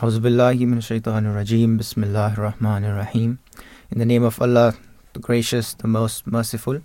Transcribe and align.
Rajim, 0.00 1.76
Bismillah 1.76 2.34
Rahman 2.38 2.84
Rahim. 2.84 3.38
In 3.90 3.98
the 3.98 4.06
name 4.06 4.22
of 4.22 4.40
Allah, 4.40 4.74
the 5.12 5.20
gracious, 5.20 5.74
the 5.74 5.88
most 5.88 6.26
merciful. 6.26 6.80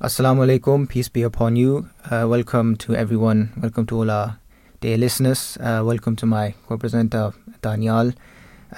Assalamu 0.00 0.46
alaikum, 0.46 0.88
peace 0.88 1.08
be 1.08 1.22
upon 1.22 1.56
you. 1.56 1.88
Uh, 2.08 2.28
welcome 2.28 2.76
to 2.76 2.94
everyone, 2.94 3.50
welcome 3.60 3.86
to 3.86 3.96
all 3.96 4.08
our 4.08 4.38
dear 4.80 4.96
listeners. 4.96 5.58
Uh, 5.58 5.82
welcome 5.84 6.14
to 6.14 6.26
my 6.26 6.54
co 6.68 6.78
presenter, 6.78 7.32
Daniyal. 7.60 8.14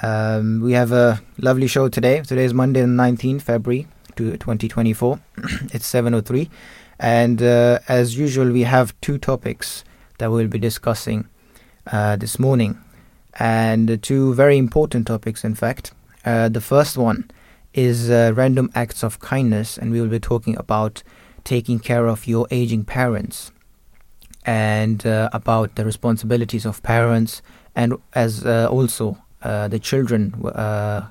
Um, 0.02 0.62
we 0.62 0.72
have 0.72 0.90
a 0.92 1.20
lovely 1.36 1.66
show 1.66 1.90
today. 1.90 2.22
Today 2.22 2.46
is 2.46 2.54
Monday, 2.54 2.80
the 2.80 2.86
19th 2.86 3.42
February 3.42 3.86
2024. 4.16 5.20
it's 5.74 5.92
7.03. 5.92 6.48
And 6.98 7.42
uh, 7.42 7.80
as 7.88 8.16
usual, 8.16 8.52
we 8.52 8.62
have 8.62 8.98
two 9.02 9.18
topics 9.18 9.84
that 10.16 10.30
we'll 10.30 10.48
be 10.48 10.58
discussing 10.58 11.28
uh, 11.88 12.16
this 12.16 12.38
morning 12.38 12.78
and 13.38 14.02
two 14.02 14.34
very 14.34 14.58
important 14.58 15.06
topics. 15.06 15.44
In 15.44 15.54
fact, 15.54 15.92
uh, 16.24 16.48
the 16.48 16.60
first 16.60 16.96
one 16.96 17.30
is 17.74 18.10
uh, 18.10 18.32
random 18.34 18.70
acts 18.74 19.02
of 19.02 19.20
kindness, 19.20 19.78
and 19.78 19.92
we 19.92 20.00
will 20.00 20.08
be 20.08 20.20
talking 20.20 20.56
about 20.58 21.02
taking 21.44 21.78
care 21.78 22.06
of 22.06 22.26
your 22.26 22.46
aging 22.50 22.84
parents 22.84 23.50
and 24.44 25.06
uh, 25.06 25.28
about 25.32 25.76
the 25.76 25.84
responsibilities 25.84 26.64
of 26.64 26.82
parents 26.82 27.42
and 27.74 27.94
as 28.14 28.44
uh, 28.44 28.68
also 28.70 29.16
uh, 29.42 29.68
the 29.68 29.78
children 29.78 30.34
uh, 30.54 31.08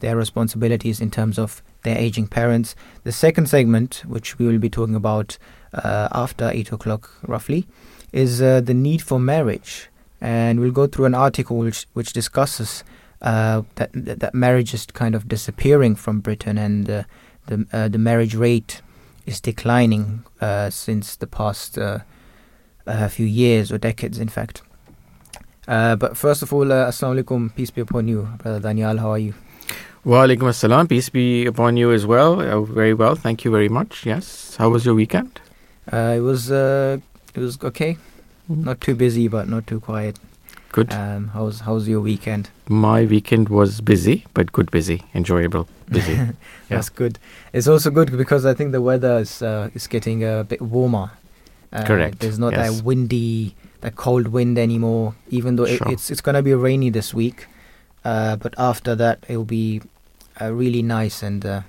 their 0.00 0.16
responsibilities 0.16 1.00
in 1.00 1.10
terms 1.10 1.38
of 1.38 1.62
their 1.82 1.96
aging 1.96 2.26
parents. 2.26 2.74
The 3.04 3.12
second 3.12 3.48
segment, 3.48 4.02
which 4.06 4.38
we 4.38 4.46
will 4.46 4.58
be 4.58 4.70
talking 4.70 4.94
about 4.94 5.36
after 5.74 6.48
eight 6.48 6.72
o'clock 6.72 7.10
roughly, 7.26 7.66
is 8.10 8.38
the 8.38 8.74
need 8.74 9.02
for 9.02 9.20
marriage, 9.20 9.89
and 10.20 10.60
we'll 10.60 10.70
go 10.70 10.86
through 10.86 11.06
an 11.06 11.14
article 11.14 11.58
which 11.58 11.86
which 11.94 12.12
discusses 12.12 12.84
that, 13.20 13.90
that, 13.92 14.20
that 14.20 14.34
marriage 14.34 14.74
is 14.74 14.86
kind 14.86 15.14
of 15.14 15.28
disappearing 15.28 15.94
from 15.94 16.20
Britain 16.20 16.58
and 16.58 16.86
the 16.86 17.06
the 17.46 17.98
marriage 17.98 18.34
rate 18.34 18.82
is 19.26 19.40
declining 19.40 20.24
since 20.70 21.16
the 21.16 21.26
past 21.26 21.78
few 23.08 23.26
years 23.26 23.72
or 23.72 23.78
decades, 23.78 24.18
in 24.18 24.28
fact. 24.28 24.62
Uh, 25.68 25.94
but 25.94 26.16
first 26.16 26.42
of 26.42 26.52
all, 26.52 26.72
uh, 26.72 26.88
Assalamu 26.88 27.22
alaikum, 27.22 27.54
peace 27.54 27.70
be 27.70 27.80
upon 27.80 28.08
you, 28.08 28.28
Brother 28.38 28.68
Daniyal. 28.68 28.98
How 28.98 29.10
are 29.10 29.18
you? 29.18 29.34
Wa 30.04 30.24
alaikum 30.26 30.48
assalam, 30.48 30.88
peace 30.88 31.08
be 31.10 31.46
upon 31.46 31.76
you 31.76 31.92
as 31.92 32.06
well. 32.06 32.40
Uh, 32.40 32.62
very 32.62 32.92
well, 32.92 33.14
thank 33.14 33.44
you 33.44 33.52
very 33.52 33.68
much. 33.68 34.04
Yes, 34.04 34.56
how 34.56 34.68
was 34.70 34.84
your 34.84 34.96
weekend? 34.96 35.40
Uh, 35.92 36.14
it 36.16 36.20
was 36.20 36.50
uh, 36.50 36.98
it 37.34 37.40
was 37.40 37.62
okay. 37.62 37.98
Not 38.56 38.80
too 38.80 38.94
busy, 38.94 39.28
but 39.28 39.48
not 39.48 39.66
too 39.66 39.80
quiet. 39.80 40.18
Good. 40.72 40.92
Um, 40.92 41.28
how's 41.28 41.60
how's 41.60 41.88
your 41.88 42.00
weekend? 42.00 42.50
My 42.68 43.04
weekend 43.04 43.48
was 43.48 43.80
busy, 43.80 44.24
but 44.34 44.52
good 44.52 44.70
busy, 44.70 45.02
enjoyable, 45.14 45.68
busy. 45.88 46.18
That's 46.68 46.88
good. 46.88 47.18
It's 47.52 47.66
also 47.66 47.90
good 47.90 48.16
because 48.16 48.46
I 48.46 48.54
think 48.54 48.70
the 48.72 48.80
weather 48.80 49.18
is 49.18 49.42
uh, 49.42 49.70
is 49.74 49.86
getting 49.88 50.22
a 50.24 50.44
bit 50.44 50.62
warmer. 50.62 51.10
Uh, 51.72 51.84
Correct. 51.84 52.20
There's 52.20 52.38
not 52.38 52.52
yes. 52.52 52.76
that 52.76 52.84
windy 52.84 53.56
that 53.80 53.96
cold 53.96 54.28
wind 54.28 54.58
anymore. 54.58 55.16
Even 55.28 55.56
though 55.56 55.66
sure. 55.66 55.88
it, 55.88 55.94
it's 55.94 56.10
it's 56.10 56.20
gonna 56.20 56.42
be 56.42 56.54
rainy 56.54 56.90
this 56.90 57.12
week, 57.12 57.46
uh, 58.04 58.36
but 58.36 58.54
after 58.56 58.94
that 58.94 59.24
it'll 59.28 59.44
be 59.44 59.82
uh, 60.40 60.52
really 60.52 60.82
nice 60.82 61.22
and 61.22 61.44
uh, 61.44 61.62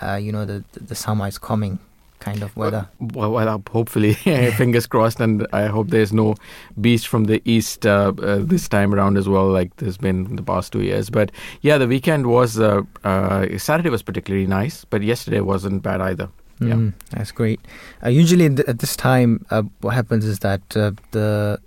uh 0.00 0.14
you 0.14 0.30
know 0.30 0.44
the 0.44 0.62
the 0.72 0.94
summer 0.94 1.26
is 1.26 1.38
coming 1.38 1.80
kind 2.28 2.42
of 2.42 2.56
weather. 2.56 2.88
Well, 3.00 3.32
well 3.32 3.62
hopefully, 3.70 4.14
fingers 4.60 4.86
crossed, 4.86 5.20
and 5.20 5.46
I 5.52 5.66
hope 5.66 5.88
there's 5.88 6.12
no 6.12 6.34
beast 6.80 7.08
from 7.08 7.24
the 7.24 7.42
east 7.44 7.86
uh, 7.86 8.12
uh, 8.22 8.38
this 8.40 8.68
time 8.68 8.94
around 8.94 9.16
as 9.16 9.28
well, 9.28 9.48
like 9.48 9.74
there's 9.76 9.98
been 9.98 10.26
in 10.26 10.36
the 10.36 10.42
past 10.42 10.72
two 10.72 10.82
years. 10.82 11.10
But 11.10 11.30
yeah, 11.62 11.78
the 11.78 11.86
weekend 11.86 12.26
was 12.26 12.58
uh, 12.58 12.82
uh, 13.04 13.58
Saturday 13.58 13.90
was 13.90 14.02
particularly 14.02 14.46
nice, 14.46 14.84
but 14.84 15.02
yesterday 15.02 15.40
wasn't 15.40 15.82
bad 15.82 16.00
either. 16.00 16.28
Yeah, 16.60 16.74
mm, 16.74 16.92
that's 17.10 17.30
great. 17.30 17.60
Uh, 18.04 18.08
usually 18.08 18.48
th- 18.48 18.68
at 18.68 18.80
this 18.80 18.96
time, 18.96 19.46
uh, 19.50 19.62
what 19.80 19.94
happens 19.94 20.24
is 20.24 20.40
that 20.40 20.76
uh, 20.76 20.92
the 21.12 21.60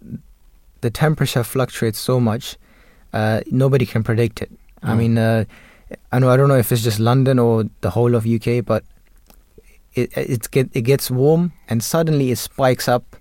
the 0.82 0.90
temperature 0.90 1.44
fluctuates 1.44 2.00
so 2.00 2.20
much, 2.20 2.58
uh, 3.14 3.42
nobody 3.50 3.86
can 3.86 4.04
predict 4.04 4.42
it. 4.42 4.52
Mm. 4.84 4.90
I 4.90 4.96
mean, 4.96 5.18
uh, 5.18 5.46
I 6.12 6.20
know 6.20 6.30
I 6.30 6.38
don't 6.38 6.50
know 6.50 6.58
if 6.58 6.72
it's 6.72 6.84
just 6.84 7.00
London 7.00 7.40
or 7.40 7.66
the 7.82 7.90
whole 7.92 8.16
of 8.16 8.26
UK, 8.26 8.66
but 8.66 8.84
it 9.94 10.16
it 10.16 10.52
get 10.52 10.70
it 10.74 10.82
gets 10.82 11.12
warm 11.12 11.54
and 11.68 11.84
suddenly 11.84 12.32
it 12.32 12.38
spikes 12.38 12.88
up, 12.88 13.16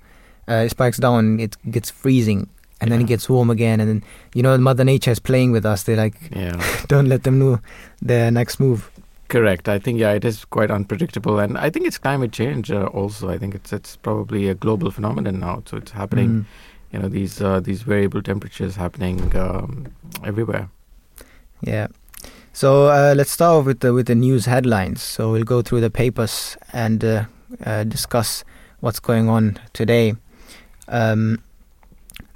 uh, 0.48 0.64
it 0.66 0.70
spikes 0.70 0.98
down, 0.98 1.40
it 1.40 1.56
gets 1.70 1.90
freezing, 1.90 2.48
and 2.80 2.88
yeah. 2.88 2.96
then 2.96 3.00
it 3.02 3.08
gets 3.08 3.28
warm 3.28 3.50
again, 3.50 3.80
and 3.80 3.88
then 3.88 4.04
you 4.34 4.42
know 4.42 4.56
Mother 4.58 4.84
Nature 4.84 5.10
is 5.10 5.18
playing 5.18 5.52
with 5.52 5.66
us. 5.66 5.84
They're 5.84 5.96
like, 5.96 6.16
yeah. 6.34 6.62
don't 6.88 7.08
let 7.08 7.24
them 7.24 7.38
know 7.38 7.60
their 8.00 8.30
next 8.30 8.60
move. 8.60 8.90
Correct. 9.28 9.68
I 9.68 9.78
think 9.78 10.00
yeah, 10.00 10.12
it 10.12 10.24
is 10.24 10.44
quite 10.44 10.70
unpredictable, 10.70 11.38
and 11.38 11.56
I 11.56 11.70
think 11.70 11.86
it's 11.86 11.98
climate 11.98 12.32
change 12.32 12.70
uh, 12.70 12.86
also. 12.86 13.28
I 13.28 13.38
think 13.38 13.54
it's 13.54 13.72
it's 13.72 13.96
probably 13.96 14.48
a 14.48 14.54
global 14.54 14.90
phenomenon 14.90 15.38
now. 15.38 15.62
So 15.66 15.76
it's 15.76 15.92
happening. 15.92 16.30
Mm. 16.30 16.44
You 16.92 16.98
know 16.98 17.08
these 17.08 17.40
uh, 17.40 17.60
these 17.60 17.82
variable 17.82 18.22
temperatures 18.22 18.74
happening 18.74 19.36
um, 19.36 19.86
everywhere. 20.24 20.68
Yeah. 21.62 21.88
So 22.52 22.88
uh, 22.88 23.14
let's 23.16 23.30
start 23.30 23.60
off 23.60 23.66
with 23.66 23.80
the 23.80 23.92
with 23.92 24.06
the 24.06 24.14
news 24.14 24.46
headlines. 24.46 25.02
So 25.02 25.32
we'll 25.32 25.44
go 25.44 25.62
through 25.62 25.80
the 25.80 25.90
papers 25.90 26.56
and 26.72 27.04
uh, 27.04 27.24
uh, 27.64 27.84
discuss 27.84 28.44
what's 28.80 29.00
going 29.00 29.28
on 29.28 29.58
today. 29.72 30.14
Um, 30.88 31.42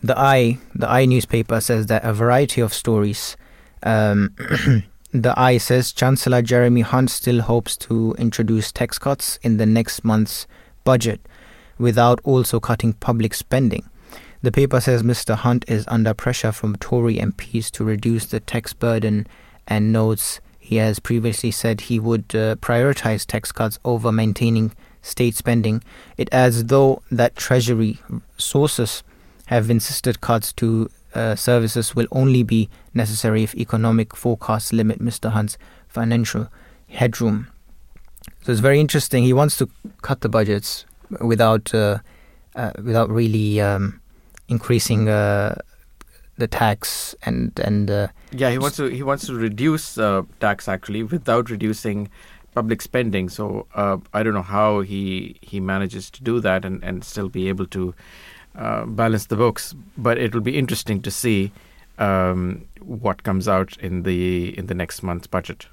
the 0.02 0.18
i 0.18 0.58
the 0.74 0.88
i 0.88 1.06
newspaper 1.06 1.60
says 1.60 1.86
that 1.86 2.04
a 2.04 2.12
variety 2.12 2.60
of 2.60 2.72
stories. 2.72 3.36
Um, 3.82 4.34
The 5.14 5.32
I 5.38 5.58
says 5.58 5.92
Chancellor 5.92 6.42
Jeremy 6.42 6.80
Hunt 6.80 7.08
still 7.08 7.42
hopes 7.42 7.76
to 7.76 8.16
introduce 8.18 8.72
tax 8.72 8.98
cuts 8.98 9.38
in 9.44 9.58
the 9.58 9.64
next 9.64 10.02
month's 10.02 10.48
budget 10.82 11.20
without 11.78 12.18
also 12.24 12.58
cutting 12.58 12.94
public 12.94 13.32
spending. 13.32 13.88
The 14.42 14.50
paper 14.50 14.80
says 14.80 15.04
Mr. 15.04 15.36
Hunt 15.36 15.64
is 15.68 15.86
under 15.86 16.14
pressure 16.14 16.50
from 16.50 16.74
Tory 16.78 17.18
MPs 17.18 17.70
to 17.70 17.84
reduce 17.84 18.26
the 18.26 18.40
tax 18.40 18.72
burden 18.72 19.28
and 19.66 19.92
notes 19.92 20.40
he 20.58 20.76
has 20.76 20.98
previously 20.98 21.50
said 21.50 21.82
he 21.82 21.98
would 22.00 22.34
uh, 22.34 22.56
prioritize 22.56 23.26
tax 23.26 23.52
cuts 23.52 23.78
over 23.84 24.10
maintaining 24.10 24.72
state 25.02 25.34
spending. 25.34 25.82
It 26.16 26.28
adds, 26.32 26.64
though, 26.64 27.02
that 27.10 27.36
Treasury 27.36 27.98
sources 28.38 29.02
have 29.46 29.68
insisted 29.68 30.22
cuts 30.22 30.52
to 30.54 30.90
uh, 31.14 31.36
services 31.36 31.94
will 31.94 32.08
only 32.10 32.42
be 32.42 32.68
necessary 32.92 33.42
if 33.42 33.54
economic 33.54 34.16
forecasts 34.16 34.72
limit 34.72 35.00
Mr. 35.00 35.30
Hunt's 35.30 35.58
financial 35.86 36.48
headroom. 36.88 37.48
So 38.42 38.52
it's 38.52 38.60
very 38.60 38.80
interesting. 38.80 39.24
He 39.24 39.32
wants 39.32 39.56
to 39.58 39.68
cut 40.02 40.22
the 40.22 40.28
budgets 40.28 40.86
without 41.20 41.74
uh, 41.74 41.98
uh, 42.56 42.72
without 42.82 43.10
really 43.10 43.60
um, 43.60 44.00
increasing 44.48 45.08
uh, 45.08 45.56
the 46.36 46.48
tax 46.48 47.14
and 47.22 47.58
and 47.60 47.90
uh, 47.90 48.08
yeah, 48.36 48.50
he 48.50 48.58
wants 48.58 48.76
to 48.76 48.86
he 48.86 49.02
wants 49.02 49.26
to 49.26 49.34
reduce 49.34 49.94
tax 50.40 50.68
actually 50.68 51.02
without 51.02 51.50
reducing 51.50 52.08
public 52.54 52.82
spending. 52.82 53.28
So 53.28 53.66
I 53.74 54.22
don't 54.22 54.34
know 54.34 54.42
how 54.42 54.80
he 54.80 55.36
he 55.40 55.60
manages 55.60 56.10
to 56.10 56.22
do 56.22 56.40
that 56.40 56.64
and 56.64 56.82
and 56.84 57.04
still 57.04 57.28
be 57.28 57.48
able 57.48 57.66
to 57.66 57.94
uh, 58.56 58.86
balance 58.86 59.26
the 59.26 59.36
books. 59.36 59.74
But 59.96 60.18
it 60.18 60.34
will 60.34 60.40
be 60.40 60.56
interesting 60.56 61.02
to 61.02 61.10
see 61.10 61.52
um, 61.98 62.66
what 62.80 63.22
comes 63.22 63.48
out 63.48 63.76
in 63.78 64.02
the 64.02 64.56
in 64.58 64.66
the 64.66 64.74
next 64.74 65.02
month's 65.02 65.26
budget. 65.26 65.66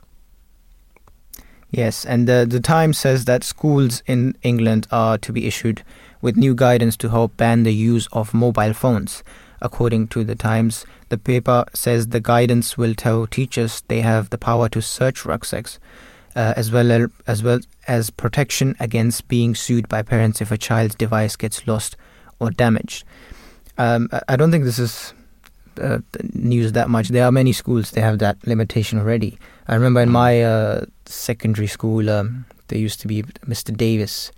Yes, 1.70 2.06
and 2.06 2.28
the 2.28 2.46
the 2.48 2.60
Times 2.60 2.98
says 2.98 3.26
that 3.26 3.44
schools 3.44 4.04
in 4.06 4.36
England 4.44 4.88
are 4.92 5.18
to 5.20 5.32
be 5.32 5.48
issued 5.48 5.84
with 6.22 6.36
new 6.36 6.54
guidance 6.54 6.98
to 6.98 7.10
help 7.10 7.38
ban 7.38 7.64
the 7.64 7.74
use 7.74 8.08
of 8.12 8.34
mobile 8.34 8.74
phones. 8.74 9.24
According 9.62 10.08
to 10.10 10.24
the 10.24 10.36
Times, 10.36 10.86
the 11.10 11.18
paper 11.18 11.66
says 11.74 12.08
the 12.08 12.20
guidance 12.20 12.78
will 12.78 12.96
tell 12.96 13.28
teachers 13.28 13.84
they 13.88 14.02
have 14.02 14.30
the 14.30 14.38
power 14.38 14.70
to 14.70 14.82
search 14.82 15.26
rucksacks, 15.26 15.80
uh, 16.36 16.54
as 16.56 16.72
well 16.72 17.08
as 17.28 17.44
well 17.44 17.60
as 17.88 18.10
protection 18.10 18.76
against 18.80 19.28
being 19.28 19.54
sued 19.56 19.88
by 19.88 20.02
parents 20.02 20.42
if 20.42 20.52
a 20.52 20.58
child's 20.58 20.96
device 20.96 21.36
gets 21.36 21.68
lost 21.68 21.96
or 22.40 22.50
damaged. 22.50 23.04
Um, 23.78 24.10
I 24.28 24.36
don't 24.36 24.52
think 24.52 24.64
this 24.64 24.80
is 24.80 25.14
uh, 25.80 26.00
news 26.34 26.74
that 26.74 26.90
much. 26.90 27.10
There 27.10 27.26
are 27.26 27.32
many 27.32 27.54
schools 27.54 27.92
they 27.92 28.02
have 28.02 28.20
that 28.20 28.38
limitation 28.46 29.00
already. 29.00 29.38
I 29.68 29.76
remember 29.76 30.02
in 30.02 30.10
my 30.10 30.44
uh, 30.44 30.86
secondary 31.06 31.68
school, 31.68 32.10
um, 32.10 32.46
there 32.68 32.80
used 32.80 33.02
to 33.02 33.08
be 33.08 33.24
Mr. 33.48 33.76
Davis. 33.76 34.32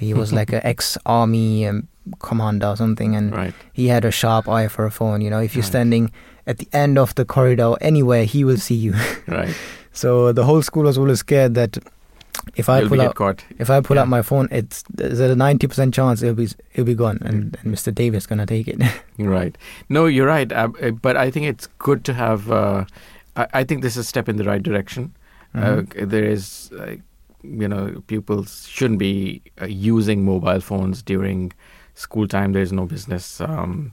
He 0.00 0.14
was 0.14 0.32
like 0.40 0.52
an 0.52 0.60
ex-army 0.64 1.66
um, 1.68 1.86
commander 2.18 2.66
or 2.68 2.76
something, 2.76 3.14
and 3.14 3.34
right. 3.34 3.54
he 3.72 3.88
had 3.88 4.04
a 4.04 4.10
sharp 4.10 4.48
eye 4.48 4.68
for 4.68 4.84
a 4.86 4.90
phone. 4.90 5.20
You 5.20 5.30
know, 5.30 5.40
if 5.40 5.54
you're 5.54 5.62
right. 5.62 5.68
standing 5.76 6.10
at 6.46 6.58
the 6.58 6.68
end 6.72 6.98
of 6.98 7.14
the 7.14 7.24
corridor 7.24 7.74
anywhere, 7.80 8.24
he 8.24 8.44
will 8.44 8.56
see 8.56 8.74
you. 8.74 8.94
right. 9.28 9.54
So 9.92 10.32
the 10.32 10.44
whole 10.44 10.62
school 10.62 10.84
was 10.84 10.98
always 10.98 11.18
scared 11.20 11.54
that 11.54 11.78
if 12.56 12.68
I 12.68 12.80
You'll 12.80 12.88
pull 12.88 13.00
out 13.02 13.14
caught. 13.16 13.44
if 13.58 13.68
I 13.70 13.80
pull 13.80 13.96
Yeah. 13.96 14.02
out 14.02 14.08
my 14.08 14.22
phone, 14.22 14.48
it's 14.50 14.82
there's 14.92 15.20
a 15.20 15.36
ninety 15.36 15.66
percent 15.66 15.92
chance 15.94 16.22
it'll 16.22 16.34
be 16.34 16.48
it'll 16.72 16.84
be 16.86 16.94
gone, 16.94 17.18
and, 17.22 17.52
Mm. 17.52 17.64
and 17.64 17.74
Mr. 17.74 17.94
Davis 17.94 18.26
gonna 18.26 18.46
take 18.46 18.66
it. 18.68 18.80
Right. 19.18 19.56
No, 19.90 20.06
you're 20.06 20.26
right. 20.26 20.50
Uh, 20.50 20.70
uh, 20.82 20.90
but 20.92 21.16
I 21.16 21.30
think 21.30 21.46
it's 21.46 21.66
good 21.78 22.04
to 22.04 22.14
have. 22.14 22.50
Uh, 22.50 22.84
I, 23.36 23.46
I 23.60 23.64
think 23.64 23.82
this 23.82 23.96
is 23.96 24.06
a 24.06 24.08
step 24.08 24.28
in 24.30 24.36
the 24.36 24.44
right 24.44 24.62
direction. 24.62 25.12
Uh, 25.54 25.82
Mhm. 25.82 26.08
there 26.08 26.24
is, 26.24 26.70
uh, 26.78 26.94
you 27.42 27.68
know, 27.68 28.02
pupils 28.06 28.66
shouldn't 28.68 28.98
be 28.98 29.42
uh, 29.60 29.66
using 29.66 30.24
mobile 30.24 30.60
phones 30.60 31.02
during 31.02 31.52
school 31.94 32.26
time. 32.28 32.52
There's 32.52 32.72
no 32.72 32.86
business 32.86 33.40
um, 33.40 33.92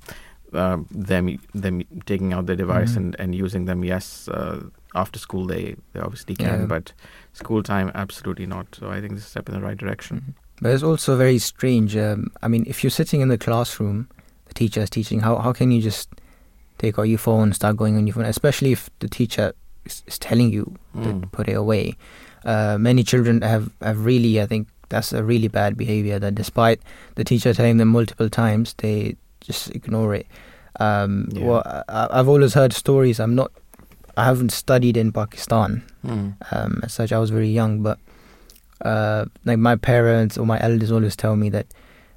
uh, 0.54 0.78
them 0.92 1.38
them 1.54 1.84
taking 2.06 2.34
out 2.34 2.46
their 2.46 2.56
device 2.56 2.94
Mhm. 2.94 2.98
and, 2.98 3.16
and 3.20 3.36
using 3.36 3.66
them. 3.66 3.84
Yes, 3.84 4.28
uh, 4.30 4.64
after 4.96 5.20
school 5.20 5.46
they, 5.46 5.76
they 5.94 6.00
obviously 6.00 6.36
can, 6.36 6.62
Yeah. 6.62 6.66
but 6.66 6.94
school 7.34 7.62
time 7.64 7.92
absolutely 7.96 8.46
not. 8.46 8.68
So 8.76 8.90
I 8.90 9.02
think 9.02 9.14
this 9.14 9.22
is 9.24 9.28
a 9.28 9.30
step 9.32 9.50
in 9.50 9.56
the 9.56 9.62
right 9.62 9.78
direction. 9.78 10.18
Mhm. 10.18 10.34
But 10.62 10.72
it's 10.72 10.84
also 10.84 11.16
very 11.18 11.38
strange. 11.40 11.96
Um, 11.96 12.32
I 12.42 12.48
mean, 12.48 12.64
if 12.68 12.84
you're 12.84 12.90
sitting 12.92 13.22
in 13.22 13.28
the 13.30 13.38
classroom, 13.38 14.08
the 14.48 14.54
teacher 14.54 14.82
is 14.82 14.90
teaching. 14.90 15.20
How 15.22 15.38
how 15.38 15.54
can 15.54 15.72
you 15.72 15.82
just 15.82 16.10
take 16.80 16.98
out 17.00 17.04
your 17.10 17.20
phone 17.20 17.44
and 17.44 17.56
start 17.56 17.76
going 17.78 17.96
on 17.98 18.08
your 18.08 18.14
phone? 18.16 18.26
Especially 18.26 18.72
if 18.72 18.90
the 19.00 19.08
teacher 19.10 19.54
is, 19.86 20.04
is 20.08 20.18
telling 20.18 20.52
you 20.52 20.64
to 21.04 21.10
Mm. 21.14 21.32
put 21.32 21.48
it 21.50 21.54
away. 21.58 21.96
Uh, 22.46 22.78
many 22.78 23.04
children 23.04 23.42
have, 23.42 23.70
have 23.82 24.06
really, 24.06 24.42
I 24.42 24.46
think, 24.46 24.68
that's 24.90 25.12
a 25.14 25.24
really 25.24 25.48
bad 25.50 25.76
behavior. 25.78 26.18
That 26.20 26.36
despite 26.36 26.80
the 27.16 27.24
teacher 27.24 27.54
telling 27.54 27.78
them 27.78 27.90
multiple 27.90 28.30
times, 28.30 28.74
they 28.78 29.16
just 29.42 29.70
ignore 29.76 30.14
it. 30.16 30.28
Um, 30.80 31.28
Yeah. 31.34 31.46
Well, 31.46 31.84
I, 31.90 32.08
I've 32.12 32.28
always 32.30 32.54
heard 32.54 32.74
stories. 32.74 33.20
I'm 33.20 33.36
not. 33.36 33.52
I 34.16 34.26
haven't 34.26 34.52
studied 34.52 34.98
in 34.98 35.12
Pakistan 35.12 35.84
Mm. 36.06 36.36
um, 36.52 36.80
as 36.84 36.94
such. 36.94 37.12
I 37.12 37.20
was 37.20 37.30
very 37.32 37.50
young, 37.50 37.82
but 37.84 38.00
uh, 38.86 39.26
like 39.46 39.60
my 39.60 39.76
parents 39.76 40.38
or 40.38 40.46
my 40.46 40.60
elders 40.62 40.92
always 40.92 41.16
tell 41.16 41.36
me 41.36 41.50
that 41.50 41.66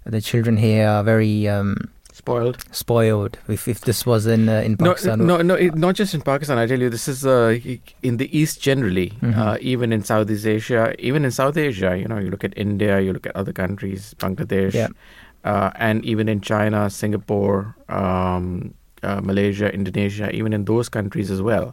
the 0.05 0.21
children 0.21 0.57
here 0.57 0.87
are 0.89 1.03
very 1.03 1.49
um, 1.49 1.77
Spoiled. 2.21 2.57
spoiled. 2.71 3.39
If 3.49 3.67
if 3.75 3.81
this 3.89 4.05
was 4.05 4.27
in 4.27 4.49
uh, 4.49 4.61
in 4.69 4.77
Pakistan, 4.77 5.25
no, 5.31 5.41
no, 5.51 5.55
it, 5.57 5.75
not 5.85 5.95
just 6.01 6.13
in 6.13 6.21
Pakistan. 6.21 6.59
I 6.63 6.67
tell 6.71 6.81
you, 6.85 6.91
this 6.93 7.09
is 7.09 7.25
uh, 7.25 7.57
in 8.03 8.19
the 8.23 8.29
East 8.41 8.61
generally, 8.61 9.09
Mhm. 9.25 9.37
uh, 9.45 9.57
even 9.73 9.89
in 9.97 10.05
Southeast 10.05 10.45
Asia, 10.57 10.83
even 11.11 11.25
in 11.25 11.33
South 11.33 11.57
Asia. 11.57 11.97
You 12.01 12.07
know, 12.13 12.19
you 12.25 12.29
look 12.35 12.45
at 12.45 12.53
India, 12.67 13.01
you 13.01 13.13
look 13.17 13.27
at 13.31 13.35
other 13.43 13.55
countries, 13.63 14.13
Bangladesh, 14.21 14.75
Yeah. 14.77 14.93
uh, 15.49 15.71
and 15.89 16.05
even 16.05 16.29
in 16.29 16.41
China, 16.53 16.91
Singapore, 16.93 17.75
um, 17.89 18.75
uh, 19.03 19.21
Malaysia, 19.25 19.73
Indonesia, 19.73 20.29
even 20.37 20.53
in 20.53 20.65
those 20.69 20.93
countries 20.93 21.31
as 21.33 21.41
well. 21.41 21.73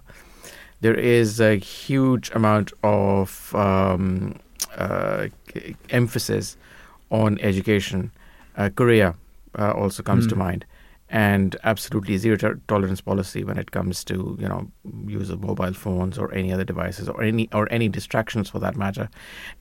There 0.79 0.95
is 0.95 1.41
a 1.43 1.55
huge 1.59 2.31
amount 2.39 2.71
of 2.87 3.51
um, 3.67 4.39
uh, 4.79 5.27
emphasis 5.91 6.55
on 7.11 7.35
education. 7.41 8.11
Uh, 8.55 8.69
Korea 8.71 9.15
uh, 9.57 9.71
also 9.71 10.03
comes 10.03 10.27
to 10.27 10.35
Mm. 10.35 10.39
mind, 10.39 10.65
and 11.09 11.55
absolutely 11.63 12.17
zero 12.17 12.35
to- 12.37 12.59
tolerance 12.67 12.99
policy 13.01 13.43
when 13.43 13.57
it 13.57 13.71
comes 13.71 14.03
to 14.03 14.35
you 14.39 14.47
know 14.47 14.69
use 15.07 15.29
of 15.29 15.41
mobile 15.41 15.73
phones 15.73 16.17
or 16.17 16.33
any 16.33 16.51
other 16.53 16.65
devices 16.65 17.07
or 17.09 17.23
any 17.23 17.47
or 17.53 17.67
any 17.71 17.87
distractions 17.89 18.49
for 18.49 18.59
that 18.59 18.75
matter, 18.75 19.09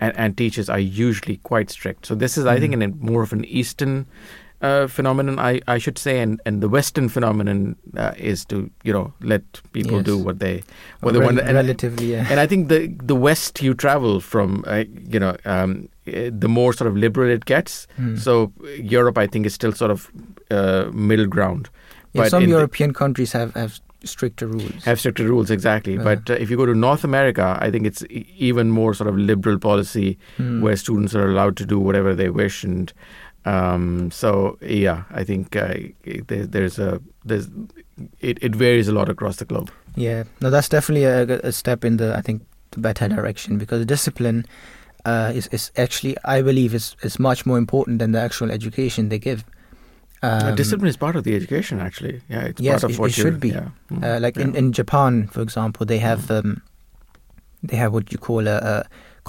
and 0.00 0.12
and 0.16 0.36
teachers 0.36 0.68
are 0.68 0.80
usually 0.80 1.36
quite 1.38 1.70
strict. 1.70 2.06
So 2.06 2.14
this 2.14 2.36
is 2.38 2.46
I 2.46 2.58
think 2.60 2.74
Mhm. 2.74 2.82
an, 2.84 2.98
more 3.00 3.22
of 3.22 3.32
an 3.32 3.44
Eastern 3.44 4.06
uh, 4.62 4.86
phenomenon, 4.86 5.38
I, 5.38 5.60
I 5.68 5.78
should 5.78 5.98
say, 5.98 6.20
and, 6.20 6.40
and 6.46 6.62
the 6.62 6.68
Western 6.68 7.08
phenomenon 7.08 7.76
uh, 7.96 8.12
is 8.16 8.44
to 8.46 8.70
you 8.84 8.92
know 8.92 9.12
let 9.20 9.42
people 9.72 10.02
do 10.02 10.16
what 10.18 10.38
they 10.38 10.62
what 11.00 11.12
rel- 11.12 11.20
they 11.20 11.26
want. 11.26 11.40
And, 11.40 11.54
relatively, 11.54 12.12
yeah. 12.12 12.26
and 12.30 12.40
I 12.40 12.46
think 12.46 12.68
the 12.68 12.88
the 13.02 13.14
West 13.14 13.62
you 13.62 13.74
travel 13.74 14.20
from, 14.20 14.64
uh, 14.66 14.84
you 15.08 15.20
know, 15.20 15.36
um, 15.44 15.88
eh, 16.06 16.30
the 16.32 16.48
more 16.48 16.72
sort 16.72 16.88
of 16.88 16.96
liberal 16.96 17.30
it 17.30 17.44
gets. 17.44 17.86
Mm. 18.00 18.18
So 18.18 18.52
Europe, 18.78 19.18
I 19.18 19.26
think, 19.26 19.46
is 19.46 19.54
still 19.54 19.72
sort 19.72 19.90
of 19.90 20.10
uh, 20.50 20.90
middle 20.92 21.26
ground. 21.26 21.68
yeah, 22.14 22.22
but 22.22 22.30
some 22.30 22.42
in 22.44 22.48
the- 22.50 22.56
European 22.56 22.92
countries 22.94 23.32
have, 23.32 23.52
have 23.54 23.78
stricter 24.04 24.46
rules. 24.46 24.84
Have 24.84 24.98
stricter 25.00 25.24
rules, 25.24 25.50
exactly. 25.50 25.94
Yeah. 25.96 26.04
But 26.04 26.30
uh, 26.30 26.34
if 26.34 26.48
you 26.50 26.56
go 26.56 26.64
to 26.66 26.74
North 26.74 27.02
America, 27.04 27.58
I 27.60 27.70
think 27.70 27.86
it's 27.86 28.04
e- 28.08 28.24
even 28.38 28.70
more 28.70 28.94
sort 28.94 29.08
of 29.08 29.18
liberal 29.18 29.58
policy 29.58 30.16
Mm. 30.38 30.60
where 30.62 30.76
students 30.76 31.14
are 31.14 31.28
allowed 31.28 31.56
to 31.56 31.66
do 31.66 31.78
whatever 31.78 32.14
they 32.14 32.30
wish 32.30 32.62
and 32.64 32.92
um, 33.46 34.10
so 34.10 34.58
yeah 34.60 35.02
i 35.20 35.25
think 35.25 35.56
uh, 35.56 35.75
there, 36.28 36.46
there's 36.46 36.78
a 36.78 37.00
there's 37.25 37.48
it, 38.20 38.38
it 38.43 38.54
varies 38.54 38.88
a 38.88 38.93
lot 38.93 39.08
across 39.08 39.37
the 39.37 39.44
globe 39.46 39.70
Yeah, 39.96 40.25
no, 40.43 40.50
that's 40.50 40.69
definitely 40.69 41.04
a, 41.04 41.40
a 41.48 41.52
step 41.52 41.84
in 41.84 41.96
the 41.96 42.08
I 42.19 42.20
think 42.22 42.43
the 42.72 42.81
better 42.81 43.08
direction 43.08 43.56
because 43.58 43.87
discipline 43.87 44.44
uh, 45.06 45.32
is 45.38 45.46
is 45.52 45.70
actually 45.76 46.14
I 46.37 46.43
believe 46.43 46.75
is 46.76 46.96
is 47.02 47.19
much 47.19 47.46
more 47.46 47.58
important 47.58 47.98
than 48.00 48.12
the 48.12 48.20
actual 48.20 48.50
education 48.50 49.08
they 49.08 49.19
give. 49.19 49.40
Uh, 50.22 50.49
Um, 50.50 50.56
discipline 50.56 50.90
is 50.90 50.96
part 50.99 51.16
of 51.16 51.22
the 51.25 51.34
education 51.37 51.81
actually 51.81 52.20
yeah 52.28 52.49
it's 52.50 52.60
yes, 52.60 52.72
part 52.81 52.84
of 52.84 52.90
it- 52.90 52.99
what 53.00 53.10
it 53.10 53.14
should 53.14 53.38
be. 53.40 53.49
yeah. 53.49 53.69
Mm, 53.90 54.02
Uh, 54.04 54.19
like 54.26 54.40
in, 54.40 54.52
yeah. 54.52 54.58
in 54.60 54.72
Japan, 54.72 55.28
for 55.32 55.42
example, 55.42 55.87
they 55.87 55.99
have 55.99 56.31
um, 56.31 56.60
they 57.69 57.76
have 57.76 57.92
what 57.92 58.12
you 58.12 58.19
call 58.19 58.46
a, 58.49 58.56
a 58.72 58.75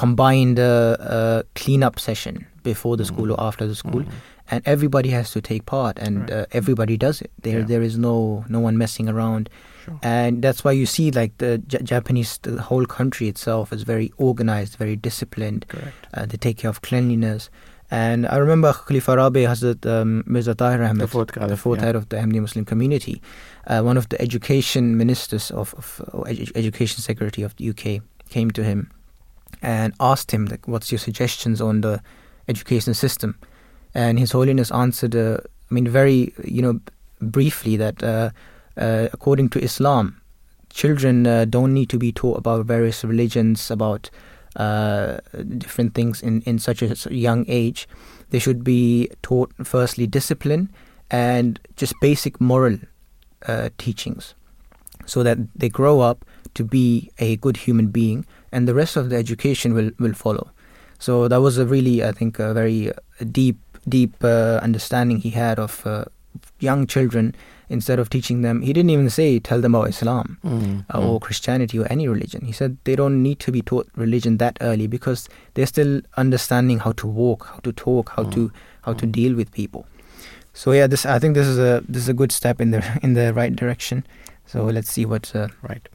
combined 0.04 0.60
uh, 0.60 1.42
cleanup 1.60 2.00
session 2.08 2.46
before 2.64 2.96
the 2.98 3.06
school 3.12 3.30
or 3.34 3.40
after 3.50 3.66
the 3.72 3.76
school, 3.84 4.04
Mm. 4.04 4.12
and 4.52 4.60
everybody 4.74 5.10
has 5.18 5.28
to 5.36 5.40
take 5.52 5.64
part, 5.66 5.96
and 6.06 6.16
Right. 6.22 6.32
uh, 6.32 6.60
everybody 6.60 6.96
does 7.06 7.18
it. 7.26 7.32
There 7.46 7.60
Yeah. 7.60 7.68
there 7.72 7.84
is 7.90 7.96
no 8.10 8.16
no 8.56 8.60
one 8.68 8.76
messing 8.84 9.08
around, 9.14 9.44
Sure. 9.86 9.98
and 10.18 10.32
that's 10.46 10.62
why 10.66 10.74
you 10.82 10.86
see 10.96 11.08
like 11.22 11.34
the 11.44 11.52
J- 11.72 11.84
Japanese 11.94 12.32
the 12.50 12.62
whole 12.70 12.86
country 12.98 13.28
itself 13.34 13.74
is 13.78 13.82
very 13.94 14.10
organized, 14.30 14.74
very 14.84 14.98
disciplined. 15.08 15.62
correct 15.74 16.02
Uh, 16.14 16.26
they 16.30 16.38
take 16.48 16.58
care 16.62 16.72
of 16.76 16.80
cleanliness. 16.90 17.50
And 17.90 18.20
I 18.36 18.38
remember 18.46 18.70
Khalifa 18.88 19.16
Rabi 19.16 19.44
Hazrat 19.52 19.86
um, 19.96 20.12
Mirza 20.34 20.54
Tahir 20.62 20.82
Ahmed, 20.84 21.02
the 21.06 21.08
fourth 21.16 21.32
the 21.54 21.58
fourth 21.66 21.80
yeah. 21.80 21.86
head 21.88 21.96
of 22.00 22.06
the 22.12 22.18
Ahmadi 22.22 22.42
Muslim 22.48 22.66
community, 22.72 23.16
uh, 23.72 23.80
one 23.90 23.98
of 24.02 24.06
the 24.12 24.18
education 24.28 24.84
ministers 25.04 25.46
of, 25.62 25.68
of 25.80 25.88
edu- 26.34 26.52
education 26.64 27.00
secretary 27.10 27.44
of 27.48 27.52
the 27.58 27.66
UK 27.72 28.02
came 28.36 28.50
to 28.60 28.62
him 28.70 28.80
and 29.62 29.94
asked 30.00 30.32
him 30.32 30.46
like, 30.46 30.68
what's 30.68 30.92
your 30.92 31.00
suggestions 31.00 31.62
on 31.62 31.82
the 31.82 32.02
education 32.48 32.94
system? 32.94 33.38
And 33.94 34.20
his 34.20 34.32
holiness 34.32 34.72
answered 34.72 35.16
uh, 35.16 35.38
i 35.70 35.74
mean 35.74 35.88
very 35.88 36.34
you 36.44 36.62
know 36.62 36.80
briefly 37.22 37.76
that 37.78 38.02
uh, 38.04 38.30
uh, 38.78 39.08
according 39.12 39.50
to 39.50 39.60
islam 39.64 40.22
children 40.70 41.26
uh, 41.26 41.46
don't 41.46 41.74
need 41.74 41.90
to 41.90 41.98
be 41.98 42.12
taught 42.12 42.38
about 42.38 42.66
various 42.66 43.04
religions 43.04 43.72
about 43.72 44.10
uh, 44.56 45.20
different 45.58 45.94
things 45.94 46.22
in, 46.22 46.42
in 46.42 46.60
such 46.60 46.82
a 46.82 46.96
young 47.14 47.46
age. 47.48 47.88
They 48.32 48.40
should 48.40 48.64
be 48.64 49.10
taught 49.22 49.52
firstly 49.64 50.08
discipline 50.08 50.72
and 51.10 51.60
just 51.76 51.94
basic 52.02 52.42
moral 52.42 52.78
uh, 53.48 53.70
teachings 53.78 54.36
so 55.06 55.24
that 55.24 55.38
they 55.56 55.70
grow 55.70 56.02
up 56.02 56.26
to 56.56 56.64
be 56.64 57.10
a 57.18 57.38
good 57.38 57.58
human 57.58 57.88
being 57.88 58.26
and 58.58 58.68
the 58.72 58.76
rest 58.82 58.98
of 59.02 59.10
the 59.14 59.18
education 59.24 59.74
will, 59.80 59.92
will 60.06 60.14
follow 60.26 60.46
so 61.08 61.28
that 61.34 61.42
was 61.48 61.58
a 61.64 61.66
really 61.76 61.96
i 62.10 62.12
think 62.22 62.40
a 62.40 62.54
very 62.60 62.80
uh, 62.92 63.26
deep 63.40 63.58
deep 63.98 64.24
uh, 64.36 64.60
understanding 64.70 65.18
he 65.26 65.32
had 65.42 65.60
of 65.66 65.76
uh, 65.86 66.04
young 66.60 66.82
children 66.94 67.30
instead 67.76 68.00
of 68.02 68.10
teaching 68.16 68.42
them 68.46 68.62
he 68.68 68.74
didn't 68.78 68.90
even 68.96 69.10
say 69.18 69.28
tell 69.50 69.62
them 69.66 69.76
about 69.76 69.90
islam 69.94 70.38
Mm, 70.44 70.86
uh, 70.90 71.00
mm. 71.00 71.08
or 71.08 71.20
Christianity 71.28 71.78
or 71.80 71.86
any 71.96 72.06
religion. 72.08 72.42
He 72.50 72.54
said 72.60 72.78
they 72.90 72.96
don't 73.00 73.18
need 73.28 73.40
to 73.46 73.52
be 73.56 73.62
taught 73.70 73.88
religion 74.04 74.38
that 74.44 74.58
early 74.68 74.88
because 74.94 75.22
they're 75.54 75.72
still 75.72 75.94
understanding 76.24 76.80
how 76.86 76.94
to 77.02 77.08
walk, 77.08 77.48
how 77.54 77.60
to 77.68 77.74
talk, 77.82 78.12
how 78.18 78.24
to 78.36 78.44
how 78.86 78.94
to 79.02 79.06
Mm. 79.08 79.12
deal 79.20 79.36
with 79.40 79.52
people. 79.58 79.84
So 80.62 80.72
yeah, 80.78 80.88
this 80.94 81.04
I 81.16 81.20
think 81.20 81.36
this 81.40 81.50
is 81.56 81.60
a 81.60 81.74
this 81.96 82.04
is 82.06 82.10
a 82.16 82.18
good 82.22 82.32
step 82.40 82.62
in 82.68 82.72
the 82.76 82.82
in 83.10 83.14
the 83.20 83.28
right 83.40 83.54
direction. 83.64 84.04
So 84.54 84.64
let's 84.78 84.92
see 84.98 85.06
what 85.14 85.32
uh, 85.36 85.48
right 85.70 85.86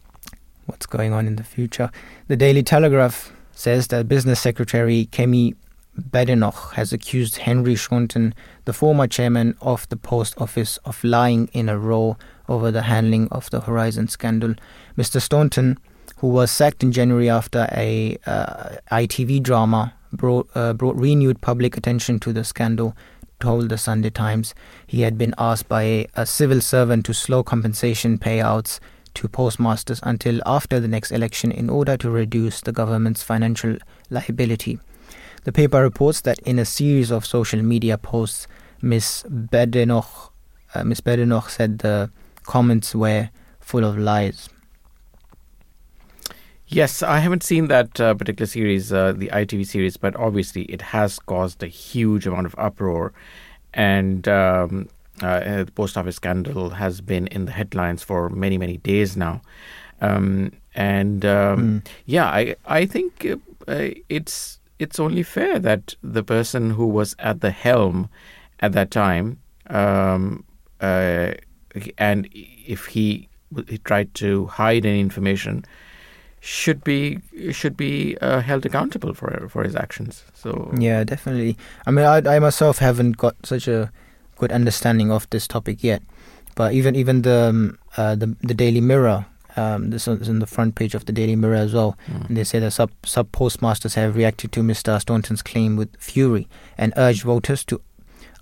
what's 0.67 0.87
going 0.87 1.13
on 1.13 1.27
in 1.27 1.37
the 1.37 1.45
future. 1.45 1.91
The 2.29 2.37
Daily 2.37 2.63
Telegraph 2.63 3.33
says 3.53 3.89
that 3.89 4.09
Business 4.09 4.41
Secretary 4.41 5.09
Kemi 5.13 5.55
Badenoch 5.99 6.73
has 6.75 6.93
accused 6.93 7.37
Henry 7.37 7.77
Staunton, 7.77 8.35
the 8.65 8.73
former 8.73 9.07
chairman 9.07 9.57
of 9.61 9.89
the 9.89 9.97
post 9.97 10.41
office, 10.41 10.79
of 10.79 11.03
lying 11.05 11.49
in 11.53 11.69
a 11.69 11.79
row 11.79 12.17
over 12.49 12.71
the 12.71 12.83
handling 12.83 13.29
of 13.29 13.51
the 13.51 13.61
Horizon 13.61 14.09
scandal. 14.09 14.55
Mr. 14.97 15.21
Staunton, 15.21 15.79
who 16.19 16.29
was 16.29 16.51
sacked 16.51 16.83
in 16.83 16.93
January 16.93 17.29
after 17.29 17.69
a 17.73 18.17
uh, 18.27 18.77
ITV 18.91 19.43
drama 19.43 19.95
brought, 20.13 20.49
uh, 20.55 20.73
brought 20.73 20.97
renewed 20.97 21.41
public 21.41 21.77
attention 21.77 22.19
to 22.21 22.33
the 22.33 22.45
scandal, 22.45 22.97
told 23.39 23.69
the 23.69 23.79
Sunday 23.79 24.11
Times 24.11 24.55
he 24.87 25.03
had 25.03 25.19
been 25.19 25.35
asked 25.37 25.69
by 25.69 25.83
a, 25.83 26.07
a 26.15 26.25
civil 26.25 26.61
servant 26.61 27.05
to 27.07 27.13
slow 27.13 27.43
compensation 27.43 28.17
payouts 28.17 28.79
to 29.15 29.29
postmasters 29.29 30.01
until 30.03 30.41
after 30.47 30.81
the 30.81 30.89
next 30.89 31.11
election 31.11 31.53
in 31.53 31.69
order 31.71 31.97
to 31.97 32.11
reduce 32.11 32.61
the 32.61 32.73
government's 32.73 33.23
financial 33.23 33.77
liability. 34.11 34.79
The 35.45 35.53
paper 35.53 35.83
reports 35.83 36.21
that 36.23 36.39
in 36.41 36.59
a 36.59 36.65
series 36.65 37.11
of 37.11 37.27
social 37.27 37.63
media 37.63 37.99
posts, 37.99 38.47
Ms. 38.81 39.25
Badenoch, 39.29 40.33
uh, 40.75 40.85
Ms. 40.85 41.01
Badenoch 41.01 41.51
said 41.51 41.81
the 41.81 42.11
comments 42.45 42.95
were 42.95 43.31
full 43.61 43.85
of 43.85 43.99
lies. 43.99 44.49
Yes, 46.67 47.03
I 47.03 47.19
haven't 47.19 47.43
seen 47.43 47.69
that 47.69 48.01
uh, 48.01 48.15
particular 48.15 48.47
series, 48.47 48.93
uh, 48.93 49.13
the 49.13 49.29
ITV 49.29 49.67
series, 49.67 49.99
but 49.99 50.17
obviously 50.17 50.63
it 50.63 50.81
has 50.81 51.19
caused 51.19 51.63
a 51.63 51.67
huge 51.67 52.27
amount 52.27 52.47
of 52.47 52.55
uproar, 52.57 53.13
and 53.75 54.27
um, 54.27 54.89
uh, 55.21 55.65
the 55.65 55.73
post 55.73 55.97
office 55.97 56.17
scandal 56.17 56.71
has 56.71 57.01
been 57.01 57.27
in 57.29 57.45
the 57.45 57.53
headlines 57.53 58.03
for 58.03 58.29
many, 58.31 58.57
many 58.59 58.79
days 58.79 59.17
now. 59.17 59.43
Um, 60.01 60.53
and 60.75 61.25
um, 61.25 61.59
Mm. 61.59 61.87
yeah, 62.07 62.27
I 62.27 62.57
I 62.67 62.87
think 62.87 63.27
uh, 63.69 63.89
it's 64.09 64.59
it's 64.79 64.99
only 64.99 65.23
fair 65.23 65.59
that 65.61 65.95
the 66.03 66.23
person 66.25 66.71
who 66.71 66.87
was 66.87 67.15
at 67.19 67.41
the 67.41 67.51
helm 67.51 68.09
at 68.61 68.73
that 68.73 68.91
time, 68.91 69.39
um, 69.71 70.45
uh, 70.81 71.33
and 71.99 72.29
if 72.67 72.87
he, 72.87 73.29
he 73.69 73.79
tried 73.79 74.13
to 74.15 74.47
hide 74.47 74.85
any 74.87 75.01
information, 75.01 75.65
should 76.41 76.83
be 76.83 77.19
should 77.53 77.77
be 77.77 78.17
uh, 78.21 78.41
held 78.41 78.67
accountable 78.67 79.15
for 79.15 79.47
for 79.49 79.63
his 79.63 79.77
actions. 79.77 80.25
So 80.35 80.73
Yeah, 80.79 81.05
definitely. 81.05 81.57
I 81.87 81.91
mean, 81.93 82.05
I, 82.05 82.37
I 82.37 82.39
myself 82.41 82.79
haven't 82.79 83.17
got 83.19 83.35
such 83.45 83.69
a 83.69 83.93
good 84.43 84.53
understanding 84.53 85.11
of 85.13 85.27
this 85.31 85.47
topic 85.47 85.85
yet, 85.85 86.03
but 86.57 86.73
even 86.75 86.95
even 86.97 87.23
the 87.23 87.39
um, 87.51 87.79
uh, 87.97 88.15
the 88.17 88.29
the 88.49 88.55
Daily 88.55 88.81
Mirror, 88.81 89.25
um, 89.57 89.91
this 89.91 90.09
is 90.09 90.29
in 90.29 90.39
the 90.41 90.47
front 90.47 90.75
page 90.75 90.95
of 90.99 91.05
the 91.07 91.13
Daily 91.13 91.37
Mirror 91.37 91.61
as 91.67 91.73
well, 91.75 91.93
Mm. 92.11 92.27
and 92.29 92.37
they 92.37 92.45
say 92.45 92.59
that 92.61 92.73
sub 92.73 92.91
sub 93.05 93.27
postmasters 93.33 93.95
have 93.95 94.17
reacted 94.17 94.51
to 94.53 94.61
Mr. 94.63 94.99
Staunton's 95.01 95.43
claim 95.43 95.77
with 95.77 95.91
fury 95.99 96.45
and 96.77 96.93
urged 96.97 97.23
voters 97.23 97.65
to 97.67 97.81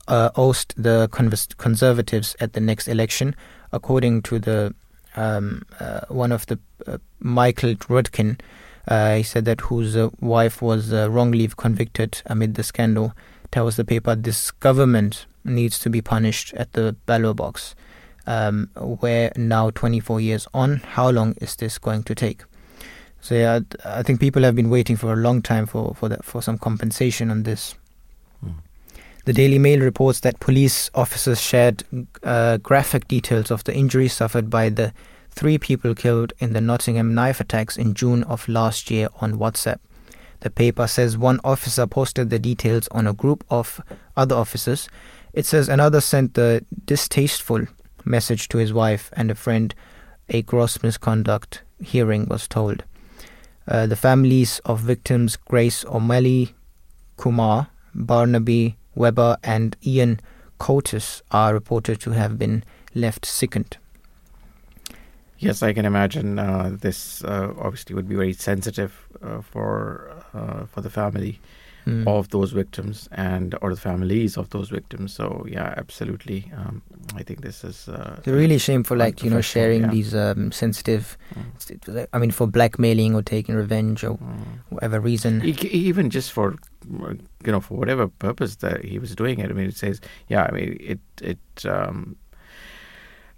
uh, 0.08 0.30
oust 0.36 0.74
the 0.82 1.08
convers- 1.12 1.54
Conservatives 1.58 2.34
at 2.40 2.52
the 2.52 2.60
next 2.60 2.88
election, 2.88 3.34
according 3.72 4.22
to 4.22 4.38
the 4.38 4.74
um, 5.16 5.62
uh, 5.80 6.00
one 6.08 6.32
of 6.32 6.46
the 6.46 6.58
uh, 6.86 6.96
Michael 7.20 7.74
Rudkin. 7.88 8.40
Uh, 8.88 9.16
he 9.16 9.22
said 9.22 9.44
that 9.44 9.60
whose 9.68 9.94
uh, 9.96 10.08
wife 10.20 10.62
was 10.62 10.92
uh, 10.92 11.08
wrongly 11.10 11.46
convicted 11.56 12.22
amid 12.26 12.54
the 12.54 12.62
scandal 12.62 13.12
tells 13.52 13.76
the 13.76 13.84
paper 13.84 14.16
this 14.16 14.50
government 14.50 15.26
needs 15.44 15.78
to 15.80 15.90
be 15.90 16.00
punished 16.00 16.54
at 16.54 16.72
the 16.72 16.96
ballot 17.06 17.36
box. 17.36 17.74
Um, 18.26 18.70
where 18.76 19.32
now 19.36 19.70
24 19.70 20.20
years 20.20 20.46
on, 20.54 20.76
how 20.76 21.10
long 21.10 21.34
is 21.40 21.56
this 21.56 21.78
going 21.78 22.04
to 22.04 22.14
take? 22.14 22.42
So 23.20 23.34
yeah, 23.34 23.60
I 23.84 24.02
think 24.02 24.20
people 24.20 24.42
have 24.42 24.54
been 24.54 24.70
waiting 24.70 24.96
for 24.96 25.12
a 25.12 25.16
long 25.16 25.42
time 25.42 25.66
for 25.66 25.94
for 25.94 26.08
that 26.08 26.24
for 26.24 26.42
some 26.42 26.58
compensation 26.58 27.30
on 27.30 27.42
this. 27.42 27.74
Mm. 28.44 28.54
The 29.26 29.32
Daily 29.32 29.58
Mail 29.58 29.80
reports 29.80 30.20
that 30.20 30.40
police 30.40 30.90
officers 30.94 31.40
shared 31.40 31.84
uh, 32.22 32.56
graphic 32.58 33.08
details 33.08 33.50
of 33.50 33.64
the 33.64 33.74
injuries 33.74 34.14
suffered 34.14 34.48
by 34.48 34.70
the 34.70 34.92
three 35.30 35.58
people 35.58 35.94
killed 35.94 36.32
in 36.38 36.52
the 36.52 36.60
Nottingham 36.60 37.14
knife 37.14 37.40
attacks 37.40 37.76
in 37.76 37.94
June 37.94 38.22
of 38.24 38.48
last 38.48 38.90
year 38.90 39.08
on 39.20 39.38
WhatsApp. 39.38 39.78
The 40.40 40.50
paper 40.50 40.86
says 40.86 41.18
one 41.18 41.38
officer 41.44 41.86
posted 41.86 42.30
the 42.30 42.38
details 42.38 42.88
on 42.90 43.06
a 43.06 43.12
group 43.12 43.44
of 43.50 43.80
other 44.16 44.34
officers. 44.34 44.88
It 45.32 45.46
says 45.46 45.68
another 45.68 46.00
sent 46.00 46.34
the 46.34 46.64
distasteful 46.84 47.66
message 48.04 48.48
to 48.48 48.58
his 48.58 48.72
wife 48.72 49.10
and 49.12 49.30
a 49.30 49.34
friend. 49.34 49.74
A 50.28 50.42
gross 50.42 50.82
misconduct 50.82 51.62
hearing 51.82 52.26
was 52.26 52.46
told. 52.46 52.84
Uh, 53.66 53.86
the 53.86 53.96
families 53.96 54.60
of 54.64 54.80
victims 54.80 55.36
Grace 55.36 55.84
O'Malley, 55.84 56.54
Kumar, 57.16 57.68
Barnaby 57.94 58.76
Weber, 58.94 59.36
and 59.42 59.76
Ian 59.84 60.20
Coates 60.58 61.22
are 61.30 61.54
reported 61.54 62.00
to 62.00 62.10
have 62.10 62.38
been 62.38 62.64
left 62.94 63.24
sickened. 63.24 63.76
Yes, 65.38 65.62
I 65.62 65.72
can 65.72 65.86
imagine 65.86 66.38
uh, 66.38 66.76
this 66.80 67.24
uh, 67.24 67.54
obviously 67.58 67.94
would 67.94 68.08
be 68.08 68.14
very 68.14 68.34
sensitive 68.34 69.08
uh, 69.22 69.40
for 69.40 70.12
uh, 70.34 70.66
for 70.66 70.82
the 70.82 70.90
family 70.90 71.40
Mm. 71.90 72.06
of 72.06 72.28
those 72.28 72.52
victims 72.52 73.08
and 73.12 73.54
or 73.60 73.70
the 73.74 73.80
families 73.80 74.36
of 74.36 74.50
those 74.50 74.70
victims. 74.70 75.12
So 75.12 75.44
yeah, 75.48 75.74
absolutely. 75.76 76.50
Um, 76.56 76.82
I 77.16 77.22
think 77.22 77.40
this 77.40 77.64
is 77.64 77.88
uh, 77.88 78.14
It's 78.18 78.28
really 78.28 78.58
shameful, 78.58 78.96
like 78.96 79.24
you 79.24 79.30
know, 79.30 79.40
sharing 79.40 79.82
yeah. 79.82 79.90
these 79.90 80.14
um, 80.14 80.52
sensitive. 80.52 81.18
Mm, 81.34 82.06
I 82.12 82.18
mean, 82.18 82.30
for 82.30 82.46
blackmailing 82.46 83.14
or 83.14 83.22
taking 83.22 83.54
revenge 83.54 84.04
or 84.04 84.18
mm. 84.18 84.44
whatever 84.68 85.00
reason. 85.00 85.44
Even 85.44 86.10
just 86.10 86.32
for 86.32 86.54
you 86.88 87.52
know 87.52 87.60
for 87.60 87.74
whatever 87.74 88.08
purpose 88.08 88.56
that 88.56 88.84
he 88.84 88.98
was 88.98 89.14
doing 89.14 89.40
it. 89.40 89.50
I 89.50 89.52
mean, 89.52 89.68
it 89.68 89.76
says 89.76 90.00
yeah. 90.28 90.44
I 90.44 90.52
mean, 90.52 90.76
it 90.80 91.00
it. 91.20 91.66
Um, 91.66 92.16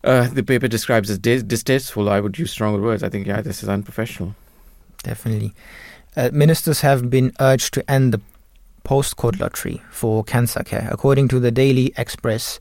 uh, 0.04 0.28
the 0.28 0.42
paper 0.42 0.66
describes 0.66 1.10
as 1.10 1.18
dis- 1.18 1.44
distasteful. 1.44 2.08
I 2.08 2.18
would 2.18 2.36
use 2.36 2.50
stronger 2.50 2.82
words. 2.82 3.02
I 3.02 3.08
think 3.08 3.26
yeah, 3.26 3.40
this 3.40 3.62
is 3.62 3.68
unprofessional. 3.68 4.34
Definitely. 5.04 5.54
Uh, 6.16 6.30
ministers 6.32 6.80
have 6.82 7.08
been 7.08 7.32
urged 7.40 7.72
to 7.74 7.90
end 7.90 8.12
the 8.12 8.20
postcode 8.84 9.40
lottery 9.40 9.82
for 9.90 10.24
cancer 10.24 10.62
care. 10.62 10.88
According 10.90 11.28
to 11.28 11.40
the 11.40 11.50
Daily 11.50 11.92
Express, 11.96 12.60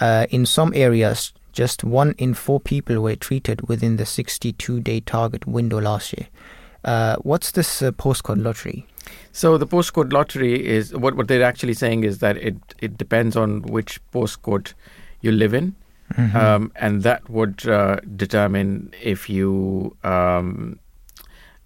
uh, 0.00 0.26
in 0.30 0.46
some 0.46 0.72
areas, 0.74 1.32
just 1.52 1.84
one 1.84 2.14
in 2.18 2.34
four 2.34 2.60
people 2.60 3.00
were 3.00 3.16
treated 3.16 3.66
within 3.68 3.96
the 3.96 4.04
62 4.06 4.80
day 4.80 5.00
target 5.00 5.46
window 5.46 5.80
last 5.80 6.12
year. 6.12 6.28
Uh, 6.84 7.16
what's 7.22 7.52
this 7.52 7.82
uh, 7.82 7.90
postcode 7.92 8.42
lottery? 8.42 8.86
So 9.32 9.56
the 9.58 9.66
postcode 9.66 10.12
lottery 10.12 10.64
is 10.66 10.94
what 10.94 11.14
what 11.16 11.28
they're 11.28 11.42
actually 11.42 11.74
saying 11.74 12.04
is 12.04 12.18
that 12.18 12.36
it 12.36 12.56
it 12.80 12.98
depends 12.98 13.36
on 13.36 13.62
which 13.62 14.00
postcode 14.12 14.74
you 15.20 15.32
live 15.32 15.54
in, 15.54 15.74
Mhm. 16.14 16.34
um, 16.34 16.72
and 16.76 17.02
that 17.02 17.28
would 17.30 17.66
uh, 17.66 17.96
determine 18.16 18.92
if 19.02 19.28
you 19.30 19.96
um, 20.04 20.78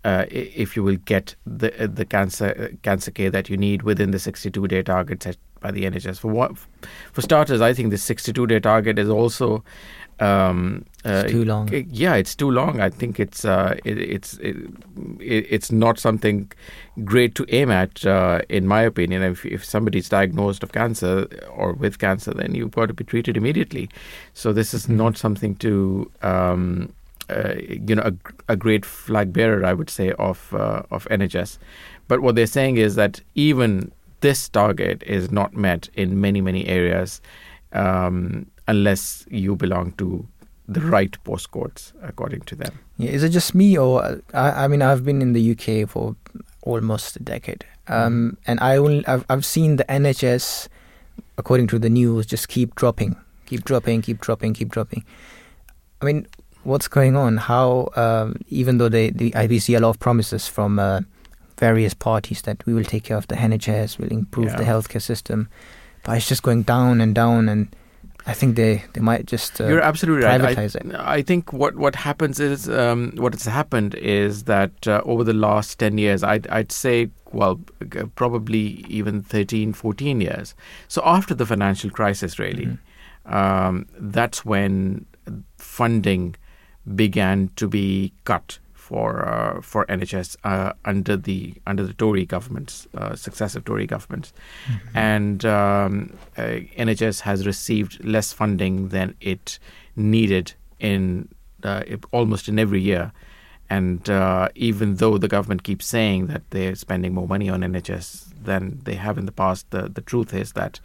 uh, 0.05 0.25
if 0.31 0.77
you 0.77 0.83
will 0.83 0.97
get 1.05 1.35
the 1.47 1.69
uh, 1.85 1.87
the 1.87 2.05
cancer 2.05 2.55
uh, 2.59 2.77
cancer 2.83 3.11
care 3.11 3.31
that 3.31 3.49
you 3.51 3.57
need 3.57 3.83
within 3.83 4.11
the 4.13 4.19
62 4.19 4.67
day 4.69 4.83
target 4.83 5.23
set 5.23 5.37
by 5.61 5.71
the 5.71 5.85
NHS. 5.85 6.19
For 6.21 6.29
what, 6.33 6.53
for 7.13 7.21
starters, 7.21 7.61
I 7.61 7.75
think 7.75 7.91
the 7.91 7.99
62 7.99 8.47
day 8.47 8.61
target 8.61 8.99
is 8.99 9.09
also. 9.09 9.63
Um, 10.19 10.85
uh, 11.07 11.23
It's 11.25 11.33
too 11.33 11.45
long. 11.47 11.75
i- 11.75 11.87
yeah, 11.91 12.15
it's 12.15 12.35
too 12.35 12.51
long. 12.51 12.79
I 12.79 12.91
think 12.91 13.19
it's 13.19 13.45
uh, 13.47 13.77
it, 13.87 13.97
it's 13.99 14.35
it, 14.39 14.55
it, 15.19 15.47
it's 15.49 15.73
not 15.73 15.99
something 15.99 16.53
great 17.05 17.35
to 17.37 17.47
aim 17.49 17.71
at, 17.71 18.05
uh, 18.05 18.41
in 18.51 18.67
my 18.67 18.83
opinion. 18.83 19.23
If 19.23 19.47
if 19.47 19.65
somebody's 19.65 20.11
diagnosed 20.11 20.63
of 20.63 20.73
cancer 20.73 21.27
or 21.57 21.73
with 21.73 21.99
cancer, 21.99 22.35
then 22.35 22.55
you've 22.55 22.73
got 22.73 22.87
to 22.89 22.95
be 22.95 23.05
treated 23.05 23.37
immediately. 23.39 23.89
So 24.35 24.53
this 24.53 24.75
is 24.75 24.87
Mhm. 24.89 24.97
not 24.97 25.17
something 25.17 25.55
to 25.57 26.11
um, 26.23 26.93
uh, 27.31 27.55
you 27.59 27.95
know 27.95 28.03
a, 28.03 28.53
a 28.53 28.57
great 28.57 28.85
flag 28.85 29.33
bearer, 29.33 29.65
I 29.65 29.73
would 29.73 29.91
say, 29.91 30.13
of 30.13 30.53
uh, 30.55 30.83
of 30.91 31.07
NHS. 31.11 31.59
But 32.09 32.21
what 32.21 32.35
they're 32.35 32.47
saying 32.47 32.77
is 32.77 32.95
that 32.97 33.21
even 33.35 33.93
this 34.21 34.49
target 34.49 35.03
is 35.05 35.31
not 35.31 35.55
met 35.55 35.89
in 35.95 36.21
many 36.21 36.41
many 36.41 36.67
areas 36.67 37.21
um, 37.73 38.47
unless 38.67 39.27
you 39.31 39.57
belong 39.57 39.93
to 39.93 40.27
the 40.69 40.81
right 40.81 41.17
postcodes, 41.25 41.93
according 42.03 42.43
to 42.43 42.55
them. 42.55 42.79
Yeah, 42.97 43.11
is 43.11 43.25
it 43.25 43.31
just 43.31 43.55
me, 43.55 43.77
or 43.77 44.21
I, 44.33 44.65
I 44.65 44.69
mean, 44.69 44.83
I've 44.83 45.05
been 45.05 45.21
in 45.21 45.33
the 45.33 45.51
UK 45.53 45.89
for 45.89 46.15
almost 46.63 47.17
a 47.17 47.21
decade, 47.21 47.65
um, 47.89 48.37
and 48.47 48.61
I 48.61 48.77
only 48.77 49.07
I've, 49.07 49.25
I've 49.29 49.45
seen 49.45 49.77
the 49.77 49.85
NHS, 49.85 50.69
according 51.39 51.67
to 51.69 51.79
the 51.79 51.91
news, 51.91 52.27
just 52.27 52.49
keep 52.49 52.75
dropping, 52.77 53.17
keep 53.47 53.65
dropping, 53.65 54.03
keep 54.03 54.21
dropping, 54.21 54.55
keep 54.55 54.69
dropping. 54.69 55.05
I 56.01 56.05
mean, 56.05 56.27
what's 56.65 56.89
going 56.89 57.17
on? 57.17 57.37
How, 57.37 57.89
um, 57.97 58.37
even 58.49 58.79
though 58.79 58.89
they, 58.89 59.11
the 59.11 59.35
I 59.35 59.47
see 59.59 59.75
a 59.75 59.81
lot 59.81 59.91
of 59.91 59.99
promises 59.99 60.49
from 60.49 60.79
uh, 60.79 61.01
various 61.59 61.95
parties 61.95 62.43
that 62.43 62.65
we 62.67 62.75
will 62.75 62.85
take 62.85 63.05
care 63.05 63.17
of 63.17 63.27
the 63.29 63.37
NHS, 63.37 63.99
we'll 63.99 64.11
improve 64.13 64.57
the 64.57 64.65
healthcare 64.65 65.03
system, 65.03 65.49
but 66.05 66.17
it's 66.17 66.29
just 66.29 66.43
going 66.43 66.63
down 66.63 67.01
and 67.01 67.15
down, 67.15 67.49
and 67.49 67.69
I 68.27 68.35
think 68.35 68.57
they 68.57 68.85
they 68.95 69.01
might 69.01 69.27
just 69.27 69.61
uh, 69.61 69.67
You're 69.67 69.81
absolutely 69.81 70.25
right. 70.25 70.41
I, 70.41 70.55
privatize 70.55 70.77
it. 70.77 70.95
I 70.95 71.23
think 71.23 71.53
what 71.53 71.77
what 71.77 71.95
happens 71.95 72.41
is 72.41 72.69
um, 72.69 73.13
what 73.17 73.33
has 73.35 73.45
happened 73.45 73.95
is 73.95 74.45
that 74.45 74.87
uh, 74.87 75.03
over 75.05 75.25
the 75.25 75.33
last 75.35 75.79
10 75.79 75.99
years, 75.99 76.23
I'd, 76.23 76.47
I'd 76.49 76.73
say, 76.73 77.09
well, 77.33 77.61
probably 78.15 78.85
even 78.89 79.23
13, 79.23 79.73
14 79.73 80.21
years. 80.21 80.55
So 80.89 81.03
after 81.05 81.35
the 81.35 81.47
financial 81.47 81.91
crisis, 81.91 82.39
really, 82.39 82.67
Mhm. 82.67 82.79
um, 83.33 83.87
that's 83.99 84.45
when 84.45 85.07
funding 85.59 86.37
began 86.97 87.51
to 87.57 87.69
be 87.69 88.13
cut 88.25 88.59
for 88.75 89.25
uh, 89.29 89.61
for 89.61 89.85
NHS 89.87 90.37
uh, 90.45 90.73
under 90.85 91.17
the 91.17 91.55
under 91.67 91.85
the 91.87 91.93
Tory 91.93 92.27
governments, 92.27 92.89
uh, 92.97 93.15
successive 93.15 93.65
Tory 93.65 93.87
governments 93.87 94.33
Mm-hmm. 94.67 94.99
and 94.99 95.45
um, 95.45 96.13
uh, 96.37 96.61
NHS 96.77 97.21
has 97.21 97.47
received 97.47 98.05
less 98.05 98.33
funding 98.33 98.89
than 98.89 99.15
it 99.21 99.59
needed 99.97 100.55
in 100.81 101.29
uh, 101.63 101.83
it- 101.87 102.05
almost 102.13 102.49
in 102.49 102.59
every 102.59 102.81
year. 102.81 103.13
And 103.71 104.11
uh, 104.11 104.49
even 104.57 104.97
though 104.97 105.17
the 105.17 105.29
government 105.29 105.63
keeps 105.63 105.87
saying 105.87 106.27
that 106.27 106.43
they're 106.51 106.75
spending 106.75 107.15
more 107.15 107.29
money 107.29 107.49
on 107.49 107.61
NHS 107.61 108.25
than 108.43 108.81
they 108.85 108.95
have 108.97 109.17
in 109.17 109.27
the 109.27 109.33
past, 109.33 109.71
the, 109.71 109.83
the 109.89 110.01
truth 110.01 110.35
is 110.35 110.53
that 110.55 110.81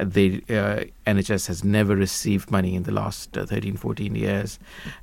the 0.00 0.42
uh, 0.48 0.84
NHS 1.06 1.46
has 1.48 1.62
never 1.62 1.94
received 1.94 2.50
money 2.50 2.74
in 2.74 2.84
the 2.84 2.92
last 2.92 3.36
uh, 3.36 3.44
13, 3.44 3.76
14 3.76 4.14
years 4.14 4.58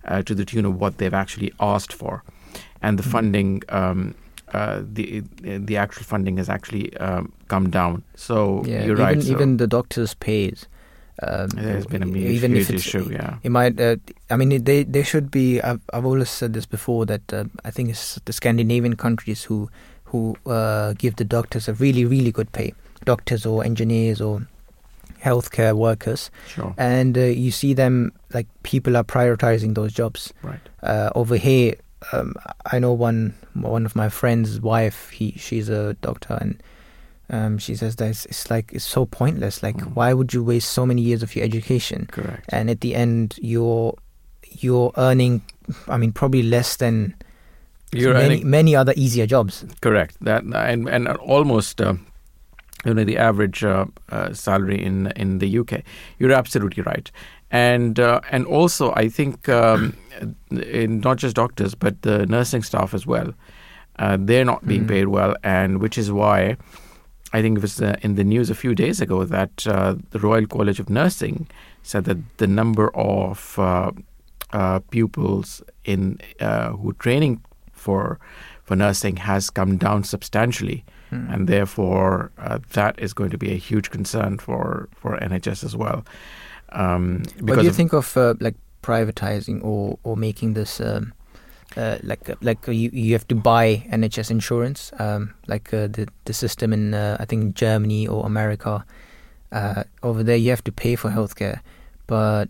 uh, 0.06 0.24
to 0.24 0.34
the 0.34 0.44
tune 0.44 0.66
of 0.66 0.80
what 0.82 0.98
they've 0.98 1.14
actually 1.14 1.54
asked 1.60 1.94
for. 1.94 2.24
and 2.82 2.98
the 2.98 3.04
Mhm. 3.04 3.12
funding. 3.12 3.62
Um, 3.70 4.16
uh, 4.54 4.82
the 4.94 5.22
the 5.68 5.78
actual 5.78 6.04
funding 6.04 6.38
has 6.38 6.50
actually 6.50 6.86
um, 6.98 7.32
come 7.50 7.70
down. 7.70 8.02
So 8.16 8.64
yeah, 8.66 8.86
you're 8.86 8.96
even, 8.96 9.06
right. 9.06 9.22
so 9.24 9.32
even 9.32 9.58
the 9.58 9.68
doctors' 9.68 10.16
pays. 10.16 10.66
Um, 11.22 11.50
there's 11.50 11.86
been 11.86 12.04
a 12.04 12.06
huge, 12.08 12.32
even 12.32 12.56
if 12.56 12.70
it's 12.70 12.88
issue. 12.88 13.10
Yeah. 13.12 13.38
it 13.44 13.52
might. 13.52 13.80
Uh, 13.80 13.98
I 14.30 14.38
mean, 14.38 14.64
they 14.64 14.84
they 14.84 15.04
should 15.04 15.30
be. 15.30 15.60
I've 15.62 15.82
I've 15.92 16.06
always 16.06 16.30
said 16.30 16.54
this 16.54 16.66
before 16.66 17.06
that 17.08 17.34
uh, 17.34 17.44
I 17.66 17.72
think 17.72 17.90
it's 17.90 18.16
the 18.24 18.32
Scandinavian 18.32 18.96
countries 18.96 19.44
who 19.44 19.70
who 20.06 20.38
uh, 20.46 20.94
give 20.98 21.18
the 21.18 21.26
doctors 21.26 21.68
a 21.68 21.74
really 21.74 22.06
really 22.06 22.32
good 22.32 22.52
pay, 22.54 22.74
doctors 23.04 23.46
or 23.46 23.66
engineers 23.66 24.22
or 24.22 24.48
healthcare 25.22 25.74
workers, 25.76 26.32
Sure. 26.48 26.74
and 26.78 27.18
uh, 27.18 27.22
you 27.22 27.52
see 27.52 27.74
them 27.74 28.12
like 28.34 28.48
people 28.64 28.96
are 28.96 29.04
prioritizing 29.04 29.76
those 29.76 29.92
jobs. 29.92 30.34
Right. 30.42 30.60
Uh, 30.82 31.10
over 31.16 31.36
here, 31.36 31.76
um, 32.14 32.34
I 32.72 32.80
know 32.80 32.94
one 32.94 33.34
one 33.54 33.86
of 33.86 33.94
my 33.96 34.08
friend's 34.10 34.62
wife. 34.62 35.10
He 35.10 35.34
she's 35.38 35.70
a 35.70 35.96
doctor 35.96 36.38
and. 36.40 36.62
Um, 37.32 37.58
she 37.60 37.76
says 37.76 37.96
that 37.98 38.10
it's, 38.10 38.26
it's 38.26 38.50
like 38.50 38.72
it's 38.74 38.84
so 38.86 39.06
pointless. 39.06 39.62
Like, 39.64 39.78
Mm. 39.78 39.94
why 39.96 40.14
would 40.14 40.34
you 40.34 40.44
waste 40.44 40.72
so 40.72 40.86
many 40.86 41.02
years 41.02 41.22
of 41.24 41.36
your 41.36 41.46
education 41.46 42.08
Correct. 42.12 42.46
and 42.50 42.70
at 42.70 42.82
the 42.82 42.96
end 42.96 43.36
you're 43.42 43.94
you're 44.62 44.92
earning 44.98 45.42
i 45.88 45.96
mean 45.98 46.12
probably 46.12 46.42
less 46.42 46.78
than 46.78 47.14
You're 47.94 48.14
many, 48.14 48.26
earning 48.26 48.50
many 48.50 48.76
other 48.76 48.94
easier 48.96 49.28
jobs 49.28 49.64
Correct. 49.82 50.16
That 50.22 50.44
and 50.44 50.90
and 50.90 51.08
almost 51.20 51.82
uh, 51.82 51.94
you 52.86 52.94
know 52.94 53.04
the 53.06 53.18
average 53.18 53.64
uh, 53.64 53.86
uh, 54.12 54.34
salary 54.34 54.84
in 54.84 55.12
in 55.16 55.40
the 55.40 55.60
UK. 55.60 55.84
You're 56.20 56.32
absolutely 56.40 56.84
right. 56.84 57.12
And 57.52 58.00
uh, 58.00 58.22
and 58.32 58.46
also 58.48 58.94
I 59.04 59.10
think 59.10 59.48
um, 59.50 59.94
in 60.52 61.00
not 61.02 61.18
just 61.22 61.36
doctors 61.36 61.76
but 61.76 62.02
the 62.02 62.26
nursing 62.26 62.64
staff 62.64 62.94
as 62.94 63.06
well. 63.06 63.34
Uh, 64.00 64.18
they're 64.28 64.46
not 64.46 64.66
being 64.66 64.84
Mhm. 64.86 64.88
paid 64.88 65.06
well, 65.08 65.36
and 65.44 65.82
which 65.82 65.98
is 65.98 66.10
why 66.12 66.56
I 67.34 67.42
think 67.42 67.58
it 67.58 67.62
was 67.62 67.80
uh, 67.82 67.96
in 68.02 68.16
the 68.16 68.24
news 68.24 68.50
a 68.50 68.56
few 68.56 68.74
days 68.76 69.02
ago 69.02 69.24
that 69.26 69.68
uh, 69.68 69.96
the 70.12 70.20
Royal 70.20 70.48
College 70.48 70.80
of 70.80 70.90
Nursing 70.90 71.48
said 71.84 72.06
that 72.06 72.18
the 72.38 72.48
number 72.48 72.90
of 72.96 73.58
uh, 73.60 73.92
uh, 74.54 74.80
pupils 74.92 75.62
in 75.86 76.18
uh, 76.40 76.72
who 76.72 76.90
are 76.90 76.94
training 77.04 77.42
for 77.72 78.18
for 78.64 78.76
nursing 78.76 79.18
has 79.18 79.50
come 79.50 79.78
down 79.78 80.04
substantially, 80.04 80.84
Hmm. 81.10 81.34
and 81.34 81.48
therefore 81.48 82.30
uh, 82.38 82.60
that 82.74 83.00
is 83.00 83.14
going 83.14 83.32
to 83.32 83.38
be 83.38 83.52
a 83.52 83.58
huge 83.58 83.90
concern 83.90 84.38
for 84.40 84.88
for 84.96 85.18
NHS 85.22 85.64
as 85.64 85.76
well. 85.76 86.04
Um, 86.72 87.24
what 87.42 87.56
do 87.58 87.64
you 87.64 87.70
of- 87.70 87.76
think 87.76 87.94
of 87.94 88.16
uh, 88.18 88.34
like 88.40 88.56
privatizing 88.82 89.64
or 89.64 89.98
or 90.04 90.16
making 90.18 90.54
this 90.56 90.80
um, 90.80 91.14
uh, 91.78 91.98
like 92.04 92.30
uh, 92.30 92.36
like 92.42 92.68
uh, 92.68 92.72
you 92.72 92.90
you 92.92 93.14
have 93.14 93.28
to 93.28 93.36
buy 93.36 93.84
nhs 93.92 94.32
insurance 94.32 94.92
um, 95.00 95.34
like 95.48 95.74
uh, 95.74 95.88
the 95.88 96.08
the 96.26 96.34
system 96.34 96.74
in 96.74 96.94
uh, 96.94 97.18
i 97.20 97.26
think 97.26 97.56
germany 97.56 98.08
or 98.08 98.26
america 98.26 98.84
over 100.04 100.24
there 100.24 100.36
you 100.36 100.50
have 100.50 100.64
to 100.64 100.72
pay 100.72 100.96
for 100.96 101.10
healthcare 101.10 101.60
but 102.08 102.50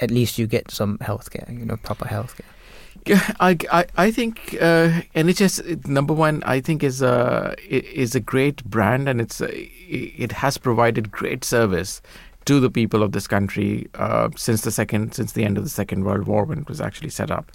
at 0.00 0.10
least 0.10 0.38
you 0.38 0.46
get 0.46 0.70
some 0.70 0.98
healthcare 0.98 1.48
you 1.58 1.64
know 1.64 1.76
proper 1.76 2.06
healthcare 2.06 2.50
I, 3.38 3.58
I, 3.70 3.86
I 3.96 4.10
think 4.10 4.38
NHS 4.52 5.86
number 5.86 6.14
one. 6.14 6.42
I 6.44 6.60
think 6.60 6.82
is 6.82 7.02
a 7.02 7.54
is 7.68 8.14
a 8.14 8.20
great 8.20 8.64
brand, 8.64 9.10
and 9.10 9.20
it's 9.20 9.42
a, 9.42 9.50
it 9.52 10.32
has 10.32 10.56
provided 10.56 11.10
great 11.10 11.44
service 11.44 12.00
to 12.46 12.60
the 12.60 12.70
people 12.70 13.02
of 13.02 13.12
this 13.12 13.26
country 13.26 13.86
uh, 13.94 14.28
since 14.36 14.62
the 14.62 14.70
second 14.70 15.14
since 15.14 15.32
the 15.32 15.44
end 15.44 15.56
of 15.58 15.64
the 15.64 15.70
Second 15.70 16.04
World 16.04 16.26
War 16.26 16.44
when 16.44 16.58
it 16.58 16.68
was 16.68 16.80
actually 16.80 17.10
set 17.10 17.30
up. 17.30 17.50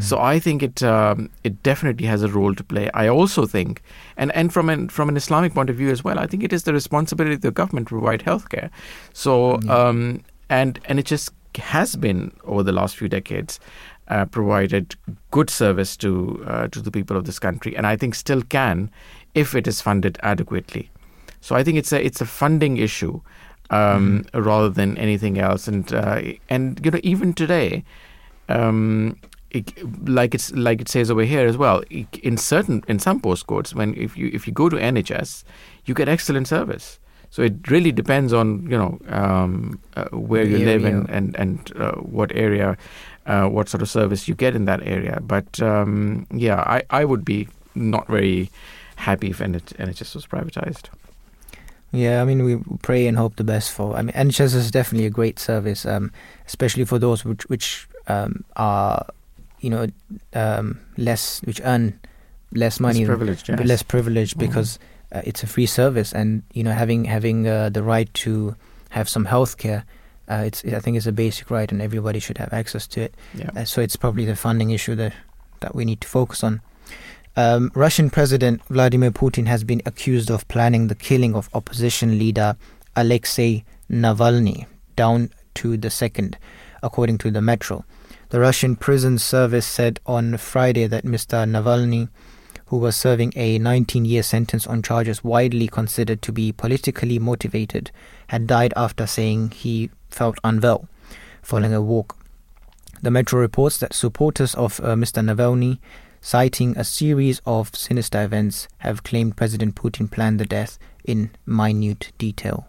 So 0.00 0.18
I 0.18 0.38
think 0.38 0.62
it 0.62 0.82
um, 0.82 1.28
it 1.44 1.62
definitely 1.62 2.06
has 2.06 2.22
a 2.22 2.28
role 2.28 2.54
to 2.54 2.64
play. 2.64 2.90
I 2.94 3.08
also 3.08 3.46
think, 3.46 3.82
and 4.16 4.32
and 4.32 4.52
from 4.52 4.68
an 4.68 4.88
from 4.88 5.08
an 5.08 5.16
Islamic 5.16 5.54
point 5.54 5.70
of 5.70 5.76
view 5.76 5.90
as 5.90 6.02
well, 6.04 6.18
I 6.18 6.26
think 6.26 6.42
it 6.42 6.52
is 6.52 6.62
the 6.64 6.72
responsibility 6.72 7.34
of 7.34 7.40
the 7.42 7.50
government 7.50 7.88
to 7.88 7.98
provide 7.98 8.20
healthcare. 8.24 8.70
So 9.12 9.60
Yeah. 9.62 9.76
um, 9.88 10.22
and 10.48 10.78
and 10.84 10.98
it 10.98 11.06
just 11.06 11.32
has 11.58 11.96
been 11.96 12.32
over 12.44 12.62
the 12.62 12.72
last 12.72 12.96
few 12.96 13.08
decades 13.08 13.60
uh, 14.08 14.24
provided 14.24 14.96
good 15.30 15.50
service 15.50 15.96
to 15.98 16.42
uh, 16.46 16.68
to 16.68 16.80
the 16.80 16.90
people 16.90 17.16
of 17.16 17.24
this 17.24 17.38
country, 17.38 17.76
and 17.76 17.86
I 17.86 17.96
think 17.96 18.14
still 18.14 18.42
can 18.42 18.90
if 19.34 19.54
it 19.54 19.66
is 19.66 19.80
funded 19.80 20.18
adequately. 20.22 20.90
So 21.40 21.56
I 21.56 21.62
think 21.64 21.76
it's 21.78 21.92
a 21.92 22.04
it's 22.06 22.20
a 22.20 22.26
funding 22.26 22.76
issue 22.76 23.20
um, 23.72 24.24
rather 24.34 24.68
than 24.68 24.96
anything 24.98 25.38
else. 25.38 25.66
And 25.66 25.92
uh, 25.92 26.20
and 26.48 26.80
you 26.84 26.90
know 26.90 27.00
even 27.02 27.32
today, 27.32 27.84
um, 28.48 29.16
it, 29.50 29.72
like 30.08 30.34
it's 30.34 30.52
like 30.52 30.80
it 30.80 30.88
says 30.88 31.10
over 31.10 31.24
here 31.24 31.46
as 31.46 31.56
well, 31.56 31.82
in 32.22 32.36
certain 32.36 32.84
in 32.88 32.98
some 32.98 33.20
postcodes, 33.20 33.74
when 33.74 33.94
if 33.94 34.16
you 34.16 34.30
if 34.32 34.46
you 34.46 34.52
go 34.52 34.68
to 34.68 34.76
NHS, 34.76 35.44
you 35.84 35.94
get 35.94 36.08
excellent 36.08 36.48
service. 36.48 36.98
So 37.30 37.40
it 37.42 37.70
really 37.70 37.92
depends 37.92 38.32
on 38.34 38.70
you 38.70 38.76
know 38.76 38.98
um, 39.08 39.80
uh, 39.96 40.04
where 40.12 40.44
The 40.44 40.58
you 40.58 40.64
live 40.66 40.84
and 40.84 41.08
and 41.10 41.36
and 41.36 41.72
uh, 41.76 41.92
what 41.92 42.30
area, 42.34 42.76
uh, 43.26 43.46
what 43.48 43.68
sort 43.68 43.82
of 43.82 43.88
service 43.88 44.28
you 44.28 44.34
get 44.34 44.54
in 44.54 44.66
that 44.66 44.82
area. 44.86 45.18
But 45.22 45.60
um, 45.62 46.26
yeah, 46.30 46.60
I 46.60 46.82
I 46.90 47.04
would 47.04 47.24
be 47.24 47.48
not 47.74 48.06
very 48.06 48.50
happy 48.96 49.30
if 49.30 49.38
NH- 49.38 49.76
NHS 49.78 50.14
was 50.14 50.26
privatized. 50.26 50.90
Yeah, 51.92 52.22
I 52.22 52.24
mean, 52.24 52.42
we 52.44 52.56
pray 52.82 53.06
and 53.06 53.18
hope 53.18 53.36
the 53.36 53.44
best 53.44 53.70
for. 53.72 53.94
I 53.94 54.02
mean, 54.02 54.14
NHS 54.14 54.54
is 54.54 54.70
definitely 54.70 55.06
a 55.06 55.10
great 55.10 55.38
service, 55.38 55.84
um, 55.84 56.10
especially 56.46 56.84
for 56.86 56.98
those 56.98 57.24
which 57.24 57.42
which 57.50 57.86
um, 58.08 58.44
are, 58.56 59.04
you 59.60 59.68
know, 59.70 59.86
um, 60.34 60.80
less 60.96 61.40
which 61.44 61.60
earn 61.64 61.98
less 62.54 62.80
money, 62.80 63.00
Less 63.00 63.06
privileged, 63.06 63.48
yes. 63.48 63.60
less 63.64 63.82
privileged 63.82 64.36
Mhm. 64.36 64.40
because 64.40 64.78
uh, 65.12 65.20
it's 65.24 65.42
a 65.42 65.46
free 65.46 65.66
service, 65.66 66.12
and 66.14 66.42
you 66.54 66.64
know, 66.64 66.72
having 66.72 67.04
having 67.04 67.46
uh, 67.46 67.68
the 67.68 67.82
right 67.82 68.12
to 68.24 68.56
have 68.90 69.08
some 69.08 69.26
health 69.26 69.56
care, 69.58 69.84
uh, 70.30 70.44
it's 70.46 70.64
I 70.64 70.80
think 70.80 70.96
it's 70.96 71.06
a 71.06 71.12
basic 71.12 71.50
right, 71.50 71.70
and 71.72 71.82
everybody 71.82 72.20
should 72.20 72.38
have 72.38 72.52
access 72.54 72.86
to 72.88 73.00
it. 73.02 73.14
Yeah. 73.34 73.50
Uh, 73.56 73.64
so 73.64 73.80
it's 73.82 73.96
probably 73.96 74.24
the 74.24 74.36
funding 74.36 74.70
issue 74.70 74.94
that 74.96 75.12
that 75.60 75.74
we 75.74 75.84
need 75.84 76.00
to 76.00 76.08
focus 76.08 76.42
on. 76.42 76.60
Um, 77.34 77.72
Russian 77.74 78.10
President 78.10 78.62
Vladimir 78.64 79.10
Putin 79.10 79.46
has 79.46 79.64
been 79.64 79.80
accused 79.86 80.30
of 80.30 80.46
planning 80.48 80.88
the 80.88 80.94
killing 80.94 81.34
of 81.34 81.48
opposition 81.54 82.18
leader 82.18 82.56
Alexei 82.94 83.64
Navalny 83.90 84.66
down 84.96 85.30
to 85.54 85.78
the 85.78 85.88
second, 85.88 86.36
according 86.82 87.16
to 87.18 87.30
the 87.30 87.40
Metro. 87.40 87.84
The 88.28 88.40
Russian 88.40 88.76
prison 88.76 89.18
service 89.18 89.66
said 89.66 89.98
on 90.04 90.36
Friday 90.36 90.86
that 90.86 91.04
Mr. 91.04 91.48
Navalny, 91.48 92.08
who 92.66 92.76
was 92.76 92.96
serving 92.96 93.32
a 93.34 93.58
19 93.58 94.04
year 94.04 94.22
sentence 94.22 94.66
on 94.66 94.82
charges 94.82 95.24
widely 95.24 95.68
considered 95.68 96.20
to 96.22 96.32
be 96.32 96.52
politically 96.52 97.18
motivated, 97.18 97.90
had 98.28 98.46
died 98.46 98.74
after 98.76 99.06
saying 99.06 99.52
he 99.52 99.90
felt 100.10 100.38
unwell 100.44 100.86
following 101.42 101.72
a 101.72 101.80
walk. 101.80 102.16
The 103.02 103.10
Metro 103.10 103.40
reports 103.40 103.78
that 103.78 103.94
supporters 103.94 104.54
of 104.54 104.80
uh, 104.80 104.94
Mr. 104.94 105.24
Navalny, 105.24 105.78
citing 106.22 106.74
a 106.78 106.84
series 106.84 107.42
of 107.44 107.74
sinister 107.76 108.22
events, 108.22 108.68
have 108.78 109.02
claimed 109.02 109.36
President 109.36 109.74
Putin 109.74 110.10
planned 110.10 110.38
the 110.40 110.46
death 110.46 110.78
in 111.04 111.30
minute 111.44 112.12
detail. 112.16 112.68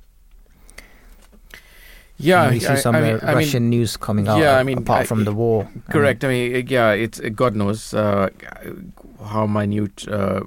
Yeah, 2.18 2.50
we 2.52 2.60
see 2.60 2.68
I- 2.68 2.76
some 2.76 2.96
I 2.96 3.02
mean- 3.02 3.20
I 3.24 3.28
mean, 3.28 3.36
Russian 3.36 3.70
news 3.70 3.96
coming 3.98 4.28
out. 4.28 4.40
yeah, 4.40 4.58
I 4.58 4.64
mean, 4.64 4.80
apart 4.80 5.08
from 5.08 5.24
the 5.26 5.34
war. 5.34 5.66
Mean, 5.66 5.84
Correct. 5.90 6.24
I 6.24 6.28
mean, 6.28 6.56
uh, 6.56 6.62
yeah, 6.68 6.92
it's 6.92 7.20
God 7.20 7.56
knows 7.56 7.94
uh, 7.94 8.30
how 9.26 9.46
minute 9.48 10.08
uh, 10.08 10.42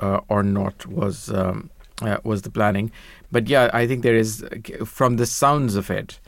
uh, 0.00 0.20
or 0.28 0.42
not 0.42 0.86
was 0.86 1.30
um, 1.30 1.70
uh, 2.00 2.18
was 2.24 2.42
the 2.42 2.50
planning, 2.50 2.90
but 3.30 3.48
yeah, 3.48 3.70
I 3.72 3.86
think 3.86 4.02
there 4.02 4.16
is 4.16 4.44
from 4.84 5.16
the 5.16 5.26
sounds 5.26 5.74
of 5.76 5.90
it, 5.90 6.18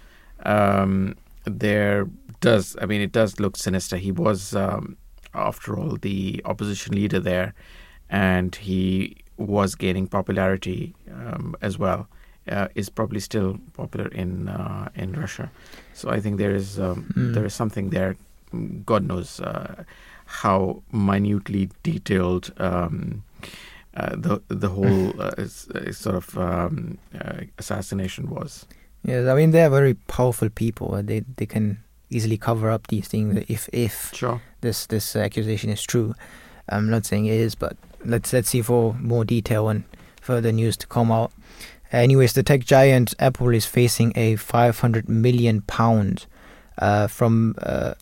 um, 0.47 1.17
there 1.45 2.07
does. 2.41 2.77
I 2.81 2.87
mean, 2.87 3.01
it 3.01 3.13
does 3.13 3.41
look 3.41 3.57
sinister. 3.57 3.97
He 3.97 4.13
was, 4.13 4.55
um, 4.55 4.97
after 5.35 5.77
all, 5.79 5.97
the 6.01 6.41
opposition 6.45 6.95
leader 6.95 7.21
there, 7.21 7.55
and 8.11 8.55
he 8.55 9.17
was 9.37 9.75
gaining 9.75 10.07
popularity 10.07 10.95
um, 11.13 11.55
as 11.61 11.79
well. 11.79 12.07
Uh, 12.47 12.69
is 12.75 12.91
probably 12.91 13.21
still 13.21 13.57
popular 13.73 14.09
in 14.09 14.49
uh, 14.49 14.89
in 14.95 15.13
Russia, 15.13 15.51
so 15.95 16.11
I 16.11 16.21
think 16.21 16.37
there 16.39 16.55
is 16.55 16.79
um, 16.79 17.07
Mm. 17.17 17.33
there 17.35 17.47
is 17.47 17.55
something 17.55 17.89
there. 17.91 18.17
God 18.85 19.03
knows 19.07 19.41
uh, 19.41 19.85
how 20.27 20.83
minutely 20.93 21.71
detailed 21.83 22.53
um, 22.59 23.23
uh, 23.97 24.15
the 24.17 24.43
the 24.49 24.69
whole 24.69 25.15
uh, 25.21 25.33
uh, 25.41 25.93
sort 25.93 26.17
of 26.17 26.37
um, 26.37 26.99
uh, 27.19 27.45
assassination 27.59 28.29
was. 28.29 28.67
Yeah, 29.05 29.33
I 29.33 29.35
mean 29.37 29.51
they're 29.53 29.71
very 29.71 29.95
powerful 29.95 30.51
people. 30.51 31.03
They 31.03 31.21
they 31.37 31.47
can 31.47 31.79
easily 32.11 32.37
cover 32.37 32.71
up 32.71 32.87
these 32.89 33.09
things 33.09 33.45
if 33.49 33.69
if 33.73 34.13
Sure. 34.15 34.41
this 34.61 34.87
this 34.87 35.17
accusation 35.17 35.71
is 35.71 35.83
true. 35.83 36.15
I'm 36.69 36.89
not 36.91 37.05
saying 37.07 37.27
it 37.27 37.35
is, 37.35 37.55
but 37.55 37.77
let's 38.05 38.33
let's 38.33 38.49
see 38.51 38.63
for 38.63 38.95
more 38.95 39.25
detail 39.25 39.69
and 39.69 39.85
further 40.21 40.53
news 40.53 40.77
to 40.79 40.87
come 40.87 41.13
out. 41.13 41.33
Anyways, 41.93 42.33
the 42.33 42.43
tech 42.43 42.65
giant 42.65 43.15
Apple 43.19 43.51
is 43.51 43.67
facing 43.67 44.13
a 44.17 44.37
500 44.37 45.09
million 45.09 45.61
pound 45.63 46.27
uh, 46.79 47.07
from 47.07 47.55
uh, 47.63 47.95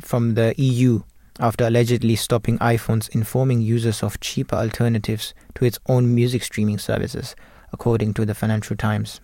from 0.00 0.34
the 0.34 0.54
EU 0.58 1.02
after 1.38 1.64
allegedly 1.66 2.16
stopping 2.16 2.58
iPhone's 2.58 3.08
informing 3.08 3.62
users 3.62 4.02
of 4.02 4.20
cheaper 4.20 4.56
alternatives 4.56 5.32
to 5.54 5.64
its 5.64 5.78
own 5.86 6.14
music 6.14 6.42
streaming 6.42 6.78
services, 6.78 7.34
according 7.72 8.12
to 8.12 8.26
the 8.26 8.34
Financial 8.34 8.76
Times. 8.76 9.20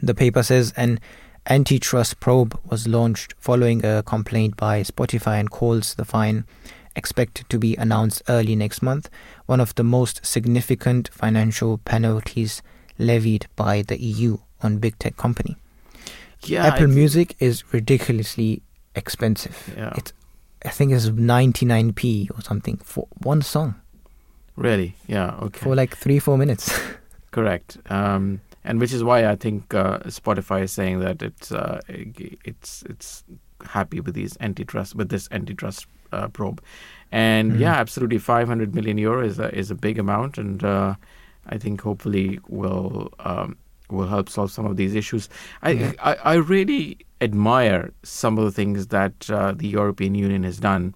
The 0.00 0.14
paper 0.14 0.44
says 0.44 0.72
an 0.76 1.00
antitrust 1.46 2.20
probe 2.20 2.58
was 2.64 2.86
launched 2.86 3.34
following 3.38 3.84
a 3.84 4.02
complaint 4.02 4.56
by 4.56 4.82
Spotify 4.82 5.38
and 5.40 5.50
calls 5.50 5.94
the 5.94 6.04
fine 6.04 6.44
expected 6.96 7.48
to 7.50 7.58
be 7.58 7.76
announced 7.76 8.22
early 8.28 8.54
next 8.54 8.82
month, 8.82 9.10
one 9.46 9.60
of 9.60 9.74
the 9.74 9.84
most 9.84 10.24
significant 10.24 11.08
financial 11.08 11.78
penalties 11.78 12.62
levied 12.98 13.46
by 13.56 13.82
the 13.82 14.00
EU 14.00 14.38
on 14.62 14.78
big 14.78 14.98
tech 14.98 15.16
company. 15.16 15.56
Yeah, 16.44 16.66
Apple 16.66 16.88
Music 16.88 17.34
is 17.40 17.72
ridiculously 17.72 18.62
expensive. 18.94 19.74
Yeah. 19.76 19.92
It's 19.96 20.12
I 20.64 20.70
think 20.70 20.92
it's 20.92 21.10
99p 21.10 22.30
or 22.30 22.40
something 22.40 22.78
for 22.78 23.06
one 23.22 23.42
song 23.42 23.74
Really? 24.56 24.94
Yeah. 25.06 25.36
Okay. 25.42 25.60
for 25.60 25.74
like 25.74 25.96
3 25.96 26.18
4 26.18 26.38
minutes. 26.38 26.72
Correct. 27.32 27.78
Um, 27.90 28.40
and 28.64 28.80
which 28.80 28.92
is 28.92 29.02
why 29.04 29.26
I 29.26 29.36
think 29.36 29.74
uh, 29.74 29.98
Spotify 30.06 30.62
is 30.62 30.72
saying 30.72 31.00
that 31.00 31.22
it's 31.22 31.52
uh, 31.52 31.80
it's 31.88 32.82
it's 32.88 33.24
happy 33.64 34.00
with 34.00 34.14
these 34.14 34.36
antitrust 34.40 34.94
with 34.94 35.08
this 35.08 35.28
antitrust 35.30 35.86
uh, 36.12 36.28
probe, 36.28 36.62
and 37.12 37.52
Mhm. 37.52 37.58
yeah, 37.60 37.74
absolutely, 37.74 38.18
500 38.18 38.74
million 38.74 38.98
euro 38.98 39.24
is 39.24 39.38
a, 39.38 39.54
is 39.58 39.70
a 39.70 39.74
big 39.74 39.98
amount, 39.98 40.38
and 40.38 40.62
uh, 40.64 40.94
I 41.46 41.58
think 41.58 41.80
hopefully 41.80 42.38
will 42.48 43.12
um, 43.18 43.56
will 43.90 44.06
help 44.08 44.28
solve 44.28 44.50
some 44.50 44.64
of 44.66 44.76
these 44.76 44.94
issues. 44.94 45.28
I, 45.62 45.70
Yeah. 45.70 45.92
I 46.02 46.14
I 46.32 46.34
really 46.34 46.98
admire 47.20 47.90
some 48.02 48.38
of 48.38 48.44
the 48.44 48.50
things 48.52 48.86
that 48.88 49.30
uh, 49.30 49.52
the 49.52 49.68
European 49.68 50.14
Union 50.14 50.42
has 50.44 50.58
done. 50.58 50.94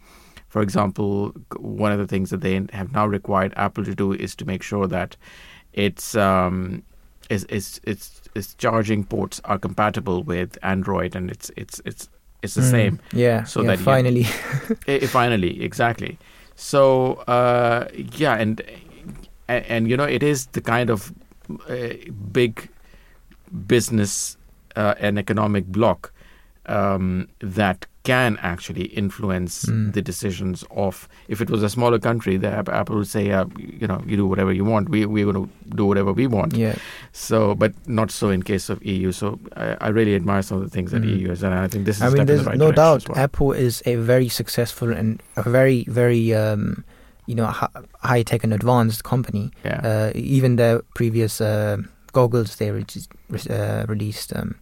For 0.48 0.62
example, 0.62 1.33
one 1.59 1.92
of 1.92 1.98
the 1.98 2.07
things 2.07 2.31
that 2.31 2.40
they 2.40 2.54
have 2.72 2.92
now 2.92 3.07
required 3.07 3.52
Apple 3.57 3.85
to 3.85 3.94
do 3.94 4.12
is 4.12 4.35
to 4.37 4.44
make 4.46 4.62
sure 4.62 4.87
that 4.87 5.16
its 5.74 6.14
um, 6.14 6.83
its, 7.28 7.44
its 7.48 7.80
its 7.84 8.20
its 8.34 8.54
charging 8.54 9.04
ports 9.04 9.40
are 9.44 9.58
compatible 9.58 10.22
with 10.22 10.56
Android, 10.62 11.16
and 11.16 11.30
it's 11.30 11.50
it's 11.56 11.80
it's 11.84 12.08
it's 12.42 12.54
the 12.54 12.62
Mm, 12.62 12.70
same. 12.70 12.98
Yeah. 13.12 13.44
So 13.44 13.62
yeah, 13.62 13.68
that 13.68 13.78
you- 13.78 13.84
finally. 13.84 14.26
I- 14.86 15.06
finally, 15.20 15.62
exactly. 15.64 16.18
So 16.56 17.14
uh, 17.28 17.88
yeah, 18.16 18.34
and, 18.40 18.60
and 19.48 19.64
and 19.68 19.88
you 19.90 19.96
know 19.96 20.04
it 20.08 20.22
is 20.22 20.46
the 20.52 20.60
kind 20.60 20.90
of 20.90 21.12
uh, 21.68 21.94
big 22.32 22.68
business 23.66 24.36
uh, 24.76 24.94
and 25.00 25.18
economic 25.18 25.66
block 25.66 26.12
um, 26.66 27.28
that 27.40 27.86
can 28.08 28.30
actually 28.52 28.84
influence 29.02 29.54
Mm. 29.68 29.92
the 29.96 30.02
decisions 30.10 30.64
of. 30.84 31.08
If 31.34 31.40
it 31.44 31.50
was 31.54 31.62
a 31.62 31.68
smaller 31.76 31.98
country, 32.08 32.34
the 32.44 32.50
Apple 32.80 32.96
would 33.00 33.10
say, 33.16 33.24
uh, 33.38 33.44
you 33.80 33.86
know, 33.90 34.00
you 34.10 34.16
do 34.22 34.26
whatever 34.32 34.52
you 34.58 34.64
want. 34.72 34.88
We 34.94 35.00
we're 35.14 35.28
going 35.32 35.40
to 35.44 35.76
do 35.80 35.84
whatever 35.90 36.12
we 36.20 36.26
want. 36.36 36.52
yeah. 36.64 36.74
So, 37.12 37.54
but 37.62 37.72
not 37.86 38.10
so 38.10 38.26
in 38.36 38.42
case 38.52 38.72
of 38.72 38.78
EU. 38.94 39.12
So 39.12 39.26
I, 39.64 39.66
I 39.86 39.88
really 39.98 40.14
admire 40.20 40.42
some 40.42 40.58
of 40.60 40.64
the 40.68 40.74
things 40.76 40.90
that 40.92 41.02
Mm. 41.02 41.18
EU 41.18 41.28
has 41.32 41.40
done. 41.40 41.52
And 41.56 41.62
I 41.66 41.68
think 41.72 41.84
this 41.86 41.96
is 41.96 42.02
I 42.02 42.08
mean, 42.10 42.26
there's 42.26 42.44
the 42.44 42.50
right 42.50 42.58
no 42.66 42.70
doubt 42.72 43.08
well. 43.08 43.18
Apple 43.24 43.52
is 43.66 43.82
a 43.86 43.94
very 44.12 44.28
successful 44.40 44.88
and 45.00 45.20
a 45.36 45.42
very, 45.58 45.84
very, 46.00 46.24
um, 46.44 46.62
you 47.30 47.34
know, 47.38 47.46
high 48.10 48.22
tech 48.30 48.44
and 48.44 48.52
advanced 48.60 49.00
company. 49.12 49.44
yeah. 49.68 49.80
Uh, 49.90 50.10
even 50.14 50.56
the 50.56 50.70
previous 51.00 51.40
uh, 51.40 51.76
goggles 52.12 52.56
they 52.56 52.70
re- 52.70 52.84
uh, 53.50 53.84
released, 53.94 54.32
um, 54.38 54.54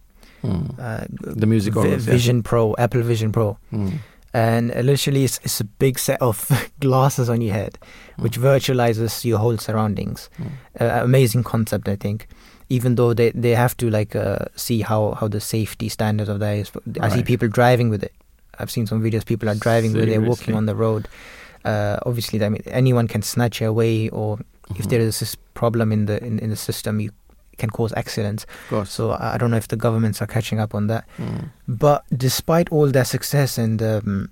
Mm. 0.47 0.79
uh, 0.79 1.05
The 1.41 1.45
music 1.45 1.73
Vi- 1.73 1.81
goggles, 1.83 2.05
yeah. 2.07 2.13
Vision 2.13 2.43
Pro, 2.43 2.75
Apple 2.77 3.01
Vision 3.01 3.31
Pro, 3.31 3.57
Mm. 3.73 3.99
and 4.33 4.67
literally 4.85 5.23
it's, 5.23 5.39
it's 5.43 5.59
a 5.61 5.63
big 5.65 5.97
set 5.99 6.21
of 6.21 6.49
glasses 6.79 7.29
on 7.29 7.41
your 7.41 7.53
head, 7.53 7.77
which 8.17 8.39
virtualizes 8.39 9.23
your 9.25 9.39
whole 9.39 9.57
surroundings. 9.57 10.29
Mm. 10.39 10.51
Uh, 10.81 11.03
amazing 11.03 11.43
concept, 11.43 11.87
I 11.89 11.95
think. 11.95 12.27
Even 12.69 12.95
though 12.95 13.13
they, 13.13 13.31
they 13.31 13.51
have 13.55 13.77
to 13.77 13.89
like 13.89 14.13
uh, 14.15 14.39
see 14.55 14.81
how, 14.81 15.13
how 15.19 15.27
the 15.29 15.39
safety 15.39 15.87
standards 15.87 16.29
of 16.29 16.39
that 16.39 16.57
is. 16.57 16.71
I 16.99 17.07
see 17.09 17.23
people 17.23 17.47
driving 17.47 17.89
with 17.89 18.03
it. 18.03 18.11
I've 18.59 18.69
seen 18.69 18.85
some 18.87 19.01
videos. 19.01 19.25
People 19.25 19.47
are 19.49 19.55
driving 19.55 19.93
where 19.93 20.05
they're 20.05 20.19
walking 20.19 20.53
on 20.53 20.65
the 20.65 20.75
road. 20.75 21.07
Uh, 21.63 21.97
obviously, 22.05 22.43
I 22.43 22.49
mean, 22.49 22.61
anyone 22.67 23.07
can 23.07 23.21
snatch 23.21 23.61
it 23.61 23.65
away, 23.65 24.09
or 24.09 24.39
if 24.75 24.85
Mhm. 24.85 24.89
there 24.89 24.99
is 24.99 25.19
this 25.19 25.35
problem 25.53 25.91
in 25.93 26.07
the 26.07 26.21
in, 26.23 26.39
in 26.39 26.49
the 26.49 26.55
system, 26.57 26.99
you 26.99 27.11
can 27.57 27.69
cause 27.69 27.93
accidents. 27.97 28.45
So 28.85 29.11
I 29.19 29.37
don't 29.37 29.51
know 29.51 29.57
if 29.57 29.67
the 29.67 29.75
governments 29.75 30.21
are 30.21 30.27
catching 30.27 30.59
up 30.59 30.73
on 30.75 30.87
that. 30.87 31.05
Mm. 31.17 31.49
But 31.67 32.03
despite 32.15 32.69
all 32.71 32.87
their 32.91 33.05
success 33.05 33.57
and 33.57 33.81
um, 33.81 34.29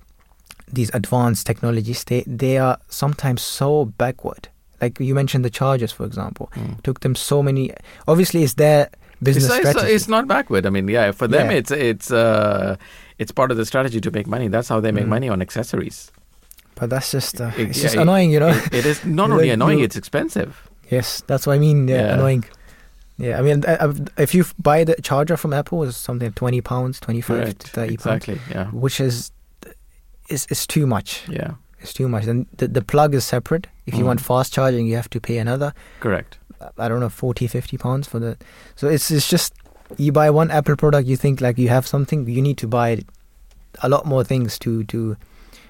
these 0.72 0.90
advanced 0.94 1.46
technologies, 1.46 2.04
they 2.04 2.24
they 2.28 2.58
are 2.58 2.78
sometimes 2.90 3.42
so 3.42 3.86
backward. 3.86 4.50
Like 4.82 5.00
you 5.00 5.16
mentioned, 5.16 5.46
the 5.46 5.50
chargers, 5.50 5.92
for 5.92 6.06
example, 6.06 6.52
Mm. 6.56 6.82
took 6.84 7.00
them 7.00 7.16
so 7.16 7.42
many. 7.44 7.72
Obviously, 8.08 8.44
it's 8.44 8.56
their 8.56 8.90
business 9.24 9.46
It's, 9.46 9.56
it's, 9.56 9.70
strategy. 9.70 9.94
it's 9.96 10.08
not 10.08 10.28
backward. 10.28 10.66
I 10.66 10.70
mean, 10.70 10.88
yeah, 10.88 11.12
for 11.12 11.28
them, 11.28 11.50
Yeah. 11.50 11.58
it's 11.58 11.72
it's 11.72 12.12
uh, 12.12 12.76
it's 13.18 13.32
part 13.32 13.52
of 13.52 13.58
the 13.58 13.66
strategy 13.66 14.02
to 14.02 14.12
make 14.12 14.28
money. 14.28 14.50
That's 14.50 14.68
how 14.70 14.80
they 14.82 14.92
make 14.92 15.06
Mm. 15.06 15.10
money 15.18 15.30
on 15.30 15.42
accessories. 15.42 16.12
but 16.80 16.90
that's 16.90 17.10
just 17.12 17.40
uh, 17.40 17.52
It- 17.58 17.70
it's 17.70 17.78
yeah, 17.78 17.84
just 17.84 17.96
it- 17.96 18.02
annoying, 18.02 18.32
you 18.36 18.40
know. 18.44 18.50
It, 18.52 18.74
it 18.80 18.86
is 18.86 19.06
not 19.06 19.30
only 19.34 19.46
Like 19.48 19.54
annoying; 19.54 19.80
you- 19.80 19.86
it's 19.86 19.96
expensive. 19.96 20.52
yes, 20.92 21.24
that's 21.28 21.48
what 21.48 21.56
I 21.56 21.60
mean. 21.60 21.88
Yeah, 21.88 21.96
Yeah. 22.02 22.14
annoying. 22.16 22.44
Yeah, 23.18 23.40
I 23.40 23.42
mean, 23.42 23.64
I, 23.66 23.76
I, 23.86 23.94
if 24.18 24.36
you 24.36 24.44
buy 24.60 24.84
the 24.84 24.96
charger 25.02 25.38
from 25.38 25.54
Apple, 25.54 25.84
it's 25.84 25.96
something 25.98 26.28
like 26.28 26.36
twenty 26.36 26.62
pounds, 26.62 27.00
twenty 27.00 27.22
five 27.22 27.58
to 27.58 27.68
thirty 27.68 27.96
pounds, 27.98 28.28
Exactly. 28.28 28.40
Yeah. 28.52 28.66
which 28.72 29.00
is 29.00 29.32
is 30.30 30.46
is 30.50 30.66
too 30.68 30.86
much. 30.88 31.24
Yeah. 31.30 31.54
It's 31.80 31.94
too 31.94 32.10
much. 32.10 32.26
And 32.26 32.48
the, 32.58 32.68
the 32.68 32.82
plug 32.82 33.14
is 33.14 33.24
separate. 33.26 33.68
If 33.86 33.94
you 33.94 34.02
Mm. 34.04 34.08
want 34.08 34.22
fast 34.22 34.54
charging, 34.54 34.88
you 34.88 34.96
have 34.96 35.10
to 35.12 35.20
pay 35.22 35.38
another. 35.38 35.74
Correct. 36.00 36.40
I 36.78 36.88
don't 36.88 37.00
know 37.00 37.10
40 37.10 37.48
50 37.48 37.78
pounds 37.78 38.08
for 38.08 38.18
the 38.20 38.38
so 38.76 38.88
it's 38.90 39.12
it's 39.12 39.30
just 39.30 39.54
you 39.98 40.12
buy 40.12 40.30
one 40.32 40.50
apple 40.50 40.76
product 40.76 41.08
you 41.08 41.16
think 41.16 41.40
like 41.42 41.60
you 41.60 41.68
have 41.70 41.86
something 41.86 42.28
you 42.28 42.42
need 42.42 42.58
to 42.58 42.68
buy 42.68 43.04
a 43.84 43.90
lot 43.90 44.06
more 44.06 44.24
things 44.24 44.58
to 44.60 44.84
to 44.86 45.16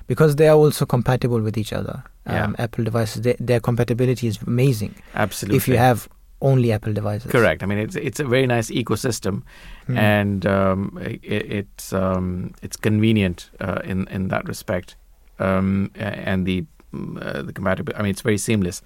because 0.07 0.35
they 0.37 0.47
are 0.47 0.55
also 0.55 0.85
compatible 0.85 1.41
with 1.41 1.57
each 1.57 1.73
other 1.73 2.03
Yeah. 2.27 2.45
um, 2.45 2.55
apple 2.59 2.83
devices 2.85 3.23
they, 3.23 3.35
their 3.39 3.59
compatibility 3.59 4.27
is 4.27 4.39
amazing 4.47 4.95
Absolutely. 5.15 5.57
if 5.57 5.67
you 5.67 5.75
have 5.77 6.07
only 6.41 6.71
apple 6.71 6.93
devices 6.93 7.31
Correct. 7.31 7.63
I 7.63 7.65
mean, 7.65 7.77
it's 7.79 7.95
it's 7.95 8.19
a 8.19 8.25
very 8.25 8.45
nice 8.47 8.69
ecosystem, 8.71 9.41
Hmm. 9.87 9.97
and 9.97 10.45
um, 10.45 10.97
it, 11.01 11.19
it's 11.51 11.93
um, 11.93 12.51
it's 12.61 12.77
convenient 12.77 13.49
uh, 13.61 13.79
in 13.83 14.07
in 14.11 14.27
that 14.29 14.47
respect, 14.47 14.95
um, 15.39 15.89
and 15.95 16.45
the 16.45 16.63
mm, 16.93 17.17
uh, 17.21 17.41
the 17.45 17.53
compatibility. 17.53 17.99
I 17.99 18.01
mean, 18.03 18.11
it's 18.11 18.23
very 18.23 18.37
seamless, 18.37 18.81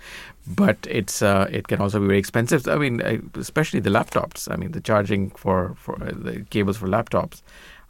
but 0.56 0.78
it's 0.90 1.22
uh, 1.22 1.48
it 1.52 1.68
can 1.68 1.82
also 1.82 2.00
be 2.00 2.08
very 2.08 2.20
expensive. 2.20 2.68
I 2.68 2.78
mean, 2.78 3.02
especially 3.36 3.82
the 3.82 3.90
laptops. 3.92 4.48
I 4.52 4.56
mean, 4.58 4.72
the 4.72 4.82
charging 4.82 5.32
for 5.38 5.74
for 5.76 5.96
uh, 6.04 6.12
the 6.24 6.46
cables 6.50 6.78
for 6.78 6.88
laptops 6.88 7.42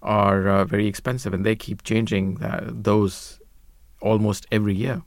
are 0.01 0.47
uh, 0.47 0.65
very 0.65 0.87
expensive, 0.87 1.33
and 1.35 1.43
they 1.45 1.55
keep 1.55 1.83
changing 1.83 2.43
uh, 2.43 2.69
those 2.83 3.39
almost 4.01 4.45
every 4.51 4.73
year. 4.75 5.01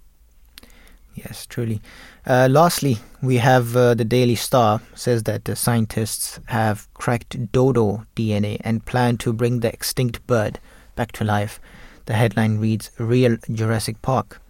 Yes, 1.15 1.47
truly. 1.47 1.81
Uh, 2.27 2.49
lastly, 2.51 2.99
we 3.21 3.37
have 3.37 3.77
uh, 3.77 3.95
the 3.95 4.05
Daily 4.05 4.35
Star 4.35 4.81
says 4.95 5.25
that 5.25 5.45
the 5.45 5.55
scientists 5.55 6.41
have 6.47 6.93
cracked 6.95 7.53
dodo 7.53 8.07
DNA 8.17 8.59
and 8.65 8.85
plan 8.87 9.19
to 9.19 9.33
bring 9.33 9.61
the 9.61 9.73
extinct 9.73 10.27
bird 10.27 10.59
back 10.97 11.13
to 11.13 11.25
life. 11.25 11.61
The 12.07 12.15
headline 12.15 12.59
reads 12.59 12.91
"Real 12.99 13.37
Jurassic 13.53 14.01
Park." 14.03 14.41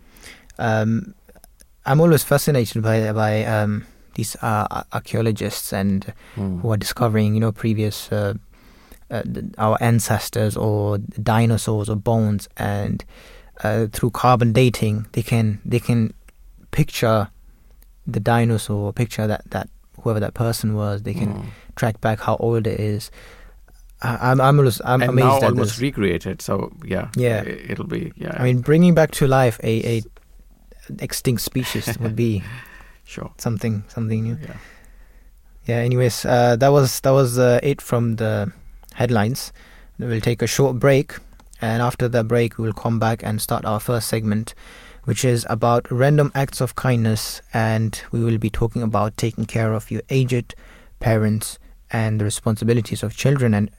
Um, 0.58 1.14
I'm 1.84 2.00
always 2.00 2.22
fascinated 2.22 2.82
by 2.82 3.12
by 3.12 3.44
um, 3.44 3.84
these 4.14 4.36
uh, 4.36 4.84
archaeologists 4.92 5.72
and 5.72 6.12
who 6.36 6.70
are 6.70 6.76
discovering, 6.76 7.34
you 7.34 7.40
know, 7.40 7.52
previous 7.52 8.10
uh, 8.12 8.34
uh, 9.10 9.22
our 9.58 9.76
ancestors 9.80 10.56
or 10.56 10.98
dinosaurs 10.98 11.88
or 11.88 11.96
bones, 11.96 12.48
and 12.56 13.04
uh, 13.64 13.86
through 13.92 14.10
carbon 14.10 14.52
dating, 14.52 15.06
they 15.12 15.22
can 15.22 15.60
they 15.64 15.80
can 15.80 16.14
picture 16.72 17.28
the 18.06 18.18
dinosaur, 18.20 18.92
picture 18.92 19.26
that 19.28 19.42
that 19.50 19.68
whoever 20.02 20.18
that 20.20 20.34
person 20.34 20.74
was. 20.74 21.02
They 21.02 21.14
can 21.14 21.32
Mm. 21.34 21.44
track 21.76 22.00
back 22.00 22.18
how 22.20 22.36
old 22.40 22.66
it 22.66 22.80
is. 22.80 23.10
I, 24.02 24.30
I'm 24.32 24.40
I'm, 24.40 24.58
always, 24.58 24.80
I'm 24.84 25.00
and 25.02 25.10
amazed 25.10 25.26
now 25.26 25.36
at 25.36 25.44
almost 25.44 25.70
this. 25.74 25.80
recreated. 25.80 26.42
So 26.42 26.72
yeah, 26.84 27.08
Yeah. 27.16 27.44
it'll 27.44 27.86
be 27.86 28.10
yeah. 28.16 28.34
I 28.36 28.42
mean, 28.42 28.60
bringing 28.60 28.94
back 28.94 29.12
to 29.12 29.26
life 29.28 29.60
a, 29.62 29.98
a 29.98 30.02
extinct 30.98 31.42
species 31.42 31.96
would 32.00 32.16
be 32.16 32.42
sure. 33.04 33.30
something 33.38 33.84
something 33.88 34.22
new. 34.24 34.36
Yeah. 34.42 34.56
Yeah. 35.66 35.76
Anyways, 35.76 36.24
uh, 36.24 36.56
that 36.56 36.72
was 36.72 36.98
that 37.00 37.12
was 37.12 37.38
uh, 37.38 37.60
it 37.62 37.80
from 37.80 38.16
the 38.16 38.50
headlines. 38.94 39.52
We'll 39.98 40.20
take 40.20 40.42
a 40.42 40.48
short 40.48 40.80
break, 40.80 41.14
and 41.60 41.80
after 41.80 42.08
the 42.08 42.24
break, 42.24 42.58
we 42.58 42.64
will 42.66 42.72
come 42.82 42.98
back 42.98 43.22
and 43.22 43.40
start 43.40 43.64
our 43.64 43.78
first 43.78 44.08
segment, 44.08 44.54
which 45.04 45.24
is 45.24 45.46
about 45.48 45.90
random 45.90 46.30
acts 46.34 46.60
of 46.60 46.76
kindness, 46.76 47.40
and 47.52 48.00
we 48.12 48.22
will 48.22 48.38
be 48.38 48.50
talking 48.50 48.82
about 48.82 49.16
taking 49.16 49.46
care 49.46 49.72
of 49.72 49.90
your 49.90 50.02
aged 50.10 50.54
parents 51.00 51.58
and 51.90 52.20
the 52.20 52.24
responsibilities 52.24 53.02
of 53.02 53.16
children 53.16 53.54
and 53.54 53.70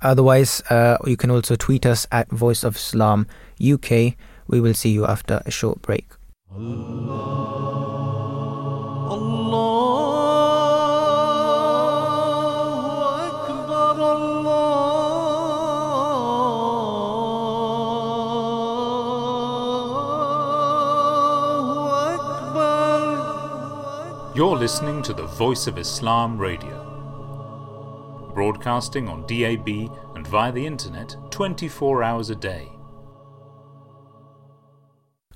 Otherwise, 0.07 0.63
uh, 0.71 0.97
you 1.05 1.17
can 1.17 1.33
also 1.33 1.57
tweet 1.57 1.85
us 1.85 2.07
at 2.13 2.31
Voice 2.31 2.63
of 2.63 2.77
Islam 2.77 3.27
UK. 3.61 4.15
We 4.47 4.61
will 4.61 4.75
see 4.75 4.91
you 4.91 5.05
after 5.05 5.43
a 5.45 5.51
short 5.51 5.83
break. 5.83 6.07
Allah. 6.55 7.57
Allah. 9.11 9.97
You're 24.37 24.57
listening 24.57 25.03
to 25.03 25.15
the 25.15 25.27
Voice 25.27 25.67
of 25.67 25.79
Islam 25.79 26.37
Radio, 26.37 26.76
broadcasting 28.37 29.09
on 29.09 29.27
DAB 29.27 29.69
and 30.15 30.27
via 30.27 30.53
the 30.53 30.65
internet 30.65 31.17
24 31.31 32.03
hours 32.05 32.29
a 32.29 32.37
day. 32.37 32.69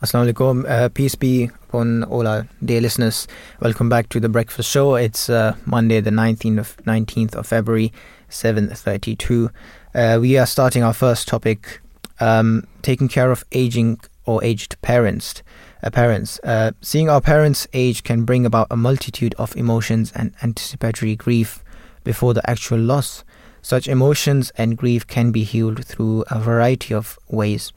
Assalamu 0.02 0.32
alaikum. 0.32 0.68
Uh, 0.68 0.88
peace 0.90 1.14
be 1.14 1.50
upon 1.68 2.04
all 2.04 2.28
our 2.28 2.46
dear 2.62 2.82
listeners. 2.82 3.26
Welcome 3.60 3.88
back 3.88 4.10
to 4.10 4.20
the 4.20 4.28
Breakfast 4.28 4.70
Show. 4.70 4.96
It's 4.96 5.30
uh, 5.30 5.56
Monday, 5.64 6.00
the 6.00 6.10
19th 6.10 6.58
of, 6.58 6.76
19th 6.84 7.34
of 7.34 7.46
February, 7.46 7.90
7:32. 8.28 9.50
Uh, 9.94 10.18
we 10.20 10.36
are 10.36 10.46
starting 10.46 10.82
our 10.82 10.94
first 10.94 11.26
topic, 11.26 11.80
um, 12.20 12.66
taking 12.82 13.08
care 13.08 13.30
of 13.30 13.44
aging 13.52 13.98
or 14.26 14.44
aged 14.44 14.76
parents 14.82 15.42
uh, 15.82 15.90
parents. 15.90 16.38
Uh, 16.44 16.72
seeing 16.80 17.08
our 17.08 17.20
parents 17.20 17.66
age 17.72 18.02
can 18.02 18.24
bring 18.24 18.44
about 18.46 18.66
a 18.70 18.76
multitude 18.76 19.34
of 19.38 19.56
emotions 19.56 20.12
and 20.14 20.34
anticipatory 20.42 21.16
grief 21.16 21.64
before 22.04 22.34
the 22.34 22.48
actual 22.48 22.78
loss. 22.78 23.24
Such 23.62 23.88
emotions 23.88 24.50
and 24.56 24.76
grief 24.76 25.06
can 25.06 25.32
be 25.32 25.44
healed 25.44 25.84
through 25.84 26.24
a 26.30 26.38
variety 26.38 26.94
of 26.94 27.18
ways, 27.28 27.72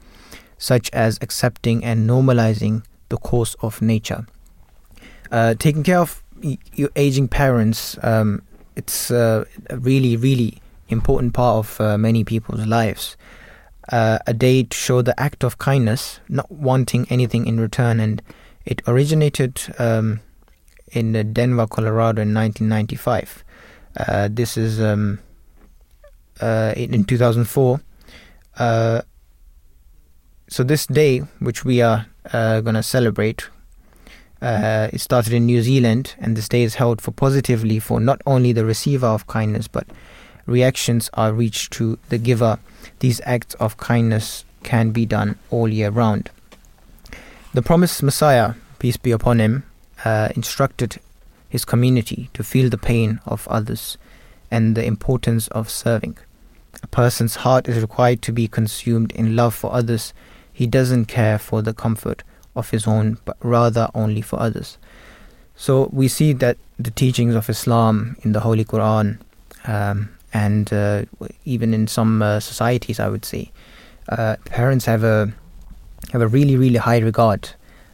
such 0.56 0.90
as 0.92 1.18
accepting 1.20 1.84
and 1.84 2.08
normalizing 2.08 2.84
the 3.10 3.18
course 3.18 3.54
of 3.60 3.82
nature. 3.82 4.26
Uh, 5.30 5.54
taking 5.54 5.82
care 5.82 5.98
of 5.98 6.22
your 6.74 6.90
aging 6.96 7.28
parents, 7.28 7.98
um, 8.02 8.42
it's 8.76 9.10
uh, 9.10 9.44
a 9.68 9.76
really, 9.76 10.16
really 10.16 10.60
important 10.88 11.34
part 11.34 11.56
of 11.56 11.80
uh, 11.80 11.98
many 11.98 12.24
people's 12.24 12.66
lives 12.66 13.16
uh, 13.90 14.18
a 14.26 14.34
day 14.34 14.62
to 14.62 14.76
show 14.76 15.02
the 15.02 15.18
act 15.20 15.44
of 15.44 15.58
kindness, 15.58 16.20
not 16.28 16.50
wanting 16.50 17.06
anything 17.10 17.46
in 17.46 17.60
return. 17.60 18.00
And 18.00 18.22
it 18.64 18.82
originated 18.86 19.60
um, 19.78 20.20
in 20.92 21.32
Denver, 21.32 21.66
Colorado 21.66 22.22
in 22.22 22.34
1995. 22.34 23.43
Uh, 23.96 24.28
this 24.30 24.56
is 24.56 24.80
um, 24.80 25.18
uh, 26.40 26.72
in 26.76 27.04
2004. 27.04 27.80
Uh, 28.56 29.02
so 30.48 30.62
this 30.62 30.86
day, 30.86 31.20
which 31.38 31.64
we 31.64 31.80
are 31.80 32.06
uh, 32.32 32.60
going 32.60 32.74
to 32.74 32.82
celebrate, 32.82 33.48
uh, 34.42 34.88
it 34.92 35.00
started 35.00 35.32
in 35.32 35.46
New 35.46 35.62
Zealand, 35.62 36.14
and 36.18 36.36
this 36.36 36.48
day 36.48 36.62
is 36.62 36.74
held 36.74 37.00
for 37.00 37.10
positively 37.10 37.78
for 37.78 38.00
not 38.00 38.20
only 38.26 38.52
the 38.52 38.64
receiver 38.64 39.06
of 39.06 39.26
kindness, 39.26 39.68
but 39.68 39.86
reactions 40.46 41.08
are 41.14 41.32
reached 41.32 41.72
to 41.72 41.98
the 42.10 42.18
giver 42.18 42.58
these 42.98 43.20
acts 43.24 43.54
of 43.54 43.76
kindness 43.76 44.44
can 44.62 44.90
be 44.90 45.06
done 45.06 45.38
all 45.50 45.68
year 45.68 45.90
round. 45.90 46.30
The 47.52 47.62
promised 47.62 48.02
Messiah, 48.02 48.54
peace 48.78 48.96
be 48.96 49.12
upon 49.12 49.38
him, 49.38 49.64
uh, 50.04 50.28
instructed 50.34 50.98
his 51.54 51.64
community 51.64 52.30
to 52.34 52.42
feel 52.42 52.68
the 52.68 52.84
pain 52.90 53.20
of 53.26 53.46
others 53.46 53.96
and 54.50 54.74
the 54.74 54.84
importance 54.84 55.46
of 55.58 55.70
serving. 55.70 56.18
A 56.82 56.88
person's 56.88 57.36
heart 57.36 57.68
is 57.68 57.80
required 57.80 58.22
to 58.22 58.32
be 58.32 58.48
consumed 58.48 59.12
in 59.12 59.36
love 59.36 59.54
for 59.54 59.72
others. 59.72 60.12
He 60.52 60.66
doesn't 60.66 61.04
care 61.04 61.38
for 61.38 61.62
the 61.62 61.72
comfort 61.72 62.24
of 62.56 62.70
his 62.70 62.88
own, 62.88 63.18
but 63.24 63.36
rather 63.40 63.88
only 63.94 64.20
for 64.20 64.40
others. 64.40 64.78
So 65.54 65.88
we 65.92 66.08
see 66.08 66.32
that 66.32 66.56
the 66.76 66.90
teachings 66.90 67.36
of 67.36 67.48
Islam 67.48 68.16
in 68.22 68.32
the 68.32 68.40
Holy 68.40 68.64
Quran 68.64 69.18
um, 69.64 70.08
and 70.32 70.72
uh, 70.72 71.04
even 71.44 71.72
in 71.72 71.86
some 71.86 72.20
uh, 72.20 72.40
societies, 72.40 72.98
I 72.98 73.08
would 73.08 73.24
say, 73.24 73.52
uh, 74.08 74.34
parents 74.46 74.86
have 74.86 75.04
a 75.04 75.32
have 76.12 76.20
a 76.20 76.26
really 76.26 76.56
really 76.56 76.82
high 76.88 76.98
regard, 76.98 77.50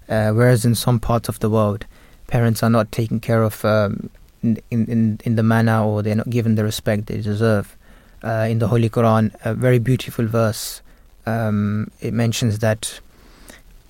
uh, 0.08 0.30
whereas 0.32 0.64
in 0.64 0.74
some 0.74 0.98
parts 0.98 1.28
of 1.28 1.38
the 1.40 1.50
world, 1.50 1.84
parents 2.30 2.62
are 2.62 2.70
not 2.70 2.90
taken 2.92 3.20
care 3.20 3.42
of 3.42 3.64
um, 3.64 4.08
in, 4.42 4.56
in 4.70 5.20
in 5.24 5.36
the 5.36 5.42
manner 5.42 5.82
or 5.82 6.02
they're 6.02 6.14
not 6.14 6.30
given 6.30 6.54
the 6.54 6.64
respect 6.64 7.06
they 7.06 7.20
deserve. 7.20 7.76
Uh, 8.22 8.46
in 8.50 8.58
the 8.58 8.68
Holy 8.68 8.90
Quran, 8.90 9.34
a 9.44 9.54
very 9.54 9.78
beautiful 9.78 10.26
verse, 10.26 10.82
um, 11.24 11.90
it 12.00 12.12
mentions 12.12 12.58
that 12.58 13.00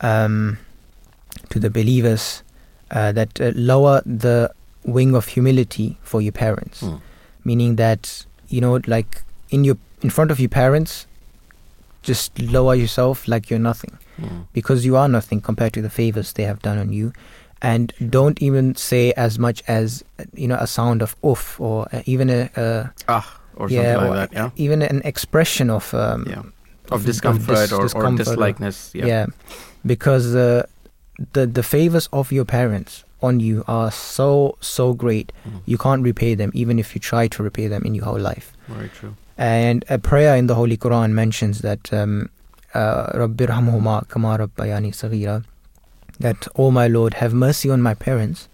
um, 0.02 0.56
to 1.50 1.58
the 1.58 1.68
believers 1.68 2.44
uh, 2.92 3.10
that 3.12 3.38
lower 3.56 4.02
the 4.06 4.50
wing 4.84 5.14
of 5.14 5.26
humility 5.26 5.98
for 6.02 6.22
your 6.22 6.32
parents, 6.32 6.82
mm. 6.82 7.00
meaning 7.44 7.76
that 7.76 8.24
you 8.48 8.60
know, 8.60 8.80
like 8.86 9.22
in 9.50 9.64
your 9.64 9.76
in 10.02 10.10
front 10.10 10.30
of 10.30 10.38
your 10.40 10.48
parents, 10.48 11.06
just 12.02 12.38
lower 12.38 12.74
yourself 12.74 13.26
like 13.28 13.50
you're 13.50 13.58
nothing, 13.58 13.98
mm. 14.18 14.46
because 14.52 14.86
you 14.86 14.96
are 14.96 15.08
nothing 15.08 15.40
compared 15.40 15.72
to 15.72 15.82
the 15.82 15.90
favors 15.90 16.32
they 16.34 16.44
have 16.44 16.62
done 16.62 16.78
on 16.78 16.92
you, 16.92 17.12
and 17.62 17.92
don't 18.08 18.40
even 18.42 18.74
say 18.74 19.12
as 19.12 19.38
much 19.38 19.62
as 19.68 20.04
you 20.34 20.48
know 20.48 20.56
a 20.56 20.66
sound 20.66 21.02
of 21.02 21.16
oof 21.24 21.60
or 21.60 21.86
even 22.06 22.30
a, 22.30 22.50
a 22.56 22.90
ah 23.08 23.40
or 23.56 23.68
yeah, 23.68 23.94
something 23.94 24.10
like 24.10 24.30
that. 24.30 24.36
Yeah, 24.36 24.50
even 24.56 24.82
an 24.82 25.02
expression 25.04 25.70
of 25.70 25.92
um, 25.94 26.26
yeah. 26.28 26.42
of, 26.90 27.04
discomfort, 27.04 27.48
of 27.50 27.56
dis- 27.56 27.72
or, 27.72 27.82
discomfort 27.82 28.26
or 28.26 28.30
dislikeness. 28.30 28.94
Yeah, 28.94 29.06
yeah. 29.06 29.26
because 29.84 30.34
uh, 30.34 30.66
the 31.32 31.46
the 31.46 31.62
favors 31.62 32.08
of 32.12 32.32
your 32.32 32.44
parents 32.44 33.04
on 33.22 33.38
you 33.38 33.62
are 33.68 33.90
so 33.90 34.56
so 34.60 34.94
great 34.94 35.30
mm. 35.46 35.60
you 35.66 35.76
can't 35.76 36.02
repay 36.02 36.34
them 36.34 36.50
even 36.54 36.78
if 36.78 36.94
you 36.94 37.00
try 37.00 37.28
to 37.28 37.42
repay 37.42 37.66
them 37.66 37.82
in 37.84 37.94
your 37.94 38.06
whole 38.06 38.18
life 38.18 38.54
very 38.66 38.88
true 38.88 39.14
and 39.36 39.84
a 39.90 39.98
prayer 39.98 40.34
in 40.36 40.46
the 40.46 40.54
holy 40.54 40.78
quran 40.78 41.10
mentions 41.10 41.60
that 41.60 41.92
um, 41.92 42.30
uh, 42.72 43.10
that 46.20 46.46
oh 46.56 46.70
my 46.70 46.86
lord 46.86 47.14
have 47.14 47.34
mercy 47.34 47.68
on 47.70 47.82
my 47.82 47.94
parents 47.94 48.48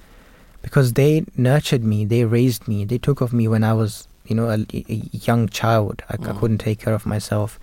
because 0.62 0.94
they 0.94 1.24
nurtured 1.36 1.84
me 1.84 2.04
they 2.04 2.24
raised 2.24 2.66
me 2.66 2.84
they 2.84 2.98
took 2.98 3.20
of 3.20 3.32
me 3.32 3.46
when 3.46 3.62
i 3.62 3.72
was 3.72 4.08
you 4.26 4.34
know 4.34 4.48
a, 4.48 4.64
a 4.74 4.94
young 5.12 5.48
child 5.48 6.02
I, 6.08 6.16
mm. 6.16 6.28
I, 6.28 6.38
couldn't 6.40 6.58
take 6.58 6.80
care 6.80 6.94
of 6.94 7.06
myself 7.06 7.58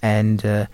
and 0.00 0.44
uh, 0.44 0.66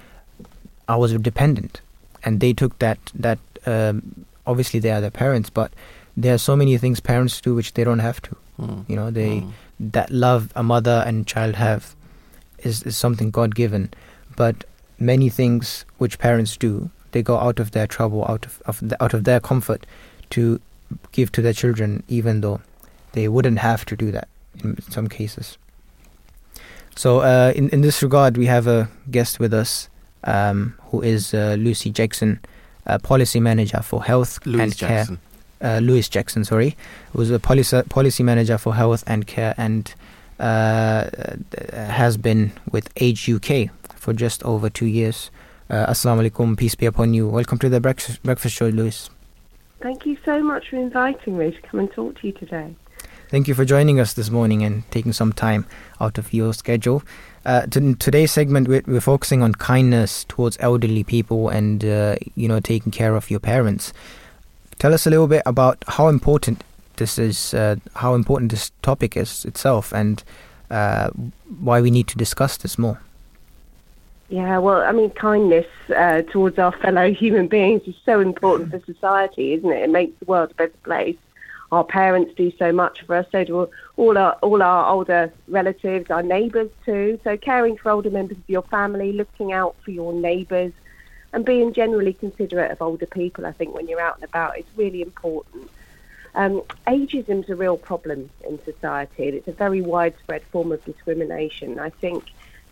i 0.89 0.97
was 0.97 1.13
dependent 1.15 1.81
and 2.25 2.41
they 2.41 2.53
took 2.53 2.79
that 2.79 2.99
that 3.15 3.39
um, 3.67 4.27
obviously 4.47 4.81
they 4.81 4.91
are 4.91 5.01
their 5.01 5.11
parents, 5.11 5.51
but 5.51 5.73
there 6.17 6.35
are 6.35 6.39
so 6.39 6.57
many 6.57 6.77
things 6.79 7.01
parents 7.01 7.41
do 7.41 7.55
which 7.55 7.75
they 7.75 7.85
don't 7.85 8.01
have 8.01 8.21
to. 8.23 8.37
Mm. 8.61 8.89
You 8.89 8.97
know, 8.97 9.11
they 9.11 9.41
mm. 9.41 9.53
that 9.81 10.11
love 10.11 10.53
a 10.55 10.63
mother 10.63 11.03
and 11.07 11.27
child 11.27 11.57
have 11.57 11.95
is, 12.59 12.83
is 12.83 12.97
something 12.97 13.31
God 13.31 13.55
given, 13.55 13.93
but 14.37 14.65
many 14.99 15.29
things 15.29 15.85
which 15.99 16.19
parents 16.19 16.57
do, 16.57 16.91
they 17.15 17.23
go 17.23 17.39
out 17.39 17.59
of 17.59 17.71
their 17.71 17.87
trouble, 17.87 18.25
out 18.29 18.45
of, 18.45 18.63
of 18.67 18.89
the, 18.89 19.03
out 19.03 19.15
of 19.15 19.25
their 19.25 19.41
comfort 19.41 19.87
to 20.31 20.61
give 21.13 21.33
to 21.33 21.41
their 21.41 21.53
children, 21.55 22.03
even 22.09 22.43
though 22.43 22.61
they 23.13 23.29
wouldn't 23.29 23.61
have 23.61 23.87
to 23.87 23.97
do 23.97 24.11
that 24.11 24.29
in 24.63 24.81
some 24.83 25.09
cases. 25.09 25.57
So, 26.97 27.21
uh, 27.21 27.53
in 27.57 27.71
in 27.71 27.81
this 27.81 28.03
regard, 28.03 28.37
we 28.37 28.47
have 28.47 28.67
a 28.67 28.89
guest 29.11 29.41
with 29.41 29.55
us 29.55 29.89
um, 30.25 30.75
who 30.91 31.01
is 31.03 31.33
uh, 31.33 31.57
Lucy 31.59 31.91
Jackson 31.91 32.41
uh, 32.87 32.99
policy 32.99 33.41
manager 33.41 33.81
for 33.81 34.05
health 34.05 34.45
Louise 34.45 34.61
and 34.61 34.77
Jackson. 34.77 35.17
care. 35.17 35.77
Uh, 35.77 35.79
Louise 35.79 36.09
Jackson, 36.09 36.45
sorry, 36.45 36.77
was 37.15 37.31
a 37.31 37.39
policy 37.39 37.83
policy 37.89 38.23
manager 38.23 38.59
for 38.59 38.75
health 38.75 39.03
and 39.07 39.27
care, 39.27 39.55
and 39.57 39.95
uh, 40.39 41.09
has 41.73 42.17
been 42.17 42.53
with 42.71 42.91
Age 42.97 43.31
UK 43.31 43.71
for 43.97 44.13
just 44.13 44.43
over 44.43 44.69
two 44.69 44.87
years. 44.87 45.31
Uh, 45.71 45.87
Assalamu 45.87 46.29
alaikum, 46.29 46.59
peace 46.59 46.75
be 46.75 46.85
upon 46.85 47.15
you. 47.15 47.27
Welcome 47.27 47.59
to 47.59 47.71
the 47.71 47.81
breakfast, 47.81 48.23
breakfast 48.23 48.55
show, 48.55 48.69
Louise. 48.69 49.09
Thank 49.81 50.05
you 50.05 50.19
so 50.23 50.43
much 50.43 50.69
for 50.69 50.77
inviting 50.77 51.39
me 51.39 51.53
to 51.53 51.61
come 51.63 51.81
and 51.81 51.91
talk 51.91 52.21
to 52.21 52.27
you 52.27 52.35
today. 52.35 52.75
Thank 53.31 53.49
you 53.49 53.55
for 53.55 53.65
joining 53.65 53.99
us 53.99 54.13
this 54.13 54.29
morning 54.29 54.63
and 54.63 54.89
taking 54.91 55.15
some 55.15 55.33
time 55.33 55.67
out 56.01 56.19
of 56.19 56.35
your 56.35 56.53
schedule. 56.53 57.03
Uh, 57.47 57.63
to, 57.67 57.95
today's 57.95 58.31
segment, 58.31 58.69
we're, 58.69 58.83
we're, 58.87 59.01
focusing 59.01 59.43
on 59.43 59.55
kindness 59.55 60.25
towards 60.25 60.59
elderly 60.61 61.03
people 61.03 61.49
and 61.49 61.85
uh, 61.85 62.17
you 62.35 62.47
know 62.47 62.61
taking 62.61 62.93
care 62.93 63.17
of 63.17 63.31
your 63.31 63.41
parents. 63.41 63.95
Tell 64.79 64.93
us 64.93 65.07
a 65.07 65.11
little 65.11 65.27
bit 65.27 65.43
about 65.47 65.83
how 65.89 66.09
important 66.09 66.63
this 66.97 67.19
is 67.19 67.55
uh, 67.55 67.77
how 67.97 68.15
important 68.15 68.51
this 68.51 68.71
topic 68.83 69.17
is 69.17 69.47
itself, 69.47 69.93
and 69.93 70.23
uh, 70.71 71.09
why 71.61 71.81
we 71.81 71.91
need 71.91 72.07
to 72.09 72.19
discuss 72.19 72.59
this 72.59 72.79
more. 72.79 73.01
Yeah, 74.29 74.59
well, 74.59 74.83
I 74.83 74.93
mean, 74.93 75.11
kindness 75.11 75.67
uh, 75.95 76.23
towards 76.23 76.59
our 76.59 76.73
fellow 76.73 77.13
human 77.13 77.47
beings 77.47 77.83
is 77.87 77.95
so 78.05 78.21
important 78.21 78.71
for 78.71 78.81
society, 78.93 79.53
isn't 79.55 79.71
it? 79.71 79.83
It 79.83 79.91
makes 79.91 80.19
the 80.19 80.25
world 80.25 80.51
a 80.53 80.55
better 80.55 80.79
place. 80.83 81.17
Our 81.73 81.85
parents 81.85 82.33
do 82.37 82.53
so 82.59 82.73
much 82.73 83.03
for 83.03 83.17
us, 83.17 83.27
so 83.33 83.43
do 83.43 83.69
all 83.97 84.17
our 84.17 84.33
all 84.43 84.63
our 84.63 84.93
older 84.93 85.33
relatives, 85.49 86.11
our 86.11 86.23
neighbours 86.23 86.71
too. 86.85 87.19
So 87.25 87.37
caring 87.37 87.77
for 87.77 87.91
older 87.91 88.11
members 88.11 88.39
of 88.39 88.45
your 88.49 88.63
family, 88.63 89.13
looking 89.13 89.53
out 89.53 89.75
for 89.85 89.91
your 89.91 90.13
neighbours, 90.13 90.73
and 91.33 91.45
being 91.45 91.73
generally 91.73 92.13
considerate 92.13 92.71
of 92.71 92.81
older 92.81 93.07
people, 93.07 93.45
I 93.45 93.53
think, 93.53 93.75
when 93.75 93.89
you're 93.89 94.01
out 94.01 94.17
and 94.17 94.25
about, 94.25 94.57
is 94.59 94.65
really 94.77 95.03
important. 95.03 95.69
Um, 96.37 96.63
ageism 96.87 97.43
is 97.43 97.51
a 97.51 97.57
real 97.57 97.77
problem 97.77 98.31
in 98.47 98.63
society, 98.65 99.29
and 99.29 99.35
it's 99.35 99.49
a 99.49 99.53
very 99.53 99.81
widespread 99.81 100.43
form 100.53 100.71
of 100.71 100.85
discrimination. 100.85 101.81
I 101.81 101.91
think 101.91 102.25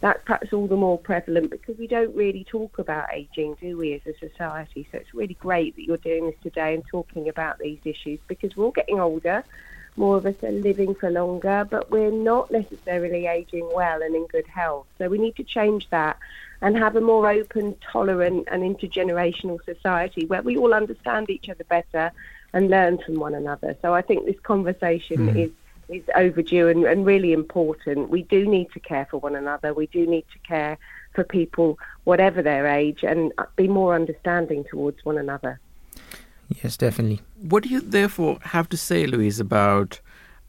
that's 0.02 0.20
perhaps 0.24 0.52
all 0.52 0.66
the 0.66 0.76
more 0.76 0.98
prevalent 0.98 1.48
because 1.48 1.78
we 1.78 1.86
don't 1.86 2.14
really 2.14 2.42
talk 2.42 2.80
about 2.80 3.06
ageing, 3.12 3.56
do 3.60 3.78
we, 3.78 3.94
as 3.94 4.00
a 4.04 4.18
society? 4.18 4.86
So 4.90 4.98
it's 4.98 5.14
really 5.14 5.34
great 5.34 5.76
that 5.76 5.84
you're 5.84 5.96
doing 5.96 6.26
this 6.26 6.34
today 6.42 6.74
and 6.74 6.82
talking 6.90 7.28
about 7.28 7.60
these 7.60 7.78
issues 7.84 8.18
because 8.26 8.56
we're 8.56 8.64
all 8.64 8.72
getting 8.72 8.98
older. 8.98 9.44
More 9.96 10.16
of 10.16 10.26
us 10.26 10.34
are 10.42 10.50
living 10.50 10.96
for 10.96 11.08
longer, 11.08 11.64
but 11.70 11.88
we're 11.92 12.10
not 12.10 12.50
necessarily 12.50 13.26
aging 13.26 13.70
well 13.72 14.02
and 14.02 14.16
in 14.16 14.26
good 14.26 14.46
health. 14.48 14.86
So 14.98 15.08
we 15.08 15.18
need 15.18 15.36
to 15.36 15.44
change 15.44 15.88
that 15.90 16.18
and 16.62 16.76
have 16.76 16.96
a 16.96 17.00
more 17.00 17.30
open, 17.30 17.76
tolerant, 17.92 18.48
and 18.50 18.62
intergenerational 18.64 19.64
society 19.64 20.26
where 20.26 20.42
we 20.42 20.56
all 20.56 20.74
understand 20.74 21.30
each 21.30 21.48
other 21.48 21.64
better 21.64 22.10
and 22.54 22.70
learn 22.70 22.98
from 22.98 23.20
one 23.20 23.34
another. 23.34 23.76
So 23.82 23.94
I 23.94 24.02
think 24.02 24.26
this 24.26 24.40
conversation 24.40 25.28
Mm. 25.28 25.36
is 25.36 25.50
is 25.92 26.02
overdue 26.16 26.68
and, 26.68 26.84
and 26.84 27.04
really 27.06 27.32
important. 27.32 28.10
We 28.10 28.22
do 28.22 28.46
need 28.46 28.70
to 28.72 28.80
care 28.80 29.06
for 29.10 29.18
one 29.18 29.36
another. 29.36 29.74
We 29.74 29.86
do 29.86 30.06
need 30.06 30.24
to 30.32 30.38
care 30.40 30.78
for 31.14 31.24
people, 31.24 31.78
whatever 32.04 32.42
their 32.42 32.66
age, 32.66 33.02
and 33.02 33.32
be 33.56 33.68
more 33.68 33.94
understanding 33.94 34.64
towards 34.64 35.04
one 35.04 35.18
another. 35.18 35.60
Yes, 36.62 36.76
definitely. 36.76 37.20
What 37.40 37.62
do 37.62 37.68
you 37.68 37.80
therefore 37.80 38.38
have 38.42 38.68
to 38.70 38.76
say, 38.76 39.06
Louise, 39.06 39.40
about 39.40 40.00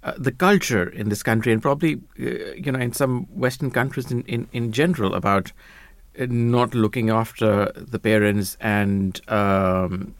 uh, 0.03 0.13
the 0.17 0.31
culture 0.31 0.89
in 0.89 1.09
this 1.09 1.23
country 1.23 1.53
and 1.53 1.61
probably, 1.61 2.01
uh, 2.19 2.53
you 2.55 2.71
know, 2.71 2.79
in 2.79 2.93
some 2.93 3.23
Western 3.35 3.71
countries 3.71 4.11
in, 4.11 4.23
in, 4.23 4.47
in 4.51 4.71
general 4.71 5.15
about 5.15 5.51
uh, 6.19 6.25
not 6.29 6.73
looking 6.73 7.09
after 7.09 7.71
the 7.75 7.99
parents 7.99 8.57
and 8.59 9.21
um, 9.29 10.13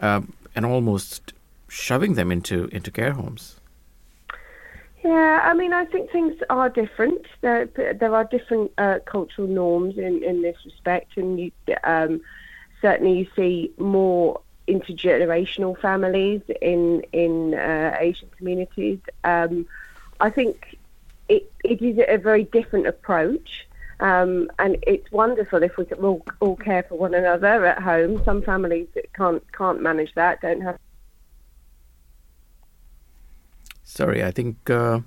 um 0.00 0.32
and 0.56 0.64
almost 0.64 1.32
shoving 1.68 2.14
them 2.14 2.30
into, 2.30 2.66
into 2.66 2.90
care 2.90 3.12
homes? 3.12 3.56
Yeah, 5.04 5.40
I 5.44 5.52
mean, 5.52 5.74
I 5.74 5.84
think 5.84 6.10
things 6.10 6.34
are 6.48 6.70
different. 6.70 7.26
There, 7.42 7.66
there 7.66 8.14
are 8.14 8.24
different 8.24 8.72
uh, 8.78 9.00
cultural 9.04 9.46
norms 9.46 9.98
in, 9.98 10.24
in 10.24 10.40
this 10.40 10.56
respect, 10.64 11.18
and 11.18 11.38
you, 11.38 11.52
um, 11.84 12.22
certainly 12.80 13.18
you 13.18 13.26
see 13.36 13.70
more 13.76 14.40
intergenerational 14.66 15.78
families 15.78 16.40
in 16.62 17.02
in 17.12 17.52
uh, 17.52 17.94
Asian 18.00 18.30
communities. 18.38 18.98
Um, 19.24 19.66
I 20.20 20.30
think 20.30 20.78
it, 21.28 21.52
it 21.62 21.82
is 21.82 22.02
a 22.08 22.16
very 22.16 22.44
different 22.44 22.86
approach. 22.86 23.66
Um, 24.00 24.50
and 24.58 24.78
it's 24.86 25.12
wonderful 25.12 25.62
if 25.62 25.76
we 25.76 25.84
can 25.84 25.98
all, 25.98 26.24
all 26.40 26.56
care 26.56 26.82
for 26.82 26.96
one 26.96 27.14
another 27.14 27.66
at 27.66 27.82
home. 27.82 28.22
Some 28.24 28.40
families 28.40 28.88
that 28.94 29.12
can't 29.12 29.42
can't 29.52 29.82
manage 29.82 30.14
that, 30.14 30.40
don't 30.40 30.62
have 30.62 30.78
Sorry, 33.94 34.24
I 34.24 34.32
think 34.32 34.68
uh, 34.68 35.02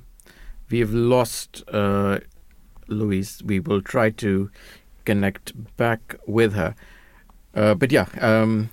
we've 0.70 0.94
lost 0.94 1.62
uh, 1.68 2.20
Louise. 2.88 3.44
We 3.44 3.60
will 3.60 3.82
try 3.82 4.12
to 4.12 4.50
connect 5.04 5.52
back 5.76 6.16
with 6.26 6.54
her. 6.54 6.74
Uh, 7.54 7.74
but 7.74 7.92
yeah, 7.92 8.06
um, 8.22 8.70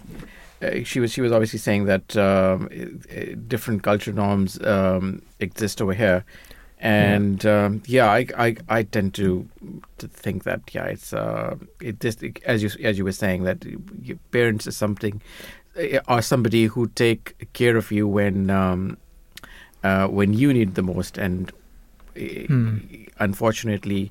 uh, 0.62 0.85
she 0.85 1.00
was 1.00 1.11
she 1.11 1.20
was 1.20 1.33
obviously 1.33 1.59
saying 1.59 1.87
that 1.87 2.16
um, 2.16 2.68
different 3.48 3.83
culture 3.83 4.12
norms 4.12 4.62
um, 4.62 5.20
exist 5.40 5.83
over 5.83 5.94
here, 5.94 6.24
and 6.79 7.44
um, 7.44 7.83
yeah, 7.87 8.09
I, 8.09 8.24
I 8.38 8.57
I 8.68 8.83
tend 8.85 9.14
to 9.14 9.48
to 9.98 10.07
think 10.07 10.44
that 10.44 10.72
yeah, 10.72 10.85
it's 10.85 11.12
uh, 11.12 11.57
it 11.81 11.98
just 11.98 12.22
as 12.46 12.62
you 12.62 12.70
as 12.85 12.98
you 12.98 13.05
were 13.05 13.11
saying 13.11 13.42
that 13.44 13.64
your 14.00 14.18
parents 14.31 14.68
is 14.68 14.77
something 14.77 15.20
uh, 15.77 15.98
are 16.07 16.22
somebody 16.22 16.66
who 16.66 16.87
take 16.87 17.53
care 17.53 17.77
of 17.77 17.90
you 17.90 18.07
when 18.07 18.48
um, 18.48 18.96
uh, 19.85 20.09
when 20.09 20.33
you 20.35 20.53
need 20.53 20.75
the 20.75 20.83
most, 20.83 21.18
and 21.18 21.51
uh, 22.16 22.47
Hmm. 22.49 22.79
unfortunately, 23.20 24.11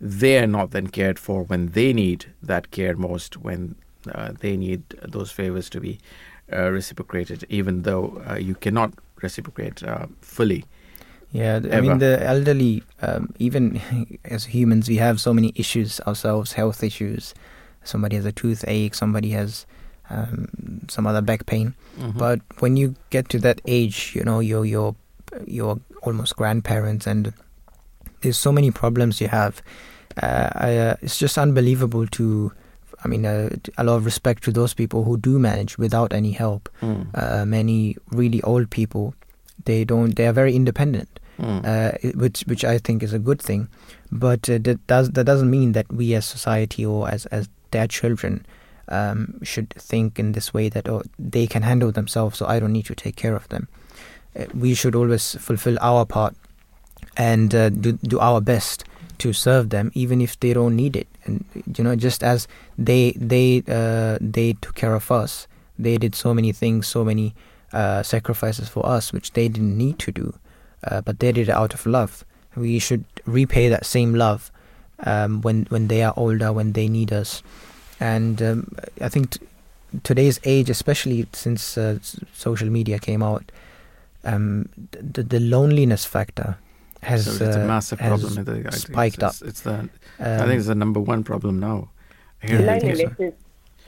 they're 0.00 0.46
not 0.48 0.70
then 0.70 0.86
cared 0.88 1.18
for 1.18 1.44
when 1.44 1.68
they 1.72 1.92
need 1.92 2.26
that 2.42 2.70
care 2.70 2.96
most, 2.96 3.36
when 3.36 3.74
uh, 4.14 4.32
they 4.40 4.56
need 4.56 4.82
those 5.12 5.30
favors 5.30 5.70
to 5.70 5.80
be 5.80 5.98
uh, 6.52 6.70
reciprocated, 6.70 7.44
even 7.48 7.82
though 7.82 8.20
uh, 8.28 8.34
you 8.48 8.54
cannot 8.54 8.92
reciprocate 9.22 9.82
uh, 9.84 10.06
fully. 10.20 10.64
Yeah, 11.30 11.60
I 11.64 11.68
Ever. 11.68 11.82
mean 11.82 11.98
the 11.98 12.18
elderly, 12.22 12.82
um, 13.00 13.32
even 13.38 13.80
as 14.24 14.44
humans, 14.44 14.88
we 14.88 14.96
have 14.96 15.20
so 15.20 15.32
many 15.32 15.52
issues 15.54 16.00
ourselves, 16.00 16.52
health 16.52 16.82
issues. 16.82 17.34
Somebody 17.84 18.16
has 18.16 18.26
a 18.26 18.32
toothache, 18.32 18.94
somebody 18.94 19.30
has 19.30 19.66
um, 20.10 20.48
some 20.88 21.06
other 21.06 21.22
back 21.22 21.46
pain. 21.46 21.74
Mhm. 21.98 22.18
But 22.18 22.40
when 22.60 22.76
you 22.76 22.94
get 23.10 23.28
to 23.30 23.38
that 23.40 23.60
age, 23.66 24.12
you 24.14 24.24
know, 24.24 24.40
you're 24.40 24.64
you're 24.66 24.94
you're 25.46 25.80
almost 26.02 26.36
grandparents, 26.36 27.06
and 27.06 27.32
there's 28.20 28.38
so 28.38 28.52
many 28.52 28.70
problems 28.70 29.20
you 29.20 29.28
have. 29.28 29.62
Uh, 30.20 30.50
I, 30.54 30.76
uh, 30.76 30.96
it's 31.02 31.18
just 31.18 31.38
unbelievable 31.38 32.06
to. 32.08 32.52
I 33.04 33.08
mean, 33.08 33.26
uh, 33.26 33.50
a 33.78 33.84
lot 33.84 33.96
of 33.96 34.04
respect 34.04 34.44
to 34.44 34.52
those 34.52 34.74
people 34.74 35.02
who 35.02 35.16
do 35.16 35.38
manage 35.38 35.76
without 35.76 36.12
any 36.12 36.30
help. 36.30 36.68
Mm. 36.80 37.06
Uh, 37.14 37.44
many 37.44 37.96
really 38.10 38.40
old 38.42 38.70
people, 38.70 39.14
they 39.64 39.84
don't. 39.84 40.14
They 40.14 40.26
are 40.26 40.32
very 40.32 40.54
independent 40.54 41.08
Mm. 41.38 42.14
which 42.14 42.42
which 42.42 42.62
I 42.62 42.78
think 42.78 43.02
is 43.02 43.12
a 43.12 43.18
good 43.18 43.40
thing. 43.40 43.68
But 44.12 44.48
uh, 44.48 44.58
that 44.62 44.86
does 44.86 45.10
that 45.12 45.24
doesn't 45.24 45.50
mean 45.50 45.72
that 45.72 45.90
we 45.90 46.14
as 46.14 46.26
society 46.26 46.84
or 46.84 47.08
as 47.08 47.26
as 47.26 47.48
their 47.70 47.88
children 47.88 48.44
um, 48.88 49.40
should 49.42 49.70
think 49.70 50.18
in 50.18 50.32
this 50.32 50.52
way 50.52 50.68
that 50.68 50.88
oh 50.88 51.02
they 51.18 51.46
can 51.46 51.62
handle 51.62 51.90
themselves, 51.90 52.38
so 52.38 52.46
I 52.46 52.60
don't 52.60 52.72
need 52.72 52.86
to 52.86 52.94
take 52.94 53.16
care 53.16 53.34
of 53.34 53.48
them. 53.48 53.66
We 54.54 54.74
should 54.74 54.94
always 54.94 55.34
fulfill 55.36 55.78
our 55.80 56.06
part 56.06 56.34
and 57.16 57.54
uh, 57.54 57.68
do 57.68 57.92
do 57.92 58.18
our 58.18 58.40
best 58.40 58.84
to 59.18 59.32
serve 59.32 59.70
them, 59.70 59.90
even 59.94 60.20
if 60.20 60.38
they 60.40 60.52
don't 60.54 60.74
need 60.74 60.96
it. 60.96 61.08
And 61.24 61.44
you 61.76 61.84
know, 61.84 61.96
just 61.96 62.22
as 62.22 62.48
they 62.78 63.12
they 63.16 63.62
uh, 63.68 64.18
they 64.20 64.54
took 64.54 64.74
care 64.74 64.94
of 64.94 65.10
us, 65.10 65.46
they 65.78 65.96
did 65.98 66.14
so 66.14 66.32
many 66.34 66.52
things, 66.52 66.86
so 66.86 67.04
many 67.04 67.34
uh, 67.72 68.02
sacrifices 68.02 68.68
for 68.68 68.86
us, 68.86 69.12
which 69.12 69.32
they 69.32 69.48
didn't 69.48 69.76
need 69.76 69.98
to 70.00 70.12
do 70.12 70.34
uh, 70.84 71.00
but 71.00 71.18
they 71.18 71.32
did 71.32 71.48
it 71.48 71.52
out 71.52 71.74
of 71.74 71.86
love. 71.86 72.24
We 72.56 72.78
should 72.78 73.04
repay 73.24 73.68
that 73.68 73.86
same 73.86 74.14
love 74.14 74.50
um, 75.00 75.40
when 75.42 75.66
when 75.70 75.88
they 75.88 76.02
are 76.02 76.12
older, 76.16 76.52
when 76.52 76.72
they 76.72 76.88
need 76.88 77.12
us. 77.12 77.42
And 78.00 78.42
um, 78.42 78.76
I 79.00 79.08
think 79.08 79.30
t- 79.30 79.46
today's 80.02 80.40
age, 80.44 80.68
especially 80.68 81.26
since 81.32 81.78
uh, 81.78 81.98
social 82.34 82.68
media 82.68 82.98
came 82.98 83.22
out, 83.22 83.50
um, 84.24 84.68
the, 84.90 85.22
the 85.22 85.40
loneliness 85.40 86.04
factor 86.04 86.56
has 87.02 87.24
so 87.24 87.44
it's 87.44 87.56
a 87.56 87.62
uh, 87.62 87.66
massive 87.66 87.98
has 88.00 88.08
problem. 88.20 88.38
I 88.38 88.44
think. 88.44 88.66
I 88.66 88.70
think 88.70 88.82
spiked 88.92 89.22
it's, 89.22 89.42
It's 89.42 89.60
the 89.62 89.88
I 90.20 90.24
um, 90.24 90.46
think 90.48 90.58
it's 90.58 90.68
the 90.68 90.74
number 90.74 91.00
one 91.00 91.24
problem 91.24 91.58
now. 91.58 91.90
Here 92.40 92.60
Yeah, 92.60 92.72
I 92.72 92.76
in 92.76 92.80
think 92.80 92.92
India. 92.92 93.16
so. 93.18 93.24
Is, 93.24 93.32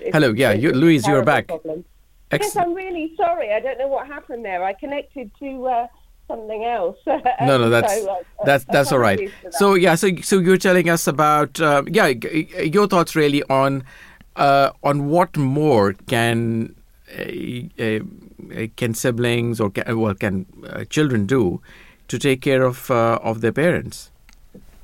is 0.01 0.13
Hello, 0.13 0.33
yeah, 0.33 0.53
you- 0.53 0.73
Louise, 0.73 1.07
you're 1.07 1.25
back. 1.25 1.47
problem. 1.49 1.85
Yes, 2.33 2.57
I'm 2.57 2.75
really 2.75 3.13
sorry. 3.17 3.53
I 3.53 3.61
don't 3.61 3.79
know 3.79 3.87
what 3.89 4.07
happened 4.09 4.45
there. 4.45 4.65
I 4.65 4.73
connected 4.73 5.31
to 5.39 5.67
uh, 5.67 5.87
something 6.27 6.65
else. 6.65 6.97
No, 7.41 7.59
no, 7.59 7.71
that's 7.71 7.95
So, 7.95 8.09
uh, 8.11 8.45
that's 8.45 8.65
that's 8.65 8.91
all 8.93 8.99
right. 8.99 9.31
that. 9.43 9.55
So 9.55 9.75
yeah, 9.75 9.95
so 9.95 10.09
so 10.23 10.39
you're 10.41 10.57
telling 10.59 10.89
us 10.91 11.07
about 11.07 11.61
uh, 11.61 11.83
yeah, 11.87 12.13
g- 12.13 12.45
g- 12.45 12.71
your 12.73 12.89
thoughts 12.89 13.15
really 13.15 13.43
on 13.45 13.85
uh, 14.35 14.71
on 14.83 15.09
what 15.11 15.37
more 15.37 15.93
can 16.09 16.75
uh, 17.17 17.23
uh, 17.85 18.01
can 18.77 18.95
siblings 18.95 19.61
or 19.61 19.71
can, 19.71 19.99
well 19.99 20.15
can 20.15 20.47
uh, 20.69 20.85
children 20.85 21.27
do 21.27 21.61
to 22.09 22.19
take 22.19 22.41
care 22.41 22.63
of 22.63 22.91
uh, 22.91 23.19
of 23.23 23.41
their 23.41 23.53
parents? 23.53 24.11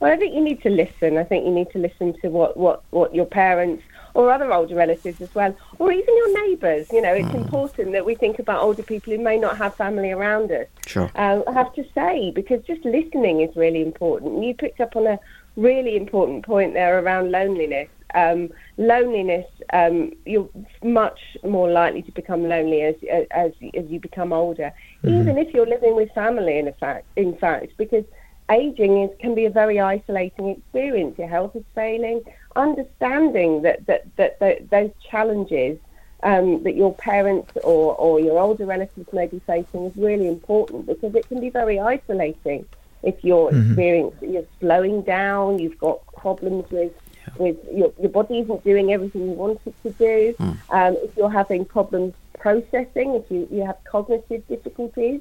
Well, 0.00 0.11
I 0.11 0.16
think 0.16 0.34
you 0.34 0.40
need 0.40 0.62
to 0.62 0.70
listen. 0.70 1.18
I 1.18 1.24
think 1.24 1.44
you 1.44 1.52
need 1.52 1.70
to 1.72 1.78
listen 1.78 2.14
to 2.22 2.28
what, 2.28 2.56
what, 2.56 2.82
what 2.90 3.14
your 3.14 3.26
parents 3.26 3.82
or 4.14 4.32
other 4.32 4.50
older 4.50 4.74
relatives 4.74 5.20
as 5.20 5.32
well, 5.34 5.54
or 5.78 5.92
even 5.92 6.16
your 6.16 6.48
neighbours. 6.48 6.86
You 6.90 7.02
know, 7.02 7.12
it's 7.14 7.28
Hmm. 7.28 7.36
important 7.36 7.92
that 7.92 8.04
we 8.06 8.14
think 8.14 8.38
about 8.38 8.62
older 8.62 8.82
people 8.82 9.12
who 9.14 9.22
may 9.22 9.36
not 9.36 9.58
have 9.58 9.74
family 9.76 10.11
around 10.11 10.50
us. 10.50 10.66
Sure. 10.86 11.11
uh, 11.14 11.42
I 11.46 11.52
have 11.52 11.72
to 11.74 11.84
say, 11.94 12.32
because 12.34 12.64
just 12.64 12.82
listening 12.84 13.42
is 13.42 13.54
really 13.56 13.82
important. 13.82 14.42
You 14.42 14.54
picked 14.54 14.80
up 14.80 14.96
on 14.96 15.06
a 15.06 15.18
really 15.57 15.96
important 15.96 16.44
point 16.44 16.74
there 16.74 16.98
around 16.98 17.30
loneliness. 17.30 17.88
Um, 18.12 18.51
loneliness, 18.76 19.46
um, 19.72 20.12
you're 20.26 20.48
much 20.82 21.20
more 21.44 21.70
likely 21.70 22.03
to 22.03 22.12
become 22.12 22.48
lonely 22.48 22.82
as 22.82 22.96
as, 23.30 23.53
as 23.74 23.86
you 23.88 24.01
become 24.01 24.32
older, 24.32 24.72
mm-hmm. 25.05 25.20
even 25.20 25.38
if 25.38 25.55
you're 25.55 25.66
living 25.66 25.94
with 25.94 26.11
family. 26.12 26.59
In 26.59 26.72
fact, 26.72 27.07
in 27.14 27.36
fact, 27.36 27.72
because 27.76 28.05
aging 28.51 29.03
is, 29.05 29.11
can 29.20 29.36
be 29.36 29.44
a 29.44 29.51
very 29.51 29.78
isolating 29.78 30.48
experience. 30.48 31.16
Your 31.18 31.28
health 31.28 31.55
is 31.55 31.62
failing. 31.74 32.22
Understanding 32.57 33.62
that 33.62 33.86
that 33.86 34.05
that, 34.16 34.40
that 34.40 34.70
those 34.70 34.90
challenges 35.09 35.78
um, 36.22 36.62
that 36.64 36.74
your 36.74 36.94
parents 36.94 37.53
or, 37.62 37.94
or 37.96 38.20
your 38.20 38.38
older 38.38 38.66
relatives 38.66 39.11
may 39.12 39.26
be 39.26 39.40
facing 39.46 39.84
is 39.86 39.96
really 39.96 40.28
important 40.28 40.86
because 40.86 41.14
it 41.14 41.26
can 41.28 41.40
be 41.40 41.48
very 41.51 41.78
isolating 41.78 42.66
if 43.03 43.22
you're 43.24 43.51
mm-hmm. 43.51 43.72
experiencing 43.72 44.32
you're 44.32 44.44
slowing 44.61 45.03
down, 45.03 45.59
you've 45.59 45.78
got 45.78 46.01
problems 46.14 46.70
with 46.70 46.92
yeah. 47.26 47.34
with 47.38 47.57
your, 47.72 47.92
your 48.01 48.11
body 48.11 48.40
isn't 48.40 48.64
doing 48.64 48.92
everything 48.92 49.22
you 49.22 49.32
want 49.32 49.61
it 49.66 49.74
to 49.82 49.90
do. 49.90 50.34
Mm. 50.38 50.57
Um, 50.70 50.96
if 51.03 51.16
you're 51.16 51.30
having 51.30 51.64
problems 51.64 52.14
processing, 52.38 53.14
if 53.14 53.30
you, 53.30 53.46
you 53.51 53.64
have 53.64 53.76
cognitive 53.84 54.46
difficulties, 54.48 55.20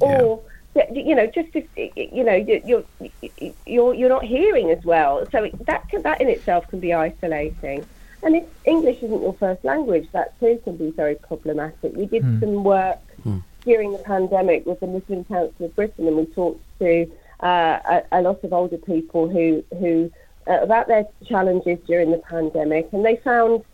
yeah. 0.00 0.20
or 0.20 0.42
you 0.92 1.14
know, 1.14 1.26
just 1.26 1.48
if 1.54 1.66
you 1.96 2.22
know 2.22 2.34
you're 2.34 2.84
you're 3.66 3.94
you're 3.94 4.08
not 4.08 4.24
hearing 4.24 4.70
as 4.70 4.84
well, 4.84 5.26
so 5.32 5.50
that 5.66 5.88
can, 5.88 6.02
that 6.02 6.20
in 6.20 6.28
itself 6.28 6.68
can 6.68 6.80
be 6.80 6.92
isolating. 6.92 7.84
And 8.22 8.34
if 8.36 8.44
English 8.64 9.02
isn't 9.02 9.22
your 9.22 9.34
first 9.34 9.64
language, 9.64 10.08
that 10.12 10.38
too 10.40 10.60
can 10.64 10.76
be 10.76 10.90
very 10.90 11.14
problematic. 11.14 11.94
We 11.94 12.06
did 12.06 12.24
mm. 12.24 12.40
some 12.40 12.64
work 12.64 12.98
mm. 13.24 13.42
during 13.64 13.92
the 13.92 13.98
pandemic 13.98 14.66
with 14.66 14.80
the 14.80 14.88
Muslim 14.88 15.24
Council 15.24 15.66
of 15.66 15.76
Britain, 15.76 16.06
and 16.06 16.16
we 16.16 16.26
talked 16.26 16.60
to 16.78 17.10
uh, 17.40 17.78
a, 17.84 18.02
a, 18.12 18.22
lot 18.22 18.42
of 18.42 18.52
older 18.52 18.78
people 18.78 19.28
who 19.28 19.64
who 19.78 20.10
uh, 20.48 20.60
about 20.60 20.88
their 20.88 21.06
challenges 21.24 21.78
during 21.86 22.10
the 22.10 22.18
pandemic, 22.18 22.88
and 22.92 23.04
they 23.04 23.16
found 23.16 23.64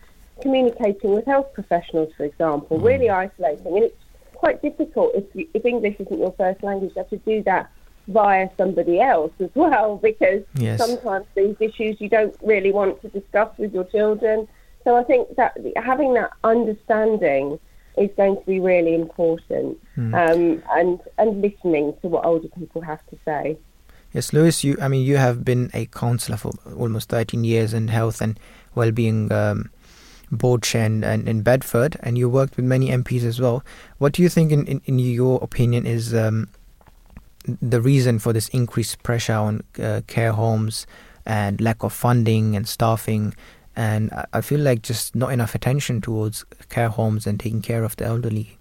communicating 0.40 1.14
with 1.14 1.24
health 1.26 1.52
professionals, 1.55 2.12
for 2.16 2.24
example, 2.24 2.78
mm. 2.78 2.84
really 2.84 3.09
isolating. 3.09 3.66
And 3.66 3.84
it's 3.84 3.96
quite 4.34 4.61
difficult 4.61 5.14
if 5.14 5.24
you, 5.34 5.48
if 5.55 5.64
English 5.64 5.96
isn't 6.00 6.18
your 6.18 6.32
first 6.32 6.62
language. 6.62 6.92
You 6.94 7.02
have 7.02 7.11
to 7.11 7.16
do 7.18 7.42
that 7.44 7.70
via 8.09 8.50
somebody 8.57 9.00
else 9.00 9.32
as 9.40 9.50
well 9.55 9.96
because 9.96 10.42
yes. 10.55 10.78
sometimes 10.78 11.26
these 11.34 11.57
issues 11.61 12.00
you 12.00 12.09
don't 12.09 12.36
really 12.42 12.72
want 12.72 13.00
to 13.02 13.09
discuss 13.09 13.57
with 13.59 13.72
your 13.72 13.84
children. 13.84 14.48
So 14.84 14.96
I 14.96 15.05
think 15.05 15.36
that 15.36 15.57
having 15.76 16.12
that 16.14 16.32
understanding 16.42 17.59
is 17.97 18.11
going 18.16 18.36
to 18.36 18.42
be 18.45 18.61
really 18.61 18.95
important, 18.95 19.78
mm. 19.97 20.12
um, 20.14 20.62
and 20.72 21.01
and 21.18 21.40
listening 21.40 21.95
to 22.03 22.09
what 22.09 22.24
older 22.24 22.49
people 22.49 22.80
have 22.82 23.05
to 23.07 23.18
say. 23.24 23.57
Yes, 24.12 24.32
Louise, 24.32 24.62
you 24.62 24.76
I 24.80 24.88
mean 24.88 25.05
you 25.05 25.16
have 25.16 25.45
been 25.45 25.70
a 25.74 25.86
counsellor 25.86 26.36
for 26.36 26.53
almost 26.76 27.09
13 27.09 27.45
years 27.45 27.74
in 27.74 27.88
health 27.88 28.20
and 28.20 28.38
well-being 28.74 29.32
um, 29.32 29.70
board 30.30 30.62
chair 30.62 30.86
in, 30.86 31.05
in, 31.05 31.42
Bedford, 31.42 31.97
and 32.01 32.18
you 32.18 32.28
worked 32.28 32.57
with 32.57 32.64
many 32.64 32.88
MPs 32.90 33.24
as 33.24 33.40
well. 33.40 33.64
What 33.99 34.12
do 34.12 34.22
you 34.22 34.28
think, 34.28 34.53
in, 34.53 34.66
in, 34.66 34.80
in 34.86 34.99
your 34.99 35.38
opinion, 35.42 35.86
is 35.86 36.14
um, 36.14 36.49
the 37.45 37.80
reason 37.80 38.18
for 38.18 38.32
this 38.32 38.49
increased 38.49 39.03
pressure 39.03 39.34
on 39.34 39.62
uh, 39.80 40.03
care 40.07 40.32
homes 40.32 40.86
and 41.26 41.61
lack 41.61 41.82
of 41.82 41.92
funding 41.92 42.57
and 42.57 42.66
staffing? 42.68 43.34
And 43.77 44.11
I 44.33 44.41
feel 44.41 44.61
like 44.61 44.83
just 44.83 45.14
not 45.16 45.33
enough 45.33 45.55
attention 45.55 46.01
towards 46.01 46.45
care 46.68 46.89
homes 46.89 47.27
and 47.27 47.41
taking 47.41 47.62
care 47.62 47.83
of 47.83 47.97
the 47.97 48.05
elderly. 48.05 48.59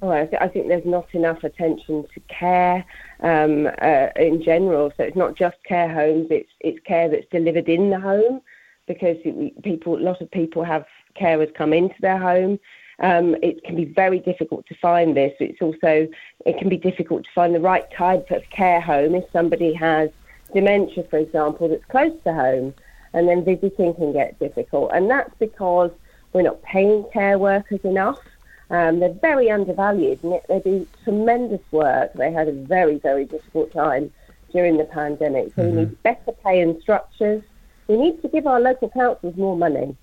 Oh, 0.00 0.10
I, 0.10 0.26
th- 0.26 0.40
I 0.40 0.48
think 0.48 0.66
there's 0.66 0.84
not 0.84 1.06
enough 1.12 1.44
attention 1.44 2.04
to 2.12 2.20
care 2.28 2.84
um, 3.20 3.68
uh, 3.80 4.08
in 4.16 4.42
general. 4.42 4.92
So 4.96 5.04
it's 5.04 5.16
not 5.16 5.36
just 5.36 5.56
care 5.64 5.92
homes; 5.92 6.26
it's 6.30 6.50
it's 6.60 6.80
care 6.84 7.08
that's 7.08 7.26
delivered 7.30 7.68
in 7.68 7.90
the 7.90 8.00
home 8.00 8.40
because 8.88 9.16
people, 9.62 9.96
a 9.96 10.02
lot 10.02 10.20
of 10.20 10.30
people 10.30 10.64
have 10.64 10.86
carers 11.18 11.54
come 11.54 11.72
into 11.72 11.94
their 12.00 12.18
home. 12.18 12.58
Um, 12.98 13.36
it 13.42 13.62
can 13.64 13.76
be 13.76 13.84
very 13.84 14.18
difficult 14.18 14.66
to 14.66 14.74
find 14.74 15.16
this. 15.16 15.32
It's 15.38 15.62
also 15.62 16.08
it 16.46 16.58
can 16.58 16.68
be 16.68 16.76
difficult 16.76 17.24
to 17.24 17.30
find 17.34 17.54
the 17.54 17.60
right 17.60 17.90
type 17.92 18.30
of 18.30 18.42
care 18.50 18.80
home 18.80 19.14
if 19.14 19.24
somebody 19.32 19.72
has 19.74 20.10
dementia, 20.52 21.04
for 21.04 21.18
example, 21.18 21.68
that's 21.68 21.84
close 21.86 22.12
to 22.24 22.32
home, 22.32 22.74
and 23.14 23.28
then 23.28 23.44
visiting 23.44 23.94
can 23.94 24.12
get 24.12 24.38
difficult. 24.38 24.90
And 24.94 25.10
that's 25.10 25.34
because 25.38 25.90
we're 26.32 26.42
not 26.42 26.62
paying 26.62 27.04
care 27.12 27.38
workers 27.38 27.80
enough. 27.84 28.18
Um, 28.70 29.00
they're 29.00 29.12
very 29.12 29.50
undervalued, 29.50 30.22
and 30.22 30.40
they 30.48 30.60
do 30.60 30.86
tremendous 31.04 31.60
work. 31.72 32.14
They 32.14 32.32
had 32.32 32.48
a 32.48 32.52
very, 32.52 32.98
very 32.98 33.26
difficult 33.26 33.72
time 33.72 34.10
during 34.50 34.78
the 34.78 34.84
pandemic. 34.84 35.52
So 35.54 35.62
mm-hmm. 35.62 35.76
we 35.76 35.82
need 35.84 36.02
better 36.02 36.32
pay 36.44 36.60
and 36.60 36.80
structures. 36.80 37.42
We 37.88 37.96
need 37.96 38.22
to 38.22 38.28
give 38.28 38.46
our 38.46 38.60
local 38.60 38.88
councils 38.88 39.36
more 39.36 39.56
money. 39.56 39.94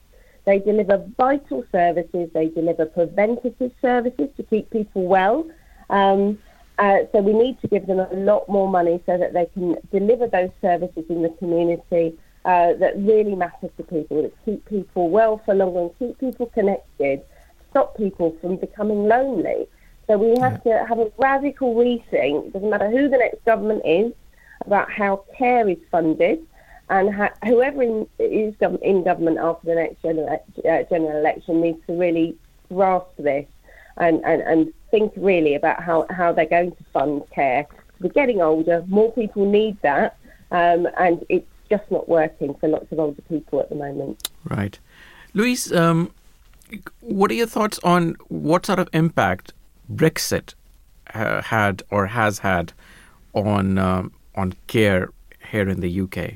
They 0.46 0.60
deliver 0.60 1.06
vital 1.18 1.64
services, 1.72 2.30
they 2.34 2.50
deliver 2.50 2.86
preventative 2.86 3.72
services 3.82 4.30
to 4.38 4.44
keep 4.44 4.70
people 4.70 5.06
well. 5.06 5.50
Um, 5.90 6.40
uh, 6.78 7.00
so 7.12 7.22
we 7.22 7.34
need 7.34 7.60
to 7.62 7.68
give 7.68 7.88
them 7.88 8.00
a 8.00 8.14
lot 8.14 8.48
more 8.48 8.70
money 8.70 9.02
so 9.06 9.18
that 9.18 9.34
they 9.34 9.48
can 9.48 9.76
deliver 9.92 10.28
those 10.28 10.50
services 10.62 11.04
in 11.10 11.22
the 11.22 11.30
community 11.30 12.18
uh, 12.46 12.74
that 12.74 12.94
really 12.98 13.36
matter 13.36 13.70
to 13.78 13.84
people, 13.84 14.24
that 14.24 14.34
keep 14.46 14.66
people 14.66 15.10
well 15.10 15.42
for 15.46 15.54
longer 15.54 15.82
and 15.82 16.00
keep 16.00 16.20
people 16.20 16.48
connected, 16.48 17.22
stop 17.70 17.96
people 17.98 18.36
from 18.42 18.56
becoming 18.56 19.08
lonely. 19.08 19.68
So 20.08 20.18
we 20.18 20.40
have 20.40 20.62
yeah. 20.66 20.80
to 20.80 20.86
have 20.86 21.00
a 21.00 21.12
radical 21.18 21.76
rethink, 21.76 22.48
it 22.48 22.54
doesn't 22.54 22.70
matter 22.70 22.90
who 22.90 23.10
the 23.10 23.18
next 23.18 23.44
government 23.46 23.84
is, 23.86 24.14
about 24.66 24.92
how 24.92 25.24
care 25.38 25.70
is 25.70 25.78
funded 25.92 26.46
and 26.90 27.14
ha- 27.14 27.34
whoever 27.46 27.84
in, 27.84 28.08
is 28.18 28.54
gov- 28.56 28.82
in 28.82 29.04
government 29.04 29.38
after 29.38 29.68
the 29.68 29.76
next 29.76 30.02
general, 30.02 30.28
uh, 30.30 30.84
general 30.90 31.18
election 31.18 31.62
needs 31.62 31.80
to 31.88 31.94
really 31.94 32.36
grasp 32.70 33.08
this 33.18 33.46
and, 33.98 34.24
and, 34.26 34.42
and 34.42 34.74
think 34.92 35.14
really 35.16 35.56
about 35.56 35.82
how, 35.82 36.06
how 36.10 36.32
they're 36.32 36.46
going 36.46 36.72
to 36.72 36.84
fund 36.92 37.22
care. 37.32 37.68
We're 38.02 38.10
getting 38.10 38.42
older, 38.42 38.84
more 38.88 39.12
people 39.12 39.46
need 39.46 39.80
that, 39.82 40.18
um, 40.52 40.88
and 40.98 41.24
it's 41.30 41.46
just 41.70 41.90
not 41.92 42.10
working 42.10 42.54
for 42.56 42.68
lots 42.68 42.92
of 42.92 43.00
older 43.00 43.22
people 43.24 43.60
at 43.60 43.70
the 43.70 43.76
moment. 43.76 44.30
Right. 44.44 44.80
Louise, 45.34 45.72
um, 45.72 46.12
what 47.02 47.32
are 47.32 47.36
your 47.36 47.48
thoughts 47.48 47.80
on 47.84 48.16
what 48.28 48.66
sort 48.66 48.80
of 48.80 48.90
impact 48.94 49.54
Brexit 49.92 50.54
uh, 51.14 51.42
had 51.42 51.84
or 51.90 52.08
has 52.08 52.40
had 52.40 52.74
on 53.34 53.78
um, 53.78 54.12
on 54.36 54.54
care 54.68 55.10
here 55.52 55.70
in 55.70 55.82
the 55.82 56.02
UK? 56.02 56.36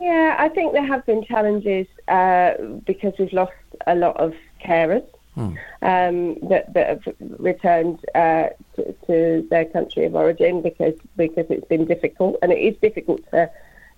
Yeah, 0.00 0.36
I 0.38 0.48
think 0.48 0.72
there 0.72 0.84
have 0.84 1.06
been 1.06 1.24
challenges 1.24 1.86
uh, 2.08 2.54
because 2.86 3.12
we've 3.18 3.32
lost 3.32 3.52
a 3.86 3.94
lot 3.94 4.16
of 4.16 4.34
carers 4.64 5.06
hmm. 5.34 5.54
um, 5.82 6.38
that, 6.48 6.72
that 6.74 6.88
have 6.88 7.14
returned 7.38 8.04
uh, 8.14 8.48
to, 8.76 8.92
to, 9.06 9.46
their 9.50 9.64
country 9.64 10.04
of 10.04 10.14
origin 10.14 10.62
because 10.62 10.94
because 11.16 11.46
it's 11.50 11.66
been 11.66 11.84
difficult 11.84 12.36
and 12.42 12.52
it 12.52 12.58
is 12.58 12.76
difficult 12.78 13.20
to 13.30 13.50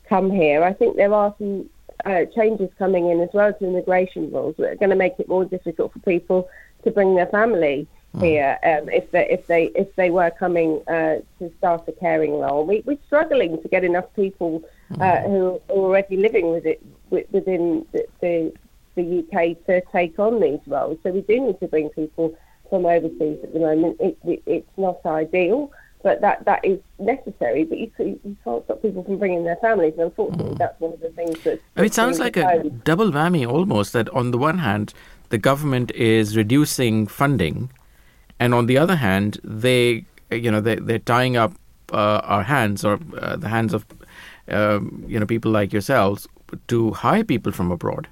come 0.09 0.30
here. 0.30 0.62
I 0.62 0.72
think 0.72 0.97
there 0.97 1.12
are 1.12 1.35
some 1.39 1.68
uh, 2.05 2.24
changes 2.35 2.70
coming 2.78 3.11
in 3.11 3.20
as 3.20 3.30
well 3.32 3.53
to 3.53 3.64
immigration 3.64 4.30
rules 4.30 4.57
that 4.59 4.72
are 4.72 4.76
going 4.76 4.91
to 4.91 4.97
make 4.97 5.18
it 5.18 5.28
more 5.28 5.45
difficult 5.45 5.93
for 5.93 5.99
people 6.01 6.49
to 6.82 6.91
bring 6.91 7.14
their 7.14 7.26
family 7.26 7.87
hmm. 8.12 8.20
here 8.20 8.59
um, 8.64 8.89
if 8.91 9.11
they 9.11 9.28
if 9.30 9.47
they 9.47 9.64
if 9.74 9.95
they 9.97 10.11
were 10.11 10.30
coming 10.30 10.82
uh, 10.89 11.16
to 11.39 11.53
start 11.59 11.85
a 11.89 11.93
caring 11.93 12.39
role. 12.39 12.66
We, 12.66 12.82
we're 12.85 12.99
struggling 13.07 13.61
to 13.62 13.68
get 13.68 13.85
enough 13.85 14.07
people 14.14 14.62
uh, 15.01 15.20
who 15.22 15.47
are 15.47 15.61
already 15.70 16.16
living 16.16 16.51
with 16.51 16.66
it 16.66 16.82
within 17.11 17.87
the, 17.93 18.07
the, 18.20 18.53
the 18.95 19.20
UK 19.20 19.64
to 19.66 19.80
take 19.92 20.18
on 20.18 20.40
these 20.40 20.61
roles. 20.66 20.99
So 21.03 21.11
we 21.11 21.22
do 21.22 21.40
need 21.40 21.61
to 21.61 21.68
bring 21.68 21.88
people 21.90 22.36
from 22.70 22.86
overseas 22.86 23.38
at 23.42 23.53
the 23.53 23.61
moment. 23.61 23.97
It, 24.01 24.18
it, 24.24 24.42
it's 24.47 24.70
not 24.76 25.05
ideal, 25.05 25.70
but 26.03 26.20
that, 26.20 26.45
that 26.45 26.64
is 26.64 26.78
necessary. 26.99 27.64
But 27.64 27.78
you, 27.78 27.90
you 27.99 28.36
can't 28.45 28.64
stop 28.64 28.82
people 28.82 29.05
from 29.05 29.18
bringing 29.18 29.45
their 29.45 29.57
families. 29.57 29.95
And 29.95 30.05
unfortunately, 30.05 30.55
mm. 30.55 30.59
that's 30.59 30.78
one 30.80 30.92
of 30.92 31.01
the 31.01 31.11
things 31.11 31.38
that. 31.42 31.61
it 31.76 31.95
sounds 31.95 32.18
like 32.18 32.36
a 32.36 32.64
double 32.84 33.11
whammy 33.11 33.49
almost. 33.49 33.92
That 33.92 34.09
on 34.11 34.30
the 34.30 34.38
one 34.38 34.59
hand, 34.59 34.95
the 35.28 35.38
government 35.38 35.90
is 35.92 36.36
reducing 36.36 37.07
funding, 37.07 37.70
and 38.38 38.55
on 38.55 38.66
the 38.66 38.78
other 38.78 38.97
hand, 38.97 39.38
they 39.42 40.05
you 40.30 40.51
know 40.51 40.61
they 40.61 40.76
they're 40.76 40.99
tying 40.99 41.36
up 41.36 41.53
uh, 41.92 42.20
our 42.24 42.42
hands 42.42 42.84
or 42.84 42.99
uh, 43.18 43.36
the 43.36 43.49
hands 43.49 43.72
of 43.72 43.86
um, 44.49 45.05
you 45.07 45.18
know, 45.18 45.26
people 45.26 45.51
like 45.51 45.72
yourselves 45.72 46.28
to 46.68 46.92
hire 46.92 47.24
people 47.24 47.53
from 47.53 47.70
abroad? 47.70 48.09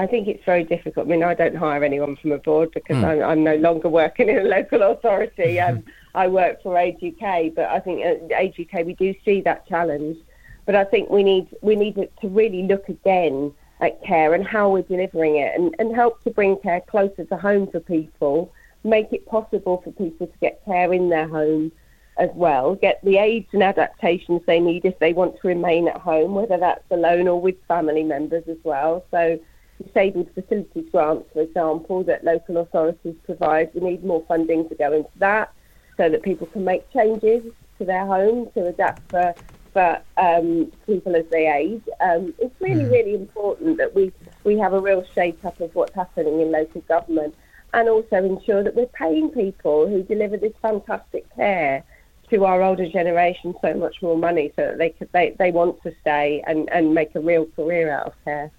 I 0.00 0.06
think 0.06 0.28
it's 0.28 0.44
very 0.46 0.64
difficult. 0.64 1.06
I 1.06 1.10
mean, 1.10 1.22
I 1.22 1.34
don't 1.34 1.54
hire 1.54 1.84
anyone 1.84 2.16
from 2.16 2.32
abroad 2.32 2.70
because 2.72 2.96
mm. 2.96 3.04
I'm, 3.04 3.22
I'm, 3.22 3.44
no 3.44 3.56
longer 3.56 3.90
working 3.90 4.30
in 4.30 4.38
a 4.38 4.44
local 4.44 4.82
authority. 4.82 5.60
Um, 5.70 5.84
I 6.14 6.26
work 6.26 6.62
for 6.62 6.76
Age 6.76 6.96
UK, 6.96 7.54
but 7.54 7.66
I 7.66 7.78
think 7.80 8.04
at 8.04 8.32
Age 8.32 8.58
UK 8.58 8.86
we 8.86 8.94
do 8.94 9.14
see 9.24 9.42
that 9.42 9.68
challenge. 9.68 10.16
But 10.64 10.74
I 10.74 10.84
think 10.84 11.10
we 11.10 11.22
need 11.22 11.48
we 11.60 11.76
need 11.76 11.96
to 11.96 12.28
really 12.28 12.62
look 12.62 12.88
again 12.88 13.52
at 13.80 14.02
care 14.02 14.32
and 14.32 14.44
how 14.44 14.70
we're 14.70 14.82
delivering 14.82 15.36
it, 15.36 15.52
and, 15.54 15.74
and 15.78 15.94
help 15.94 16.24
to 16.24 16.30
bring 16.30 16.56
care 16.56 16.80
closer 16.80 17.24
to 17.24 17.36
home 17.36 17.66
for 17.66 17.80
people, 17.80 18.52
make 18.84 19.12
it 19.12 19.26
possible 19.26 19.82
for 19.84 19.92
people 19.92 20.26
to 20.26 20.38
get 20.40 20.64
care 20.64 20.92
in 20.94 21.10
their 21.10 21.28
home 21.28 21.70
as 22.16 22.30
well, 22.34 22.74
get 22.74 23.04
the 23.04 23.18
aids 23.18 23.48
and 23.52 23.62
adaptations 23.62 24.40
they 24.46 24.60
need 24.60 24.84
if 24.84 24.98
they 24.98 25.12
want 25.12 25.34
to 25.40 25.48
remain 25.48 25.88
at 25.88 25.98
home, 25.98 26.34
whether 26.34 26.58
that's 26.58 26.90
alone 26.90 27.28
or 27.28 27.40
with 27.40 27.56
family 27.68 28.02
members 28.02 28.44
as 28.48 28.58
well. 28.64 29.04
So, 29.10 29.38
disabled 29.82 30.28
facilities 30.34 30.88
grants, 30.92 31.28
for 31.32 31.42
example, 31.42 32.02
that 32.04 32.24
local 32.24 32.58
authorities 32.58 33.14
provide, 33.24 33.70
we 33.74 33.80
need 33.80 34.04
more 34.04 34.24
funding 34.28 34.68
to 34.68 34.74
go 34.74 34.92
into 34.92 35.10
that 35.16 35.52
so 35.96 36.08
that 36.08 36.22
people 36.22 36.46
can 36.46 36.64
make 36.64 36.90
changes 36.92 37.42
to 37.78 37.84
their 37.84 38.06
home 38.06 38.50
to 38.54 38.66
adapt 38.66 39.10
for 39.10 39.34
for 39.72 40.00
um, 40.16 40.70
people 40.84 41.14
as 41.14 41.24
they 41.30 41.46
age. 41.46 41.82
Um, 42.00 42.34
it's 42.40 42.60
really, 42.60 42.82
Mm. 42.84 42.90
really 42.90 43.14
important 43.14 43.76
that 43.78 43.94
we, 43.94 44.12
we 44.42 44.58
have 44.58 44.72
a 44.72 44.80
real 44.80 45.04
shake 45.14 45.44
up 45.44 45.60
of 45.60 45.72
what's 45.76 45.94
happening 45.94 46.40
in 46.40 46.50
local 46.50 46.80
government 46.82 47.36
and 47.72 47.88
also 47.88 48.16
ensure 48.16 48.64
that 48.64 48.74
we're 48.74 48.86
paying 48.86 49.30
people 49.30 49.86
who 49.86 50.02
deliver 50.02 50.36
this 50.36 50.52
fantastic 50.60 51.24
care 51.36 51.84
to 52.30 52.44
our 52.44 52.62
older 52.62 52.88
generation 52.88 53.54
so 53.62 53.72
much 53.74 54.02
more 54.02 54.18
money 54.18 54.52
so 54.56 54.62
that 54.62 54.78
they 54.78 54.90
could, 54.90 55.08
they, 55.12 55.36
they 55.38 55.52
want 55.52 55.80
to 55.84 55.94
stay 56.00 56.42
and, 56.48 56.68
and 56.70 56.92
make 56.92 57.14
a 57.14 57.20
real 57.20 57.46
career 57.54 57.92
out 57.92 58.08
of 58.08 58.24
care. 58.24 58.50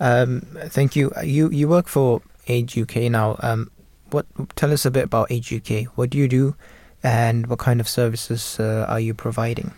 Um, 0.00 0.40
thank 0.68 0.96
you. 0.96 1.12
You 1.22 1.50
you 1.50 1.68
work 1.68 1.86
for 1.86 2.22
Age 2.48 2.76
UK 2.76 3.10
now. 3.10 3.36
Um, 3.40 3.70
what 4.10 4.26
tell 4.56 4.72
us 4.72 4.84
a 4.84 4.90
bit 4.90 5.04
about 5.04 5.30
Age 5.30 5.52
UK. 5.52 5.84
What 5.96 6.10
do 6.10 6.18
you 6.18 6.26
do, 6.26 6.56
and 7.02 7.46
what 7.46 7.58
kind 7.58 7.80
of 7.80 7.88
services 7.88 8.58
uh, 8.58 8.86
are 8.88 9.00
you 9.00 9.14
providing? 9.14 9.72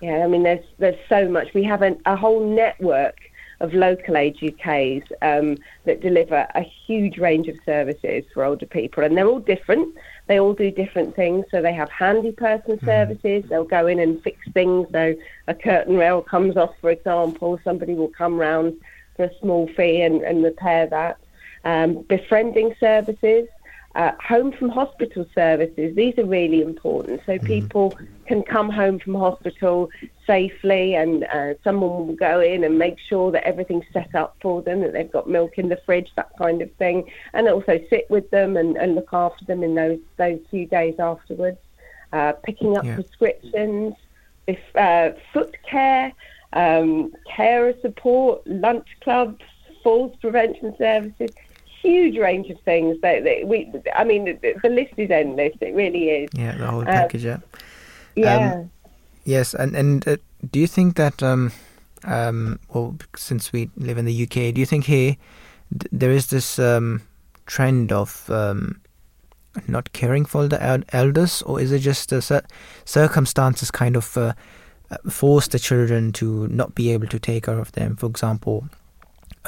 Yeah, 0.00 0.24
I 0.24 0.26
mean, 0.26 0.42
there's 0.42 0.64
there's 0.78 0.98
so 1.08 1.28
much. 1.28 1.54
We 1.54 1.62
have 1.64 1.82
an, 1.82 2.00
a 2.06 2.16
whole 2.16 2.46
network 2.46 3.16
of 3.60 3.72
local 3.72 4.16
age 4.16 4.40
UKs 4.40 5.04
um, 5.22 5.56
that 5.84 6.00
deliver 6.00 6.46
a 6.54 6.62
huge 6.62 7.18
range 7.18 7.48
of 7.48 7.56
services 7.64 8.24
for 8.32 8.44
older 8.44 8.66
people, 8.66 9.04
and 9.04 9.16
they're 9.16 9.26
all 9.26 9.40
different. 9.40 9.94
They 10.26 10.40
all 10.40 10.54
do 10.54 10.70
different 10.70 11.14
things. 11.14 11.44
So 11.50 11.62
they 11.62 11.72
have 11.72 11.90
handy 11.90 12.32
person 12.32 12.80
services. 12.84 13.44
They'll 13.48 13.64
go 13.64 13.86
in 13.86 13.98
and 13.98 14.22
fix 14.22 14.38
things. 14.52 14.88
So 14.90 15.14
a 15.46 15.54
curtain 15.54 15.96
rail 15.96 16.22
comes 16.22 16.56
off, 16.56 16.74
for 16.80 16.90
example. 16.90 17.60
Somebody 17.62 17.94
will 17.94 18.08
come 18.08 18.38
round 18.38 18.74
for 19.16 19.24
a 19.24 19.38
small 19.40 19.68
fee 19.76 20.02
and, 20.02 20.22
and 20.22 20.42
repair 20.42 20.86
that. 20.86 21.18
Um, 21.64 22.02
befriending 22.02 22.74
services, 22.78 23.48
uh, 23.94 24.12
home 24.22 24.52
from 24.52 24.68
hospital 24.68 25.24
services. 25.34 25.94
These 25.94 26.18
are 26.18 26.24
really 26.24 26.60
important. 26.60 27.20
So 27.26 27.38
people 27.38 27.96
can 28.26 28.42
come 28.42 28.68
home 28.68 28.98
from 28.98 29.14
hospital 29.14 29.88
safely, 30.26 30.94
and 30.94 31.24
uh, 31.24 31.54
someone 31.62 32.06
will 32.06 32.16
go 32.16 32.40
in 32.40 32.64
and 32.64 32.78
make 32.78 32.98
sure 32.98 33.30
that 33.30 33.44
everything's 33.44 33.84
set 33.92 34.14
up 34.14 34.36
for 34.40 34.62
them, 34.62 34.80
that 34.80 34.92
they've 34.92 35.10
got 35.10 35.28
milk 35.28 35.58
in 35.58 35.68
the 35.68 35.78
fridge, 35.86 36.10
that 36.16 36.30
kind 36.36 36.60
of 36.60 36.72
thing, 36.72 37.08
and 37.34 37.48
also 37.48 37.78
sit 37.88 38.10
with 38.10 38.28
them 38.30 38.56
and, 38.56 38.76
and 38.76 38.94
look 38.94 39.10
after 39.12 39.44
them 39.44 39.62
in 39.62 39.74
those 39.74 40.00
those 40.16 40.40
few 40.50 40.66
days 40.66 40.96
afterwards. 40.98 41.58
Uh, 42.12 42.32
picking 42.44 42.76
up 42.76 42.84
Yeah. 42.84 42.94
prescriptions, 42.96 43.94
if, 44.46 44.60
uh, 44.76 45.12
foot 45.32 45.56
care, 45.68 46.12
um, 46.54 47.12
carer 47.36 47.74
support, 47.82 48.46
lunch 48.46 48.86
clubs, 49.02 49.42
falls 49.82 50.16
prevention 50.20 50.74
services. 50.78 51.30
Huge 51.82 52.16
range 52.16 52.48
of 52.48 52.58
things. 52.62 52.96
That, 53.02 53.24
that 53.24 53.46
we, 53.46 53.70
I 53.94 54.04
mean, 54.04 54.24
the, 54.24 54.54
the 54.62 54.70
list 54.70 54.94
is 54.96 55.10
endless. 55.10 55.52
It 55.60 55.74
really 55.74 56.08
is. 56.08 56.30
Yeah, 56.32 56.56
the 56.56 56.66
whole 56.66 56.80
Uh, 56.82 56.84
package. 56.86 57.24
Yeah. 57.24 57.38
Yeah. 58.16 58.64
Yes, 59.24 59.54
and 59.54 59.74
and 59.76 60.06
uh, 60.08 60.16
do 60.50 60.60
you 60.60 60.66
think 60.66 60.96
that 60.96 61.22
um, 61.22 61.52
um, 62.04 62.58
well, 62.72 62.96
since 63.16 63.52
we 63.52 63.70
live 63.76 63.98
in 63.98 64.04
the 64.04 64.22
UK, 64.22 64.54
do 64.54 64.60
you 64.60 64.66
think 64.66 64.84
here 64.84 65.16
th- 65.78 65.88
there 65.92 66.10
is 66.10 66.26
this 66.26 66.58
um, 66.58 67.00
trend 67.46 67.90
of 67.92 68.28
um, 68.30 68.80
not 69.66 69.92
caring 69.92 70.26
for 70.26 70.46
the 70.48 70.62
el- 70.62 70.84
elders, 70.92 71.42
or 71.42 71.58
is 71.60 71.72
it 71.72 71.78
just 71.80 72.10
the 72.10 72.20
cir- 72.20 72.44
circumstances 72.84 73.70
kind 73.70 73.96
of 73.96 74.16
uh, 74.16 74.32
force 75.08 75.48
the 75.48 75.58
children 75.58 76.12
to 76.12 76.48
not 76.48 76.74
be 76.74 76.90
able 76.90 77.06
to 77.08 77.18
take 77.18 77.44
care 77.44 77.58
of 77.58 77.72
them? 77.72 77.96
For 77.96 78.06
example, 78.06 78.68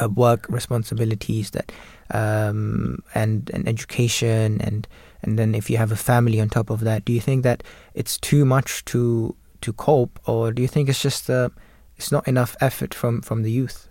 uh, 0.01 0.09
work 0.09 0.47
responsibilities 0.49 1.51
that 1.51 1.73
um, 2.11 3.03
and 3.15 3.51
and 3.53 3.69
education 3.69 4.61
and 4.61 4.87
and 5.23 5.39
then 5.39 5.55
if 5.55 5.71
you 5.71 5.77
have 5.77 5.93
a 5.93 5.97
family 5.97 6.41
on 6.41 6.49
top 6.49 6.71
of 6.71 6.81
that, 6.81 7.05
do 7.05 7.13
you 7.13 7.21
think 7.21 7.43
that 7.43 7.63
it's 7.95 8.19
too 8.19 8.45
much 8.45 8.85
to 8.87 9.35
to 9.63 9.73
cope, 9.73 10.21
or 10.27 10.53
do 10.53 10.63
you 10.63 10.69
think 10.69 10.89
it's 10.89 11.03
just 11.03 11.29
uh, 11.29 11.49
it's 11.97 12.13
not 12.13 12.27
enough 12.29 12.57
effort 12.61 12.95
from 12.95 13.23
from 13.23 13.43
the 13.43 13.51
youth? 13.51 13.89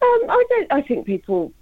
Um, 0.00 0.30
I 0.30 0.44
don't. 0.48 0.72
I 0.72 0.82
think 0.82 1.06
people 1.06 1.52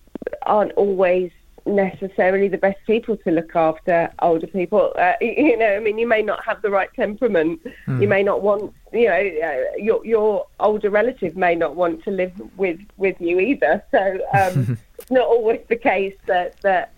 aren't 0.43 0.73
always 0.73 1.31
necessarily 1.67 2.49
the 2.49 2.59
best 2.59 2.79
people 2.87 3.17
to 3.19 3.31
look 3.31 3.55
after 3.57 4.11
older 4.23 4.47
people. 4.47 4.93
Uh, 4.99 5.13
you 5.21 5.57
know, 5.57 5.77
I 5.77 5.81
mean, 5.81 5.99
you 5.99 6.07
may 6.07 6.23
not 6.23 6.45
have 6.45 6.63
the 6.63 6.71
right 6.71 6.89
temperament. 6.95 7.61
You 8.01 8.09
may 8.09 8.23
not 8.23 8.43
want. 8.43 8.73
You 8.93 9.09
know, 9.09 9.31
uh, 9.45 9.77
your 9.77 10.05
your 10.07 10.47
older 10.61 10.91
relative 10.91 11.37
may 11.37 11.55
not 11.55 11.77
want 11.77 12.05
to 12.05 12.11
live 12.11 12.33
with 12.57 12.81
with 12.97 13.21
you 13.21 13.41
either. 13.41 13.83
So 13.91 14.21
um, 14.35 14.79
it's 14.99 15.11
not 15.11 15.27
always 15.27 15.61
the 15.69 15.77
case 15.77 16.17
that 16.27 16.61
that 16.63 16.93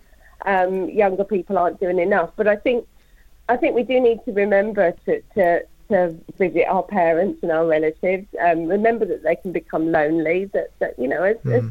um, 0.45 0.89
younger 0.89 1.23
people 1.23 1.57
aren't 1.57 1.79
doing 1.79 1.99
enough. 1.99 2.31
But 2.35 2.47
I 2.47 2.55
think 2.55 2.87
I 3.47 3.57
think 3.57 3.75
we 3.75 3.83
do 3.83 3.99
need 3.99 4.19
to 4.25 4.31
remember 4.31 4.93
to 5.05 5.21
to 5.35 5.61
to 5.89 6.15
visit 6.37 6.65
our 6.67 6.83
parents 6.83 7.39
and 7.41 7.51
our 7.51 7.65
relatives. 7.65 8.27
Um, 8.41 8.65
remember 8.65 9.05
that 9.05 9.23
they 9.23 9.35
can 9.35 9.51
become 9.51 9.91
lonely. 9.91 10.45
That 10.45 10.71
that 10.79 10.97
you 10.99 11.07
know 11.07 11.23
as, 11.23 11.37
as 11.45 11.63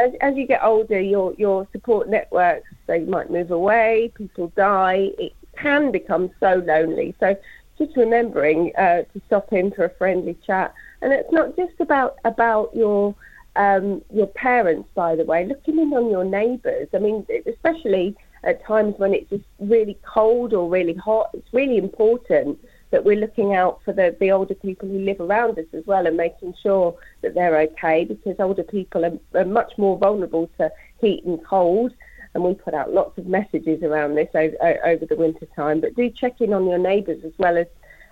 as, 0.00 0.12
as 0.20 0.36
you 0.36 0.46
get 0.46 0.62
older, 0.62 1.00
your 1.00 1.34
your 1.34 1.66
support 1.72 2.08
networks 2.08 2.68
they 2.86 3.00
might 3.00 3.30
move 3.30 3.50
away, 3.50 4.12
people 4.14 4.52
die. 4.56 5.10
It 5.18 5.32
can 5.56 5.92
become 5.92 6.30
so 6.40 6.62
lonely. 6.66 7.14
So 7.20 7.36
just 7.78 7.96
remembering 7.96 8.72
uh, 8.76 9.02
to 9.12 9.22
stop 9.26 9.52
in 9.52 9.70
for 9.70 9.84
a 9.84 9.90
friendly 9.90 10.36
chat, 10.46 10.74
and 11.02 11.12
it's 11.12 11.32
not 11.32 11.56
just 11.56 11.78
about 11.80 12.16
about 12.24 12.74
your 12.74 13.14
um, 13.56 14.02
your 14.12 14.26
parents, 14.28 14.88
by 14.94 15.16
the 15.16 15.24
way. 15.24 15.46
Looking 15.46 15.78
in 15.78 15.92
on 15.92 16.10
your 16.10 16.24
neighbours. 16.24 16.88
I 16.94 16.98
mean, 16.98 17.26
especially 17.46 18.16
at 18.42 18.64
times 18.64 18.94
when 18.98 19.12
it's 19.12 19.28
just 19.28 19.44
really 19.58 19.98
cold 20.02 20.54
or 20.54 20.68
really 20.68 20.94
hot, 20.94 21.30
it's 21.34 21.52
really 21.52 21.76
important 21.76 22.58
that 22.90 23.04
we're 23.04 23.16
looking 23.16 23.54
out 23.54 23.80
for 23.84 23.92
the, 23.92 24.16
the 24.18 24.30
older 24.32 24.54
people 24.54 24.88
who 24.88 24.98
live 24.98 25.20
around 25.20 25.58
us 25.58 25.66
as 25.72 25.86
well 25.86 26.06
and 26.06 26.16
making 26.16 26.54
sure 26.62 26.96
that 27.22 27.34
they're 27.34 27.60
okay 27.60 28.04
because 28.04 28.36
older 28.38 28.64
people 28.64 29.04
are, 29.04 29.18
are 29.40 29.44
much 29.44 29.72
more 29.78 29.96
vulnerable 29.96 30.50
to 30.58 30.70
heat 31.00 31.24
and 31.24 31.44
cold. 31.44 31.92
And 32.34 32.44
we 32.44 32.54
put 32.54 32.74
out 32.74 32.92
lots 32.92 33.18
of 33.18 33.26
messages 33.26 33.82
around 33.82 34.14
this 34.14 34.28
over, 34.34 34.56
over 34.84 35.06
the 35.06 35.16
winter 35.16 35.46
time. 35.56 35.80
But 35.80 35.96
do 35.96 36.10
check 36.10 36.40
in 36.40 36.52
on 36.52 36.66
your 36.66 36.78
neighbours 36.78 37.24
as 37.24 37.32
well 37.38 37.56
as, 37.56 37.66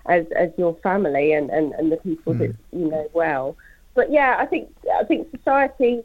as, 0.07 0.25
as 0.35 0.51
your 0.57 0.75
family 0.75 1.33
and, 1.33 1.49
and, 1.49 1.73
and 1.73 1.91
the 1.91 1.97
people 1.97 2.33
that 2.35 2.51
hmm. 2.71 2.79
you 2.79 2.89
know 2.89 3.09
well. 3.13 3.55
But 3.95 4.11
yeah, 4.11 4.37
I 4.39 4.45
think 4.45 4.73
I 4.97 5.03
think 5.03 5.29
society 5.31 6.03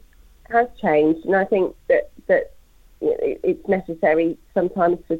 has 0.49 0.67
changed, 0.81 1.25
and 1.25 1.35
I 1.35 1.45
think 1.45 1.75
that 1.87 2.09
that 2.27 2.51
it's 2.99 3.67
necessary 3.67 4.37
sometimes 4.53 4.99
for 5.07 5.17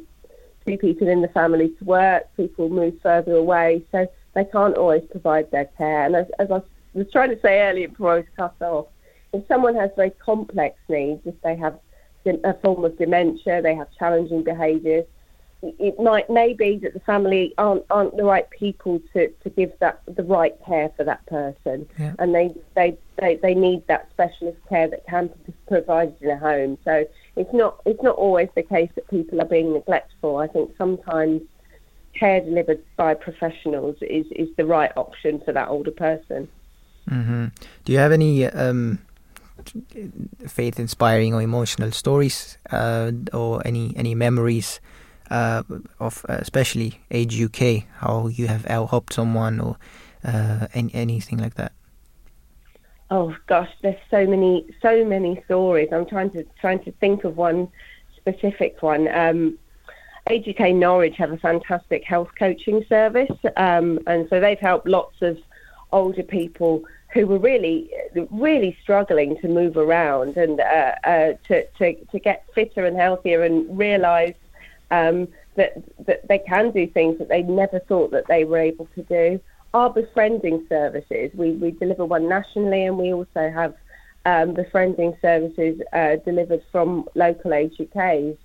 two 0.66 0.76
people 0.78 1.08
in 1.08 1.22
the 1.22 1.28
family 1.28 1.70
to 1.78 1.84
work. 1.84 2.24
People 2.36 2.68
move 2.68 2.94
further 3.02 3.34
away, 3.34 3.82
so 3.92 4.06
they 4.34 4.44
can't 4.44 4.76
always 4.76 5.02
provide 5.10 5.50
their 5.50 5.66
care. 5.78 6.04
And 6.04 6.16
as, 6.16 6.26
as 6.38 6.50
I 6.50 6.60
was 6.94 7.06
trying 7.12 7.30
to 7.30 7.40
say 7.40 7.60
earlier 7.60 7.88
before 7.88 8.12
I 8.12 8.16
was 8.16 8.26
cut 8.36 8.54
off, 8.60 8.86
if 9.32 9.46
someone 9.48 9.74
has 9.76 9.90
very 9.96 10.10
complex 10.10 10.78
needs, 10.88 11.22
if 11.26 11.40
they 11.42 11.56
have 11.56 11.78
a 12.44 12.54
form 12.54 12.84
of 12.84 12.98
dementia, 12.98 13.62
they 13.62 13.74
have 13.74 13.88
challenging 13.98 14.42
behaviours, 14.42 15.04
it 15.62 15.98
might 15.98 16.28
may 16.28 16.52
be 16.52 16.76
that 16.78 16.92
the 16.92 17.00
family 17.00 17.54
aren't 17.56 17.84
aren't 17.90 18.16
the 18.16 18.24
right 18.24 18.48
people 18.50 19.00
to, 19.12 19.28
to 19.42 19.50
give 19.50 19.72
that 19.80 20.02
the 20.06 20.22
right 20.22 20.54
care 20.66 20.90
for 20.96 21.04
that 21.04 21.24
person, 21.26 21.88
Yeah. 21.98 22.14
and 22.18 22.34
they, 22.34 22.54
they 22.74 22.96
they 23.20 23.36
they 23.36 23.54
need 23.54 23.86
that 23.86 24.08
specialist 24.10 24.58
care 24.68 24.88
that 24.88 25.06
can 25.06 25.30
be 25.46 25.54
provided 25.66 26.16
in 26.20 26.30
a 26.30 26.36
home. 26.38 26.76
So 26.84 27.06
it's 27.36 27.52
not 27.52 27.80
it's 27.84 28.02
not 28.02 28.16
always 28.16 28.48
the 28.54 28.62
case 28.62 28.90
that 28.94 29.08
people 29.08 29.40
are 29.40 29.46
being 29.46 29.72
neglectful. 29.72 30.38
I 30.38 30.46
think 30.46 30.74
sometimes 30.76 31.42
care 32.14 32.40
delivered 32.40 32.82
by 32.96 33.14
professionals 33.14 33.96
is 34.00 34.26
is 34.32 34.48
the 34.56 34.64
right 34.64 34.92
option 34.96 35.40
for 35.44 35.52
that 35.52 35.68
older 35.68 35.90
person. 35.90 36.48
hmm 37.08 37.46
Do 37.84 37.92
you 37.92 37.98
have 37.98 38.12
any 38.12 38.46
um, 38.46 38.98
faith 40.46 40.80
inspiring 40.80 41.34
or 41.34 41.42
emotional 41.42 41.92
stories 41.92 42.58
uh, 42.70 43.12
or 43.32 43.62
any 43.66 43.92
any 43.96 44.14
memories 44.14 44.80
uh, 45.30 45.62
of 46.00 46.24
uh, 46.28 46.38
especially 46.40 47.00
Age 47.10 47.40
UK? 47.40 47.84
How 48.00 48.28
you 48.28 48.48
have 48.48 48.64
helped 48.64 49.12
someone 49.12 49.60
or 49.60 49.76
uh, 50.24 50.66
any, 50.74 50.90
anything 50.94 51.38
like 51.38 51.54
that? 51.54 51.72
Oh 53.10 53.36
gosh, 53.46 53.70
there's 53.82 54.00
so 54.10 54.26
many 54.26 54.66
so 54.82 55.04
many 55.04 55.42
stories. 55.44 55.88
I'm 55.92 56.06
trying 56.06 56.30
to 56.30 56.44
trying 56.60 56.82
to 56.84 56.92
think 56.92 57.24
of 57.24 57.36
one 57.36 57.68
specific 58.16 58.82
one. 58.82 59.08
Um, 59.08 59.58
Age 60.28 60.48
UK 60.48 60.74
Norwich 60.74 61.16
have 61.16 61.30
a 61.30 61.36
fantastic 61.36 62.02
health 62.02 62.30
coaching 62.36 62.84
service, 62.88 63.30
um, 63.56 64.00
and 64.08 64.28
so 64.28 64.40
they've 64.40 64.58
helped 64.58 64.88
lots 64.88 65.22
of 65.22 65.38
older 65.92 66.24
people 66.24 66.82
who 67.14 67.28
were 67.28 67.38
really 67.38 67.88
really 68.32 68.76
struggling 68.82 69.38
to 69.38 69.46
move 69.48 69.76
around 69.76 70.36
and 70.36 70.58
uh, 70.60 70.94
uh, 71.04 71.32
to, 71.46 71.64
to 71.78 71.94
to 72.06 72.18
get 72.18 72.44
fitter 72.54 72.84
and 72.84 72.96
healthier 72.96 73.44
and 73.44 73.78
realise 73.78 74.34
um, 74.90 75.28
that 75.54 75.74
that 76.06 76.26
they 76.26 76.38
can 76.38 76.72
do 76.72 76.88
things 76.88 77.18
that 77.18 77.28
they 77.28 77.42
never 77.42 77.78
thought 77.78 78.10
that 78.10 78.26
they 78.26 78.44
were 78.44 78.58
able 78.58 78.88
to 78.96 79.02
do. 79.04 79.40
Our 79.76 79.90
befriending 79.90 80.64
services, 80.70 81.30
we, 81.34 81.50
we 81.52 81.72
deliver 81.72 82.06
one 82.06 82.30
nationally, 82.30 82.86
and 82.86 82.96
we 82.96 83.12
also 83.12 83.50
have 83.50 83.74
um, 84.24 84.54
befriending 84.54 85.14
services 85.20 85.82
uh, 85.92 86.16
delivered 86.24 86.62
from 86.72 87.04
local 87.14 87.52
age 87.52 87.74
UKs 87.78 88.38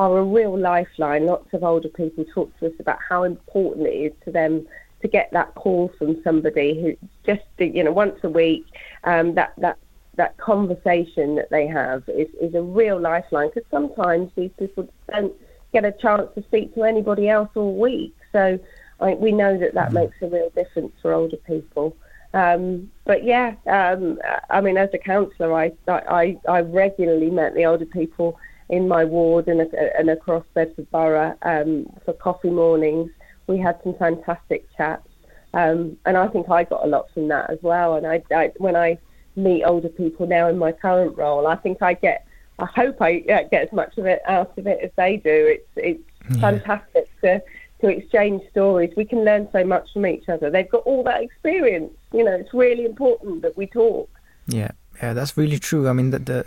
are 0.00 0.18
a 0.18 0.24
real 0.24 0.58
lifeline. 0.58 1.26
Lots 1.26 1.54
of 1.54 1.62
older 1.62 1.88
people 1.88 2.24
talk 2.34 2.50
to 2.58 2.66
us 2.66 2.72
about 2.80 2.98
how 3.08 3.22
important 3.22 3.86
it 3.86 3.92
is 3.92 4.12
to 4.24 4.32
them 4.32 4.66
to 5.02 5.06
get 5.06 5.30
that 5.30 5.54
call 5.54 5.88
from 6.00 6.20
somebody 6.24 6.74
who 6.82 7.08
just 7.24 7.46
you 7.58 7.84
know 7.84 7.92
once 7.92 8.18
a 8.24 8.28
week 8.28 8.66
um, 9.04 9.36
that 9.36 9.52
that 9.58 9.78
that 10.16 10.36
conversation 10.38 11.36
that 11.36 11.48
they 11.50 11.68
have 11.68 12.02
is, 12.08 12.26
is 12.40 12.56
a 12.56 12.60
real 12.60 12.98
lifeline 12.98 13.50
because 13.54 13.70
sometimes 13.70 14.32
these 14.34 14.50
people 14.58 14.88
don't 15.12 15.32
get 15.72 15.84
a 15.84 15.92
chance 15.92 16.28
to 16.34 16.42
speak 16.42 16.74
to 16.74 16.82
anybody 16.82 17.28
else 17.28 17.50
all 17.54 17.76
week. 17.76 18.12
So 18.32 18.58
I, 19.02 19.14
we 19.14 19.32
know 19.32 19.58
that 19.58 19.74
that 19.74 19.90
mm. 19.90 19.94
makes 19.94 20.16
a 20.22 20.28
real 20.28 20.50
difference 20.50 20.92
for 21.02 21.12
older 21.12 21.36
people. 21.36 21.96
Um, 22.34 22.90
but 23.04 23.24
yeah, 23.24 23.54
um, 23.66 24.18
I 24.48 24.60
mean, 24.60 24.78
as 24.78 24.88
a 24.94 24.98
counsellor, 24.98 25.52
I, 25.52 25.72
I 25.88 26.38
I 26.48 26.60
regularly 26.60 27.30
met 27.30 27.54
the 27.54 27.66
older 27.66 27.84
people 27.84 28.38
in 28.70 28.88
my 28.88 29.04
ward 29.04 29.48
and, 29.48 29.60
and 29.60 30.08
across 30.08 30.44
Bedford 30.54 30.90
Borough 30.90 31.36
um, 31.42 31.86
for 32.04 32.14
coffee 32.14 32.50
mornings. 32.50 33.10
We 33.48 33.58
had 33.58 33.78
some 33.84 33.94
fantastic 33.98 34.66
chats, 34.76 35.08
um, 35.52 35.98
and 36.06 36.16
I 36.16 36.26
think 36.28 36.48
I 36.48 36.64
got 36.64 36.84
a 36.84 36.88
lot 36.88 37.06
from 37.12 37.28
that 37.28 37.50
as 37.50 37.58
well. 37.60 37.96
And 37.96 38.06
I, 38.06 38.22
I, 38.34 38.52
when 38.56 38.76
I 38.76 38.98
meet 39.36 39.64
older 39.64 39.90
people 39.90 40.26
now 40.26 40.48
in 40.48 40.56
my 40.56 40.72
current 40.72 41.16
role, 41.18 41.46
I 41.46 41.56
think 41.56 41.82
I 41.82 41.94
get, 41.94 42.26
I 42.58 42.66
hope 42.66 43.02
I 43.02 43.18
get 43.18 43.52
as 43.52 43.72
much 43.72 43.98
of 43.98 44.06
it 44.06 44.22
out 44.26 44.56
of 44.56 44.66
it 44.66 44.78
as 44.82 44.90
they 44.96 45.18
do. 45.18 45.30
It's 45.54 45.68
it's 45.76 46.02
yeah. 46.30 46.40
fantastic 46.40 47.10
to 47.22 47.42
to 47.82 47.88
exchange 47.88 48.42
stories. 48.50 48.92
We 48.96 49.04
can 49.04 49.24
learn 49.24 49.48
so 49.52 49.64
much 49.64 49.92
from 49.92 50.06
each 50.06 50.28
other. 50.28 50.50
They've 50.50 50.70
got 50.70 50.82
all 50.84 51.02
that 51.04 51.22
experience. 51.22 51.92
You 52.12 52.24
know, 52.24 52.32
it's 52.32 52.54
really 52.54 52.84
important 52.84 53.42
that 53.42 53.56
we 53.56 53.66
talk. 53.66 54.08
Yeah, 54.46 54.70
yeah, 55.02 55.12
that's 55.12 55.36
really 55.36 55.58
true. 55.58 55.88
I 55.88 55.92
mean, 55.92 56.10
the 56.10 56.18
the, 56.18 56.44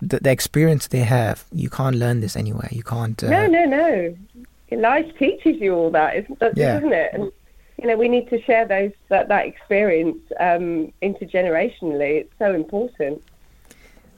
the, 0.00 0.20
the 0.20 0.30
experience 0.30 0.86
they 0.88 1.00
have, 1.00 1.44
you 1.52 1.70
can't 1.70 1.96
learn 1.96 2.20
this 2.20 2.36
anywhere. 2.36 2.68
You 2.70 2.82
can't. 2.82 3.22
Uh... 3.22 3.30
No, 3.30 3.46
no, 3.46 3.64
no. 3.64 4.16
Life 4.70 5.06
teaches 5.18 5.60
you 5.60 5.74
all 5.74 5.90
that, 5.90 6.16
isn't, 6.16 6.38
yeah. 6.56 6.78
isn't 6.78 6.92
it? 6.92 7.10
And, 7.14 7.32
you 7.80 7.86
know, 7.86 7.96
we 7.96 8.08
need 8.08 8.28
to 8.30 8.42
share 8.42 8.66
those 8.66 8.92
that 9.08 9.28
that 9.28 9.46
experience 9.46 10.18
um, 10.40 10.92
intergenerationally. 11.02 12.20
It's 12.20 12.32
so 12.38 12.54
important. 12.54 13.22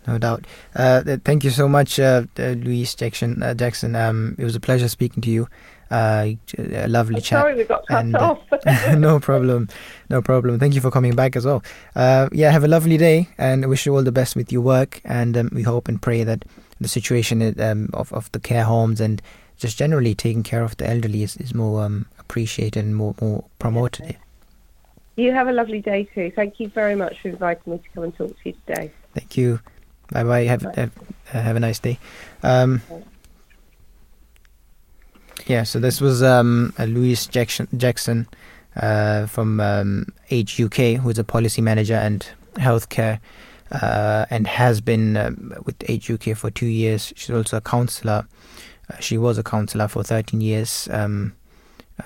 No 0.06 0.16
doubt. 0.16 0.46
Uh, 0.74 1.18
thank 1.24 1.44
you 1.44 1.50
so 1.50 1.68
much, 1.68 2.00
uh, 2.00 2.22
uh 2.38 2.42
Louise 2.50 2.94
Jackson. 2.94 3.42
Uh, 3.42 3.52
Jackson, 3.52 3.94
um, 3.94 4.36
it 4.38 4.44
was 4.44 4.56
a 4.56 4.60
pleasure 4.60 4.88
speaking 4.88 5.20
to 5.22 5.30
you. 5.30 5.48
Uh, 5.90 6.32
a 6.58 6.86
lovely 6.88 7.16
I'm 7.16 7.22
chat. 7.22 7.40
Sorry, 7.40 7.54
we 7.54 7.64
got 7.64 7.86
cut 7.86 8.04
and, 8.04 8.16
uh, 8.16 8.36
off. 8.36 8.40
no 8.98 9.18
problem, 9.20 9.68
no 10.10 10.20
problem. 10.20 10.58
Thank 10.58 10.74
you 10.74 10.80
for 10.80 10.90
coming 10.90 11.14
back 11.14 11.36
as 11.36 11.44
well. 11.46 11.62
yeah, 11.96 12.50
have 12.50 12.64
a 12.64 12.68
lovely 12.68 12.96
day, 12.96 13.28
and 13.38 13.66
wish 13.68 13.86
you 13.86 13.94
all 13.94 14.02
the 14.02 14.12
best 14.12 14.36
with 14.36 14.52
your 14.52 14.62
work. 14.62 15.00
And 15.04 15.36
um, 15.36 15.50
we 15.52 15.62
hope 15.62 15.88
and 15.88 16.00
pray 16.00 16.24
that 16.24 16.44
the 16.80 16.88
situation 16.88 17.58
um, 17.60 17.90
of 17.94 18.12
of 18.12 18.30
the 18.32 18.40
care 18.40 18.64
homes 18.64 19.00
and 19.00 19.22
just 19.58 19.76
generally 19.76 20.14
taking 20.14 20.42
care 20.42 20.62
of 20.62 20.76
the 20.76 20.88
elderly 20.88 21.22
is, 21.22 21.36
is 21.36 21.54
more 21.54 21.84
um, 21.84 22.06
appreciated 22.18 22.82
and 22.82 22.96
more, 22.96 23.14
more 23.20 23.44
promoted. 23.58 24.16
You 25.16 25.32
have 25.32 25.48
a 25.48 25.52
lovely 25.52 25.80
day 25.80 26.04
too. 26.14 26.32
Thank 26.34 26.60
you 26.60 26.68
very 26.68 26.94
much 26.94 27.20
for 27.20 27.28
inviting 27.28 27.72
me 27.72 27.78
to 27.78 27.88
come 27.92 28.04
and 28.04 28.16
talk 28.16 28.28
to 28.28 28.36
you 28.44 28.54
today. 28.66 28.92
Thank 29.14 29.36
you. 29.36 29.60
Bye 30.12 30.22
bye. 30.22 30.44
Have, 30.44 30.62
have, 30.62 30.92
uh, 31.34 31.40
have 31.40 31.56
a 31.56 31.60
nice 31.60 31.80
day. 31.80 31.98
Um, 32.42 32.80
yeah, 35.46 35.62
so 35.62 35.78
this 35.78 36.00
was 36.00 36.22
um, 36.22 36.72
Louise 36.78 37.26
Jackson, 37.26 37.68
Jackson 37.76 38.28
uh, 38.76 39.26
from 39.26 39.60
um, 39.60 40.06
Age 40.30 40.60
UK, 40.60 41.00
who 41.00 41.10
is 41.10 41.18
a 41.18 41.24
policy 41.24 41.62
manager 41.62 41.94
and 41.94 42.26
healthcare 42.54 43.20
uh, 43.70 44.26
and 44.30 44.46
has 44.46 44.80
been 44.80 45.16
um, 45.16 45.54
with 45.64 45.76
Age 45.88 46.10
UK 46.10 46.36
for 46.36 46.50
two 46.50 46.66
years. 46.66 47.12
She's 47.16 47.34
also 47.34 47.58
a 47.58 47.60
counsellor 47.60 48.26
uh, 48.90 48.96
she 49.00 49.18
was 49.18 49.38
a 49.38 49.42
councillor 49.42 49.88
for 49.88 50.02
13 50.02 50.40
years, 50.40 50.88
um, 50.90 51.34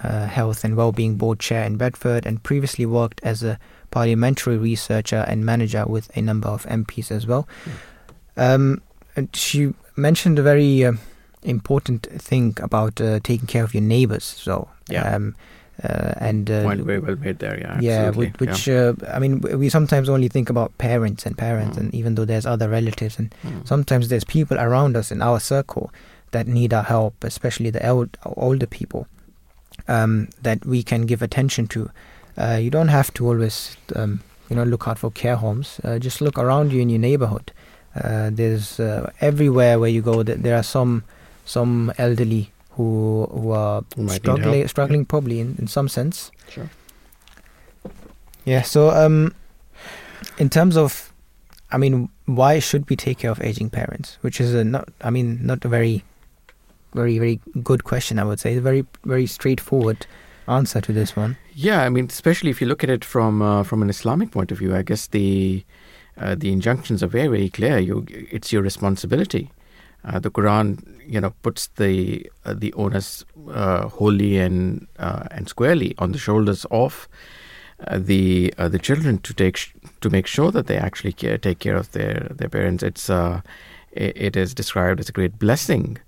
uh, 0.03 0.27
Health 0.27 0.65
and 0.65 0.77
well-being 0.77 1.17
Board 1.17 1.39
Chair 1.39 1.65
in 1.65 1.77
Bedford, 1.77 2.27
and 2.27 2.43
previously 2.43 2.87
worked 2.87 3.21
as 3.23 3.43
a 3.43 3.59
parliamentary 3.91 4.57
researcher 4.57 5.25
and 5.29 5.45
manager 5.45 5.85
with 5.87 6.15
a 6.17 6.23
number 6.23 6.49
of 6.49 6.65
MPs 6.67 7.11
as 7.11 7.27
well. 7.27 7.47
Mm. 8.37 8.83
Um, 9.19 9.29
she 9.35 9.75
mentioned 9.97 10.39
a 10.39 10.43
very 10.43 10.85
uh, 10.85 10.93
important 11.43 12.07
thing 12.21 12.57
about 12.61 13.01
uh, 13.01 13.21
taking 13.23 13.47
care 13.47 13.65
of 13.65 13.75
your 13.75 13.83
neighbors. 13.83 14.25
So, 14.25 14.69
yeah. 14.89 15.15
Um, 15.15 15.35
uh, 15.83 16.15
and 16.19 16.51
uh, 16.51 16.63
point 16.63 16.81
very 16.83 16.99
well 16.99 17.17
made 17.17 17.39
there. 17.39 17.59
Yeah, 17.59 17.81
yeah. 17.81 18.11
Which 18.11 18.69
yeah. 18.69 18.75
Uh, 18.75 18.95
I 19.13 19.19
mean, 19.19 19.41
we 19.41 19.69
sometimes 19.69 20.09
only 20.09 20.29
think 20.29 20.51
about 20.51 20.77
parents 20.79 21.27
and 21.27 21.37
parents, 21.37 21.77
mm. 21.77 21.81
and 21.81 21.95
even 21.95 22.15
though 22.15 22.25
there's 22.25 22.47
other 22.47 22.69
relatives, 22.69 23.19
and 23.19 23.35
mm. 23.43 23.67
sometimes 23.67 24.09
there's 24.09 24.25
people 24.25 24.59
around 24.59 24.97
us 24.97 25.11
in 25.11 25.23
our 25.23 25.41
circle 25.41 25.91
that 26.31 26.47
need 26.47 26.73
our 26.75 26.83
help, 26.83 27.25
especially 27.25 27.71
the 27.71 27.89
old, 27.89 28.17
older 28.25 28.67
people, 28.67 29.07
um, 29.89 30.29
that 30.43 30.65
we 30.65 30.83
can 30.83 31.07
give 31.07 31.23
attention 31.23 31.67
to. 31.69 31.91
Uh, 32.37 32.59
you 32.61 32.71
don't 32.71 32.89
have 32.89 33.13
to 33.15 33.27
always, 33.27 33.77
um, 33.97 34.21
you 34.49 34.57
know, 34.57 34.65
look 34.65 34.87
out 34.87 34.99
for 34.99 35.11
care 35.11 35.37
homes. 35.37 35.81
Uh, 35.85 35.99
just 35.99 36.21
look 36.21 36.39
around 36.39 36.73
you 36.73 36.81
in 36.81 36.91
your 36.91 37.01
neighborhood. 37.01 37.51
Uh, 37.95 38.31
there's 38.33 38.79
uh, 38.79 39.11
everywhere 39.21 39.79
where 39.79 39.91
you 39.91 40.01
go. 40.01 40.23
that 40.23 40.43
There 40.43 40.57
are 40.57 40.63
some 40.63 41.05
some 41.53 41.93
elderly 41.99 42.51
who 42.77 43.29
who 43.33 43.51
are 43.51 43.85
struggling, 44.09 44.69
struggling 44.69 45.05
probably 45.05 45.41
in, 45.41 45.57
in 45.59 45.67
some 45.67 45.89
sense. 45.89 46.31
Sure. 46.49 46.71
Yeah. 48.45 48.63
So, 48.63 48.91
um, 48.91 49.35
in 50.39 50.49
terms 50.49 50.77
of, 50.77 51.13
I 51.71 51.79
mean, 51.79 52.09
why 52.27 52.59
should 52.59 52.89
we 52.91 52.97
take 52.97 53.19
care 53.19 53.31
of 53.31 53.41
aging 53.43 53.71
parents? 53.71 54.19
Which 54.23 54.41
is 54.41 54.55
a 54.55 54.65
not, 54.65 54.89
I 55.03 55.11
mean, 55.11 55.39
not 55.47 55.65
a 55.65 55.69
very 55.69 56.03
very 56.95 57.19
very 57.19 57.41
good 57.63 57.85
question. 57.85 58.19
I 58.19 58.25
would 58.25 58.41
say 58.41 58.57
a 58.57 58.61
very 58.61 58.85
very 59.05 59.27
straightforward 59.27 60.07
answer 60.49 60.81
to 60.81 60.93
this 60.93 61.17
one. 61.17 61.37
Yeah, 61.55 61.83
I 61.83 61.89
mean, 61.89 62.07
especially 62.07 62.51
if 62.51 62.61
you 62.61 62.67
look 62.67 62.83
at 62.85 62.91
it 62.91 63.05
from 63.05 63.43
uh, 63.43 63.63
from 63.63 63.83
an 63.83 63.91
Islamic 63.91 64.31
point 64.31 64.53
of 64.53 64.59
view, 64.59 64.75
I 64.75 64.83
guess 64.83 65.07
the 65.09 65.65
uh, 66.17 66.35
the 66.35 66.53
injunctions 66.53 67.03
are 67.03 67.13
very 67.19 67.29
very 67.29 67.51
clear. 67.51 67.79
You, 67.79 68.07
it's 68.09 68.53
your 68.53 68.63
responsibility. 68.63 69.51
Uh, 70.05 70.19
the 70.19 70.31
Quran, 70.31 70.85
you 71.07 71.21
know, 71.21 71.33
puts 71.43 71.69
the 71.77 72.31
uh, 72.45 72.55
the 72.55 72.73
onus 72.75 73.25
uh, 73.51 73.89
wholly 73.89 74.39
and 74.39 74.87
uh, 74.99 75.25
and 75.31 75.49
squarely 75.49 75.95
on 75.99 76.13
the 76.13 76.19
shoulders 76.19 76.67
of 76.71 77.09
the 77.91 78.53
the 78.59 78.79
children 78.79 79.19
to 79.19 79.35
take 79.35 79.57
sh- 79.57 79.73
to 80.01 80.11
make 80.11 80.27
sure 80.27 80.51
that 80.51 80.67
they 80.67 80.77
actually 80.77 81.13
care, 81.13 81.39
take 81.39 81.59
care 81.59 81.77
of 81.77 81.93
their 81.93 82.29
their 82.35 82.49
parents. 82.49 82.83
It's 82.83 83.09
it, 83.09 84.17
it 84.17 84.37
is 84.37 84.55
described 84.55 85.01
as 85.01 85.09
a 85.09 85.13
great 85.13 85.39
blessing 85.39 85.99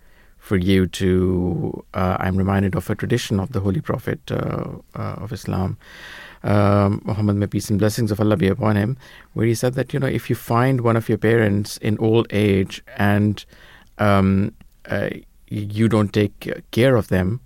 for 0.45 0.57
you 0.57 0.87
to. 0.87 1.85
Uh, 1.95 2.17
I'm 2.21 2.37
reminded 2.37 2.75
of 2.75 2.91
a 2.91 2.95
tradition 2.95 3.41
of 3.41 3.53
the 3.53 3.61
Holy 3.61 3.81
Prophet 3.81 4.21
uh, 4.31 4.77
uh, 4.95 5.25
of 5.25 5.33
Islam, 5.33 5.79
um, 6.43 7.01
Muhammad, 7.05 7.37
may 7.37 7.47
peace 7.47 7.71
and 7.71 7.79
blessings 7.79 8.11
of 8.11 8.21
Allah 8.21 8.37
be 8.37 8.49
upon 8.49 8.77
him, 8.77 8.97
where 9.33 9.47
he 9.47 9.55
said 9.55 9.75
that 9.75 9.95
you 9.95 10.01
know 10.01 10.07
if 10.07 10.29
you 10.29 10.37
find 10.37 10.83
one 10.83 10.97
of 10.97 11.09
your 11.09 11.19
parents 11.19 11.79
in 11.79 11.97
old 11.99 12.27
age 12.31 12.83
and 12.97 13.45
um, 13.99 14.53
uh, 14.89 15.11
you 15.49 15.89
don't 15.89 16.13
take 16.13 16.65
care 16.71 16.97
of 16.97 17.09
them, 17.09 17.41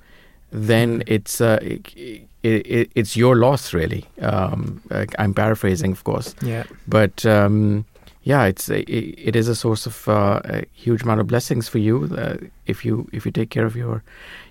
then 0.50 1.02
it's 1.06 1.40
uh, 1.40 1.58
it, 1.62 2.26
it, 2.42 2.90
it's 2.94 3.16
your 3.16 3.36
loss 3.36 3.74
really. 3.74 4.04
Um, 4.20 4.82
I'm 5.18 5.34
paraphrasing, 5.34 5.92
of 5.92 6.04
course. 6.04 6.34
Yeah. 6.42 6.64
But 6.86 7.26
um, 7.26 7.84
yeah, 8.22 8.44
it's 8.44 8.68
a, 8.68 8.80
it 8.80 9.36
is 9.36 9.48
a 9.48 9.54
source 9.54 9.86
of 9.86 10.08
uh, 10.08 10.40
a 10.44 10.64
huge 10.74 11.02
amount 11.02 11.20
of 11.20 11.26
blessings 11.26 11.68
for 11.68 11.78
you 11.78 12.08
uh, 12.16 12.36
if 12.66 12.84
you 12.84 13.08
if 13.12 13.24
you 13.24 13.32
take 13.32 13.50
care 13.50 13.66
of 13.66 13.76
your 13.76 14.02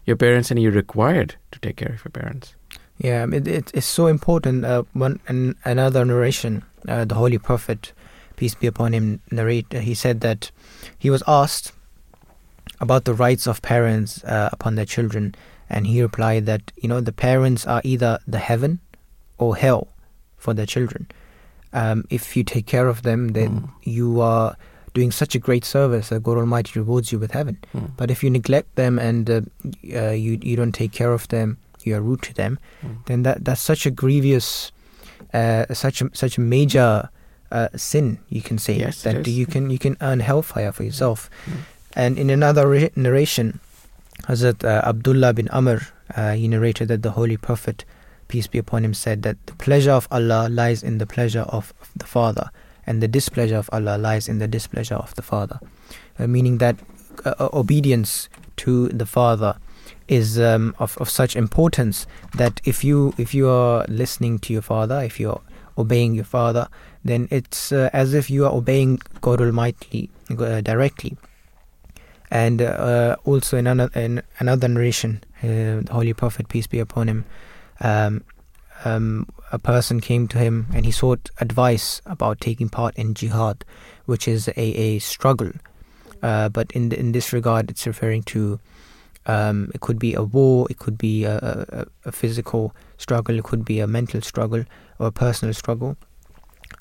your 0.05 0.15
parents 0.15 0.51
and 0.51 0.61
you're 0.61 0.71
required 0.71 1.35
to 1.51 1.59
take 1.59 1.77
care 1.77 1.93
of 1.93 2.03
your 2.03 2.11
parents. 2.11 2.55
Yeah, 2.97 3.25
it, 3.31 3.47
it 3.47 3.71
it's 3.73 3.85
so 3.85 4.07
important. 4.07 4.65
Uh, 4.65 4.83
one 4.93 5.19
and 5.27 5.55
another 5.63 6.05
narration, 6.05 6.63
uh, 6.87 7.05
the 7.05 7.15
Holy 7.15 7.37
Prophet, 7.37 7.93
peace 8.35 8.55
be 8.55 8.67
upon 8.67 8.93
him, 8.93 9.21
narrate. 9.31 9.71
he 9.73 9.93
said 9.93 10.21
that 10.21 10.51
he 10.97 11.09
was 11.09 11.23
asked 11.27 11.71
about 12.80 13.05
the 13.05 13.13
rights 13.13 13.47
of 13.47 13.61
parents 13.61 14.23
uh, 14.23 14.49
upon 14.51 14.75
their 14.75 14.86
children, 14.86 15.36
and 15.69 15.88
he 15.88 16.01
replied 16.01 16.45
that 16.45 16.71
you 16.78 16.89
know 16.89 17.01
the 17.01 17.13
parents 17.13 17.65
are 17.65 17.82
either 17.84 18.19
the 18.28 18.39
heaven 18.39 18.80
or 19.38 19.55
hell 19.55 19.88
for 20.38 20.53
their 20.53 20.65
children 20.65 21.07
um, 21.73 22.05
if 22.09 22.36
you 22.36 22.43
take 22.43 22.65
care 22.65 22.88
of 22.88 23.03
them, 23.03 23.30
then 23.30 23.61
mm. 23.61 23.69
you 23.84 24.21
are 24.21 24.55
doing 24.93 25.11
such 25.11 25.36
a 25.36 25.39
great 25.39 25.63
service 25.63 26.09
that 26.09 26.23
God 26.23 26.38
Almighty 26.38 26.80
rewards 26.80 27.11
you 27.11 27.19
with 27.19 27.32
heaven. 27.32 27.57
Mm. 27.75 27.91
But 27.97 28.09
if 28.09 28.23
you 28.23 28.30
neglect 28.30 28.75
them 28.75 28.97
and 28.97 29.30
uh, 29.30 29.41
uh, 29.93 30.09
you 30.11 30.39
you 30.41 30.55
don't 30.55 30.71
take 30.71 30.91
care 30.91 31.13
of 31.13 31.28
them, 31.28 31.57
you 31.84 31.95
are 31.95 32.01
rude 32.01 32.21
to 32.23 32.34
them, 32.34 32.59
mm. 32.82 33.05
then 33.05 33.23
that 33.23 33.45
that's 33.45 33.61
such 33.61 33.86
a 33.86 33.91
grievous, 33.91 34.71
uh, 35.34 35.65
such 35.73 36.01
a 36.01 36.09
such 36.13 36.38
a 36.38 36.41
major 36.41 37.09
uh, 37.51 37.69
sin 37.75 38.19
you 38.28 38.41
can 38.41 38.57
say 38.57 38.78
yes, 38.78 39.03
that 39.03 39.28
you 39.28 39.45
can 39.45 39.69
you 39.69 39.80
can 39.80 39.97
earn 40.01 40.19
hellfire 40.19 40.71
for 40.71 40.84
yourself. 40.84 41.30
And 41.97 42.19
in 42.19 42.29
another 42.29 42.91
narration, 42.95 43.59
Hazrat 44.27 44.63
uh, 44.63 44.87
Abdullah 44.87 45.33
bin 45.33 45.49
Amr, 45.49 45.81
uh, 46.15 46.33
he 46.33 46.47
narrated 46.47 46.89
that 46.89 47.01
the 47.01 47.09
Holy 47.09 47.37
Prophet, 47.37 47.85
peace 48.27 48.45
be 48.45 48.59
upon 48.59 48.85
him, 48.85 48.93
said 48.93 49.23
that 49.23 49.43
the 49.47 49.55
pleasure 49.55 49.93
of 49.93 50.07
Allah 50.11 50.47
lies 50.47 50.83
in 50.83 50.99
the 50.99 51.07
pleasure 51.07 51.47
of 51.49 51.73
the 51.95 52.05
father, 52.05 52.51
and 52.85 53.01
the 53.01 53.07
displeasure 53.07 53.55
of 53.57 53.67
Allah 53.73 53.97
lies 53.97 54.29
in 54.29 54.37
the 54.37 54.47
displeasure 54.47 54.93
of 54.93 55.15
the 55.15 55.23
father. 55.23 55.59
Uh, 56.19 56.27
meaning 56.27 56.59
that 56.59 56.75
uh, 57.25 57.33
uh, 57.39 57.49
obedience 57.51 58.29
to 58.57 58.89
the 58.89 59.07
father 59.07 59.57
is 60.07 60.39
um, 60.39 60.75
of, 60.77 60.99
of 60.99 61.09
such 61.09 61.35
importance 61.35 62.05
that 62.35 62.61
if 62.63 62.83
you 62.83 63.15
if 63.17 63.33
you 63.33 63.49
are 63.49 63.85
listening 63.87 64.37
to 64.39 64.53
your 64.53 64.61
father, 64.61 65.01
if 65.01 65.19
you're 65.19 65.41
obeying 65.79 66.13
your 66.13 66.25
father, 66.25 66.67
then 67.03 67.27
it's 67.31 67.71
uh, 67.71 67.89
as 67.91 68.13
if 68.13 68.29
you 68.29 68.45
are 68.45 68.53
obeying 68.53 68.99
God 69.21 69.41
Almighty 69.41 70.11
directly. 70.61 71.17
And 72.30 72.61
uh, 72.61 73.15
also 73.23 73.57
in 73.57 73.67
another, 73.67 73.99
in 73.99 74.21
another 74.39 74.67
narration, 74.67 75.23
uh, 75.41 75.82
the 75.82 75.89
Holy 75.91 76.13
Prophet, 76.13 76.49
peace 76.49 76.67
be 76.67 76.80
upon 76.80 77.07
him, 77.07 77.25
um, 77.80 78.23
um, 78.84 79.28
a 79.51 79.59
person 79.59 80.01
came 80.01 80.28
to 80.28 80.38
him 80.38 80.67
and 80.73 80.86
he 80.86 80.91
sought 80.91 81.30
advice 81.39 82.01
about 82.05 82.41
taking 82.41 82.69
part 82.69 82.95
in 82.95 83.13
jihad, 83.13 83.63
which 84.05 84.28
is 84.28 84.49
a, 84.49 84.59
a 84.59 84.99
struggle. 84.99 85.51
Uh, 86.21 86.49
but 86.49 86.71
in 86.71 86.91
in 86.91 87.11
this 87.11 87.32
regard, 87.32 87.69
it's 87.69 87.86
referring 87.86 88.23
to 88.23 88.59
um, 89.28 89.71
it 89.73 89.82
could 89.82 89.99
be 89.99 90.13
a 90.13 90.23
war, 90.23 90.67
it 90.69 90.80
could 90.80 90.97
be 90.97 91.25
a, 91.25 91.38
a, 91.38 91.86
a, 92.05 92.11
physical 92.11 92.73
struggle, 92.97 93.38
it 93.38 93.43
could 93.43 93.63
be 93.63 93.80
a 93.80 93.88
mental 93.88 94.21
struggle 94.21 94.63
or 94.99 95.07
a 95.07 95.11
personal 95.11 95.53
struggle. 95.53 95.95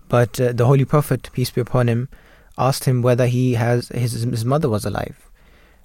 But 0.09 0.41
uh, 0.41 0.53
the 0.53 0.65
Holy 0.65 0.85
Prophet, 0.85 1.29
peace 1.33 1.51
be 1.51 1.61
upon 1.61 1.89
him, 1.89 2.09
asked 2.57 2.85
him 2.85 3.03
whether 3.03 3.27
he 3.27 3.55
has 3.55 3.89
his 3.89 4.13
his 4.13 4.45
mother 4.45 4.69
was 4.69 4.87
alive 4.87 5.26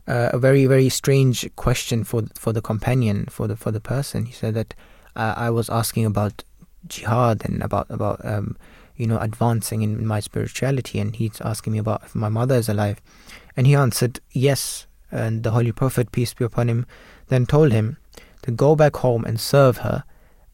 uh, 0.08 0.30
a 0.34 0.39
very 0.39 0.66
very 0.66 0.89
strange 0.89 1.49
question 1.56 2.04
for 2.04 2.24
for 2.36 2.54
the 2.54 2.62
companion 2.62 3.26
for 3.28 3.47
the 3.47 3.56
for 3.56 3.72
the 3.72 3.80
person. 3.80 4.26
He 4.26 4.34
said 4.34 4.54
that 4.56 4.74
uh, 5.16 5.34
I 5.38 5.49
was 5.49 5.70
asking 5.70 6.06
about 6.06 6.43
jihad 6.88 7.43
and 7.45 7.62
about 7.62 7.88
about 7.89 8.24
um, 8.26 8.58
you 8.95 9.08
know 9.08 9.20
advancing 9.20 9.82
in, 9.82 10.06
my 10.06 10.20
spirituality, 10.20 10.99
and 10.99 11.16
he's 11.16 11.41
asking 11.41 11.74
me 11.74 11.80
about 11.80 12.04
if 12.04 12.16
my 12.16 12.30
mother 12.30 12.56
is 12.56 12.70
alive, 12.70 13.02
and 13.56 13.68
he 13.68 13.76
answered 13.76 14.20
yes. 14.32 14.88
And 15.14 15.43
the 15.43 15.52
Holy 15.52 15.74
Prophet 15.74 16.14
peace 16.14 16.34
be 16.34 16.45
upon 16.45 16.70
him 16.70 16.86
then 17.28 17.45
told 17.45 17.72
him 17.72 17.97
to 18.43 18.52
go 18.52 18.76
back 18.76 18.95
home 18.97 19.26
and 19.26 19.39
serve 19.39 19.78
her 19.78 20.04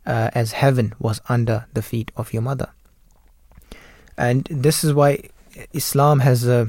uh, 0.05 0.29
as 0.33 0.53
heaven 0.53 0.93
was 0.99 1.19
under 1.29 1.65
the 1.73 1.81
feet 1.81 2.11
of 2.15 2.33
your 2.33 2.41
mother. 2.41 2.69
And 4.17 4.47
this 4.49 4.83
is 4.83 4.93
why 4.93 5.29
Islam 5.73 6.19
has 6.19 6.47
uh, 6.47 6.67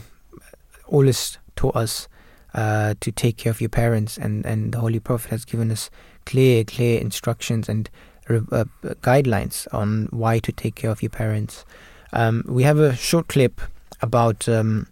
always 0.86 1.38
taught 1.56 1.76
us 1.76 2.08
uh, 2.54 2.94
to 3.00 3.12
take 3.12 3.36
care 3.36 3.50
of 3.50 3.60
your 3.60 3.70
parents, 3.70 4.18
and, 4.18 4.44
and 4.46 4.72
the 4.72 4.80
Holy 4.80 5.00
Prophet 5.00 5.30
has 5.30 5.44
given 5.44 5.70
us 5.70 5.90
clear, 6.26 6.64
clear 6.64 7.00
instructions 7.00 7.68
and 7.68 7.88
uh, 8.28 8.64
guidelines 9.02 9.66
on 9.72 10.08
why 10.10 10.38
to 10.38 10.52
take 10.52 10.74
care 10.74 10.90
of 10.90 11.02
your 11.02 11.10
parents. 11.10 11.64
Um, 12.12 12.44
we 12.46 12.62
have 12.62 12.78
a 12.78 12.94
short 12.94 13.28
clip 13.28 13.60
about 14.00 14.48
um, 14.48 14.86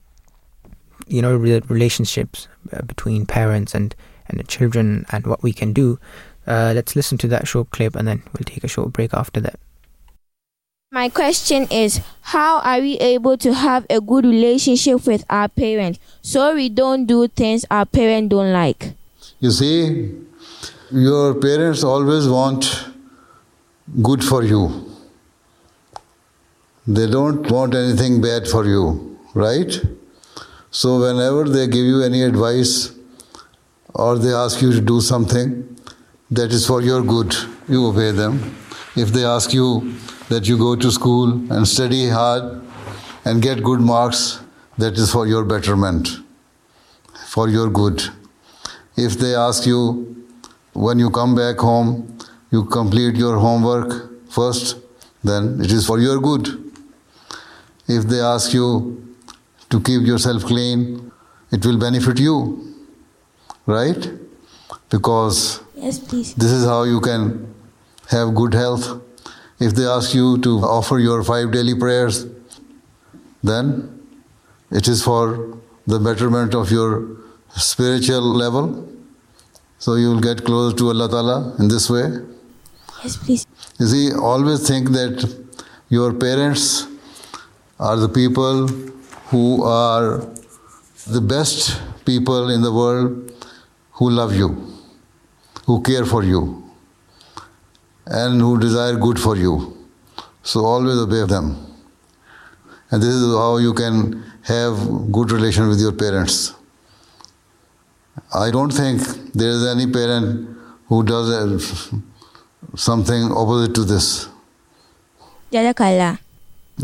you 1.06 1.22
know 1.22 1.36
re- 1.36 1.62
relationships 1.68 2.48
uh, 2.72 2.82
between 2.82 3.26
parents 3.26 3.74
and 3.74 3.94
and 4.28 4.40
the 4.40 4.44
children 4.44 5.06
and 5.12 5.26
what 5.26 5.42
we 5.42 5.52
can 5.52 5.72
do. 5.72 5.98
Uh, 6.46 6.72
let's 6.74 6.96
listen 6.96 7.18
to 7.18 7.28
that 7.28 7.46
short 7.46 7.70
clip, 7.70 7.94
and 7.94 8.06
then 8.08 8.22
we'll 8.32 8.44
take 8.44 8.64
a 8.64 8.68
short 8.68 8.92
break 8.92 9.12
after 9.14 9.40
that. 9.40 9.58
My 10.92 11.08
question 11.08 11.66
is 11.68 12.00
how 12.20 12.60
are 12.60 12.78
we 12.80 12.94
able 12.98 13.36
to 13.38 13.52
have 13.52 13.86
a 13.90 14.00
good 14.00 14.24
relationship 14.24 15.04
with 15.04 15.24
our 15.28 15.48
parents 15.48 15.98
so 16.22 16.54
we 16.54 16.68
don't 16.68 17.06
do 17.06 17.26
things 17.26 17.64
our 17.72 17.84
parents 17.84 18.30
don't 18.30 18.52
like? 18.52 18.92
You 19.40 19.50
see, 19.50 20.14
your 20.92 21.34
parents 21.34 21.82
always 21.82 22.28
want 22.28 22.86
good 24.00 24.22
for 24.22 24.44
you. 24.44 24.88
They 26.86 27.10
don't 27.10 27.50
want 27.50 27.74
anything 27.74 28.22
bad 28.22 28.46
for 28.46 28.64
you, 28.64 29.18
right? 29.34 29.80
So, 30.70 31.00
whenever 31.00 31.48
they 31.48 31.66
give 31.66 31.84
you 31.84 32.02
any 32.02 32.22
advice 32.22 32.92
or 33.92 34.18
they 34.18 34.32
ask 34.32 34.62
you 34.62 34.70
to 34.72 34.80
do 34.80 35.00
something 35.00 35.76
that 36.30 36.52
is 36.52 36.64
for 36.64 36.80
your 36.80 37.02
good, 37.02 37.34
you 37.68 37.86
obey 37.86 38.12
them. 38.12 38.56
If 38.96 39.12
they 39.12 39.24
ask 39.24 39.52
you 39.52 39.94
that 40.30 40.48
you 40.48 40.56
go 40.56 40.74
to 40.74 40.90
school 40.90 41.32
and 41.52 41.68
study 41.68 42.08
hard 42.08 42.62
and 43.26 43.42
get 43.42 43.62
good 43.62 43.80
marks, 43.80 44.40
that 44.78 44.94
is 44.94 45.12
for 45.12 45.26
your 45.26 45.44
betterment, 45.44 46.08
for 47.28 47.48
your 47.48 47.68
good. 47.68 48.02
If 48.96 49.18
they 49.18 49.34
ask 49.34 49.66
you 49.66 50.24
when 50.72 50.98
you 50.98 51.10
come 51.10 51.34
back 51.34 51.58
home, 51.58 52.18
you 52.50 52.64
complete 52.64 53.16
your 53.16 53.38
homework 53.38 54.30
first, 54.30 54.76
then 55.22 55.60
it 55.60 55.70
is 55.70 55.86
for 55.86 55.98
your 55.98 56.18
good. 56.18 56.48
If 57.88 58.04
they 58.04 58.20
ask 58.20 58.54
you 58.54 59.14
to 59.70 59.80
keep 59.80 60.06
yourself 60.06 60.44
clean, 60.44 61.12
it 61.52 61.64
will 61.66 61.78
benefit 61.78 62.18
you, 62.18 62.74
right? 63.66 64.10
Because 64.88 65.60
yes, 65.74 65.98
please. 65.98 66.34
this 66.34 66.50
is 66.50 66.64
how 66.64 66.84
you 66.84 67.00
can 67.00 67.54
have 68.10 68.34
good 68.34 68.54
health 68.54 69.00
if 69.58 69.74
they 69.74 69.86
ask 69.86 70.14
you 70.14 70.38
to 70.38 70.58
offer 70.58 70.98
your 70.98 71.22
five 71.24 71.50
daily 71.50 71.74
prayers, 71.74 72.26
then 73.42 74.00
it 74.70 74.86
is 74.86 75.02
for 75.02 75.58
the 75.86 75.98
betterment 75.98 76.54
of 76.54 76.70
your 76.70 77.16
spiritual 77.56 78.20
level. 78.20 78.86
So 79.78 79.94
you 79.94 80.08
will 80.08 80.20
get 80.20 80.44
closer 80.44 80.76
to 80.76 80.88
Allah 80.88 81.08
Ta'ala 81.08 81.56
in 81.58 81.68
this 81.68 81.88
way. 81.88 82.18
Yes, 83.02 83.16
please. 83.16 83.46
You 83.78 83.86
see, 83.86 84.12
always 84.12 84.66
think 84.66 84.90
that 84.90 85.44
your 85.88 86.12
parents 86.12 86.86
are 87.78 87.96
the 87.96 88.08
people 88.08 88.66
who 89.28 89.62
are 89.62 90.26
the 91.06 91.20
best 91.20 91.80
people 92.04 92.50
in 92.50 92.62
the 92.62 92.72
world 92.72 93.32
who 93.92 94.10
love 94.10 94.34
you, 94.34 94.48
who 95.66 95.80
care 95.82 96.04
for 96.04 96.22
you 96.24 96.65
and 98.06 98.40
who 98.40 98.58
desire 98.58 98.96
good 98.96 99.18
for 99.20 99.36
you. 99.36 99.76
So 100.42 100.64
always 100.64 100.96
obey 100.96 101.24
them. 101.26 101.56
And 102.90 103.02
this 103.02 103.14
is 103.14 103.34
how 103.34 103.56
you 103.56 103.74
can 103.74 104.22
have 104.42 104.76
good 105.10 105.32
relation 105.32 105.68
with 105.68 105.80
your 105.80 105.92
parents. 105.92 106.54
I 108.32 108.50
don't 108.50 108.70
think 108.70 109.00
there 109.34 109.50
is 109.50 109.66
any 109.66 109.90
parent 109.90 110.48
who 110.86 111.02
does 111.02 111.28
something 112.76 113.32
opposite 113.32 113.74
to 113.74 113.84
this. 113.84 114.28
Jazakallah. 115.52 116.18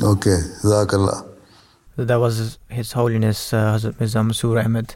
Okay, 0.03 0.39
Jazakallah. 0.63 1.29
That 1.97 2.19
was 2.19 2.59
His 2.69 2.93
Holiness 2.93 3.53
uh, 3.53 3.75
Hazrat 3.75 4.01
Mirza 4.01 4.19
Masroor 4.19 4.65
Ahmed 4.65 4.95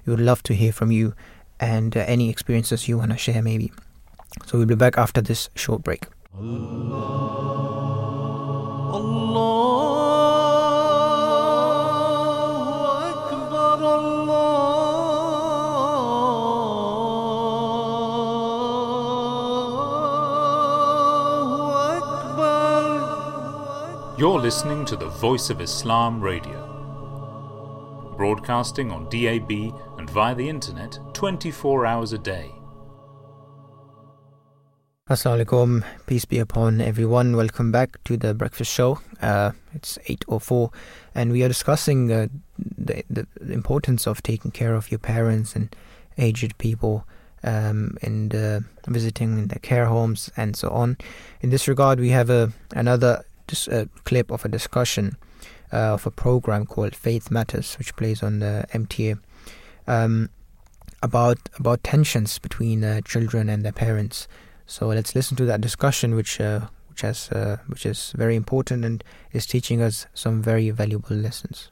We 0.06 0.14
would 0.14 0.20
love 0.20 0.44
to 0.44 0.54
hear 0.54 0.72
from 0.72 0.92
you 0.92 1.16
and 1.60 1.98
uh, 1.98 2.02
any 2.08 2.30
experiences 2.30 2.88
you 2.88 3.00
want 3.00 3.10
to 3.12 3.18
share, 3.18 3.42
maybe. 3.42 3.72
So 4.46 4.60
we'll 4.60 4.68
be 4.68 4.76
back 4.76 4.96
after 4.98 5.22
this 5.22 5.50
short 5.56 5.82
break. 5.84 6.06
Allah. 6.38 8.19
You're 24.20 24.42
listening 24.42 24.84
to 24.88 24.98
the 24.98 25.08
Voice 25.08 25.50
of 25.50 25.62
Islam 25.62 26.20
Radio, 26.20 26.60
broadcasting 28.18 28.92
on 28.92 29.08
DAB 29.10 29.50
and 29.98 30.10
via 30.10 30.36
the 30.36 30.50
internet 30.50 31.00
24 31.14 31.86
hours 31.86 32.12
a 32.12 32.18
day. 32.18 32.52
Assalamu 35.10 35.46
alaikum, 35.46 35.86
peace 36.06 36.26
be 36.26 36.38
upon 36.38 36.82
everyone. 36.82 37.38
Welcome 37.38 37.72
back 37.72 38.04
to 38.04 38.18
the 38.18 38.34
breakfast 38.34 38.74
show. 38.74 39.00
Uh, 39.22 39.54
it's 39.74 39.98
8.04 40.00 40.74
and 41.16 41.32
we 41.32 41.42
are 41.44 41.48
discussing 41.48 42.12
uh, 42.12 42.28
the, 42.58 43.06
the, 43.10 43.26
importance 43.54 44.06
of 44.06 44.22
taking 44.22 44.52
care 44.52 44.76
of 44.76 44.92
your 44.92 45.00
parents 45.00 45.56
and 45.56 45.74
aged 46.18 46.58
people 46.58 47.08
um, 47.42 47.98
and 48.02 48.36
uh, 48.36 48.60
visiting 48.86 49.48
their 49.48 49.60
care 49.60 49.86
homes 49.86 50.30
and 50.36 50.58
so 50.58 50.68
on. 50.72 50.98
In 51.40 51.52
this 51.52 51.70
regard, 51.70 52.02
we 52.02 52.10
have 52.10 52.30
a, 52.30 52.52
another 52.76 53.24
dis- 53.50 53.68
a 53.68 53.90
clip 54.06 54.32
of 54.32 54.46
a 54.46 54.48
discussion 54.48 55.18
uh, 55.74 55.94
of 55.94 56.06
a 56.06 56.12
program 56.12 56.66
called 56.66 56.96
Faith 56.96 57.32
Matters, 57.32 57.76
which 57.76 57.96
plays 57.96 58.24
on 58.24 58.40
the 58.40 58.66
MTA, 58.74 59.20
um, 59.88 60.30
about 61.02 61.38
about 61.58 61.84
tensions 61.84 62.40
between 62.40 62.84
uh, 62.84 63.02
children 63.02 63.50
and 63.50 63.64
their 63.64 63.72
parents. 63.72 64.28
So 64.66 64.88
let's 64.88 65.16
listen 65.16 65.38
to 65.38 65.46
that 65.46 65.62
discussion, 65.62 66.16
which 66.16 66.40
uh, 66.40 66.68
which 66.90 67.02
has 67.02 67.30
uh, 67.32 67.58
which 67.68 67.86
is 67.86 68.14
very 68.16 68.36
important 68.36 68.86
and 68.86 69.04
is 69.32 69.46
teaching 69.46 69.82
us 69.82 70.08
some 70.14 70.42
very 70.42 70.70
valuable 70.70 71.16
lessons. 71.16 71.70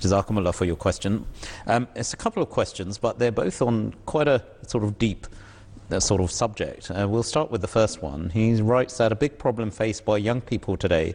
Jazakumullah 0.00 0.54
for 0.54 0.64
your 0.64 0.76
question. 0.76 1.26
Um, 1.66 1.88
it's 1.96 2.14
a 2.14 2.16
couple 2.16 2.42
of 2.42 2.50
questions, 2.50 2.98
but 2.98 3.18
they're 3.18 3.32
both 3.32 3.60
on 3.60 3.94
quite 4.06 4.28
a 4.28 4.44
sort 4.66 4.84
of 4.84 4.96
deep 4.98 5.26
uh, 5.26 5.37
sort 5.98 6.20
of 6.20 6.30
subject. 6.30 6.90
Uh, 6.90 7.06
we'll 7.08 7.22
start 7.22 7.50
with 7.50 7.60
the 7.60 7.68
first 7.68 8.02
one. 8.02 8.30
He 8.30 8.60
writes 8.60 8.98
that 8.98 9.12
a 9.12 9.16
big 9.16 9.38
problem 9.38 9.70
faced 9.70 10.04
by 10.04 10.18
young 10.18 10.40
people 10.40 10.76
today 10.76 11.14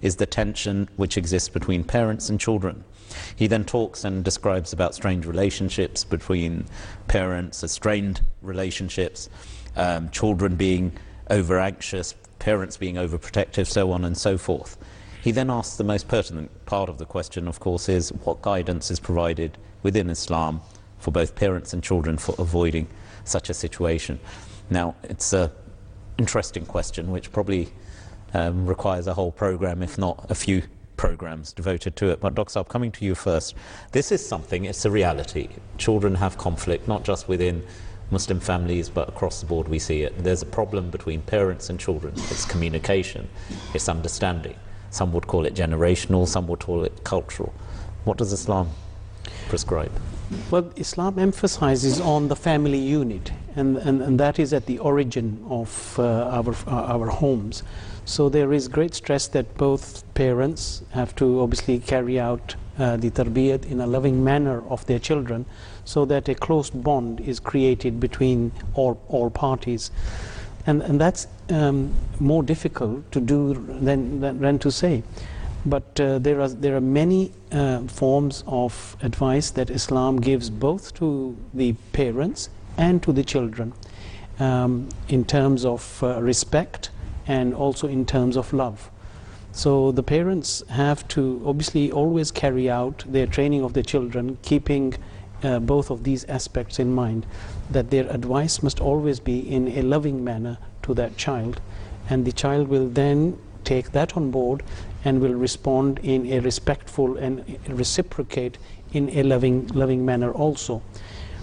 is 0.00 0.16
the 0.16 0.26
tension 0.26 0.88
which 0.96 1.16
exists 1.16 1.48
between 1.48 1.84
parents 1.84 2.30
and 2.30 2.40
children. 2.40 2.84
He 3.36 3.46
then 3.46 3.64
talks 3.64 4.04
and 4.04 4.24
describes 4.24 4.72
about 4.72 4.94
strange 4.94 5.26
relationships 5.26 6.04
between 6.04 6.64
parents, 7.06 7.70
strained 7.70 8.22
relationships, 8.42 9.28
um, 9.76 10.08
children 10.10 10.56
being 10.56 10.92
over 11.30 11.58
anxious, 11.58 12.14
parents 12.38 12.76
being 12.76 12.96
overprotective, 12.96 13.66
so 13.66 13.92
on 13.92 14.04
and 14.04 14.16
so 14.16 14.38
forth. 14.38 14.76
He 15.22 15.30
then 15.30 15.48
asks 15.48 15.76
the 15.76 15.84
most 15.84 16.08
pertinent 16.08 16.50
part 16.66 16.88
of 16.88 16.98
the 16.98 17.06
question, 17.06 17.48
of 17.48 17.60
course, 17.60 17.88
is 17.88 18.10
what 18.10 18.42
guidance 18.42 18.90
is 18.90 19.00
provided 19.00 19.56
within 19.82 20.10
Islam 20.10 20.60
for 20.98 21.10
both 21.10 21.34
parents 21.34 21.72
and 21.72 21.82
children 21.82 22.18
for 22.18 22.34
avoiding 22.38 22.88
such 23.24 23.50
a 23.50 23.54
situation. 23.54 24.20
Now, 24.70 24.94
it's 25.02 25.32
an 25.32 25.50
interesting 26.18 26.64
question 26.66 27.10
which 27.10 27.32
probably 27.32 27.68
um, 28.32 28.66
requires 28.66 29.06
a 29.06 29.14
whole 29.14 29.32
program, 29.32 29.82
if 29.82 29.98
not 29.98 30.26
a 30.30 30.34
few 30.34 30.62
programs 30.96 31.52
devoted 31.52 31.96
to 31.96 32.10
it. 32.10 32.20
But 32.20 32.34
Dr. 32.34 32.60
Saab, 32.60 32.68
coming 32.68 32.92
to 32.92 33.04
you 33.04 33.14
first, 33.14 33.54
this 33.92 34.12
is 34.12 34.26
something, 34.26 34.64
it's 34.64 34.84
a 34.84 34.90
reality. 34.90 35.48
Children 35.78 36.14
have 36.16 36.38
conflict, 36.38 36.88
not 36.88 37.04
just 37.04 37.28
within 37.28 37.64
Muslim 38.10 38.40
families, 38.40 38.88
but 38.88 39.08
across 39.08 39.40
the 39.40 39.46
board 39.46 39.68
we 39.68 39.78
see 39.78 40.02
it. 40.02 40.16
There's 40.18 40.42
a 40.42 40.46
problem 40.46 40.90
between 40.90 41.22
parents 41.22 41.70
and 41.70 41.80
children. 41.80 42.14
It's 42.16 42.44
communication, 42.44 43.28
it's 43.72 43.88
understanding. 43.88 44.56
Some 44.90 45.12
would 45.12 45.26
call 45.26 45.46
it 45.46 45.54
generational, 45.54 46.26
some 46.28 46.46
would 46.46 46.60
call 46.60 46.84
it 46.84 47.02
cultural. 47.02 47.52
What 48.04 48.18
does 48.18 48.32
Islam 48.32 48.70
prescribe? 49.48 49.92
Well, 50.50 50.70
Islam 50.76 51.18
emphasizes 51.18 52.00
on 52.00 52.28
the 52.28 52.36
family 52.36 52.78
unit, 52.78 53.32
and, 53.56 53.76
and, 53.78 54.02
and 54.02 54.20
that 54.20 54.38
is 54.38 54.52
at 54.52 54.66
the 54.66 54.78
origin 54.78 55.44
of 55.48 55.98
uh, 55.98 56.02
our, 56.02 56.54
uh, 56.66 56.94
our 56.94 57.06
homes. 57.06 57.62
So 58.04 58.28
there 58.28 58.52
is 58.52 58.68
great 58.68 58.94
stress 58.94 59.28
that 59.28 59.56
both 59.56 60.02
parents 60.14 60.82
have 60.90 61.14
to 61.16 61.40
obviously 61.40 61.78
carry 61.78 62.20
out 62.20 62.54
uh, 62.78 62.96
the 62.96 63.10
tarbiyat 63.10 63.64
in 63.70 63.80
a 63.80 63.86
loving 63.86 64.22
manner 64.22 64.62
of 64.68 64.84
their 64.86 64.98
children 64.98 65.46
so 65.84 66.04
that 66.06 66.28
a 66.28 66.34
close 66.34 66.70
bond 66.70 67.20
is 67.20 67.40
created 67.40 68.00
between 68.00 68.52
all, 68.74 69.00
all 69.08 69.30
parties 69.30 69.90
and, 70.66 70.82
and 70.82 71.00
that's 71.00 71.26
um, 71.50 71.92
more 72.20 72.42
difficult 72.42 73.10
to 73.12 73.20
do 73.20 73.54
than, 73.54 74.20
than, 74.20 74.40
than 74.40 74.58
to 74.60 74.70
say. 74.70 75.02
But 75.66 75.98
uh, 75.98 76.18
there, 76.18 76.40
are, 76.40 76.48
there 76.48 76.76
are 76.76 76.80
many 76.80 77.32
uh, 77.50 77.80
forms 77.82 78.44
of 78.46 78.96
advice 79.00 79.50
that 79.52 79.70
Islam 79.70 80.20
gives 80.20 80.50
both 80.50 80.94
to 80.94 81.36
the 81.54 81.72
parents 81.92 82.50
and 82.76 83.02
to 83.02 83.12
the 83.12 83.24
children 83.24 83.72
um, 84.38 84.88
in 85.08 85.24
terms 85.24 85.64
of 85.64 86.02
uh, 86.02 86.20
respect 86.20 86.90
and 87.26 87.54
also 87.54 87.88
in 87.88 88.04
terms 88.04 88.36
of 88.36 88.52
love. 88.52 88.90
So 89.52 89.92
the 89.92 90.02
parents 90.02 90.62
have 90.68 91.06
to 91.08 91.40
obviously 91.46 91.90
always 91.92 92.30
carry 92.30 92.68
out 92.68 93.04
their 93.06 93.26
training 93.26 93.62
of 93.62 93.72
their 93.72 93.84
children, 93.84 94.36
keeping 94.42 94.94
uh, 95.44 95.60
both 95.60 95.90
of 95.90 96.04
these 96.04 96.24
aspects 96.24 96.78
in 96.78 96.92
mind 96.92 97.24
that 97.70 97.90
their 97.90 98.08
advice 98.10 98.62
must 98.62 98.80
always 98.80 99.20
be 99.20 99.38
in 99.38 99.68
a 99.68 99.82
loving 99.82 100.24
manner 100.24 100.58
to 100.82 100.94
that 100.94 101.16
child 101.16 101.60
and 102.10 102.24
the 102.24 102.32
child 102.32 102.68
will 102.68 102.88
then 102.88 103.38
take 103.64 103.92
that 103.92 104.16
on 104.16 104.30
board 104.30 104.62
and 105.04 105.20
will 105.20 105.34
respond 105.34 105.98
in 106.02 106.26
a 106.32 106.40
respectful 106.40 107.16
and 107.16 107.58
reciprocate 107.68 108.58
in 108.92 109.08
a 109.10 109.22
loving 109.22 109.66
loving 109.68 110.04
manner 110.04 110.32
also 110.32 110.82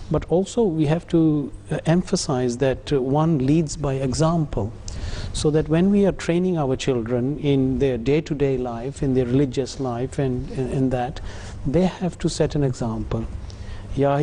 but 0.09 0.25
also 0.25 0.63
we 0.63 0.85
have 0.85 1.07
to 1.07 1.51
uh, 1.69 1.79
emphasize 1.85 2.57
that 2.57 2.91
uh, 2.91 3.01
one 3.01 3.37
leads 3.45 3.77
by 3.77 3.93
example 3.93 4.71
so 5.33 5.49
that 5.49 5.69
when 5.69 5.89
we 5.89 6.05
are 6.05 6.11
training 6.11 6.57
our 6.57 6.75
children 6.75 7.37
in 7.39 7.79
their 7.79 7.97
day-to-day 7.97 8.57
life 8.57 9.01
in 9.03 9.13
their 9.13 9.25
religious 9.25 9.79
life 9.79 10.19
and 10.19 10.49
in 10.51 10.89
that 10.89 11.21
they 11.65 11.85
have 11.85 12.17
to 12.19 12.29
set 12.29 12.55
an 12.55 12.63
example 12.63 13.25
Ya. 13.97 14.15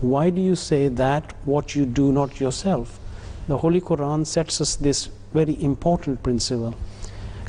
Why 0.00 0.30
do 0.30 0.40
you 0.40 0.54
say 0.54 0.88
that 0.88 1.32
what 1.44 1.74
you 1.74 1.84
do 1.84 2.12
not 2.12 2.38
yourself? 2.38 3.00
The 3.48 3.58
Holy 3.58 3.80
Quran 3.80 4.24
sets 4.24 4.60
us 4.60 4.76
this 4.76 5.08
very 5.38 5.56
important 5.62 6.22
principle. 6.22 6.74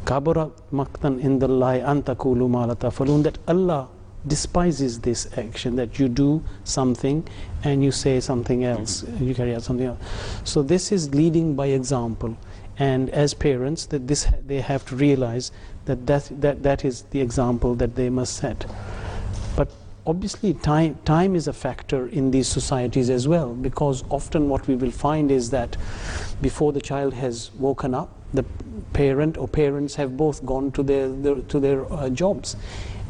Kabura 0.05 0.51
maktan 0.71 1.21
indallahi 1.21 1.87
an 1.87 2.03
taqulu 2.03 2.49
ma 2.49 2.65
la 2.65 2.75
taf'alun 2.75 3.23
that 3.23 3.37
Allah 3.47 3.87
despises 4.25 4.99
this 5.01 5.27
action 5.37 5.75
that 5.77 5.99
you 5.99 6.07
do 6.09 6.43
something 6.63 7.25
and 7.63 7.83
you 7.83 7.91
say 7.91 8.19
something 8.19 8.63
else 8.65 9.05
you 9.19 9.33
carry 9.33 9.55
out 9.55 9.63
something 9.63 9.85
else. 9.85 9.99
So 10.43 10.61
this 10.61 10.91
is 10.91 11.13
leading 11.13 11.55
by 11.55 11.67
example. 11.67 12.37
And 12.79 13.09
as 13.09 13.33
parents 13.33 13.85
that 13.87 14.07
this 14.07 14.27
they 14.45 14.61
have 14.61 14.85
to 14.87 14.95
realize 14.95 15.51
that 15.85 16.05
that, 16.07 16.29
that 16.41 16.63
that 16.63 16.85
is 16.85 17.03
the 17.11 17.21
example 17.21 17.75
that 17.75 17.95
they 17.95 18.09
must 18.09 18.35
set 18.35 18.65
obviously 20.07 20.53
time 20.53 20.97
time 21.05 21.35
is 21.35 21.47
a 21.47 21.53
factor 21.53 22.07
in 22.07 22.31
these 22.31 22.47
societies 22.47 23.09
as 23.09 23.27
well 23.27 23.53
because 23.53 24.03
often 24.09 24.49
what 24.49 24.67
we 24.67 24.75
will 24.75 24.91
find 24.91 25.29
is 25.29 25.49
that 25.49 25.75
before 26.41 26.71
the 26.71 26.81
child 26.81 27.13
has 27.13 27.51
woken 27.59 27.93
up 27.93 28.09
the 28.33 28.43
parent 28.93 29.37
or 29.37 29.47
parents 29.47 29.95
have 29.95 30.17
both 30.17 30.45
gone 30.45 30.71
to 30.71 30.83
their, 30.83 31.09
their 31.09 31.35
to 31.35 31.59
their 31.59 31.91
uh, 31.93 32.09
jobs. 32.09 32.55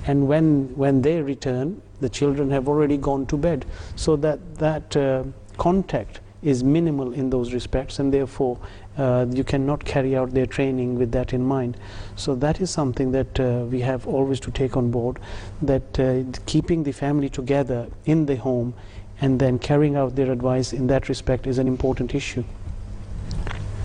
And 0.05 0.27
when 0.27 0.75
when 0.75 1.01
they 1.01 1.21
return 1.21 1.81
the 1.99 2.09
children 2.09 2.51
have 2.51 2.67
already 2.67 2.97
gone 2.97 3.25
to 3.25 3.37
bed. 3.37 3.65
So 3.95 4.15
that 4.17 4.55
that 4.55 4.95
uh, 4.95 5.23
contact 5.57 6.19
is 6.43 6.63
minimal 6.63 7.13
in 7.13 7.29
those 7.31 7.51
respects 7.51 7.97
and 7.99 8.13
therefore 8.13 8.59
uh, 8.97 9.25
you 9.31 9.43
cannot 9.43 9.83
carry 9.85 10.15
out 10.15 10.33
their 10.33 10.45
training 10.45 10.97
with 10.97 11.11
that 11.11 11.33
in 11.33 11.43
mind. 11.43 11.77
So 12.15 12.35
that 12.35 12.59
is 12.61 12.69
something 12.69 13.11
that 13.11 13.39
uh, 13.39 13.65
we 13.69 13.81
have 13.81 14.07
always 14.07 14.39
to 14.41 14.51
take 14.51 14.75
on 14.75 14.91
board, 14.91 15.19
that 15.61 15.99
uh, 15.99 16.23
keeping 16.45 16.83
the 16.83 16.91
family 16.91 17.29
together 17.29 17.87
in 18.05 18.25
the 18.25 18.35
home 18.35 18.73
and 19.21 19.39
then 19.39 19.59
carrying 19.59 19.95
out 19.95 20.15
their 20.15 20.31
advice 20.31 20.73
in 20.73 20.87
that 20.87 21.09
respect 21.09 21.47
is 21.47 21.57
an 21.57 21.67
important 21.67 22.13
issue. 22.13 22.43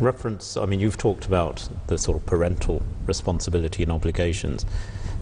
Reference, 0.00 0.56
I 0.56 0.66
mean, 0.66 0.80
you've 0.80 0.98
talked 0.98 1.26
about 1.26 1.68
the 1.86 1.96
sort 1.96 2.16
of 2.16 2.26
parental 2.26 2.82
responsibility 3.06 3.82
and 3.82 3.92
obligations. 3.92 4.66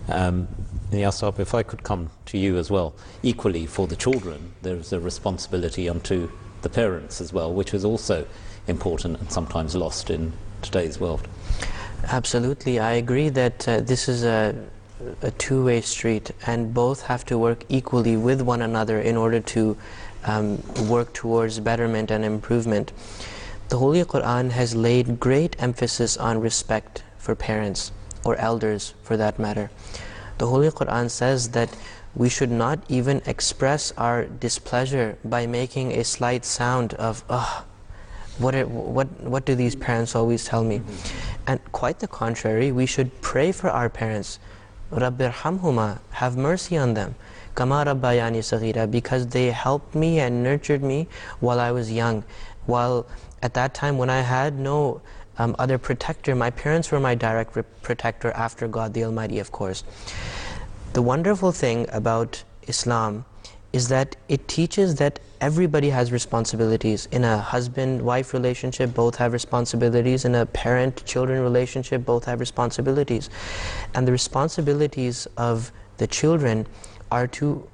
Um, 0.09 0.49
Yasab, 0.91 1.39
if 1.39 1.55
I 1.55 1.63
could 1.63 1.83
come 1.83 2.11
to 2.27 2.39
you 2.39 2.57
as 2.57 2.71
well, 2.71 2.95
equally 3.23 3.67
for 3.67 3.87
the 3.87 3.95
children, 3.95 4.53
there's 4.63 4.93
a 4.93 4.99
responsibility 4.99 5.89
unto 5.89 6.31
the 6.63 6.69
parents 6.69 7.21
as 7.21 7.33
well, 7.33 7.53
which 7.53 7.75
is 7.75 7.85
also 7.85 8.27
important 8.67 9.19
and 9.21 9.31
sometimes 9.31 9.75
lost 9.75 10.11
in 10.11 10.33
today's 10.63 11.01
world. 11.01 11.27
Absolutely, 12.05 12.79
I 12.79 12.93
agree 12.93 13.29
that 13.29 13.69
uh, 13.69 13.81
this 13.81 14.09
is 14.09 14.25
a, 14.25 14.55
a 15.23 15.31
two 15.33 15.65
way 15.65 15.81
street, 15.81 16.31
and 16.47 16.73
both 16.73 17.03
have 17.03 17.25
to 17.27 17.39
work 17.39 17.65
equally 17.69 18.17
with 18.17 18.41
one 18.41 18.63
another 18.63 19.01
in 19.01 19.17
order 19.17 19.41
to 19.41 19.77
um, 20.25 20.63
work 20.89 21.13
towards 21.13 21.61
betterment 21.61 22.11
and 22.11 22.25
improvement. 22.25 22.93
The 23.69 23.79
Holy 23.79 24.03
Quran 24.05 24.51
has 24.51 24.75
laid 24.75 25.21
great 25.21 25.57
emphasis 25.63 26.17
on 26.17 26.41
respect 26.41 27.05
for 27.19 27.35
parents 27.35 27.93
or 28.25 28.37
elders 28.37 28.95
for 29.03 29.17
that 29.17 29.39
matter. 29.39 29.71
The 30.39 30.47
Holy 30.47 30.71
Quran 30.71 31.11
says 31.11 31.51
that 31.51 31.77
we 32.15 32.29
should 32.29 32.51
not 32.51 32.81
even 32.89 33.23
express 33.27 33.93
our 33.97 34.25
displeasure 34.25 35.17
by 35.25 35.47
making 35.47 35.93
a 35.93 36.03
slight 36.03 36.45
sound 36.45 36.95
of, 36.95 37.23
ugh, 37.29 37.65
what, 38.41 38.55
are, 38.55 38.67
what, 38.67 39.09
what 39.21 39.45
do 39.45 39.55
these 39.55 39.77
parents 39.77 40.15
always 40.15 40.45
tell 40.45 40.65
me? 40.65 40.79
Mm-hmm. 40.79 41.41
And 41.47 41.73
quite 41.73 41.99
the 41.99 42.09
contrary, 42.09 42.73
we 42.73 42.87
should 42.87 43.21
pray 43.21 43.53
for 43.53 43.71
our 43.71 43.89
parents. 43.89 44.39
Rabbirhamhuma, 44.93 46.01
have 46.11 46.37
mercy 46.37 46.77
on 46.77 46.95
them. 46.95 47.15
Kama 47.55 47.85
Rabbayani 47.85 48.39
Saghira, 48.39 48.91
because 48.91 49.27
they 49.29 49.51
helped 49.51 49.95
me 49.95 50.21
and 50.21 50.43
nurtured 50.43 50.83
me 50.83 51.07
while 51.41 51.61
I 51.61 51.71
was 51.71 51.93
young. 51.93 52.25
While 52.67 53.07
at 53.43 53.55
that 53.55 53.75
time 53.75 53.99
when 53.99 54.11
I 54.11 54.21
had 54.21 54.59
no 54.59 55.01
um, 55.39 55.57
other 55.59 55.79
protector, 55.79 56.35
my 56.35 56.51
parents 56.51 56.91
were 56.91 57.01
my 57.01 57.15
direct 57.15 57.57
protector 57.83 58.31
after 58.33 58.69
God 58.69 58.95
the 58.95 59.05
Almighty, 59.05 59.39
of 59.39 59.53
course. 59.53 59.85
The 60.93 61.03
wonderful 61.03 61.53
thing 61.53 61.87
about 61.93 62.43
Islam 62.67 63.25
is 63.73 63.89
that 63.89 64.17
it 64.29 64.49
teaches 64.49 64.97
that 64.97 65.21
everybody 65.41 65.91
has 65.91 66.13
responsibilities. 66.13 67.09
In 67.11 67.25
a 67.25 67.39
husband 67.39 68.03
wife 68.03 68.35
relationship, 68.35 68.95
both 68.95 69.17
have 69.17 69.33
responsibilities. 69.33 70.25
In 70.25 70.35
a 70.35 70.47
parent 70.47 71.05
children 71.07 71.43
relationship, 71.43 72.05
both 72.05 72.25
have 72.27 72.41
responsibilities. 72.41 73.31
And 73.95 74.07
the 74.07 74.13
responsibilities 74.13 75.27
of 75.37 75.73
the 75.97 76.07
children 76.07 76.67
are 77.11 77.27
to 77.27 77.67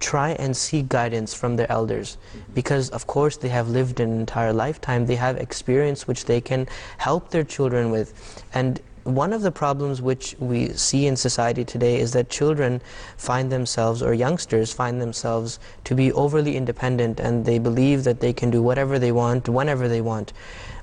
try 0.00 0.30
and 0.30 0.56
seek 0.56 0.88
guidance 0.88 1.32
from 1.32 1.54
their 1.54 1.70
elders 1.70 2.18
because 2.54 2.90
of 2.90 3.06
course 3.06 3.36
they 3.36 3.48
have 3.48 3.68
lived 3.68 4.00
an 4.00 4.10
entire 4.18 4.52
lifetime 4.52 5.06
they 5.06 5.14
have 5.14 5.36
experience 5.36 6.08
which 6.08 6.24
they 6.24 6.40
can 6.40 6.66
help 6.98 7.30
their 7.30 7.44
children 7.44 7.88
with 7.88 8.42
and 8.52 8.80
one 9.04 9.32
of 9.32 9.42
the 9.42 9.50
problems 9.50 10.00
which 10.00 10.36
we 10.38 10.68
see 10.70 11.06
in 11.06 11.16
society 11.16 11.64
today 11.64 11.98
is 11.98 12.12
that 12.12 12.30
children 12.30 12.80
find 13.16 13.50
themselves, 13.50 14.02
or 14.02 14.14
youngsters 14.14 14.72
find 14.72 15.00
themselves, 15.00 15.58
to 15.84 15.94
be 15.94 16.12
overly 16.12 16.56
independent 16.56 17.18
and 17.20 17.44
they 17.44 17.58
believe 17.58 18.04
that 18.04 18.20
they 18.20 18.32
can 18.32 18.50
do 18.50 18.62
whatever 18.62 18.98
they 18.98 19.12
want, 19.12 19.48
whenever 19.48 19.88
they 19.88 20.00
want. 20.00 20.32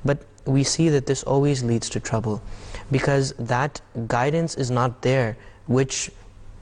But 0.03 0.19
we 0.45 0.63
see 0.63 0.89
that 0.89 1.05
this 1.05 1.23
always 1.23 1.63
leads 1.63 1.89
to 1.89 1.99
trouble 1.99 2.41
because 2.91 3.33
that 3.33 3.81
guidance 4.07 4.55
is 4.55 4.71
not 4.71 5.01
there, 5.01 5.37
which 5.67 6.11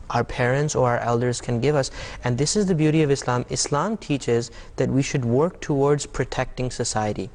our 0.09 0.23
parents 0.23 0.75
or 0.75 0.89
our 0.89 0.99
elders 0.99 1.41
can 1.41 1.59
give 1.59 1.75
us. 1.75 1.91
And 2.23 2.37
this 2.37 2.55
is 2.55 2.65
the 2.65 2.75
beauty 2.75 3.01
of 3.03 3.11
Islam. 3.11 3.45
Islam 3.49 3.97
teaches 3.97 4.51
that 4.77 4.89
we 4.89 5.01
should 5.01 5.25
work 5.25 5.59
towards 5.59 6.05
protecting 6.05 6.71
society 6.71 7.29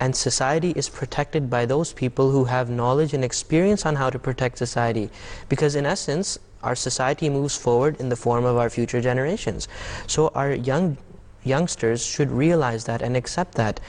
and 0.00 0.16
society 0.16 0.72
is 0.74 0.88
protected 0.88 1.50
by 1.50 1.66
those 1.66 1.92
people 1.92 2.30
who 2.30 2.44
have 2.44 2.70
knowledge 2.70 3.12
and 3.12 3.22
experience 3.22 3.84
on 3.84 3.94
how 3.94 4.10
to 4.10 4.18
protect 4.18 4.58
society. 4.58 5.10
Because 5.48 5.76
in 5.76 5.86
essence 5.86 6.38
our 6.62 6.74
society 6.74 7.28
moves 7.28 7.56
forward 7.56 7.98
in 8.00 8.08
the 8.08 8.16
form 8.16 8.44
of 8.44 8.56
our 8.56 8.68
future 8.68 9.00
generations. 9.00 9.68
So 10.06 10.28
our 10.34 10.52
young 10.52 10.98
youngsters 11.42 12.04
should 12.04 12.30
realize 12.30 12.84
that 12.84 13.00
and 13.00 13.16
accept 13.16 13.54
that. 13.54 13.80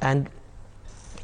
And 0.00 0.28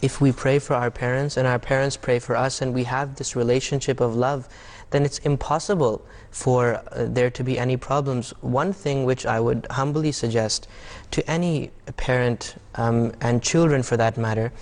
if 0.02 0.20
we 0.20 0.32
pray 0.32 0.58
for 0.58 0.74
our 0.74 0.90
parents 0.90 1.36
and 1.36 1.46
our 1.46 1.60
parents 1.60 1.96
pray 1.96 2.18
for 2.18 2.34
us 2.34 2.60
and 2.60 2.74
we 2.74 2.84
have 2.84 3.16
this 3.16 3.36
relationship 3.36 4.00
of 4.00 4.16
love 4.16 4.48
then 4.90 5.04
it's 5.04 5.18
impossible 5.18 6.04
for 6.30 6.74
uh, 6.74 7.06
there 7.08 7.30
to 7.30 7.42
be 7.42 7.58
any 7.58 7.76
problems. 7.76 8.30
One 8.40 8.72
thing 8.72 9.04
which 9.04 9.26
I 9.26 9.40
would 9.40 9.66
humbly 9.70 10.12
suggest 10.12 10.68
to 11.10 11.28
any 11.28 11.70
parent 11.96 12.56
um, 12.76 13.12
and 13.20 13.42
children 13.42 13.82
for 13.82 13.96
that 13.96 14.16
matter 14.16 14.52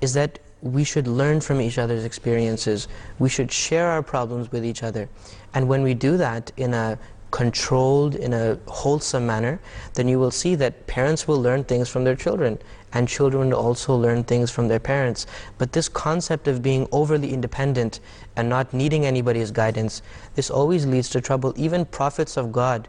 is 0.00 0.12
that 0.14 0.38
we 0.62 0.84
should 0.84 1.08
learn 1.08 1.40
from 1.40 1.60
each 1.60 1.78
other's 1.78 2.04
experiences. 2.04 2.88
We 3.18 3.28
should 3.28 3.50
share 3.50 3.88
our 3.88 4.02
problems 4.02 4.52
with 4.52 4.64
each 4.64 4.82
other. 4.82 5.08
And 5.54 5.68
when 5.68 5.82
we 5.82 5.94
do 5.94 6.16
that 6.16 6.52
in 6.56 6.72
a 6.72 6.98
controlled, 7.32 8.14
in 8.14 8.32
a 8.34 8.58
wholesome 8.68 9.26
manner, 9.26 9.58
then 9.94 10.06
you 10.06 10.18
will 10.18 10.30
see 10.30 10.54
that 10.54 10.86
parents 10.86 11.26
will 11.26 11.40
learn 11.40 11.64
things 11.64 11.88
from 11.88 12.04
their 12.04 12.14
children 12.14 12.58
and 12.92 13.08
children 13.08 13.52
also 13.52 13.96
learn 13.96 14.22
things 14.22 14.50
from 14.50 14.68
their 14.68 14.78
parents. 14.78 15.26
But 15.58 15.72
this 15.72 15.88
concept 15.88 16.46
of 16.46 16.62
being 16.62 16.86
overly 16.92 17.32
independent 17.32 18.00
and 18.36 18.48
not 18.48 18.72
needing 18.74 19.06
anybody's 19.06 19.50
guidance, 19.50 20.02
this 20.34 20.50
always 20.50 20.84
leads 20.86 21.08
to 21.10 21.20
trouble. 21.20 21.54
Even 21.56 21.86
prophets 21.86 22.36
of 22.36 22.52
God 22.52 22.86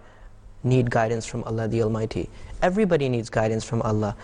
need 0.64 0.92
guidance 0.92 1.26
from 1.26 1.44
Allah 1.46 1.68
the 1.70 1.82
Almighty. 1.82 2.30
Everybody 2.62 3.10
needs 3.10 3.30
guidance 3.30 3.64
from 3.64 3.82
Allah. 3.82 4.16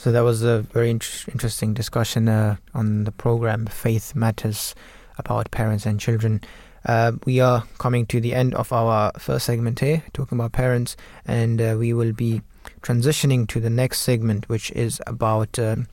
So 0.00 0.10
that 0.12 0.24
was 0.24 0.42
a 0.42 0.62
very 0.62 0.88
interesting 0.88 1.74
discussion 1.74 2.26
uh, 2.26 2.56
on 2.72 3.04
the 3.04 3.12
program 3.12 3.66
Faith 3.66 4.14
Matters 4.14 4.74
about 5.18 5.50
parents 5.50 5.84
and 5.84 6.00
children. 6.00 6.40
Uh, 6.86 7.12
we 7.26 7.38
are 7.40 7.64
coming 7.76 8.06
to 8.06 8.18
the 8.18 8.32
end 8.32 8.54
of 8.54 8.72
our 8.72 9.12
first 9.18 9.44
segment 9.44 9.78
here, 9.80 10.02
talking 10.14 10.38
about 10.38 10.52
parents, 10.52 10.96
and 11.26 11.60
uh, 11.60 11.76
we 11.78 11.92
will 11.92 12.14
be 12.14 12.40
transitioning 12.80 13.46
to 13.48 13.60
the 13.60 13.68
next 13.68 14.00
segment, 14.00 14.48
which 14.48 14.70
is 14.70 15.02
about 15.06 15.58
um, 15.58 15.86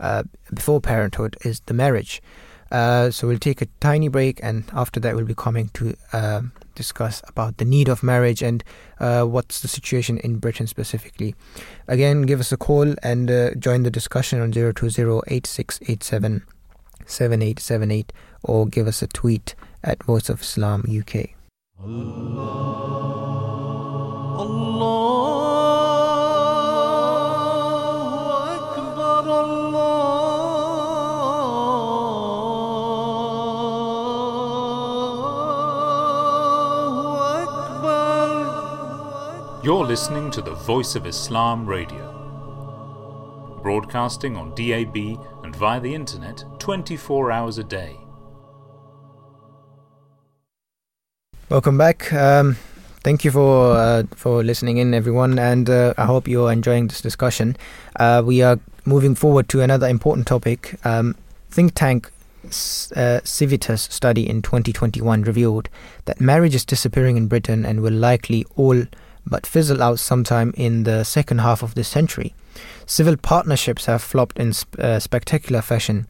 uh, 0.00 0.22
before 0.54 0.80
parenthood, 0.80 1.36
is 1.44 1.60
the 1.66 1.74
marriage. 1.74 2.22
Uh, 2.70 3.10
so 3.10 3.28
we'll 3.28 3.38
take 3.38 3.60
a 3.60 3.66
tiny 3.80 4.08
break, 4.08 4.40
and 4.42 4.64
after 4.72 4.98
that, 4.98 5.14
we'll 5.14 5.26
be 5.26 5.34
coming 5.34 5.68
to 5.74 5.94
uh, 6.14 6.40
discuss 6.74 7.22
about 7.28 7.58
the 7.58 7.64
need 7.64 7.88
of 7.88 8.02
marriage 8.02 8.42
and 8.42 8.62
uh, 9.00 9.24
what's 9.24 9.60
the 9.60 9.68
situation 9.68 10.18
in 10.18 10.38
Britain 10.38 10.66
specifically. 10.66 11.34
Again, 11.88 12.22
give 12.22 12.40
us 12.40 12.52
a 12.52 12.56
call 12.56 12.94
and 13.02 13.28
join 13.58 13.82
the 13.82 13.90
discussion 13.90 14.40
on 14.40 14.52
020 14.52 15.02
8687 15.26 16.44
7878 17.06 18.12
or 18.42 18.66
give 18.66 18.86
us 18.86 19.02
a 19.02 19.06
tweet 19.06 19.54
at 19.82 20.02
Voice 20.04 20.28
of 20.28 20.40
Islam 20.42 20.84
UK. 20.88 21.30
You're 39.64 39.86
listening 39.86 40.32
to 40.32 40.42
the 40.42 40.54
Voice 40.54 40.96
of 40.96 41.06
Islam 41.06 41.64
Radio, 41.66 42.10
broadcasting 43.62 44.36
on 44.36 44.52
DAB 44.56 44.96
and 45.44 45.54
via 45.54 45.78
the 45.78 45.94
internet 45.94 46.42
24 46.58 47.30
hours 47.30 47.58
a 47.58 47.62
day. 47.62 47.96
Welcome 51.48 51.78
back. 51.78 52.12
Um, 52.12 52.56
thank 53.04 53.24
you 53.24 53.30
for 53.30 53.76
uh, 53.76 54.02
for 54.16 54.42
listening 54.42 54.78
in, 54.78 54.94
everyone, 54.94 55.38
and 55.38 55.70
uh, 55.70 55.94
I 55.96 56.06
hope 56.06 56.26
you're 56.26 56.50
enjoying 56.50 56.88
this 56.88 57.00
discussion. 57.00 57.56
Uh, 57.94 58.20
we 58.26 58.42
are 58.42 58.58
moving 58.84 59.14
forward 59.14 59.48
to 59.50 59.60
another 59.60 59.86
important 59.86 60.26
topic. 60.26 60.74
Um, 60.84 61.14
think 61.50 61.74
tank 61.76 62.10
uh, 62.96 63.20
Civitas 63.22 63.82
study 63.82 64.28
in 64.28 64.42
2021 64.42 65.22
revealed 65.22 65.68
that 66.06 66.20
marriage 66.20 66.56
is 66.56 66.64
disappearing 66.64 67.16
in 67.16 67.28
Britain 67.28 67.64
and 67.64 67.80
will 67.80 67.92
likely 67.92 68.44
all 68.56 68.82
but 69.26 69.46
fizzle 69.46 69.82
out 69.82 69.98
sometime 69.98 70.52
in 70.56 70.84
the 70.84 71.04
second 71.04 71.38
half 71.38 71.62
of 71.62 71.74
this 71.74 71.88
century. 71.88 72.34
Civil 72.86 73.16
partnerships 73.16 73.86
have 73.86 74.02
flopped 74.02 74.38
in 74.38 74.52
sp- 74.54 74.78
uh, 74.78 75.00
spectacular 75.00 75.62
fashion. 75.62 76.06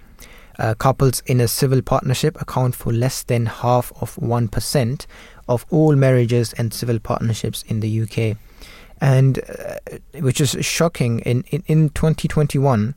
Uh, 0.59 0.75
couples 0.75 1.23
in 1.27 1.41
a 1.41 1.49
civil 1.49 1.81
partnership 1.81 2.41
account 2.41 2.75
for 2.75 2.93
less 2.93 3.23
than 3.23 3.47
half 3.47 3.91
of 4.03 4.17
1% 4.17 5.07
of 5.49 5.65
all 5.71 5.97
marriages 5.97 6.53
and 6.55 6.75
civil 6.75 6.99
partnerships 6.99 7.63
in 7.69 7.81
the 7.81 8.03
UK. 8.03 8.37
And 9.01 9.39
uh, 9.39 9.99
which 10.21 10.41
is 10.41 10.57
shocking, 10.61 11.21
in, 11.21 11.43
in, 11.51 11.65
in 11.67 11.89
2021, 11.91 12.95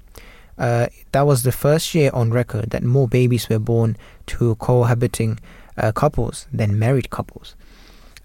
uh, 0.58 0.88
that 1.12 1.22
was 1.26 1.44
the 1.44 1.52
first 1.52 1.96
year 1.96 2.12
on 2.14 2.32
record 2.32 2.72
that 2.72 2.84
more 2.84 3.08
babies 3.08 3.50
were 3.50 3.60
born 3.60 3.98
to 4.28 4.56
cohabiting 4.56 5.40
uh, 5.78 5.92
couples 5.92 6.48
than 6.52 6.78
married 6.78 7.10
couples. 7.10 7.56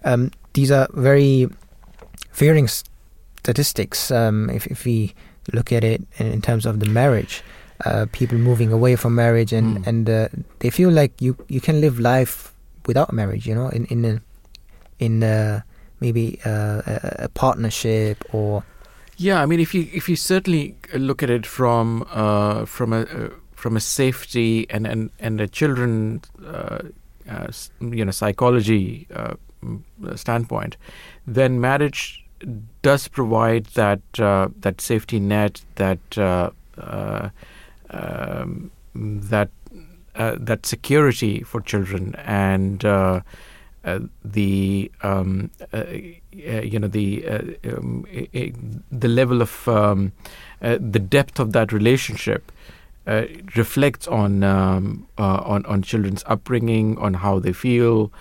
Um, 0.03 0.31
these 0.53 0.71
are 0.71 0.87
very 0.93 1.47
fearing 2.31 2.67
statistics 2.67 4.11
um, 4.11 4.49
if, 4.49 4.67
if 4.67 4.85
we 4.85 5.13
look 5.53 5.71
at 5.71 5.83
it 5.83 6.01
in, 6.17 6.41
terms 6.41 6.65
of 6.65 6.79
the 6.79 6.85
marriage. 6.85 7.43
Uh, 7.83 8.05
people 8.11 8.37
moving 8.37 8.71
away 8.71 8.95
from 8.95 9.15
marriage 9.15 9.51
and 9.51 9.79
mm. 9.79 9.87
and 9.87 10.07
uh, 10.07 10.27
they 10.59 10.69
feel 10.69 10.91
like 10.91 11.19
you 11.19 11.35
you 11.47 11.59
can 11.59 11.81
live 11.81 11.99
life 11.99 12.53
without 12.85 13.11
marriage, 13.11 13.47
you 13.47 13.55
know, 13.55 13.69
in 13.69 13.85
in 13.85 14.05
a, 14.05 14.21
in 14.99 15.23
a, 15.23 15.63
maybe 15.99 16.39
a, 16.45 17.19
a, 17.19 17.29
partnership 17.29 18.23
or. 18.33 18.63
Yeah, 19.17 19.41
I 19.41 19.45
mean, 19.45 19.59
if 19.59 19.73
you 19.73 19.87
if 19.93 20.09
you 20.09 20.15
certainly 20.15 20.75
look 20.93 21.23
at 21.23 21.29
it 21.29 21.45
from 21.45 22.05
uh, 22.11 22.65
from 22.65 22.93
a 22.93 23.01
uh, 23.01 23.29
from 23.55 23.75
a 23.75 23.79
safety 23.79 24.67
and 24.69 24.87
and 24.87 25.09
and 25.19 25.41
a 25.41 25.47
children 25.47 26.21
uh, 26.45 26.79
uh 27.29 27.47
you 27.79 28.03
know 28.05 28.11
psychology 28.11 29.07
uh, 29.13 29.35
standpoint, 30.15 30.77
then 31.35 31.59
marriage 31.59 32.23
does 32.81 33.07
provide 33.07 33.65
that 33.75 34.01
uh, 34.19 34.47
that 34.59 34.81
safety 34.81 35.19
net 35.19 35.61
that 35.75 36.17
um, 37.89 38.71
that 38.95 39.49
uh, 40.15 40.35
that 40.39 40.65
security 40.65 41.41
for 41.41 41.61
children 41.61 42.15
and 42.15 42.83
uh, 42.83 43.21
uh, 43.83 43.99
the 44.23 44.91
um, 45.01 45.49
uh, 45.73 45.77
uh, 45.77 46.61
you 46.61 46.79
know 46.79 46.87
the 46.87 47.27
um, 47.65 48.05
the 48.91 49.07
level 49.07 49.41
of 49.41 49.67
um, 49.67 50.11
the 50.59 50.99
depth 50.99 51.39
of 51.39 51.53
that 51.53 51.71
relationship 51.71 52.51
reflects 53.55 54.07
on 54.07 54.43
um, 54.43 55.07
on 55.17 55.65
on 55.65 55.81
children's 55.81 56.23
upbringing, 56.27 56.97
on 56.99 57.15
how 57.15 57.39
they 57.39 57.53
feel, 57.53 58.11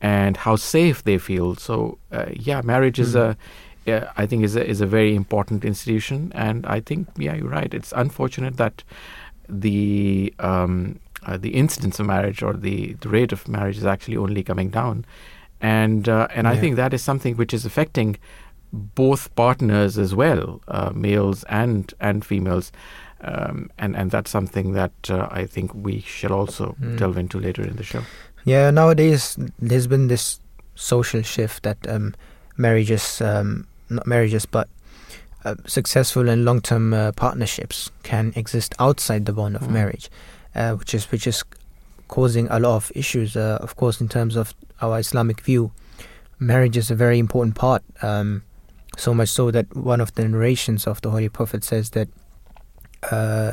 and 0.00 0.36
how 0.36 0.56
safe 0.56 1.04
they 1.04 1.18
feel. 1.18 1.54
So 1.56 1.98
yeah, 2.32 2.62
marriage 2.62 2.96
mm-hmm. 2.96 3.08
is 3.08 3.14
a 3.14 3.36
yeah, 3.86 4.12
I 4.16 4.26
think 4.26 4.44
is 4.44 4.56
a, 4.56 4.66
is 4.66 4.80
a 4.80 4.86
very 4.86 5.14
important 5.14 5.64
institution, 5.64 6.32
and 6.34 6.66
I 6.66 6.80
think 6.80 7.08
yeah, 7.16 7.34
you're 7.34 7.48
right. 7.48 7.72
It's 7.72 7.92
unfortunate 7.96 8.56
that 8.58 8.84
the 9.48 10.34
um, 10.38 11.00
uh, 11.26 11.36
the 11.36 11.50
incidence 11.50 11.98
of 12.00 12.06
marriage 12.06 12.42
or 12.42 12.54
the, 12.54 12.94
the 13.00 13.08
rate 13.08 13.32
of 13.32 13.48
marriage 13.48 13.76
is 13.76 13.84
actually 13.84 14.16
only 14.16 14.42
coming 14.42 14.70
down. 14.70 15.04
And 15.60 16.08
uh, 16.08 16.28
and 16.34 16.46
yeah. 16.46 16.52
I 16.52 16.56
think 16.56 16.76
that 16.76 16.94
is 16.94 17.02
something 17.02 17.36
which 17.36 17.52
is 17.52 17.66
affecting 17.66 18.16
both 18.72 19.34
partners 19.34 19.98
as 19.98 20.14
well, 20.14 20.60
uh, 20.68 20.92
males 20.94 21.44
and 21.44 21.92
and 22.00 22.24
females, 22.24 22.72
um, 23.22 23.70
and 23.78 23.96
and 23.96 24.10
that's 24.10 24.30
something 24.30 24.72
that 24.72 25.10
uh, 25.10 25.28
I 25.30 25.44
think 25.46 25.74
we 25.74 26.00
shall 26.00 26.32
also 26.32 26.76
Mm. 26.80 26.98
delve 26.98 27.18
into 27.18 27.38
later 27.38 27.62
in 27.62 27.76
the 27.76 27.82
show. 27.82 28.02
Yeah, 28.44 28.70
nowadays 28.70 29.36
there's 29.58 29.86
been 29.86 30.08
this 30.08 30.40
social 30.74 31.22
shift 31.22 31.62
that 31.62 31.78
um, 31.88 32.14
marriages, 32.56 33.20
um, 33.20 33.66
not 33.88 34.06
marriages, 34.06 34.46
but 34.46 34.68
uh, 35.44 35.54
successful 35.66 36.28
and 36.28 36.44
long-term 36.44 36.92
uh, 36.94 37.12
partnerships 37.12 37.90
can 38.02 38.32
exist 38.36 38.74
outside 38.78 39.26
the 39.26 39.32
bond 39.32 39.56
of 39.56 39.62
Mm. 39.62 39.70
marriage, 39.70 40.10
uh, 40.54 40.74
which 40.74 40.94
is 40.94 41.10
which 41.12 41.26
is 41.26 41.44
causing 42.08 42.48
a 42.50 42.58
lot 42.58 42.76
of 42.76 42.92
issues. 42.94 43.36
Uh, 43.36 43.58
of 43.60 43.76
course, 43.76 44.00
in 44.00 44.08
terms 44.08 44.36
of 44.36 44.54
our 44.80 44.98
Islamic 44.98 45.40
view, 45.40 45.70
marriage 46.38 46.76
is 46.76 46.90
a 46.90 46.94
very 46.94 47.18
important 47.18 47.54
part. 47.54 47.82
Um, 48.02 48.42
so 48.96 49.14
much 49.14 49.28
so 49.28 49.50
that 49.50 49.66
one 49.76 50.00
of 50.02 50.14
the 50.14 50.28
narrations 50.28 50.86
of 50.86 51.00
the 51.00 51.10
Holy 51.10 51.28
Prophet 51.28 51.64
says 51.64 51.90
that 51.90 52.08
uh, 53.10 53.52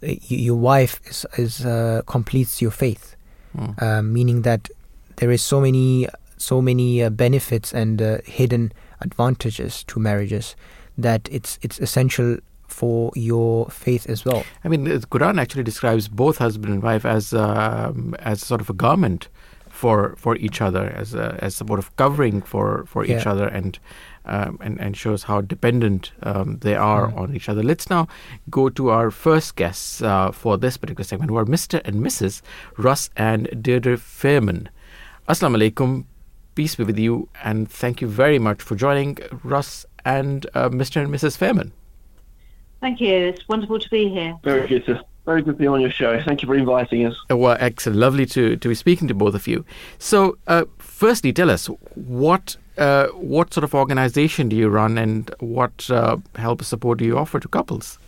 your 0.00 0.56
wife 0.56 1.00
is, 1.06 1.26
is 1.38 1.64
uh, 1.66 2.02
completes 2.06 2.60
your 2.62 2.70
faith 2.70 3.16
Mm. 3.56 3.82
um, 3.82 4.12
meaning 4.12 4.42
that 4.42 4.68
there 5.16 5.32
is 5.32 5.42
so 5.42 5.60
many 5.60 6.06
so 6.36 6.62
many 6.62 7.02
uh, 7.02 7.10
benefits 7.10 7.74
and 7.74 8.00
uh, 8.00 8.18
hidden 8.24 8.72
advantages 9.00 9.84
to 9.84 10.00
marriages 10.00 10.56
that 10.96 11.28
it's 11.30 11.58
it's 11.62 11.78
essential 11.80 12.38
for 12.68 13.10
your 13.16 13.66
faith 13.68 14.08
as 14.08 14.24
well. 14.24 14.44
I 14.64 14.68
mean, 14.68 14.84
the 14.84 15.00
Quran 15.00 15.40
actually 15.40 15.64
describes 15.64 16.08
both 16.08 16.38
husband 16.38 16.72
and 16.72 16.82
wife 16.82 17.04
as 17.04 17.32
um, 17.34 18.14
as 18.20 18.40
sort 18.40 18.60
of 18.60 18.70
a 18.70 18.72
garment 18.74 19.28
for 19.68 20.14
for 20.16 20.36
each 20.36 20.60
other, 20.60 20.92
as 20.96 21.14
a, 21.14 21.36
as 21.40 21.60
a 21.60 21.66
sort 21.66 21.78
of 21.78 21.94
covering 21.96 22.42
for 22.42 22.84
for 22.86 23.04
each 23.04 23.26
other, 23.26 23.48
and 23.48 23.78
um, 24.26 24.58
and 24.60 24.80
and 24.80 24.96
shows 24.96 25.24
how 25.24 25.40
dependent 25.40 26.12
um, 26.22 26.58
they 26.60 26.74
are 26.74 27.08
Mm. 27.10 27.16
on 27.18 27.34
each 27.36 27.48
other. 27.48 27.62
Let's 27.62 27.88
now 27.90 28.06
go 28.50 28.68
to 28.70 28.90
our 28.90 29.10
first 29.10 29.56
guests 29.56 30.02
uh, 30.02 30.30
for 30.32 30.56
this 30.58 30.76
particular 30.76 31.04
segment, 31.04 31.30
who 31.30 31.36
are 31.36 31.44
Mr. 31.46 31.80
and 31.84 31.96
Mrs. 32.04 32.42
Russ 32.76 33.10
and 33.16 33.48
Deirdre 33.62 33.96
Fairman. 33.96 34.68
Assalamu 35.28 35.56
alaikum, 35.58 36.04
peace 36.54 36.74
be 36.76 36.84
with 36.84 36.98
you, 36.98 37.28
and 37.44 37.70
thank 37.70 38.00
you 38.00 38.08
very 38.08 38.38
much 38.38 38.60
for 38.62 38.74
joining 38.76 39.16
Russ 39.44 39.86
and 40.04 40.46
uh, 40.54 40.68
Mr. 40.68 41.00
and 41.02 41.12
Mrs. 41.14 41.36
Fairman. 41.38 41.72
Thank 42.80 43.00
you. 43.00 43.12
It's 43.14 43.46
wonderful 43.48 43.78
to 43.78 43.88
be 43.90 44.08
here. 44.08 44.36
Very 44.42 44.66
good 44.66 44.86
to 44.86 45.04
very 45.26 45.42
good 45.42 45.52
to 45.52 45.58
be 45.58 45.66
on 45.66 45.82
your 45.82 45.90
show. 45.90 46.18
Thank 46.22 46.40
you 46.42 46.46
for 46.48 46.54
inviting 46.54 47.04
us. 47.06 47.14
Uh, 47.30 47.36
Well, 47.36 47.56
excellent. 47.60 47.98
Lovely 47.98 48.24
to, 48.26 48.56
to 48.56 48.68
be 48.68 48.74
speaking 48.74 49.06
to 49.08 49.14
both 49.14 49.34
of 49.34 49.46
you. 49.46 49.64
So, 49.98 50.38
uh, 50.46 50.64
firstly, 51.00 51.32
tell 51.32 51.50
us 51.50 51.66
what 51.94 52.56
uh, 52.76 53.08
what 53.08 53.52
sort 53.52 53.64
of 53.64 53.74
organization 53.74 54.48
do 54.50 54.56
you 54.56 54.68
run, 54.68 54.98
and 54.98 55.34
what 55.40 55.90
uh, 55.90 56.18
help 56.36 56.62
support 56.62 56.98
do 56.98 57.04
you 57.04 57.16
offer 57.16 57.40
to 57.40 57.48
couples? 57.48 57.98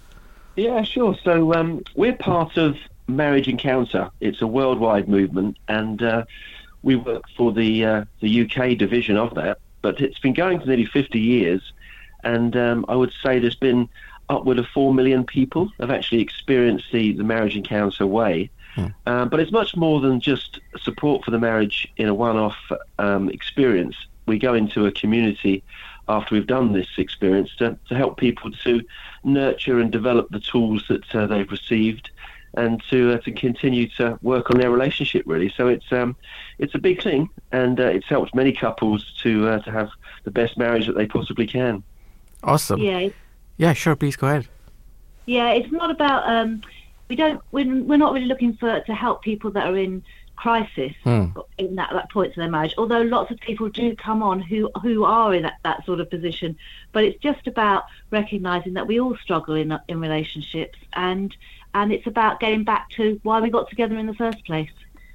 Yeah, 0.57 0.83
sure. 0.83 1.17
So 1.25 1.55
um, 1.55 1.83
we're 1.95 2.17
part 2.17 2.57
of 2.59 2.77
Marriage 3.09 3.49
Encounter. 3.49 4.11
It's 4.21 4.43
a 4.43 4.47
worldwide 4.47 5.09
movement, 5.09 5.57
and 5.69 6.03
uh, 6.03 6.25
we 6.83 6.97
work 6.97 7.25
for 7.37 7.53
the 7.53 7.85
uh, 7.85 8.05
the 8.21 8.43
UK 8.43 8.77
division 8.77 9.17
of 9.17 9.35
that. 9.35 9.59
But 9.81 10.01
it's 10.01 10.19
been 10.19 10.35
going 10.35 10.61
for 10.61 10.67
nearly 10.67 10.87
50 10.87 11.19
years, 11.19 11.73
and 12.23 12.55
um, 12.57 12.85
I 12.89 12.95
would 12.95 13.13
say 13.23 13.39
there's 13.39 13.57
been 13.57 13.89
upward 14.29 14.59
of 14.59 14.67
four 14.69 14.95
million 14.95 15.25
people 15.25 15.71
have 15.81 15.91
actually 15.91 16.21
experienced 16.21 16.87
the, 16.93 17.13
the 17.13 17.25
Marriage 17.25 17.57
Encounter 17.57 18.07
way. 18.07 18.51
Um, 19.07 19.29
but 19.29 19.41
it's 19.41 19.53
much 19.53 19.77
more 19.77 20.01
than 20.01 20.21
just 20.21 20.61
support 20.81 21.25
for 21.25 21.31
the 21.31 21.39
marriage 21.39 21.93
in 21.97 22.09
a 22.09 22.15
one-off 22.15 22.57
um, 22.99 23.29
experience. 23.31 23.97
We 24.27 24.39
go 24.39 24.55
into 24.55 24.87
a 24.87 24.93
community 24.93 25.63
after 26.09 26.35
we've 26.35 26.47
done 26.47 26.73
this 26.73 26.89
experience 26.97 27.55
to, 27.57 27.79
to 27.89 27.95
help 27.95 28.17
people 28.19 28.51
to 28.51 28.83
nurture 29.25 29.79
and 29.79 29.91
develop 29.91 30.29
the 30.31 30.41
tools 30.41 30.85
that 30.89 31.15
uh, 31.15 31.27
they've 31.27 31.51
received 31.51 32.11
and 32.55 32.83
to 32.91 33.13
uh, 33.13 33.19
to 33.19 33.33
continue 33.33 33.89
to 33.89 34.19
work 34.21 34.51
on 34.51 34.59
their 34.59 34.71
relationship 34.71 35.23
really 35.25 35.51
so 35.57 35.69
it's 35.69 35.91
um 35.91 36.15
it's 36.59 36.75
a 36.75 36.79
big 36.79 37.03
thing 37.03 37.27
and 37.51 37.81
uh, 37.81 37.85
it's 37.85 38.07
helped 38.07 38.35
many 38.35 38.53
couples 38.53 39.11
to 39.23 39.49
uh, 39.49 39.59
to 39.61 39.71
have 39.71 39.89
the 40.25 40.31
best 40.31 40.59
marriage 40.59 40.87
that 40.87 40.95
they 40.95 41.07
possibly 41.07 41.47
can 41.47 41.83
Awesome. 42.45 42.81
Yeah, 42.81 43.09
Yeah, 43.57 43.73
sure. 43.73 43.95
Please 43.97 44.17
go 44.17 44.27
ahead. 44.27 44.49
yeah. 45.27 45.51
It's 45.51 45.71
not 45.71 45.91
about. 45.91 46.29
Um, 46.29 46.63
we 47.13 47.17
don't. 47.17 47.43
We're, 47.53 47.83
we're 47.83 47.99
not 47.99 48.15
really 48.15 48.25
looking 48.25 48.55
for 48.55 48.81
to 48.81 48.95
help 48.95 49.21
people 49.21 49.51
that 49.51 49.67
are 49.67 49.77
in 49.77 50.03
crisis 50.35 50.93
Hmm. 51.05 51.27
in 51.59 51.77
that, 51.77 51.91
that 51.93 52.11
point 52.11 52.31
of 52.31 52.37
their 52.37 52.51
marriage. 52.51 52.75
Although 52.79 53.03
lots 53.03 53.31
of 53.31 53.39
people 53.39 53.69
do 53.69 53.95
come 53.95 54.23
on 54.23 54.41
who 54.41 54.71
who 54.81 55.05
are 55.05 55.35
in 55.35 55.43
that, 55.43 55.59
that 55.63 55.85
sort 55.85 56.01
of 56.01 56.09
position, 56.09 56.57
but 56.93 57.05
it's 57.05 57.21
just 57.21 57.47
about 57.47 57.85
recognizing 58.11 58.73
that 58.73 58.87
we 58.87 58.99
all 58.99 59.15
struggle 59.19 59.55
in 59.57 59.79
in 59.89 60.01
relationships, 60.01 60.79
and 60.95 61.37
and 61.75 61.93
it's 61.93 62.07
about 62.07 62.41
getting 62.41 62.65
back 62.65 62.89
to 62.97 63.21
why 63.25 63.41
we 63.41 63.51
got 63.51 63.69
together 63.69 63.99
in 63.99 64.07
the 64.07 64.15
first 64.15 64.43
place. 64.47 64.73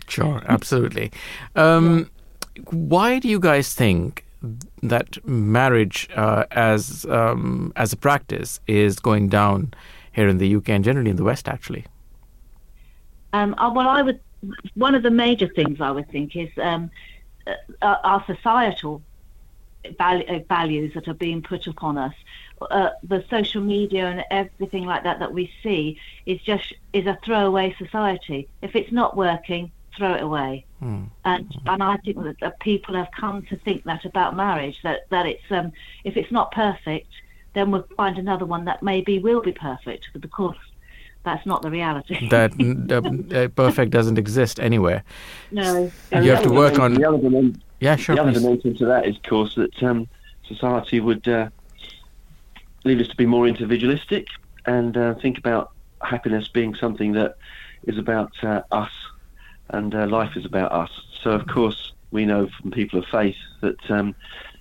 Sure, 0.08 0.44
absolutely. 0.48 1.12
Um, 1.56 2.12
why 2.70 3.18
do 3.18 3.28
you 3.28 3.40
guys 3.40 3.74
think 3.74 4.24
that 4.84 5.18
marriage 5.26 6.08
uh, 6.16 6.46
as 6.52 7.08
um, 7.10 7.74
as 7.76 7.92
a 7.92 7.98
practice 7.98 8.60
is 8.68 9.00
going 9.00 9.30
down 9.30 9.74
here 10.18 10.28
in 10.28 10.40
the 10.40 10.56
UK 10.56 10.70
and 10.70 10.84
generally 10.84 11.12
in 11.12 11.16
the 11.16 11.24
West? 11.24 11.48
Actually, 11.48 11.86
Um, 13.34 13.56
uh, 13.58 13.72
well, 13.74 13.88
I 13.88 14.02
would. 14.02 14.20
One 14.74 14.96
of 14.96 15.04
the 15.04 15.12
major 15.12 15.48
things 15.48 15.80
I 15.80 15.92
would 15.92 16.10
think 16.10 16.36
is 16.36 16.50
um, 16.58 16.90
uh, 17.48 17.96
our 18.04 18.24
societal 18.26 19.02
val- 19.98 20.30
uh, 20.30 20.40
values 20.50 20.94
that 20.96 21.08
are 21.08 21.20
being 21.28 21.42
put 21.42 21.68
upon 21.68 21.98
us. 21.98 22.14
Uh, 22.62 22.90
the 23.04 23.24
social 23.30 23.62
media 23.62 24.08
and 24.08 24.24
everything 24.32 24.86
like 24.86 25.04
that 25.04 25.20
that 25.20 25.32
we 25.34 25.52
see 25.64 26.00
is 26.26 26.40
just 26.42 26.74
is 26.94 27.06
a 27.06 27.18
throwaway 27.24 27.76
society. 27.78 28.48
If 28.62 28.76
it's 28.76 28.92
not 28.92 29.16
working, 29.16 29.72
throw 29.96 30.14
it 30.16 30.24
away. 30.24 30.66
Hmm. 30.80 31.04
And 31.26 31.56
and 31.68 31.84
I 31.84 31.98
think 31.98 32.18
that, 32.24 32.40
that 32.42 32.60
people 32.60 32.96
have 32.96 33.10
come 33.12 33.44
to 33.44 33.56
think 33.58 33.84
that 33.84 34.04
about 34.06 34.36
marriage 34.36 34.80
that 34.84 35.10
that 35.10 35.26
it's 35.28 35.50
um 35.52 35.72
if 36.04 36.18
it's 36.18 36.32
not 36.32 36.52
perfect, 36.52 37.12
then 37.58 37.72
we'll 37.72 37.88
find 37.98 38.18
another 38.18 38.46
one 38.46 38.66
that 38.66 38.84
maybe 38.84 39.20
will 39.20 39.42
be 39.42 39.52
perfect. 39.52 40.10
But 40.14 40.24
of 40.24 40.32
course, 40.32 40.58
that's 41.24 41.46
not 41.46 41.62
the 41.62 41.72
reality. 41.72 42.30
that 42.30 42.52
uh, 43.36 43.48
perfect 43.50 43.92
doesn't 43.92 44.18
exist 44.18 44.60
anywhere. 44.60 45.04
no. 45.52 45.92
And 46.12 46.26
You 46.26 46.32
have 46.32 46.44
to 46.44 46.50
work 46.54 46.80
on- 46.80 46.94
the 46.94 47.08
other 47.08 47.18
dimension, 47.18 47.62
Yeah, 47.80 47.96
sure. 47.96 48.16
the 48.16 48.22
other 48.22 48.32
dimension 48.32 48.76
to 48.78 48.86
that 48.86 49.08
is 49.08 49.16
of 49.18 49.24
course 49.24 49.56
that 49.56 49.84
um, 49.84 50.08
society 50.48 51.00
would 51.00 51.28
uh, 51.28 51.50
lead 52.86 53.02
us 53.02 53.08
to 53.08 53.16
be 53.16 53.26
more 53.26 53.48
individualistic 53.48 54.28
and 54.66 54.96
uh, 54.96 55.16
think 55.16 55.38
about 55.38 55.72
happiness 56.02 56.48
being 56.48 56.76
something 56.76 57.14
that 57.14 57.38
is 57.84 57.98
about 57.98 58.32
uh, 58.44 58.62
us 58.72 58.92
and 59.70 59.94
uh, 59.96 60.06
life 60.08 60.38
is 60.38 60.46
about 60.46 60.72
us. 60.72 60.92
So, 61.24 61.32
of 61.32 61.48
course, 61.48 61.92
we 62.12 62.26
know 62.26 62.48
from 62.62 62.72
people 62.72 63.00
of 63.00 63.06
faith 63.08 63.36
that 63.62 63.92
um, 63.92 64.16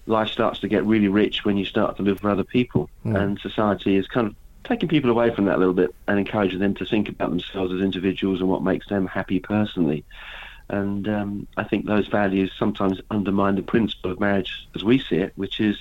life 0.06 0.28
starts 0.28 0.60
to 0.60 0.68
get 0.68 0.84
really 0.84 1.08
rich 1.08 1.44
when 1.44 1.56
you 1.56 1.64
start 1.64 1.96
to 1.96 2.02
live 2.02 2.20
for 2.20 2.30
other 2.30 2.44
people, 2.44 2.88
Mm. 3.04 3.20
and 3.20 3.38
society 3.38 3.96
is 3.96 4.06
kind 4.06 4.26
of 4.28 4.34
taking 4.64 4.88
people 4.88 5.10
away 5.10 5.30
from 5.34 5.44
that 5.46 5.56
a 5.56 5.58
little 5.58 5.74
bit 5.74 5.94
and 6.08 6.18
encouraging 6.18 6.58
them 6.58 6.74
to 6.74 6.84
think 6.84 7.08
about 7.08 7.30
themselves 7.30 7.72
as 7.72 7.80
individuals 7.80 8.40
and 8.40 8.48
what 8.48 8.62
makes 8.64 8.88
them 8.88 9.06
happy 9.06 9.38
personally. 9.38 10.04
And 10.68 11.08
um, 11.08 11.46
I 11.56 11.62
think 11.62 11.86
those 11.86 12.08
values 12.08 12.50
sometimes 12.58 13.00
undermine 13.10 13.54
the 13.54 13.62
principle 13.62 14.10
of 14.10 14.18
marriage 14.18 14.66
as 14.74 14.82
we 14.82 14.98
see 14.98 15.16
it, 15.16 15.32
which 15.36 15.60
is 15.60 15.76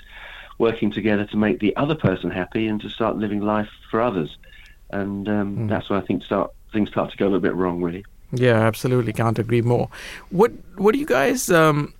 working 0.59 0.91
together 0.91 1.26
to 1.26 1.38
make 1.38 1.60
the 1.60 1.76
other 1.76 1.95
person 1.95 2.30
happy 2.30 2.68
and 2.68 2.80
to 2.81 2.89
start 2.89 3.18
living 3.18 3.41
life 3.41 3.69
for 3.89 3.99
others. 4.02 4.38
And 4.91 5.27
um, 5.27 5.57
Mm. 5.57 5.69
that's 5.69 5.89
where 5.89 5.99
I 5.99 6.06
think 6.06 6.23
start 6.23 6.52
things 6.72 6.89
start 6.89 7.10
to 7.11 7.18
go 7.18 7.26
a 7.26 7.30
little 7.30 7.39
bit 7.39 7.56
wrong, 7.56 7.81
really. 7.81 8.06
Yeah, 8.31 8.60
absolutely. 8.60 9.14
Can't 9.14 9.39
agree 9.39 9.61
more. 9.61 9.89
What 10.30 10.52
What 10.77 10.93
do 10.93 10.99
you 10.99 11.06
guys 11.06 11.49
um, 11.49 11.93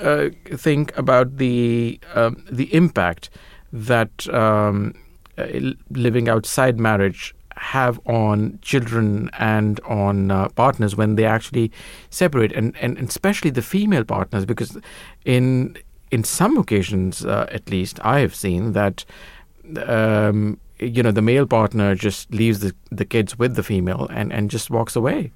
uh, 0.00 0.30
think 0.56 0.96
about 0.96 1.36
the 1.36 2.00
um, 2.14 2.44
the 2.50 2.72
impact 2.74 3.30
that 3.72 4.28
um, 4.28 4.94
uh, 5.38 5.46
living 5.90 6.28
outside 6.28 6.78
marriage 6.78 7.34
have 7.56 8.00
on 8.06 8.58
children 8.62 9.30
and 9.38 9.80
on 9.80 10.30
uh, 10.30 10.48
partners 10.50 10.96
when 10.96 11.16
they 11.16 11.26
actually 11.26 11.70
separate, 12.08 12.52
and, 12.52 12.74
and 12.80 12.96
especially 12.98 13.50
the 13.50 13.62
female 13.62 14.04
partners, 14.04 14.44
because 14.44 14.78
in 15.24 15.76
in 16.10 16.24
some 16.24 16.56
occasions, 16.58 17.24
uh, 17.24 17.46
at 17.50 17.70
least, 17.70 18.00
I 18.02 18.20
have 18.20 18.34
seen 18.34 18.72
that. 18.72 19.04
Um, 19.86 20.58
you 20.80 21.02
know, 21.02 21.10
the 21.10 21.22
male 21.22 21.46
partner 21.46 21.94
just 21.94 22.32
leaves 22.32 22.60
the, 22.60 22.74
the 22.90 23.04
kids 23.04 23.38
with 23.38 23.54
the 23.54 23.62
female 23.62 24.08
and, 24.10 24.32
and 24.32 24.50
just 24.50 24.70
walks 24.70 24.96
away. 24.96 25.30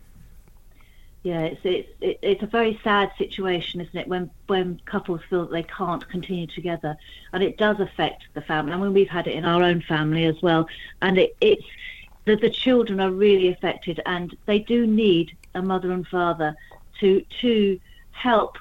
Yeah, 1.24 1.40
it's 1.40 1.60
it's 1.64 1.88
it's 2.00 2.42
a 2.42 2.46
very 2.46 2.78
sad 2.84 3.10
situation, 3.16 3.80
isn't 3.80 3.96
it? 3.96 4.06
When 4.06 4.30
when 4.46 4.78
couples 4.84 5.22
feel 5.30 5.46
that 5.46 5.52
they 5.52 5.62
can't 5.62 6.06
continue 6.10 6.46
together, 6.46 6.96
and 7.32 7.42
it 7.42 7.56
does 7.56 7.80
affect 7.80 8.24
the 8.34 8.42
family. 8.42 8.74
I 8.74 8.76
mean, 8.76 8.92
we've 8.92 9.08
had 9.08 9.26
it 9.26 9.34
in 9.34 9.46
our 9.46 9.62
own 9.62 9.80
family 9.80 10.26
as 10.26 10.42
well, 10.42 10.68
and 11.00 11.16
it, 11.16 11.34
it's 11.40 11.64
the 12.26 12.36
the 12.36 12.50
children 12.50 13.00
are 13.00 13.10
really 13.10 13.48
affected, 13.48 14.00
and 14.04 14.36
they 14.44 14.58
do 14.58 14.86
need 14.86 15.34
a 15.54 15.62
mother 15.62 15.92
and 15.92 16.06
father 16.06 16.54
to 17.00 17.24
to 17.40 17.80
help 18.10 18.58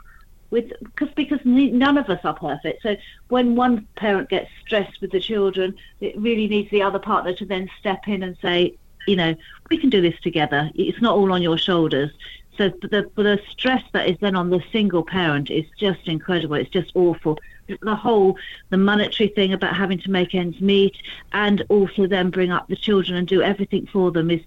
with 0.50 0.72
because 0.80 1.14
because 1.16 1.40
none 1.44 1.98
of 1.98 2.10
us 2.10 2.22
are 2.24 2.34
perfect. 2.34 2.82
So 2.82 2.96
when 3.28 3.58
one 3.58 3.90
parent 3.98 4.30
gets 4.30 4.50
stressed 4.66 5.02
with 5.02 5.12
the 5.12 5.20
children, 5.20 5.76
it 6.00 6.18
really 6.18 6.48
needs 6.48 6.72
the 6.72 6.84
other 6.84 7.00
partner 7.00 7.34
to 7.34 7.46
then 7.46 7.70
step 7.78 8.08
in 8.08 8.24
and 8.24 8.38
say, 8.42 8.78
you 9.06 9.18
know, 9.18 9.36
we 9.70 9.78
can 9.78 9.90
do 9.90 10.02
this 10.02 10.18
together. 10.22 10.72
It's 10.76 11.02
not 11.02 11.18
all 11.18 11.34
on 11.34 11.42
your 11.42 11.58
shoulders. 11.58 12.12
So 12.58 12.70
the 12.70 13.10
the 13.16 13.40
stress 13.50 13.84
that 13.94 14.08
is 14.08 14.18
then 14.20 14.36
on 14.36 14.50
the 14.50 14.62
single 14.72 15.04
parent 15.04 15.50
is 15.50 15.66
just 15.78 16.08
incredible. 16.08 16.56
It's 16.56 16.70
just 16.70 16.92
awful. 16.96 17.40
The 17.68 17.96
whole 17.96 18.38
the 18.70 18.78
monetary 18.78 19.30
thing 19.30 19.54
about 19.54 19.76
having 19.76 20.00
to 20.00 20.12
make 20.12 20.36
ends 20.36 20.60
meet 20.62 20.96
and 21.32 21.64
also 21.70 22.06
then 22.06 22.30
bring 22.30 22.52
up 22.52 22.68
the 22.68 22.76
children 22.76 23.18
and 23.18 23.28
do 23.28 23.42
everything 23.42 23.88
for 23.88 24.12
them 24.12 24.30
is 24.30 24.42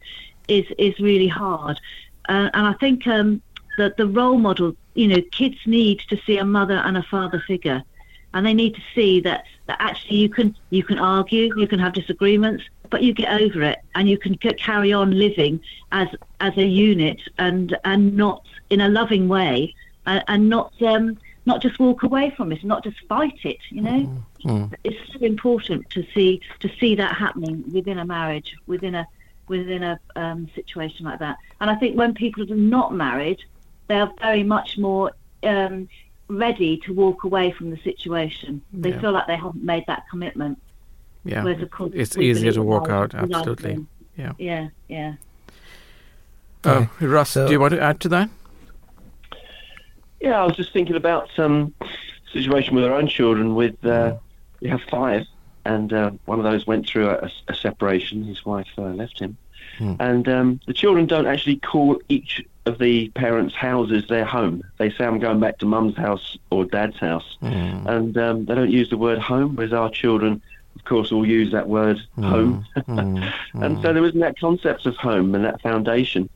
is 0.49 0.67
is 0.79 0.99
really 1.01 1.29
hard. 1.29 1.81
Uh, 2.29 2.51
and 2.55 2.67
I 2.67 2.75
think 2.75 3.07
um, 3.07 3.43
that 3.79 3.97
the 3.97 4.07
role 4.07 4.39
model, 4.39 4.77
you 4.95 5.09
know, 5.09 5.23
kids 5.33 5.59
need 5.67 6.01
to 6.09 6.17
see 6.27 6.39
a 6.39 6.45
mother 6.45 6.83
and 6.85 6.97
a 6.97 7.03
father 7.03 7.43
figure, 7.47 7.83
and 8.35 8.47
they 8.47 8.55
need 8.55 8.75
to 8.75 8.83
see 8.95 9.21
that 9.21 9.45
that 9.67 9.79
actually 9.81 10.19
you 10.19 10.29
can 10.29 10.55
you 10.71 10.85
can 10.85 10.99
argue, 10.99 11.53
you 11.57 11.67
can 11.67 11.79
have 11.79 11.93
disagreements, 11.93 12.63
but 12.91 13.03
you 13.03 13.13
get 13.13 13.41
over 13.41 13.63
it 13.63 13.79
and 13.95 14.09
you 14.09 14.19
can 14.19 14.37
carry 14.37 14.93
on 14.93 15.11
living 15.11 15.61
as 15.93 16.09
as 16.41 16.57
a 16.57 16.65
unit 16.65 17.21
and 17.39 17.77
and 17.85 18.17
not 18.17 18.43
in 18.71 18.81
a 18.81 18.89
loving 18.89 19.29
way 19.29 19.75
and, 20.07 20.25
and 20.29 20.49
not 20.49 20.73
um, 20.83 21.19
not 21.47 21.63
just 21.63 21.79
walk 21.79 22.03
away 22.03 22.31
from 22.37 22.53
it, 22.53 22.63
not 22.65 22.83
just 22.85 22.97
fight 23.09 23.39
it. 23.45 23.59
You 23.71 23.83
know, 23.83 24.23
mm-hmm. 24.45 24.75
it's 24.85 25.13
so 25.13 25.21
important 25.21 25.89
to 25.91 26.05
see 26.15 26.41
to 26.61 26.71
see 26.81 26.95
that 26.97 27.17
happening 27.17 27.65
within 27.73 27.99
a 27.99 28.05
marriage, 28.05 28.57
within 28.67 28.95
a 28.95 29.07
within 29.49 29.83
a 29.83 29.99
um, 30.17 30.49
situation 30.55 31.07
like 31.07 31.21
that. 31.21 31.37
And 31.61 31.71
I 31.71 31.77
think 31.77 31.97
when 31.97 32.15
people 32.15 32.51
are 32.51 32.57
not 32.57 32.93
married, 32.95 33.39
they 33.87 34.01
are 34.01 34.13
very 34.21 34.43
much 34.43 34.77
more 34.77 35.13
um, 35.45 35.89
ready 36.29 36.79
to 36.79 36.93
walk 36.93 37.25
away 37.25 37.53
from 37.53 37.71
the 37.71 37.79
situation. 37.79 38.61
They 38.73 38.91
yeah. 38.91 39.01
feel 39.01 39.13
like 39.13 39.27
they 39.27 39.37
haven't 39.37 39.63
made 39.63 39.85
that 39.87 40.05
commitment. 40.11 40.61
Yeah, 41.29 41.65
course, 41.71 41.93
it's 41.95 42.17
easier 42.17 42.53
to 42.53 42.63
walk 42.63 42.89
out. 42.89 43.15
Absolutely. 43.15 43.87
Yeah. 44.17 44.33
Yeah. 44.39 44.69
Yeah. 44.89 45.15
Uh, 46.65 46.87
Russ, 47.01 47.31
so, 47.31 47.47
do 47.47 47.53
you 47.53 47.61
want 47.61 47.75
to 47.75 47.81
add 47.81 48.01
to 48.01 48.09
that? 48.09 48.29
Yeah, 50.21 50.43
I 50.43 50.45
was 50.45 50.57
just 50.57 50.73
thinking 50.73 50.97
about 50.97 51.29
some 51.37 51.75
situation 52.33 52.75
with 52.75 52.85
our 52.85 52.95
own 52.95 53.07
children. 53.07 53.55
With 53.55 53.85
uh, 53.85 54.17
we 54.61 54.69
have 54.69 54.81
five, 54.91 55.27
and 55.65 55.93
uh, 55.93 56.11
one 56.25 56.39
of 56.39 56.45
those 56.45 56.67
went 56.67 56.87
through 56.89 57.09
a, 57.09 57.31
a 57.49 57.55
separation. 57.55 58.25
His 58.25 58.45
wife 58.45 58.69
uh, 58.79 58.83
left 58.83 59.21
him, 59.21 59.37
hmm. 59.79 59.95
and 60.01 60.29
um, 60.29 60.61
the 60.67 60.73
children 60.73 61.07
don't 61.07 61.27
actually 61.27 61.57
call 61.57 62.01
each 62.09 62.45
of 62.65 62.79
the 62.79 63.11
parents' 63.11 63.55
houses 63.55 64.09
their 64.09 64.25
home. 64.25 64.63
They 64.79 64.91
say 64.91 65.05
I'm 65.05 65.21
going 65.21 65.39
back 65.39 65.59
to 65.59 65.67
mum's 65.67 65.97
house 65.97 66.37
or 66.51 66.65
dad's 66.65 66.99
house, 66.99 67.37
hmm. 67.41 67.87
and 67.87 68.19
um, 68.19 68.45
they 68.47 68.55
don't 68.55 68.71
use 68.71 68.91
the 68.91 68.99
word 68.99 69.19
home. 69.19 69.55
Whereas 69.55 69.73
our 69.73 69.91
children, 69.91 70.43
of 70.77 70.85
course, 70.85 71.11
all 71.11 71.27
use 71.27 71.53
that 71.53 71.69
word 71.69 71.99
hmm. 72.15 72.23
home, 72.23 72.67
hmm. 72.87 73.23
and 73.63 73.83
so 73.83 73.93
there 73.93 74.05
isn't 74.05 74.21
that 74.21 74.39
concept 74.39 74.87
of 74.87 74.97
home 74.97 75.35
and 75.35 75.45
that 75.45 75.61
foundation. 75.61 76.29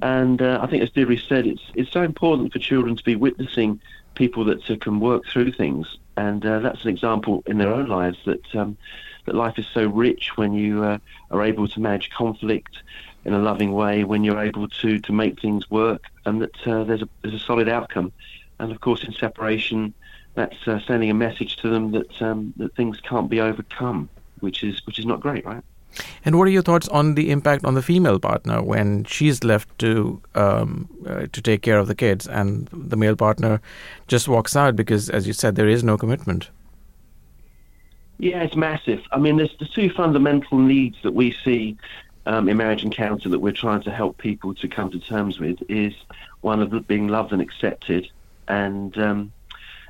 And 0.00 0.42
uh, 0.42 0.60
I 0.62 0.66
think, 0.66 0.82
as 0.82 0.90
Deirdre 0.90 1.18
said, 1.18 1.46
it's 1.46 1.62
it's 1.74 1.90
so 1.90 2.02
important 2.02 2.52
for 2.52 2.58
children 2.58 2.96
to 2.96 3.04
be 3.04 3.16
witnessing 3.16 3.80
people 4.14 4.44
that 4.44 4.68
uh, 4.70 4.76
can 4.80 5.00
work 5.00 5.24
through 5.26 5.52
things 5.52 5.98
and 6.18 6.44
uh, 6.44 6.58
that's 6.58 6.82
an 6.82 6.90
example 6.90 7.44
in 7.46 7.58
their 7.58 7.72
own 7.72 7.86
lives 7.86 8.18
that 8.26 8.54
um, 8.56 8.76
that 9.24 9.36
life 9.36 9.58
is 9.58 9.66
so 9.72 9.86
rich 9.86 10.36
when 10.36 10.52
you 10.52 10.82
uh, 10.82 10.98
are 11.30 11.42
able 11.42 11.68
to 11.68 11.80
manage 11.80 12.10
conflict 12.10 12.82
in 13.24 13.34
a 13.34 13.38
loving 13.38 13.72
way, 13.72 14.02
when 14.04 14.24
you're 14.24 14.40
able 14.40 14.68
to 14.68 14.98
to 14.98 15.12
make 15.12 15.40
things 15.40 15.70
work, 15.70 16.06
and 16.26 16.42
that 16.42 16.66
uh, 16.66 16.82
there's 16.82 17.02
a 17.02 17.08
there's 17.22 17.34
a 17.34 17.38
solid 17.38 17.68
outcome. 17.68 18.12
And 18.58 18.72
of 18.72 18.80
course, 18.80 19.04
in 19.04 19.12
separation, 19.12 19.94
that's 20.38 20.68
uh, 20.68 20.80
sending 20.86 21.10
a 21.10 21.14
message 21.14 21.56
to 21.56 21.68
them 21.68 21.90
that 21.92 22.22
um, 22.22 22.54
that 22.56 22.74
things 22.74 23.00
can't 23.00 23.28
be 23.28 23.40
overcome, 23.40 24.08
which 24.40 24.62
is 24.62 24.84
which 24.86 24.98
is 24.98 25.06
not 25.06 25.20
great, 25.20 25.44
right? 25.44 25.62
And 26.24 26.38
what 26.38 26.46
are 26.46 26.50
your 26.50 26.62
thoughts 26.62 26.86
on 26.88 27.14
the 27.14 27.30
impact 27.30 27.64
on 27.64 27.74
the 27.74 27.82
female 27.82 28.18
partner 28.18 28.62
when 28.62 29.04
she's 29.04 29.42
left 29.42 29.76
to 29.78 30.20
um, 30.34 30.88
uh, 31.06 31.26
to 31.32 31.42
take 31.42 31.62
care 31.62 31.78
of 31.78 31.88
the 31.88 31.94
kids, 31.94 32.26
and 32.26 32.68
the 32.72 32.96
male 32.96 33.16
partner 33.16 33.60
just 34.06 34.28
walks 34.28 34.54
out 34.54 34.76
because, 34.76 35.10
as 35.10 35.26
you 35.26 35.32
said, 35.32 35.56
there 35.56 35.68
is 35.68 35.82
no 35.82 35.96
commitment? 35.96 36.50
Yeah, 38.18 38.42
it's 38.42 38.56
massive. 38.56 39.00
I 39.12 39.18
mean, 39.18 39.36
there's 39.36 39.56
the 39.58 39.66
two 39.66 39.90
fundamental 39.90 40.58
needs 40.58 40.96
that 41.02 41.14
we 41.14 41.36
see 41.44 41.76
um, 42.26 42.48
in 42.48 42.56
marriage 42.56 42.82
and 42.82 42.92
encounter 42.92 43.28
that 43.28 43.38
we're 43.38 43.52
trying 43.52 43.82
to 43.82 43.92
help 43.92 44.18
people 44.18 44.54
to 44.56 44.68
come 44.68 44.90
to 44.90 44.98
terms 44.98 45.38
with 45.38 45.58
is 45.68 45.94
one 46.40 46.60
of 46.60 46.86
being 46.86 47.08
loved 47.08 47.32
and 47.32 47.40
accepted, 47.40 48.08
and 48.48 48.96
um, 48.98 49.32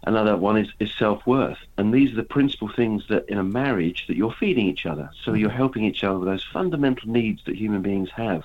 Another 0.04 0.36
one 0.36 0.56
is, 0.56 0.68
is 0.78 0.92
self-worth. 0.98 1.58
And 1.76 1.92
these 1.92 2.12
are 2.12 2.16
the 2.16 2.22
principal 2.22 2.68
things 2.68 3.04
that 3.08 3.28
in 3.28 3.38
a 3.38 3.44
marriage 3.44 4.06
that 4.06 4.16
you're 4.16 4.32
feeding 4.32 4.66
each 4.66 4.86
other. 4.86 5.10
So 5.24 5.34
you're 5.34 5.50
helping 5.50 5.84
each 5.84 6.04
other 6.04 6.18
with 6.18 6.28
those 6.28 6.44
fundamental 6.44 7.10
needs 7.10 7.44
that 7.44 7.56
human 7.56 7.82
beings 7.82 8.10
have. 8.12 8.44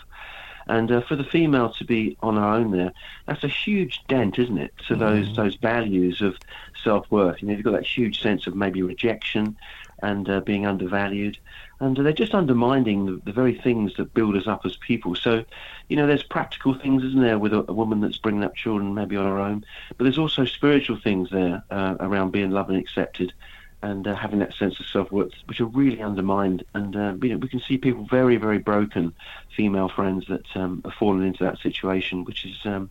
And 0.67 0.91
uh, 0.91 1.01
for 1.01 1.15
the 1.15 1.23
female 1.23 1.71
to 1.73 1.85
be 1.85 2.17
on 2.21 2.37
her 2.37 2.47
own 2.47 2.71
there, 2.71 2.93
that's 3.27 3.43
a 3.43 3.49
huge 3.49 4.01
dent, 4.07 4.39
isn't 4.39 4.57
it, 4.57 4.73
to 4.87 4.95
those 4.95 5.29
mm. 5.29 5.35
those 5.35 5.55
values 5.55 6.21
of 6.21 6.37
self-worth. 6.83 7.41
You 7.41 7.47
know, 7.47 7.53
you've 7.55 7.65
got 7.65 7.73
that 7.73 7.85
huge 7.85 8.21
sense 8.21 8.47
of 8.47 8.55
maybe 8.55 8.81
rejection 8.81 9.57
and 10.01 10.29
uh, 10.29 10.39
being 10.39 10.65
undervalued 10.65 11.37
and 11.83 11.97
they're 11.97 12.13
just 12.13 12.33
undermining 12.33 13.05
the, 13.05 13.21
the, 13.25 13.31
very 13.33 13.53
things 13.53 13.93
that 13.97 14.13
build 14.13 14.37
us 14.37 14.47
up 14.47 14.65
as 14.65 14.77
people. 14.77 15.15
So, 15.15 15.43
you 15.89 15.97
know, 15.97 16.07
there's 16.07 16.23
practical 16.23 16.73
things, 16.73 17.03
isn't 17.03 17.21
there, 17.21 17.37
with 17.37 17.53
a, 17.53 17.65
a 17.67 17.73
woman 17.73 17.99
that's 17.99 18.17
bringing 18.17 18.43
up 18.43 18.55
children 18.55 18.93
maybe 18.93 19.17
on 19.17 19.25
her 19.25 19.39
own, 19.39 19.65
but 19.97 20.05
there's 20.05 20.17
also 20.17 20.45
spiritual 20.45 20.97
things 20.97 21.29
there 21.29 21.63
uh, 21.69 21.95
around 21.99 22.31
being 22.31 22.51
loved 22.51 22.69
and 22.69 22.79
accepted, 22.79 23.33
and 23.81 24.07
uh, 24.07 24.15
having 24.15 24.39
that 24.39 24.53
sense 24.53 24.79
of 24.79 24.85
self-worth, 24.85 25.33
which 25.45 25.59
are 25.59 25.65
really 25.65 26.01
undermined. 26.01 26.63
And 26.73 26.95
uh, 26.95 27.15
you 27.21 27.29
know, 27.29 27.37
we 27.37 27.49
can 27.49 27.59
see 27.59 27.77
people 27.77 28.07
very, 28.09 28.37
very 28.37 28.59
broken, 28.59 29.13
female 29.55 29.89
friends 29.89 30.25
that 30.29 30.45
um, 30.55 30.81
have 30.85 30.93
fallen 30.93 31.21
into 31.23 31.43
that 31.43 31.59
situation, 31.59 32.23
which 32.23 32.45
is 32.45 32.57
um, 32.63 32.89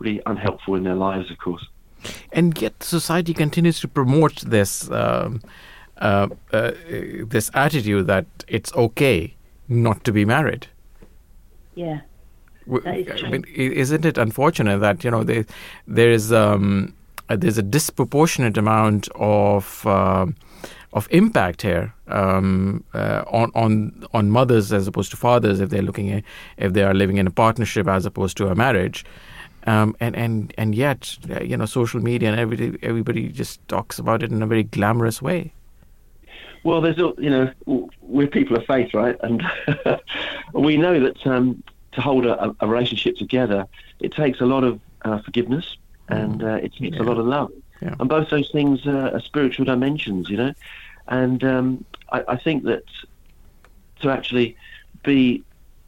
really 0.00 0.20
unhelpful 0.26 0.74
in 0.74 0.82
their 0.82 0.96
lives, 0.96 1.30
of 1.30 1.38
course. 1.38 1.64
And 2.32 2.60
yet, 2.60 2.82
society 2.82 3.32
continues 3.32 3.78
to 3.80 3.88
promote 3.88 4.40
this. 4.40 4.90
Um, 4.90 5.40
uh, 6.02 6.26
uh, 6.52 6.72
this 7.28 7.48
attitude 7.54 8.08
that 8.08 8.26
it's 8.48 8.74
okay 8.74 9.36
not 9.68 10.02
to 10.02 10.12
be 10.12 10.24
married. 10.24 10.66
Yeah. 11.76 12.00
I 12.84 13.30
mean, 13.30 13.44
isn't 13.54 14.04
it 14.04 14.18
unfortunate 14.18 14.78
that 14.78 15.04
you 15.04 15.10
know 15.10 15.22
there, 15.24 15.46
there 15.86 16.10
is 16.10 16.32
um, 16.32 16.94
uh, 17.28 17.36
there's 17.36 17.58
a 17.58 17.62
disproportionate 17.62 18.58
amount 18.58 19.08
of 19.14 19.86
uh, 19.86 20.26
of 20.92 21.08
impact 21.10 21.62
here 21.62 21.94
um, 22.08 22.84
uh, 22.94 23.22
on 23.28 23.50
on 23.54 24.04
on 24.12 24.30
mothers 24.30 24.72
as 24.72 24.88
opposed 24.88 25.12
to 25.12 25.16
fathers 25.16 25.60
if 25.60 25.70
they're 25.70 25.82
looking 25.82 26.10
at, 26.10 26.24
if 26.56 26.72
they 26.72 26.82
are 26.82 26.94
living 26.94 27.16
in 27.16 27.26
a 27.26 27.30
partnership 27.30 27.86
as 27.86 28.06
opposed 28.06 28.36
to 28.36 28.48
a 28.48 28.54
marriage, 28.54 29.04
um, 29.68 29.96
and 30.00 30.16
and 30.16 30.52
and 30.58 30.74
yet 30.74 31.16
you 31.42 31.56
know 31.56 31.66
social 31.66 32.00
media 32.00 32.28
and 32.28 32.40
everybody 32.40 32.78
everybody 32.82 33.28
just 33.28 33.66
talks 33.68 33.98
about 34.00 34.22
it 34.22 34.32
in 34.32 34.42
a 34.42 34.46
very 34.46 34.64
glamorous 34.64 35.22
way. 35.22 35.52
Well, 36.64 36.80
there's 36.80 36.96
you 36.96 37.30
know 37.30 37.52
we're 38.00 38.28
people 38.28 38.56
of 38.56 38.64
faith, 38.66 38.94
right? 38.94 39.16
And 39.22 39.42
we 40.52 40.76
know 40.76 41.00
that 41.00 41.26
um, 41.26 41.62
to 41.92 42.00
hold 42.00 42.24
a, 42.26 42.54
a, 42.60 42.66
relationship 42.66 43.16
together, 43.16 43.66
it 44.00 44.12
takes 44.12 44.40
a 44.40 44.46
lot 44.46 44.64
of 44.64 44.80
uh, 45.02 45.20
forgiveness 45.22 45.76
and 46.08 46.40
mm. 46.40 46.52
uh, 46.52 46.56
it 46.56 46.72
takes 46.74 46.96
yeah. 46.96 47.02
a 47.02 47.04
lot 47.04 47.18
of 47.18 47.26
love. 47.26 47.52
Yeah. 47.80 47.96
And 47.98 48.08
both 48.08 48.30
those 48.30 48.50
things 48.50 48.86
are 48.86 49.18
spiritual 49.20 49.64
dimensions, 49.64 50.30
you 50.30 50.36
know. 50.36 50.54
And 51.08 51.42
um, 51.42 51.84
I, 52.12 52.22
I, 52.28 52.36
think 52.36 52.62
that 52.64 52.84
to 54.00 54.10
actually 54.10 54.56
be 55.02 55.42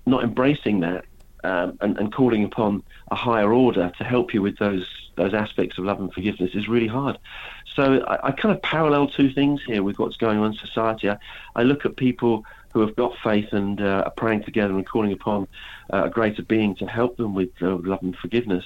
not 0.06 0.24
embracing 0.24 0.80
that 0.80 1.04
um, 1.44 1.78
and, 1.80 1.96
and 1.98 2.12
calling 2.12 2.42
upon 2.42 2.82
a 3.10 3.14
higher 3.14 3.52
order 3.52 3.92
to 3.96 4.04
help 4.04 4.34
you 4.34 4.42
with 4.42 4.58
those 4.58 4.86
those 5.16 5.34
aspects 5.34 5.78
of 5.78 5.84
love 5.84 6.00
and 6.00 6.12
forgiveness 6.12 6.50
is 6.54 6.66
really 6.66 6.88
hard. 6.88 7.16
So 7.74 8.04
I, 8.06 8.28
I, 8.28 8.32
kind 8.32 8.54
of 8.54 8.62
parallel 8.62 9.08
two 9.08 9.32
things 9.32 9.60
here 9.66 9.82
with 9.82 9.98
what's 9.98 10.16
going 10.16 10.38
on 10.38 10.52
in 10.52 10.54
society. 10.54 11.10
I, 11.10 11.18
I 11.56 11.62
look 11.62 11.84
at 11.84 11.96
people 11.96 12.44
who 12.72 12.80
have 12.80 12.94
got 12.96 13.16
faith 13.22 13.52
and 13.52 13.80
uh, 13.80 14.02
are 14.04 14.10
praying 14.10 14.44
together 14.44 14.74
and 14.74 14.86
calling 14.86 15.12
upon 15.12 15.48
uh, 15.92 16.04
a 16.04 16.10
greater 16.10 16.42
being 16.42 16.74
to 16.76 16.86
help 16.86 17.16
them 17.16 17.34
with 17.34 17.50
uh, 17.62 17.76
love 17.76 18.02
and 18.02 18.16
forgiveness. 18.16 18.64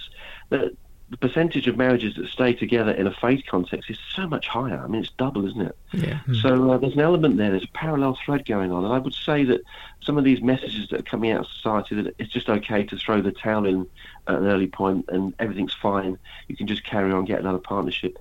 The, 0.50 0.74
the 1.10 1.16
percentage 1.16 1.66
of 1.66 1.76
marriages 1.78 2.16
that 2.16 2.28
stay 2.28 2.52
together 2.52 2.90
in 2.90 3.06
a 3.06 3.14
faith 3.14 3.42
context 3.48 3.88
is 3.88 3.98
so 4.14 4.26
much 4.26 4.46
higher. 4.46 4.78
I 4.78 4.86
mean, 4.88 5.02
it's 5.02 5.12
double, 5.12 5.46
isn't 5.46 5.60
it? 5.60 5.76
Yeah. 5.92 6.20
So 6.42 6.70
uh, 6.70 6.76
there's 6.76 6.94
an 6.94 7.00
element 7.00 7.38
there. 7.38 7.50
There's 7.50 7.64
a 7.64 7.72
parallel 7.72 8.18
thread 8.22 8.44
going 8.44 8.72
on, 8.72 8.84
and 8.84 8.92
I 8.92 8.98
would 8.98 9.14
say 9.14 9.44
that 9.44 9.62
some 10.02 10.18
of 10.18 10.24
these 10.24 10.42
messages 10.42 10.88
that 10.90 11.00
are 11.00 11.04
coming 11.04 11.30
out 11.30 11.40
of 11.40 11.46
society 11.46 12.02
that 12.02 12.14
it's 12.18 12.30
just 12.30 12.50
okay 12.50 12.82
to 12.84 12.96
throw 12.96 13.22
the 13.22 13.32
towel 13.32 13.64
in 13.64 13.86
at 14.26 14.34
an 14.34 14.46
early 14.46 14.66
point 14.66 15.06
and 15.08 15.34
everything's 15.38 15.72
fine. 15.72 16.18
You 16.48 16.56
can 16.56 16.66
just 16.66 16.84
carry 16.84 17.10
on, 17.10 17.24
get 17.24 17.40
another 17.40 17.58
partnership 17.58 18.18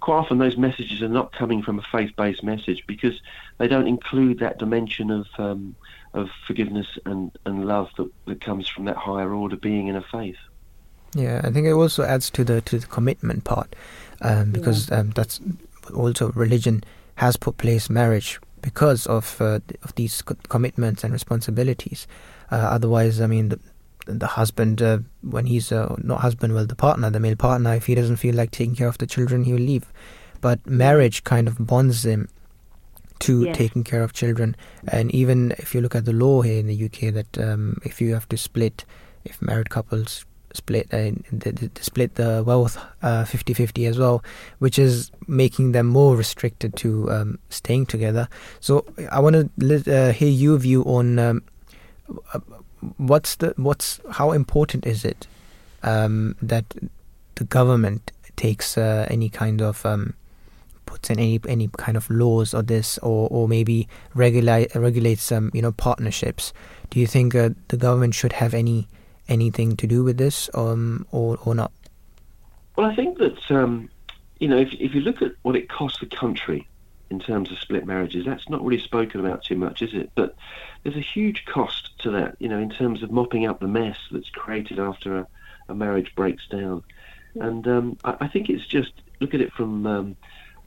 quite 0.00 0.18
often 0.18 0.38
those 0.38 0.56
messages 0.56 1.02
are 1.02 1.08
not 1.08 1.32
coming 1.32 1.62
from 1.62 1.78
a 1.78 1.82
faith-based 1.82 2.42
message 2.42 2.84
because 2.86 3.20
they 3.58 3.68
don't 3.68 3.86
include 3.86 4.38
that 4.38 4.58
dimension 4.58 5.10
of 5.10 5.26
um, 5.38 5.74
of 6.14 6.30
forgiveness 6.46 6.86
and, 7.04 7.30
and 7.44 7.66
love 7.66 7.90
that, 7.96 8.10
that 8.26 8.40
comes 8.40 8.66
from 8.66 8.86
that 8.86 8.96
higher 8.96 9.32
order 9.32 9.56
being 9.56 9.88
in 9.88 9.96
a 9.96 10.02
faith. 10.02 10.38
Yeah, 11.14 11.40
I 11.44 11.50
think 11.50 11.66
it 11.66 11.72
also 11.72 12.04
adds 12.04 12.30
to 12.30 12.44
the 12.44 12.60
to 12.62 12.78
the 12.78 12.86
commitment 12.86 13.44
part, 13.44 13.74
um, 14.22 14.52
because 14.52 14.90
um, 14.90 15.10
that's 15.10 15.40
also 15.94 16.30
religion 16.32 16.84
has 17.16 17.36
put 17.36 17.56
place 17.56 17.88
marriage 17.88 18.38
because 18.60 19.06
of 19.06 19.40
uh, 19.40 19.60
of 19.82 19.94
these 19.94 20.22
commitments 20.22 21.04
and 21.04 21.12
responsibilities. 21.12 22.06
Uh, 22.50 22.56
otherwise, 22.56 23.20
I 23.20 23.26
mean, 23.26 23.48
the, 23.48 23.60
the 24.06 24.26
husband 24.26 24.80
uh, 24.80 24.98
when 25.22 25.46
he's 25.46 25.70
uh, 25.72 25.94
not 25.98 26.20
husband, 26.20 26.54
well, 26.54 26.66
the 26.66 26.74
partner, 26.76 27.10
the 27.10 27.20
male 27.20 27.36
partner, 27.36 27.74
if 27.74 27.86
he 27.86 27.94
doesn't 27.94 28.16
feel 28.16 28.34
like 28.34 28.50
taking 28.50 28.74
care 28.74 28.88
of 28.88 28.98
the 28.98 29.06
children, 29.06 29.44
he 29.44 29.52
will 29.52 29.60
leave. 29.60 29.92
But 30.40 30.66
marriage 30.66 31.24
kind 31.24 31.48
of 31.48 31.58
bonds 31.66 32.04
him 32.04 32.28
to 33.20 33.44
Yes. 33.44 33.56
taking 33.56 33.82
care 33.84 34.02
of 34.02 34.12
children. 34.12 34.56
And 34.86 35.10
even 35.14 35.52
if 35.58 35.74
you 35.74 35.80
look 35.80 35.94
at 35.94 36.04
the 36.04 36.12
law 36.12 36.42
here 36.42 36.58
in 36.58 36.66
the 36.66 36.84
UK, 36.84 37.12
that 37.14 37.38
um, 37.38 37.78
if 37.84 38.00
you 38.00 38.14
have 38.14 38.28
to 38.28 38.36
split, 38.36 38.84
if 39.24 39.40
married 39.40 39.70
couples 39.70 40.24
split, 40.52 40.86
uh, 40.92 41.12
they, 41.32 41.50
they 41.50 41.68
split 41.80 42.14
the 42.14 42.42
wealth 42.46 42.78
uh, 43.02 43.24
50-50 43.24 43.88
as 43.88 43.98
well, 43.98 44.22
which 44.58 44.78
is 44.78 45.10
making 45.26 45.72
them 45.72 45.86
more 45.86 46.16
restricted 46.16 46.76
to 46.76 47.10
um, 47.10 47.38
staying 47.50 47.86
together. 47.86 48.28
So 48.60 48.84
I 49.10 49.20
want 49.20 49.50
to 49.58 50.08
uh, 50.08 50.12
hear 50.12 50.28
your 50.28 50.58
view 50.58 50.82
on 50.84 51.18
um, 51.18 51.42
what's 52.96 53.36
the 53.36 53.54
what's 53.56 54.00
how 54.12 54.32
important 54.32 54.86
is 54.86 55.04
it 55.04 55.26
um, 55.82 56.36
that 56.42 56.74
the 57.36 57.44
government 57.44 58.12
takes 58.36 58.76
uh, 58.76 59.06
any 59.10 59.28
kind 59.28 59.62
of 59.62 59.84
um, 59.86 60.14
puts 60.86 61.10
in 61.10 61.18
any 61.18 61.40
any 61.48 61.68
kind 61.76 61.96
of 61.96 62.08
laws 62.10 62.54
or 62.54 62.62
this 62.62 62.98
or 62.98 63.28
or 63.30 63.48
maybe 63.48 63.88
regulate 64.14 64.74
regulates 64.74 65.30
um 65.32 65.50
you 65.52 65.62
know 65.62 65.72
partnerships. 65.72 66.52
Do 66.90 67.00
you 67.00 67.06
think 67.06 67.34
uh, 67.34 67.50
the 67.68 67.76
government 67.76 68.14
should 68.14 68.34
have 68.34 68.54
any 68.54 68.88
anything 69.28 69.76
to 69.76 69.86
do 69.86 70.04
with 70.04 70.18
this 70.18 70.48
um 70.54 71.06
or 71.10 71.38
or 71.44 71.54
not? 71.54 71.72
Well, 72.76 72.86
I 72.86 72.94
think 72.94 73.18
that 73.18 73.50
um, 73.50 73.88
you 74.38 74.48
know 74.48 74.58
if 74.58 74.72
if 74.74 74.94
you 74.94 75.00
look 75.00 75.22
at 75.22 75.32
what 75.42 75.56
it 75.56 75.68
costs 75.68 76.00
the 76.00 76.06
country 76.06 76.66
in 77.10 77.20
terms 77.20 77.50
of 77.52 77.58
split 77.58 77.86
marriages, 77.86 78.24
that's 78.24 78.48
not 78.48 78.64
really 78.64 78.82
spoken 78.82 79.20
about 79.20 79.44
too 79.44 79.56
much, 79.56 79.82
is 79.82 79.94
it? 79.94 80.10
But 80.14 80.34
there's 80.82 80.96
a 80.96 81.00
huge 81.00 81.44
cost 81.44 81.98
to 82.00 82.10
that, 82.12 82.36
you 82.38 82.48
know, 82.48 82.58
in 82.58 82.70
terms 82.70 83.02
of 83.02 83.10
mopping 83.10 83.46
up 83.46 83.60
the 83.60 83.68
mess 83.68 83.98
that's 84.10 84.30
created 84.30 84.78
after 84.78 85.18
a, 85.18 85.26
a 85.68 85.74
marriage 85.74 86.14
breaks 86.14 86.46
down. 86.48 86.82
And 87.34 87.66
um, 87.68 87.98
I, 88.04 88.16
I 88.20 88.28
think 88.28 88.50
it's 88.50 88.66
just 88.66 88.92
look 89.20 89.34
at 89.34 89.40
it 89.40 89.52
from 89.52 89.86
um, 89.86 90.16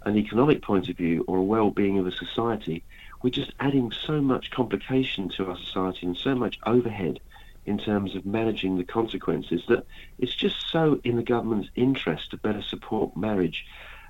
an 0.06 0.18
economic 0.18 0.62
point 0.62 0.90
of 0.90 0.98
view 0.98 1.26
or 1.28 1.38
a 1.38 1.44
well-being 1.44 2.00
of 2.00 2.08
a 2.08 2.12
society. 2.12 2.84
We're 3.22 3.32
just 3.32 3.54
adding 3.60 3.92
so 3.92 4.22
much 4.22 4.52
complication 4.52 5.30
to 5.30 5.48
our 5.48 5.58
society 5.58 6.08
and 6.08 6.18
so 6.18 6.36
much 6.36 6.58
overhead 6.66 7.20
in 7.66 7.78
terms 7.78 8.16
of 8.16 8.26
managing 8.26 8.78
the 8.78 8.84
consequences 8.84 9.62
that 9.68 9.86
it's 10.18 10.34
just 10.34 10.56
so 10.72 11.00
in 11.04 11.18
the 11.18 11.24
government's 11.24 11.70
interest 11.76 12.32
to 12.32 12.38
better 12.38 12.62
support 12.62 13.16
marriage. 13.18 13.66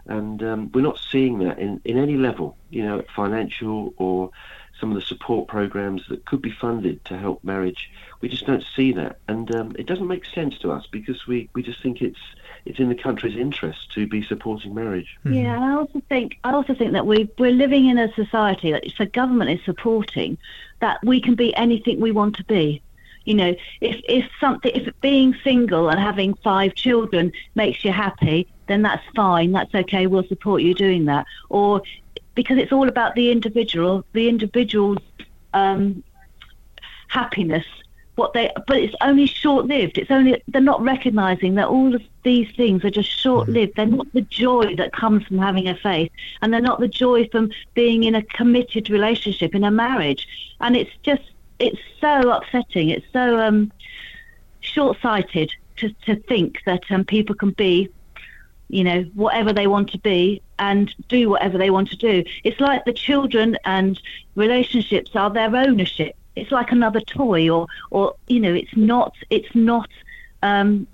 And 0.05 0.41
um, 0.43 0.71
we're 0.73 0.81
not 0.81 0.99
seeing 1.11 1.39
that 1.39 1.59
in, 1.59 1.81
in 1.85 1.97
any 1.97 2.17
level, 2.17 2.57
you 2.69 2.83
know, 2.83 3.03
financial 3.15 3.93
or 3.97 4.31
some 4.79 4.91
of 4.91 4.95
the 4.95 5.01
support 5.01 5.47
programs 5.47 6.07
that 6.07 6.25
could 6.25 6.41
be 6.41 6.51
funded 6.51 7.03
to 7.05 7.17
help 7.17 7.43
marriage. 7.43 7.91
We 8.21 8.29
just 8.29 8.45
don't 8.45 8.63
see 8.75 8.93
that. 8.93 9.19
And 9.27 9.53
um, 9.53 9.75
it 9.77 9.85
doesn't 9.85 10.07
make 10.07 10.25
sense 10.25 10.57
to 10.59 10.71
us 10.71 10.87
because 10.89 11.27
we, 11.27 11.49
we 11.53 11.63
just 11.63 11.81
think 11.81 12.01
it's 12.01 12.19
it's 12.65 12.79
in 12.79 12.89
the 12.89 12.95
country's 12.95 13.37
interest 13.37 13.91
to 13.93 14.05
be 14.05 14.21
supporting 14.21 14.73
marriage. 14.73 15.17
Yeah, 15.23 15.55
and 15.55 15.63
I 15.63 15.73
also 15.75 16.01
think 16.09 16.37
I 16.43 16.51
also 16.51 16.73
think 16.73 16.91
that 16.91 17.05
we 17.05 17.29
we're 17.37 17.51
living 17.51 17.87
in 17.87 17.97
a 17.97 18.13
society 18.13 18.71
that 18.71 18.83
the 18.97 19.05
government 19.05 19.49
is 19.49 19.63
supporting 19.65 20.37
that 20.81 20.99
we 21.03 21.21
can 21.21 21.35
be 21.35 21.55
anything 21.55 21.99
we 21.99 22.11
want 22.11 22.35
to 22.37 22.43
be. 22.43 22.81
You 23.25 23.33
know, 23.35 23.55
if 23.81 24.01
if 24.07 24.29
something 24.39 24.71
if 24.73 24.93
being 25.01 25.35
single 25.43 25.89
and 25.89 25.99
having 25.99 26.33
five 26.35 26.75
children 26.75 27.31
makes 27.55 27.85
you 27.85 27.91
happy, 27.91 28.47
then 28.69 28.81
that's 28.83 29.03
fine. 29.15 29.51
That's 29.51 29.75
okay. 29.75 30.07
We'll 30.07 30.27
support 30.27 30.61
you 30.61 30.73
doing 30.73 31.05
that. 31.05 31.25
Or 31.49 31.81
because 32.35 32.57
it's 32.57 32.71
all 32.71 32.87
about 32.87 33.15
the 33.15 33.31
individual, 33.31 34.05
the 34.13 34.29
individual's 34.29 34.99
um, 35.53 36.03
happiness. 37.09 37.65
What 38.15 38.33
they, 38.33 38.51
but 38.67 38.77
it's 38.77 38.95
only 38.99 39.27
short-lived. 39.27 39.97
It's 39.97 40.11
only 40.11 40.43
they're 40.49 40.61
not 40.61 40.81
recognizing 40.81 41.55
that 41.55 41.69
all 41.69 41.95
of 41.95 42.01
these 42.23 42.51
things 42.55 42.83
are 42.83 42.89
just 42.89 43.09
short-lived. 43.09 43.77
They're 43.77 43.85
not 43.85 44.11
the 44.11 44.21
joy 44.21 44.75
that 44.75 44.91
comes 44.91 45.25
from 45.25 45.37
having 45.37 45.69
a 45.69 45.75
faith, 45.75 46.11
and 46.41 46.53
they're 46.53 46.59
not 46.59 46.81
the 46.81 46.89
joy 46.89 47.29
from 47.29 47.49
being 47.75 48.03
in 48.03 48.15
a 48.15 48.23
committed 48.23 48.89
relationship 48.89 49.55
in 49.55 49.63
a 49.63 49.71
marriage. 49.71 50.27
And 50.59 50.75
it's 50.75 50.91
just, 51.03 51.23
it's 51.59 51.79
so 52.01 52.29
upsetting. 52.31 52.89
It's 52.89 53.05
so 53.13 53.39
um, 53.39 53.71
short-sighted 54.59 55.53
to 55.77 55.89
to 56.05 56.17
think 56.17 56.59
that 56.65 56.83
um, 56.89 57.05
people 57.05 57.35
can 57.35 57.51
be 57.51 57.89
you 58.69 58.83
know, 58.83 59.01
whatever 59.15 59.51
they 59.51 59.67
want 59.67 59.91
to 59.91 59.97
be 59.97 60.41
and 60.59 60.93
do 61.07 61.29
whatever 61.29 61.57
they 61.57 61.69
want 61.69 61.89
to 61.89 61.97
do. 61.97 62.23
It's 62.43 62.59
like 62.59 62.85
the 62.85 62.93
children 62.93 63.57
and 63.65 63.99
relationships 64.35 65.11
are 65.15 65.29
their 65.29 65.53
ownership. 65.55 66.15
It's 66.35 66.51
like 66.51 66.71
another 66.71 67.01
toy 67.01 67.49
or, 67.49 67.67
or 67.89 68.15
you 68.27 68.39
know, 68.39 68.53
it's 68.53 68.75
not, 68.75 69.15
it's 69.29 69.53
not 69.55 69.89
um, 70.43 70.87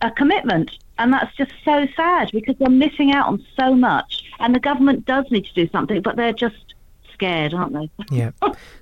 a 0.00 0.10
commitment. 0.10 0.70
And 0.98 1.12
that's 1.12 1.34
just 1.36 1.52
so 1.64 1.86
sad 1.96 2.30
because 2.32 2.56
they're 2.58 2.70
missing 2.70 3.12
out 3.12 3.26
on 3.26 3.44
so 3.58 3.74
much. 3.74 4.24
And 4.38 4.54
the 4.54 4.60
government 4.60 5.04
does 5.04 5.30
need 5.30 5.46
to 5.46 5.54
do 5.54 5.68
something, 5.70 6.02
but 6.02 6.16
they're 6.16 6.32
just 6.32 6.74
scared, 7.20 7.54
aren't 7.54 7.72
they? 7.72 7.90
Yeah. 8.10 8.30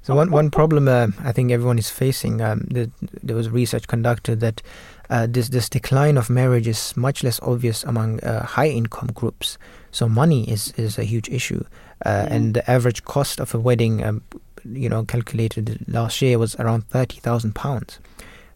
So 0.03 0.15
one 0.15 0.31
one 0.31 0.51
problem 0.51 0.89
uh, 0.89 1.09
I 1.21 1.33
think 1.33 1.51
everyone 1.51 1.79
is 1.79 1.91
facing. 1.91 2.41
Um, 2.41 2.67
the, 2.71 2.91
there 3.23 3.37
was 3.37 3.49
research 3.51 3.87
conducted 3.87 4.41
that 4.41 4.63
uh, 5.11 5.27
this 5.27 5.49
this 5.49 5.69
decline 5.69 6.17
of 6.19 6.29
marriage 6.31 6.69
is 6.69 6.97
much 6.97 7.23
less 7.25 7.41
obvious 7.43 7.85
among 7.85 8.21
uh, 8.21 8.45
high 8.45 8.69
income 8.69 9.09
groups. 9.15 9.59
So 9.91 10.09
money 10.09 10.45
is 10.51 10.73
is 10.77 10.99
a 10.99 11.05
huge 11.05 11.29
issue, 11.29 11.65
uh, 12.07 12.27
and 12.31 12.55
the 12.55 12.71
average 12.71 13.03
cost 13.05 13.41
of 13.41 13.55
a 13.55 13.59
wedding, 13.59 14.05
um, 14.05 14.23
you 14.65 14.89
know, 14.89 15.05
calculated 15.05 15.79
last 15.89 16.21
year 16.23 16.39
was 16.39 16.55
around 16.57 16.85
thirty 16.91 17.21
thousand 17.21 17.55
pounds. 17.55 18.01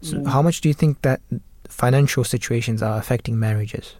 So 0.03 0.17
Mm. 0.17 0.27
how 0.29 0.43
much 0.43 0.61
do 0.61 0.69
you 0.69 0.75
think 0.75 1.01
that 1.03 1.21
financial 1.69 2.25
situations 2.25 2.83
are 2.83 2.99
affecting 2.99 3.39
marriages? 3.39 3.95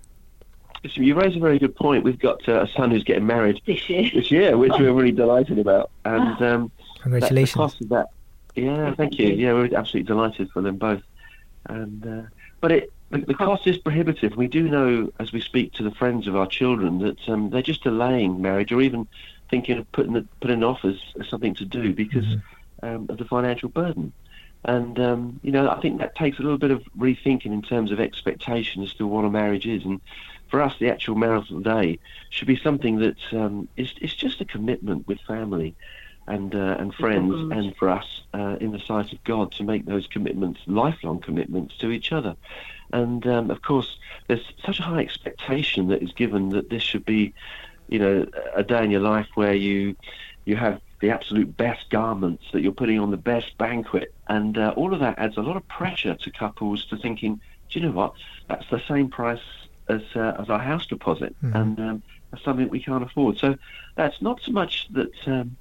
Listen, 0.85 1.05
you 1.05 1.15
raise 1.15 1.37
a 1.37 1.39
very 1.41 1.59
good 1.61 1.77
point. 1.77 2.03
We've 2.05 2.19
got 2.19 2.47
uh, 2.49 2.63
a 2.63 2.69
son 2.77 2.91
who's 2.91 3.05
getting 3.05 3.27
married 3.27 3.61
this 3.67 3.89
year, 3.89 4.11
this 4.13 4.31
year, 4.33 4.59
which 4.59 4.73
we're 4.81 4.93
really 4.93 5.13
delighted 5.13 5.59
about. 5.59 5.91
And 6.05 6.43
um, 6.43 6.71
Congratulations. 7.03 7.53
The 7.55 7.59
cost 7.59 7.81
of 7.81 7.89
that, 7.91 8.09
yeah, 8.57 8.93
thank 8.97 9.19
you. 9.19 9.29
Yeah, 9.29 9.53
we're 9.55 9.75
absolutely 9.77 10.03
delighted 10.03 10.51
for 10.51 10.61
them 10.61 10.77
both. 10.77 11.03
And 11.69 12.05
uh, 12.05 12.23
but 12.63 12.73
it 12.73 12.93
the, 13.11 13.19
the 13.19 13.35
cost 13.35 13.67
is 13.67 13.77
prohibitive. 13.77 14.37
We 14.37 14.49
do 14.49 14.69
know, 14.69 15.13
as 15.21 15.33
we 15.33 15.41
speak 15.43 15.75
to 15.75 15.83
the 15.83 15.91
friends 15.91 16.27
of 16.27 16.35
our 16.35 16.47
children, 16.47 16.99
that 17.01 17.29
um, 17.29 17.51
they're 17.51 17.61
just 17.61 17.85
delaying 17.85 18.41
marriage 18.41 18.73
or 18.73 18.81
even 18.81 19.07
thinking 19.51 19.77
of 19.77 19.93
putting 19.93 20.17
it, 20.17 20.27
putting 20.41 20.65
off 20.65 20.83
as, 20.85 20.97
as 21.21 21.29
something 21.29 21.55
to 21.57 21.67
do 21.67 21.93
because 21.93 22.25
um, 22.83 23.07
of 23.11 23.19
the 23.19 23.27
financial 23.27 23.69
burden. 23.69 24.15
And 24.65 24.99
um, 24.99 25.41
you 25.43 25.53
know, 25.53 25.69
I 25.69 25.79
think 25.81 25.99
that 25.99 26.15
takes 26.15 26.39
a 26.39 26.43
little 26.43 26.57
bit 26.57 26.71
of 26.71 26.83
rethinking 26.97 27.47
in 27.47 27.61
terms 27.61 27.93
of 27.93 28.01
expectation 28.01 28.83
as 28.83 28.95
to 28.95 29.07
what 29.07 29.27
a 29.27 29.31
marriage 29.31 29.67
is. 29.67 29.85
And 29.85 30.01
for 30.49 30.63
us, 30.63 30.75
the 30.79 30.89
actual 30.89 31.17
marital 31.17 31.61
day 31.61 31.99
should 32.31 32.49
be 32.49 32.57
something 32.57 32.99
that 33.01 33.19
um, 33.33 33.69
is 33.77 33.93
it's 34.01 34.15
just 34.15 34.41
a 34.41 34.47
commitment 34.47 35.07
with 35.07 35.21
family 35.21 35.75
and 36.27 36.55
uh, 36.55 36.77
and 36.79 36.95
friends, 36.95 37.35
and 37.53 37.77
for 37.77 37.89
us 37.89 38.23
uh, 38.35 38.57
in 38.61 38.73
the 38.73 38.79
sight 38.79 39.13
of 39.13 39.23
God 39.25 39.53
to 39.53 39.65
make 39.65 39.85
those 39.87 40.07
commitments, 40.07 40.61
lifelong 40.67 41.21
commitments 41.21 41.77
to 41.79 41.91
each 41.91 42.13
other. 42.13 42.37
And 42.93 43.27
um, 43.27 43.51
of 43.51 43.63
course, 43.63 43.97
there's 44.29 44.45
such 44.65 44.79
a 44.79 44.83
high 44.83 45.01
expectation 45.01 45.89
that 45.89 46.03
is 46.03 46.13
given 46.13 46.51
that 46.51 46.71
this 46.71 46.83
should 46.83 47.05
be, 47.05 47.33
you 47.89 47.99
know, 47.99 48.27
a 48.55 48.63
day 48.63 48.85
in 48.85 48.91
your 48.91 49.01
life 49.01 49.29
where 49.35 49.55
you 49.55 49.97
you 50.45 50.57
have 50.57 50.81
the 51.01 51.11
absolute 51.11 51.57
best 51.57 51.91
garments, 51.91 52.45
that 52.53 52.61
you're 52.63 52.73
putting 52.73 53.01
on 53.01 53.11
the 53.11 53.17
best 53.17 53.57
banquet, 53.59 54.15
and 54.29 54.57
uh, 54.59 54.73
all 54.77 54.95
of 54.95 55.01
that 55.01 55.19
adds 55.19 55.37
a 55.37 55.43
lot 55.43 55.57
of 55.57 55.67
pressure 55.69 56.15
to 56.15 56.31
couples 56.31 56.85
to 56.87 56.97
thinking, 56.97 57.41
do 57.71 57.81
you 57.81 57.87
know 57.87 57.93
what? 57.93 58.13
That's 58.49 58.69
the 58.71 58.83
same 58.87 59.09
price 59.09 59.41
as 59.89 60.03
uh, 60.15 60.37
as 60.39 60.49
our 60.49 60.61
house 60.61 60.87
deposit, 60.87 61.35
Mhm. 61.43 61.55
and 61.61 61.81
um, 61.81 62.03
that's 62.31 62.45
something 62.45 62.69
we 62.69 62.81
can't 62.81 63.03
afford. 63.03 63.39
So 63.39 63.57
that's 63.97 64.23
not 64.23 64.41
so 64.43 64.53
much 64.53 64.87
that. 64.93 65.11
Um, 65.27 65.57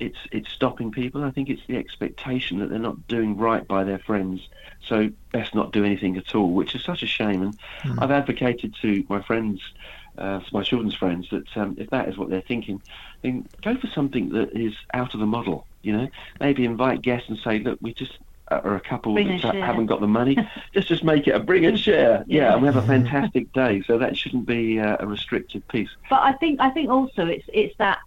it's 0.00 0.18
it's 0.32 0.50
stopping 0.50 0.90
people. 0.90 1.22
I 1.24 1.30
think 1.30 1.48
it's 1.50 1.62
the 1.66 1.76
expectation 1.76 2.58
that 2.58 2.70
they're 2.70 2.78
not 2.78 3.06
doing 3.08 3.36
right 3.36 3.66
by 3.66 3.84
their 3.84 3.98
friends, 3.98 4.48
so 4.86 5.10
best 5.32 5.54
not 5.54 5.72
do 5.72 5.84
anything 5.84 6.16
at 6.16 6.34
all, 6.34 6.50
which 6.52 6.74
is 6.74 6.82
such 6.84 7.02
a 7.02 7.06
shame. 7.06 7.42
And 7.42 7.58
Mm. 7.84 8.02
I've 8.02 8.10
advocated 8.10 8.74
to 8.82 9.04
my 9.08 9.20
friends, 9.22 9.60
uh, 10.18 10.40
to 10.40 10.54
my 10.54 10.62
children's 10.62 10.94
friends, 10.94 11.28
that 11.30 11.56
um, 11.56 11.76
if 11.78 11.90
that 11.90 12.08
is 12.08 12.16
what 12.18 12.30
they're 12.30 12.40
thinking, 12.40 12.80
then 13.22 13.46
go 13.62 13.76
for 13.76 13.86
something 13.88 14.30
that 14.30 14.50
is 14.58 14.74
out 14.94 15.14
of 15.14 15.20
the 15.20 15.26
model. 15.26 15.66
You 15.82 15.92
know, 15.96 16.08
maybe 16.40 16.64
invite 16.64 17.00
guests 17.02 17.28
and 17.28 17.38
say, 17.38 17.58
look, 17.60 17.78
we 17.80 17.94
just 17.94 18.18
are 18.50 18.74
a 18.74 18.80
couple 18.80 19.14
Bring 19.14 19.28
that 19.28 19.32
and 19.34 19.42
ha- 19.42 19.52
share. 19.52 19.64
haven't 19.64 19.86
got 19.86 20.00
the 20.00 20.08
money. 20.08 20.36
just 20.74 20.88
just 20.88 21.04
make 21.04 21.28
it 21.28 21.36
a 21.36 21.38
bring 21.38 21.64
and 21.66 21.78
share. 21.78 22.24
Yeah, 22.26 22.40
Yeah. 22.42 22.52
and 22.54 22.62
we 22.62 22.66
have 22.66 22.76
a 22.76 22.82
fantastic 22.94 23.52
day. 23.52 23.80
So 23.86 23.96
that 23.98 24.16
shouldn't 24.16 24.44
be 24.46 24.80
uh, 24.80 24.96
a 24.98 25.06
restricted 25.06 25.66
piece. 25.68 25.88
But 26.10 26.22
I 26.22 26.32
think 26.32 26.58
I 26.60 26.70
think 26.70 26.90
also 26.90 27.26
it's 27.26 27.44
it's 27.52 27.76
that 27.78 27.98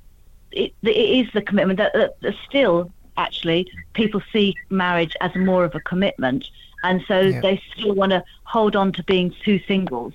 it, 0.53 0.73
it 0.83 0.89
is 0.89 1.31
the 1.33 1.41
commitment 1.41 1.77
that, 1.77 1.93
that, 1.93 2.11
that 2.21 2.35
still 2.47 2.91
actually 3.17 3.67
people 3.93 4.21
see 4.31 4.55
marriage 4.69 5.15
as 5.21 5.33
more 5.35 5.63
of 5.65 5.75
a 5.75 5.79
commitment 5.81 6.49
and 6.83 7.03
so 7.07 7.19
Yeah. 7.21 7.41
they 7.41 7.61
still 7.75 7.93
want 7.95 8.11
to 8.11 8.23
hold 8.43 8.75
on 8.75 8.91
to 8.93 9.03
being 9.03 9.33
two 9.43 9.59
singles, 9.67 10.13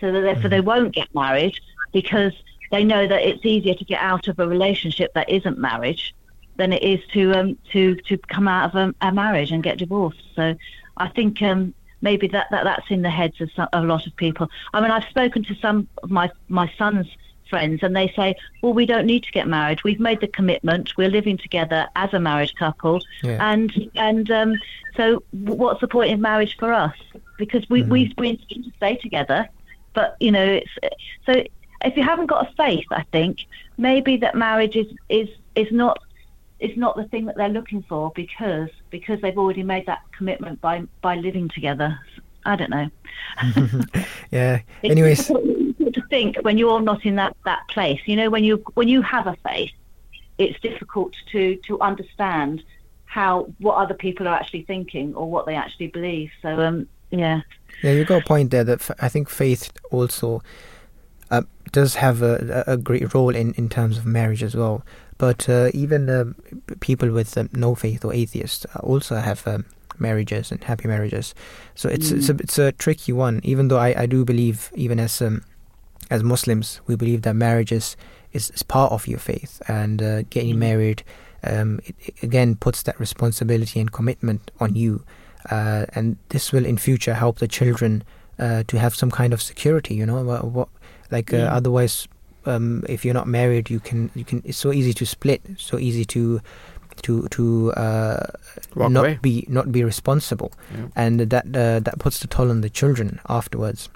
so 0.00 0.10
that 0.12 0.20
therefore 0.22 0.48
they 0.48 0.60
won't 0.60 0.94
get 0.94 1.08
married 1.14 1.54
because 1.92 2.32
they 2.70 2.82
know 2.84 3.06
that 3.06 3.22
it's 3.22 3.44
easier 3.44 3.74
to 3.74 3.84
get 3.84 4.00
out 4.00 4.28
of 4.28 4.38
a 4.38 4.46
relationship 4.48 5.12
that 5.14 5.28
isn't 5.28 5.58
marriage 5.58 6.14
than 6.56 6.72
it 6.72 6.82
is 6.82 7.00
to 7.12 7.32
um 7.38 7.58
to 7.72 7.94
to 8.08 8.16
come 8.18 8.48
out 8.48 8.64
of 8.68 8.74
a, 8.74 8.94
a 9.06 9.12
marriage 9.12 9.52
and 9.52 9.62
get 9.62 9.78
divorced. 9.78 10.22
So 10.34 10.54
I 10.96 11.08
think 11.08 11.42
um 11.42 11.74
maybe 12.00 12.26
that, 12.28 12.46
that 12.52 12.64
that's 12.64 12.90
in 12.90 13.02
the 13.02 13.10
heads 13.10 13.40
of 13.40 13.50
some, 13.56 13.68
a 13.72 13.82
lot 13.82 14.06
of 14.06 14.16
people. 14.16 14.48
I 14.72 14.80
mean, 14.80 14.90
I've 14.90 15.08
spoken 15.10 15.42
to 15.44 15.54
some 15.56 15.88
of 16.02 16.10
my 16.10 16.30
my 16.48 16.72
son's 16.78 17.08
friends, 17.48 17.82
and 17.82 17.94
they 17.96 18.08
say, 18.16 18.34
"Well, 18.62 18.72
we 18.72 18.86
don't 18.86 19.06
need 19.06 19.22
to 19.24 19.32
get 19.32 19.46
married. 19.48 19.82
We've 19.84 20.00
made 20.00 20.20
the 20.20 20.28
commitment. 20.28 20.96
We're 20.96 21.08
living 21.10 21.38
together 21.38 21.86
as 21.96 22.12
a 22.14 22.20
married 22.20 22.56
couple, 22.56 23.00
Yeah. 23.22 23.50
and 23.52 23.90
and 23.96 24.30
um, 24.30 24.54
so 24.96 25.22
what's 25.32 25.80
the 25.80 25.88
point 25.88 26.10
in 26.10 26.20
marriage 26.20 26.56
for 26.58 26.72
us? 26.72 26.96
Because 27.38 27.68
we 27.68 27.82
we 27.82 28.14
we 28.18 28.30
intend 28.30 28.64
to 28.64 28.72
stay 28.76 28.96
together, 28.96 29.48
but 29.94 30.16
you 30.20 30.30
know, 30.32 30.44
it's 30.44 30.70
so 31.26 31.32
if 31.84 31.96
you 31.96 32.02
haven't 32.02 32.26
got 32.26 32.48
a 32.48 32.52
faith, 32.54 32.86
I 32.90 33.04
think 33.12 33.38
maybe 33.76 34.16
that 34.18 34.34
marriage 34.34 34.76
is 34.76 34.86
is 35.08 35.28
is 35.54 35.70
not 35.70 35.98
is 36.60 36.76
not 36.76 36.96
the 36.96 37.04
thing 37.04 37.24
that 37.26 37.36
they're 37.36 37.48
looking 37.48 37.82
for 37.82 38.10
because 38.16 38.68
because 38.90 39.20
they've 39.20 39.38
already 39.38 39.62
made 39.62 39.86
that 39.86 40.00
commitment 40.16 40.60
by 40.60 40.82
by 41.02 41.14
living 41.16 41.48
together. 41.48 41.98
I 42.44 42.56
don't 42.56 42.70
know. 42.70 42.90
Yeah. 44.30 44.60
Anyways, 44.84 45.30
think 46.08 46.36
when 46.42 46.58
you're 46.58 46.80
not 46.80 47.04
in 47.04 47.16
that, 47.16 47.36
that 47.44 47.66
place. 47.68 48.00
You 48.06 48.16
know, 48.16 48.30
when 48.30 48.44
you 48.44 48.64
when 48.74 48.88
you 48.88 49.02
have 49.02 49.26
a 49.26 49.36
faith, 49.46 49.72
it's 50.38 50.58
difficult 50.60 51.14
to 51.32 51.56
to 51.66 51.80
understand 51.80 52.62
how 53.04 53.52
what 53.58 53.76
other 53.76 53.94
people 53.94 54.28
are 54.28 54.34
actually 54.34 54.62
thinking 54.62 55.14
or 55.14 55.30
what 55.30 55.46
they 55.46 55.54
actually 55.54 55.88
believe. 55.88 56.30
So 56.42 56.60
um, 56.60 56.88
yeah. 57.10 57.40
Yeah, 57.82 57.92
you 57.92 58.04
got 58.04 58.22
a 58.22 58.26
point 58.26 58.50
there 58.50 58.64
that 58.64 58.90
I 59.00 59.08
think 59.08 59.28
faith 59.28 59.72
also 59.90 60.42
uh, 61.30 61.42
does 61.72 61.96
have 61.96 62.22
a, 62.22 62.64
a 62.66 62.76
great 62.76 63.14
role 63.14 63.34
in, 63.34 63.54
in 63.54 63.68
terms 63.68 63.98
of 63.98 64.06
marriage 64.06 64.42
as 64.42 64.54
well. 64.54 64.84
But 65.16 65.48
uh, 65.48 65.70
even 65.74 66.34
p- 66.66 66.74
people 66.76 67.10
with 67.10 67.36
um, 67.36 67.50
no 67.52 67.74
faith 67.74 68.04
or 68.04 68.14
atheists 68.14 68.66
uh, 68.74 68.78
also 68.80 69.16
have 69.16 69.46
um, 69.46 69.64
marriages 69.98 70.52
and 70.52 70.62
happy 70.62 70.88
marriages. 70.88 71.34
So 71.74 71.88
it's 71.88 72.10
it's 72.10 72.28
a 72.28 72.34
it's 72.34 72.58
a 72.58 72.72
tricky 72.72 73.12
one. 73.12 73.40
Even 73.42 73.68
though 73.68 73.78
I, 73.78 74.02
I 74.02 74.06
do 74.06 74.24
believe, 74.24 74.70
even 74.74 75.00
as 75.00 75.20
um, 75.20 75.42
as 76.10 76.22
Muslims, 76.22 76.80
we 76.86 76.96
believe 76.96 77.22
that 77.22 77.34
marriage 77.34 77.72
is 77.72 77.96
is, 78.32 78.50
is 78.50 78.62
part 78.62 78.92
of 78.92 79.06
your 79.08 79.18
faith, 79.18 79.62
and 79.68 80.02
uh, 80.02 80.22
getting 80.30 80.58
married 80.58 81.02
um, 81.44 81.80
it, 81.84 81.94
it 82.00 82.22
again 82.22 82.56
puts 82.56 82.82
that 82.82 82.98
responsibility 83.00 83.80
and 83.80 83.90
commitment 83.92 84.50
on 84.60 84.74
you, 84.74 85.02
uh, 85.50 85.86
and 85.94 86.16
this 86.28 86.52
will 86.52 86.66
in 86.66 86.76
future 86.78 87.14
help 87.14 87.38
the 87.38 87.48
children 87.48 88.02
uh, 88.38 88.62
to 88.66 88.78
have 88.78 88.94
some 88.94 89.10
kind 89.10 89.32
of 89.32 89.40
security. 89.40 89.94
You 89.94 90.06
know, 90.06 90.22
what, 90.22 90.44
what 90.44 90.68
like 91.10 91.32
uh, 91.32 91.36
Yeah. 91.38 91.54
otherwise, 91.56 92.08
um, 92.46 92.82
if 92.88 93.04
you're 93.04 93.14
not 93.14 93.28
married, 93.28 93.70
you 93.70 93.80
can 93.80 94.10
you 94.14 94.24
can. 94.24 94.42
It's 94.44 94.58
so 94.58 94.72
easy 94.72 94.92
to 94.94 95.04
split, 95.06 95.40
so 95.56 95.78
easy 95.78 96.04
to 96.06 96.40
to 97.02 97.28
to 97.30 97.72
uh, 97.74 98.26
not 98.76 98.96
away. 99.04 99.18
be 99.22 99.44
not 99.48 99.70
be 99.72 99.84
responsible, 99.84 100.50
Yeah. 100.74 100.88
and 100.96 101.20
that 101.30 101.44
uh, 101.46 101.80
that 101.80 101.98
puts 101.98 102.18
the 102.18 102.26
toll 102.26 102.50
on 102.50 102.60
the 102.60 102.70
children 102.70 103.20
afterwards. 103.28 103.88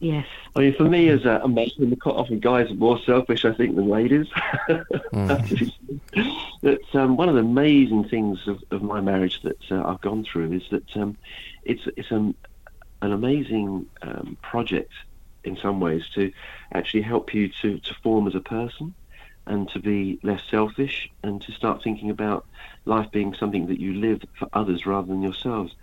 Yes. 0.00 0.26
I 0.56 0.60
mean, 0.60 0.74
for 0.74 0.84
me 0.84 1.10
as 1.10 1.26
a, 1.26 1.42
a 1.44 1.48
man, 1.48 1.68
quite 2.00 2.14
often 2.14 2.40
guys 2.40 2.70
are 2.70 2.74
more 2.74 2.98
selfish, 3.00 3.44
I 3.44 3.52
think, 3.52 3.76
than 3.76 3.88
ladies. 3.88 4.26
that 6.62 6.80
um, 6.94 7.18
one 7.18 7.28
of 7.28 7.34
the 7.34 7.42
amazing 7.42 8.08
things 8.08 8.48
of, 8.48 8.64
of 8.70 8.82
my 8.82 9.02
marriage 9.02 9.42
that 9.42 9.70
uh, 9.70 9.86
I've 9.86 10.00
gone 10.00 10.24
through 10.24 10.54
is 10.54 10.62
that 10.70 10.96
um, 10.96 11.18
it's 11.64 11.86
it's 11.96 12.10
an 12.10 12.34
an 13.02 13.12
amazing 13.12 13.86
um, 14.00 14.38
project 14.42 14.92
in 15.44 15.56
some 15.56 15.80
ways 15.80 16.08
to 16.14 16.32
actually 16.72 17.02
help 17.02 17.34
you 17.34 17.48
to, 17.62 17.78
to 17.78 17.94
form 18.02 18.26
as 18.26 18.34
a 18.34 18.40
person 18.40 18.94
and 19.46 19.68
to 19.70 19.78
be 19.78 20.18
less 20.22 20.42
selfish 20.50 21.10
and 21.22 21.40
to 21.42 21.52
start 21.52 21.82
thinking 21.82 22.10
about 22.10 22.46
life 22.84 23.10
being 23.10 23.34
something 23.34 23.66
that 23.66 23.80
you 23.80 23.94
live 23.94 24.22
for 24.38 24.48
others 24.52 24.86
rather 24.86 25.08
than 25.08 25.22
yourselves. 25.22 25.74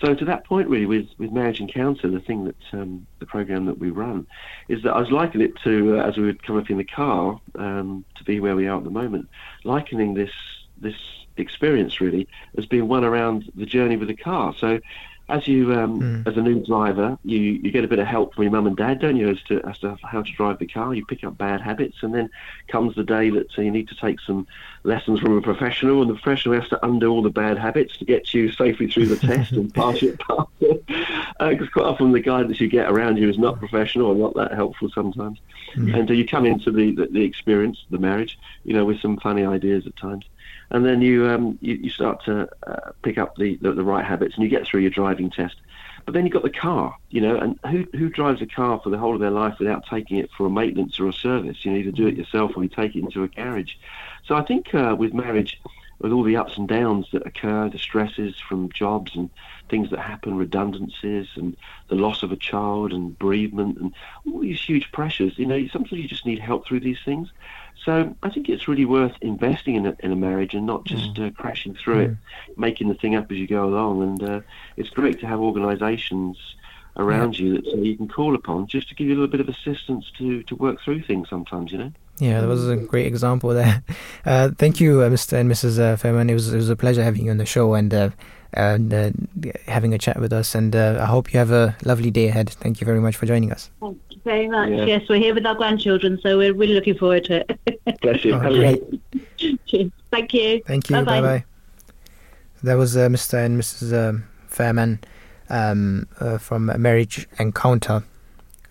So 0.00 0.14
to 0.14 0.24
that 0.24 0.44
point, 0.46 0.68
really, 0.68 0.86
with, 0.86 1.08
with 1.18 1.30
Marriage 1.30 1.60
Encounter, 1.60 2.08
the 2.08 2.20
thing 2.20 2.44
that 2.44 2.56
um, 2.72 3.06
the 3.18 3.26
program 3.26 3.66
that 3.66 3.78
we 3.78 3.90
run 3.90 4.26
is 4.68 4.82
that 4.82 4.94
I 4.94 5.00
was 5.00 5.10
likening 5.10 5.48
it 5.48 5.56
to 5.64 5.98
uh, 5.98 6.02
as 6.02 6.16
we 6.16 6.24
would 6.24 6.42
come 6.42 6.56
up 6.56 6.70
in 6.70 6.78
the 6.78 6.84
car 6.84 7.38
um, 7.56 8.04
to 8.16 8.24
be 8.24 8.40
where 8.40 8.56
we 8.56 8.66
are 8.66 8.78
at 8.78 8.84
the 8.84 8.90
moment, 8.90 9.28
likening 9.64 10.14
this 10.14 10.32
this 10.78 10.96
experience 11.36 12.00
really 12.00 12.26
as 12.56 12.66
being 12.66 12.88
one 12.88 13.04
around 13.04 13.50
the 13.54 13.66
journey 13.66 13.96
with 13.96 14.08
the 14.08 14.16
car. 14.16 14.54
So 14.58 14.80
as 15.30 15.46
you 15.46 15.72
um, 15.74 16.24
as 16.26 16.36
a 16.36 16.42
new 16.42 16.64
driver, 16.64 17.18
you, 17.24 17.38
you 17.38 17.70
get 17.70 17.84
a 17.84 17.88
bit 17.88 17.98
of 17.98 18.06
help 18.06 18.34
from 18.34 18.44
your 18.44 18.52
mum 18.52 18.66
and 18.66 18.76
dad, 18.76 19.00
don't 19.00 19.16
you, 19.16 19.28
as 19.28 19.42
to 19.44 19.60
as 19.66 19.78
to 19.78 19.96
how 20.02 20.22
to 20.22 20.32
drive 20.32 20.58
the 20.58 20.66
car. 20.66 20.94
You 20.94 21.06
pick 21.06 21.24
up 21.24 21.38
bad 21.38 21.60
habits, 21.60 21.98
and 22.02 22.14
then 22.14 22.30
comes 22.68 22.94
the 22.94 23.04
day 23.04 23.30
that 23.30 23.46
uh, 23.58 23.62
you 23.62 23.70
need 23.70 23.88
to 23.88 23.94
take 23.94 24.20
some 24.20 24.46
lessons 24.82 25.20
from 25.20 25.36
a 25.36 25.40
professional, 25.40 26.02
and 26.02 26.10
the 26.10 26.14
professional 26.14 26.60
has 26.60 26.68
to 26.70 26.84
undo 26.84 27.10
all 27.10 27.22
the 27.22 27.30
bad 27.30 27.58
habits 27.58 27.96
to 27.98 28.04
get 28.04 28.32
you 28.34 28.50
safely 28.52 28.90
through 28.90 29.06
the 29.06 29.16
test 29.16 29.52
and 29.52 29.72
pass 29.74 30.02
it. 30.02 30.20
Because 31.40 31.70
quite 31.70 31.86
often 31.86 32.12
the 32.12 32.20
guidance 32.20 32.60
you 32.60 32.68
get 32.68 32.90
around 32.90 33.16
you 33.16 33.30
is 33.30 33.38
not 33.38 33.58
professional 33.58 34.08
or 34.08 34.14
not 34.14 34.34
that 34.34 34.52
helpful 34.52 34.90
sometimes. 34.90 35.38
And 35.74 36.10
uh, 36.10 36.12
you 36.12 36.26
come 36.26 36.44
into 36.44 36.70
the, 36.70 36.94
the 36.94 37.06
the 37.06 37.22
experience, 37.22 37.82
the 37.88 37.96
marriage, 37.96 38.38
you 38.64 38.74
know, 38.74 38.84
with 38.84 39.00
some 39.00 39.16
funny 39.16 39.46
ideas 39.46 39.86
at 39.86 39.96
times 39.96 40.26
and 40.70 40.84
then 40.84 41.02
you 41.02 41.28
um, 41.28 41.58
you, 41.60 41.74
you 41.74 41.90
start 41.90 42.24
to 42.24 42.48
uh, 42.66 42.92
pick 43.02 43.18
up 43.18 43.36
the, 43.36 43.56
the, 43.56 43.72
the 43.72 43.84
right 43.84 44.04
habits 44.04 44.34
and 44.34 44.44
you 44.44 44.50
get 44.50 44.66
through 44.66 44.80
your 44.80 44.90
driving 44.90 45.30
test. 45.30 45.56
But 46.06 46.14
then 46.14 46.24
you've 46.24 46.32
got 46.32 46.42
the 46.42 46.50
car, 46.50 46.96
you 47.10 47.20
know, 47.20 47.36
and 47.36 47.58
who 47.70 47.86
who 47.96 48.08
drives 48.08 48.40
a 48.40 48.46
car 48.46 48.80
for 48.82 48.90
the 48.90 48.98
whole 48.98 49.14
of 49.14 49.20
their 49.20 49.30
life 49.30 49.58
without 49.58 49.84
taking 49.86 50.18
it 50.18 50.30
for 50.36 50.46
a 50.46 50.50
maintenance 50.50 50.98
or 50.98 51.08
a 51.08 51.12
service? 51.12 51.64
You 51.64 51.72
know, 51.72 51.78
either 51.78 51.90
do 51.90 52.06
it 52.06 52.16
yourself 52.16 52.52
or 52.56 52.62
you 52.62 52.68
take 52.68 52.96
it 52.96 53.00
into 53.00 53.22
a 53.22 53.28
garage. 53.28 53.74
So 54.24 54.34
I 54.34 54.42
think 54.42 54.74
uh, 54.74 54.96
with 54.98 55.12
marriage, 55.12 55.60
with 55.98 56.12
all 56.12 56.22
the 56.22 56.36
ups 56.36 56.56
and 56.56 56.68
downs 56.68 57.06
that 57.12 57.26
occur, 57.26 57.68
the 57.68 57.78
stresses 57.78 58.34
from 58.48 58.70
jobs 58.72 59.14
and 59.14 59.28
things 59.70 59.90
that 59.90 60.00
happen, 60.00 60.36
redundancies 60.36 61.28
and 61.36 61.56
the 61.88 61.94
loss 61.94 62.22
of 62.22 62.32
a 62.32 62.36
child 62.36 62.92
and 62.92 63.18
bereavement 63.18 63.78
and 63.78 63.94
all 64.26 64.40
these 64.40 64.60
huge 64.60 64.90
pressures, 64.92 65.38
you 65.38 65.46
know, 65.46 65.66
sometimes 65.68 66.02
you 66.02 66.08
just 66.08 66.26
need 66.26 66.38
help 66.38 66.66
through 66.66 66.80
these 66.80 66.98
things. 67.04 67.28
So 67.84 68.14
I 68.22 68.28
think 68.28 68.48
it's 68.48 68.68
really 68.68 68.84
worth 68.84 69.14
investing 69.22 69.76
in 69.76 69.86
a, 69.86 69.96
in 70.00 70.12
a 70.12 70.16
marriage 70.16 70.52
and 70.52 70.66
not 70.66 70.84
just 70.84 71.18
uh, 71.18 71.30
crashing 71.30 71.74
through 71.74 72.00
it, 72.00 72.16
making 72.58 72.88
the 72.88 72.94
thing 72.94 73.14
up 73.14 73.30
as 73.32 73.38
you 73.38 73.46
go 73.46 73.64
along. 73.64 74.02
And 74.02 74.22
uh, 74.22 74.40
it's 74.76 74.90
great 74.90 75.20
to 75.20 75.26
have 75.26 75.40
organisations 75.40 76.36
around 76.96 77.38
you 77.38 77.54
that 77.54 77.66
uh, 77.66 77.76
you 77.76 77.96
can 77.96 78.08
call 78.08 78.34
upon 78.34 78.66
just 78.66 78.88
to 78.90 78.94
give 78.94 79.06
you 79.06 79.14
a 79.14 79.16
little 79.16 79.28
bit 79.28 79.40
of 79.40 79.48
assistance 79.48 80.10
to, 80.18 80.42
to 80.42 80.56
work 80.56 80.80
through 80.82 81.02
things 81.02 81.28
sometimes, 81.30 81.72
you 81.72 81.78
know. 81.78 81.92
Yeah, 82.18 82.42
that 82.42 82.48
was 82.48 82.68
a 82.68 82.76
great 82.76 83.06
example 83.06 83.50
there. 83.50 83.82
Uh, 84.22 84.50
thank 84.58 84.80
you, 84.80 85.00
uh, 85.00 85.08
Mr. 85.08 85.32
and 85.32 85.50
Mrs. 85.50 85.78
Uh, 85.78 85.96
Fairman. 85.96 86.28
It 86.28 86.34
was 86.34 86.52
it 86.52 86.56
was 86.56 86.68
a 86.68 86.76
pleasure 86.76 87.02
having 87.02 87.24
you 87.24 87.30
on 87.30 87.38
the 87.38 87.46
show 87.46 87.72
and 87.72 87.92
uh, 87.92 88.10
and 88.52 88.92
uh, 88.92 89.10
having 89.66 89.94
a 89.94 89.98
chat 89.98 90.18
with 90.20 90.32
us. 90.32 90.54
And 90.54 90.74
uh, 90.74 90.98
I 91.00 91.06
hope 91.06 91.32
you 91.32 91.38
have 91.38 91.50
a 91.50 91.76
lovely 91.84 92.10
day 92.10 92.28
ahead. 92.28 92.50
Thank 92.50 92.80
you 92.80 92.84
very 92.84 93.00
much 93.00 93.16
for 93.16 93.26
joining 93.26 93.52
us. 93.52 93.70
Thank 93.80 93.98
you 94.10 94.20
very 94.24 94.48
much. 94.48 94.70
Yeah. 94.70 94.84
Yes, 94.84 95.08
we're 95.08 95.18
here 95.18 95.34
with 95.34 95.46
our 95.46 95.54
grandchildren, 95.54 96.18
so 96.22 96.38
we're 96.38 96.54
really 96.54 96.74
looking 96.74 96.96
forward 96.96 97.24
to 97.26 97.44
it. 97.66 98.00
Bless 98.00 98.24
you. 98.24 98.34
Oh, 98.34 98.38
Have 98.40 98.52
a 98.52 98.56
great. 98.56 99.00
great 99.38 99.92
Thank 100.10 100.34
you. 100.34 100.62
Thank 100.66 100.90
you. 100.90 100.96
Bye-bye. 100.96 101.20
Bye 101.20 101.26
bye. 101.38 101.44
That 102.62 102.74
was 102.74 102.96
uh, 102.96 103.08
Mr. 103.08 103.44
and 103.44 103.58
Mrs. 103.58 104.08
Um, 104.08 104.24
Fairman 104.48 104.98
um, 105.48 106.06
uh, 106.18 106.38
from 106.38 106.66
Marriage 106.80 107.26
Encounter, 107.38 108.02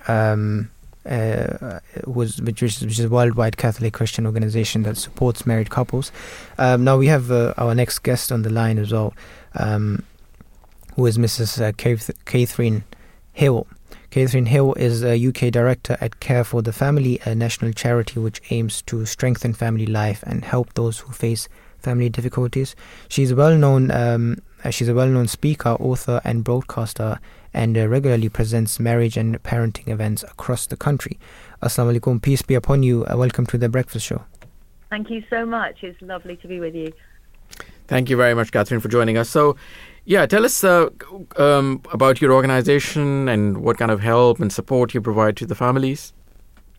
um, 0.08 0.70
uh, 1.06 1.80
was 2.06 2.42
which 2.42 2.62
is, 2.62 2.82
which 2.82 3.00
is 3.00 3.06
a 3.06 3.10
worldwide 3.10 3.58
Catholic 3.58 3.94
Christian 3.94 4.26
organization 4.26 4.84
that 4.84 4.98
supports 4.98 5.46
married 5.46 5.70
couples. 5.70 6.12
Um, 6.58 6.84
now 6.84 6.98
we 6.98 7.08
have 7.08 7.32
uh, 7.32 7.54
our 7.58 7.74
next 7.74 8.00
guest 8.00 8.32
on 8.32 8.44
the 8.44 8.50
line 8.50 8.78
as 8.78 8.92
well, 8.92 9.14
um, 9.56 10.04
who 10.96 11.06
is 11.06 11.18
Mrs. 11.18 11.62
Uh, 11.62 11.72
Katharine 12.26 12.84
Hill. 13.34 13.68
Katharine 14.12 14.48
Hill 14.48 14.74
is 14.74 15.04
a 15.04 15.28
UK 15.28 15.52
director 15.52 15.98
at 16.02 16.20
Care 16.20 16.44
for 16.44 16.62
the 16.62 16.74
Family, 16.74 17.20
a 17.26 17.36
national 17.36 17.74
charity 17.74 18.20
which 18.20 18.42
aims 18.50 18.82
to 18.84 19.06
strengthen 19.06 19.54
family 19.54 19.86
life 19.86 20.24
and 20.26 20.44
help 20.44 20.74
those 20.74 21.00
who 21.00 21.14
face 21.14 21.48
family 21.78 22.10
difficulties. 22.10 22.76
She's 23.08 23.32
a 23.32 23.36
well-known 23.36 23.92
um, 23.92 24.42
uh, 24.64 24.70
she's 24.70 24.90
a 24.90 24.94
well-known 24.94 25.28
speaker, 25.28 25.70
author, 25.70 26.20
and 26.26 26.44
broadcaster, 26.44 27.20
and 27.54 27.78
uh, 27.78 27.88
regularly 27.88 28.28
presents 28.28 28.80
marriage 28.80 29.16
and 29.16 29.42
parenting 29.42 29.88
events 29.88 30.24
across 30.24 30.68
the 30.68 30.76
country. 30.76 31.18
Assalamu 31.64 31.98
alaikum, 31.98 32.22
peace 32.22 32.42
be 32.42 32.56
upon 32.56 32.84
you. 32.84 33.06
Uh, 33.06 33.16
welcome 33.16 33.46
to 33.46 33.58
the 33.58 33.70
Breakfast 33.70 34.06
Show. 34.06 34.24
Thank 34.90 35.10
you 35.10 35.24
so 35.30 35.46
much. 35.46 35.78
It's 35.82 36.02
lovely 36.02 36.36
to 36.38 36.48
be 36.48 36.60
with 36.60 36.76
you. 36.76 36.92
Thank 37.90 38.11
you 38.11 38.18
very 38.18 38.36
much, 38.36 38.52
Katharine, 38.52 38.82
for 38.82 38.88
joining 38.88 39.18
us. 39.18 39.32
So, 39.32 39.56
yeah, 40.06 40.28
tell 40.28 40.45
us 40.45 40.64
uh, 40.64 40.90
um, 41.38 41.82
about 41.91 42.22
your 42.22 42.34
organization 42.34 43.28
and 43.28 43.57
what 43.64 43.80
kind 43.80 43.90
of 43.90 43.99
help 43.99 44.40
and 44.40 44.53
support 44.53 44.94
you 44.94 45.02
provide 45.02 45.36
to 45.38 45.48
the 45.48 45.56
families. 45.56 46.14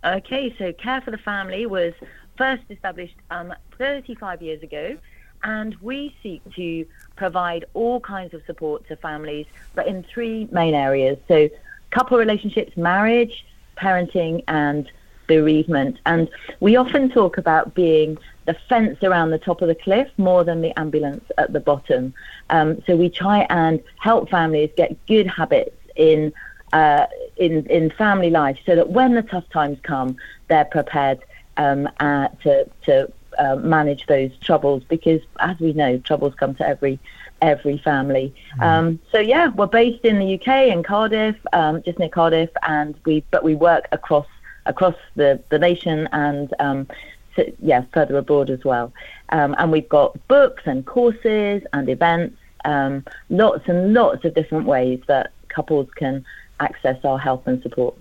Okay, 0.05 0.55
so 0.57 0.73
Care 0.73 1.01
for 1.01 1.11
the 1.11 1.19
Family 1.19 1.67
was 1.67 1.95
first 2.39 2.63
established 2.71 3.17
um, 3.33 3.53
35 3.77 4.41
years 4.41 4.63
ago, 4.63 4.97
and 5.43 5.75
we 5.83 6.15
seek 6.23 6.43
to 6.55 6.87
provide 7.17 7.65
all 7.75 7.99
kinds 7.99 8.33
of 8.33 8.43
support 8.47 8.87
to 8.87 8.95
families, 8.95 9.47
but 9.75 9.89
in 9.89 10.05
three 10.05 10.47
main 10.53 10.75
areas. 10.75 11.19
So, 11.27 11.49
couple 11.91 12.19
relationships, 12.19 12.77
marriage, 12.77 13.45
parenting, 13.77 14.45
and 14.47 14.89
bereavement. 15.27 15.99
And 16.07 16.31
we 16.61 16.77
often 16.77 17.11
talk 17.11 17.37
about 17.37 17.75
being 17.75 18.17
the 18.47 18.55
fence 18.69 19.03
around 19.03 19.31
the 19.31 19.39
top 19.39 19.63
of 19.63 19.69
the 19.69 19.75
cliff 19.75 20.09
more 20.17 20.45
than 20.45 20.61
the 20.61 20.79
ambulance 20.79 21.25
at 21.39 21.53
the 21.53 21.61
bottom. 21.61 22.15
Um, 22.49 22.83
so 22.87 22.97
we 22.97 23.09
try 23.09 23.47
and 23.51 23.83
help 23.99 24.31
families 24.31 24.71
get 24.77 24.97
good 25.07 25.27
habits 25.27 25.77
in 25.97 26.33
uh, 26.73 27.07
in 27.37 27.67
in 27.67 27.91
family 27.91 28.31
life, 28.31 28.59
so 28.65 28.77
that 28.77 28.91
when 28.91 29.15
the 29.15 29.23
tough 29.23 29.49
times 29.51 29.79
come, 29.83 30.17
they're 30.49 30.65
prepared 30.65 31.21
um, 31.57 31.89
uh, 31.99 32.29
to 32.43 32.69
to 32.87 33.13
uh, 33.39 33.57
manage 33.57 34.07
those 34.07 34.31
troubles. 34.39 34.83
Because 34.89 35.21
as 35.41 35.59
we 35.59 35.73
know, 35.73 35.99
troubles 35.99 36.35
come 36.37 36.55
to 36.57 36.67
every 36.67 36.99
every 37.43 37.79
family. 37.79 38.35
Mm. 38.59 38.63
Um, 38.63 39.01
so 39.11 39.19
yeah, 39.19 39.49
we're 39.49 39.67
based 39.67 40.05
in 40.05 40.19
the 40.19 40.35
UK 40.35 40.69
in 40.69 40.83
Cardiff, 40.83 41.37
um, 41.53 41.83
just 41.83 41.99
near 41.99 42.09
Cardiff, 42.09 42.51
and 42.67 42.95
we 43.05 43.25
but 43.31 43.43
we 43.43 43.55
work 43.55 43.89
across 43.93 44.27
across 44.67 44.97
the 45.17 45.43
the 45.49 45.59
nation 45.59 46.09
and 46.13 46.55
um, 46.61 46.87
so, 47.37 47.45
yeah, 47.61 47.85
further 47.93 48.17
abroad 48.17 48.51
as 48.51 48.65
well. 48.65 48.93
Um, 49.31 49.55
and 49.59 49.71
we've 49.71 49.89
got 49.89 50.17
books 50.29 50.63
and 50.67 50.85
courses 50.85 51.63
and 51.73 51.89
events, 51.89 52.37
um, 52.65 53.05
lots 53.29 53.69
and 53.69 53.95
lots 53.95 54.25
of 54.25 54.35
different 54.35 54.67
ways 54.67 55.01
that 55.07 55.33
couples 55.49 55.89
can 55.97 56.25
access 56.59 57.03
our 57.05 57.19
help 57.19 57.47
and 57.47 57.63
support. 57.63 57.95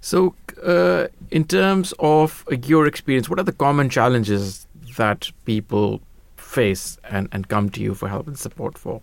So, 0.00 0.34
uh, 0.62 1.06
in 1.30 1.44
terms 1.44 1.94
of 1.98 2.44
your 2.66 2.86
experience, 2.86 3.28
what 3.28 3.38
are 3.38 3.44
the 3.44 3.52
common 3.52 3.88
challenges 3.88 4.66
that 4.96 5.30
people 5.44 6.00
face 6.36 6.98
and, 7.08 7.28
and 7.32 7.48
come 7.48 7.70
to 7.70 7.80
you 7.80 7.94
for 7.94 8.08
help 8.08 8.26
and 8.26 8.38
support 8.38 8.76
for? 8.76 9.00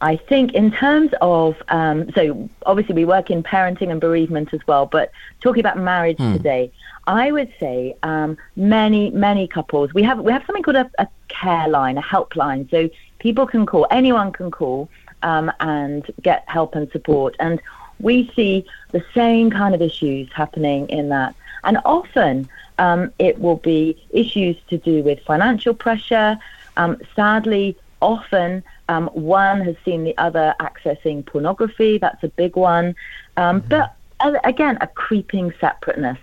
I 0.00 0.16
think 0.16 0.54
in 0.54 0.70
terms 0.70 1.12
of 1.20 1.56
um, 1.68 2.10
so 2.12 2.48
obviously 2.66 2.94
we 2.94 3.04
work 3.04 3.30
in 3.30 3.42
parenting 3.42 3.90
and 3.90 4.00
bereavement 4.00 4.54
as 4.54 4.60
well, 4.66 4.86
but 4.86 5.10
talking 5.40 5.60
about 5.60 5.78
marriage 5.78 6.18
hmm. 6.18 6.34
today, 6.34 6.72
I 7.06 7.32
would 7.32 7.52
say 7.58 7.96
um, 8.02 8.36
many 8.54 9.10
many 9.10 9.48
couples 9.48 9.92
we 9.94 10.02
have 10.04 10.20
we 10.20 10.32
have 10.32 10.44
something 10.46 10.62
called 10.62 10.76
a, 10.76 10.90
a, 10.98 11.08
care 11.28 11.68
line, 11.68 11.98
a 11.98 12.02
helpline, 12.02 12.70
so 12.70 12.88
people 13.18 13.46
can 13.46 13.66
call, 13.66 13.86
anyone 13.90 14.32
can 14.32 14.50
call 14.50 14.88
um, 15.22 15.50
and 15.60 16.06
get 16.22 16.44
help 16.46 16.74
and 16.74 16.90
support, 16.90 17.34
and 17.40 17.60
we 17.98 18.30
see 18.36 18.64
the 18.92 19.04
same 19.14 19.50
kind 19.50 19.74
of 19.74 19.82
issues 19.82 20.28
happening 20.32 20.88
in 20.88 21.08
that, 21.08 21.34
and 21.64 21.78
often 21.84 22.48
um, 22.78 23.12
it 23.18 23.40
will 23.40 23.56
be 23.56 23.96
issues 24.10 24.56
to 24.68 24.78
do 24.78 25.02
with 25.02 25.18
financial 25.24 25.74
pressure. 25.74 26.38
Um, 26.76 26.98
sadly, 27.16 27.76
often 28.00 28.62
um, 28.88 29.08
one 29.08 29.60
has 29.60 29.76
seen 29.84 30.04
the 30.04 30.16
other 30.18 30.54
accessing 30.60 31.24
pornography. 31.24 31.98
That's 31.98 32.22
a 32.24 32.28
big 32.28 32.56
one. 32.56 32.94
Um, 33.36 33.60
mm-hmm. 33.60 33.68
But 33.68 33.96
uh, 34.20 34.38
again, 34.44 34.78
a 34.80 34.86
creeping 34.86 35.52
separateness. 35.60 36.18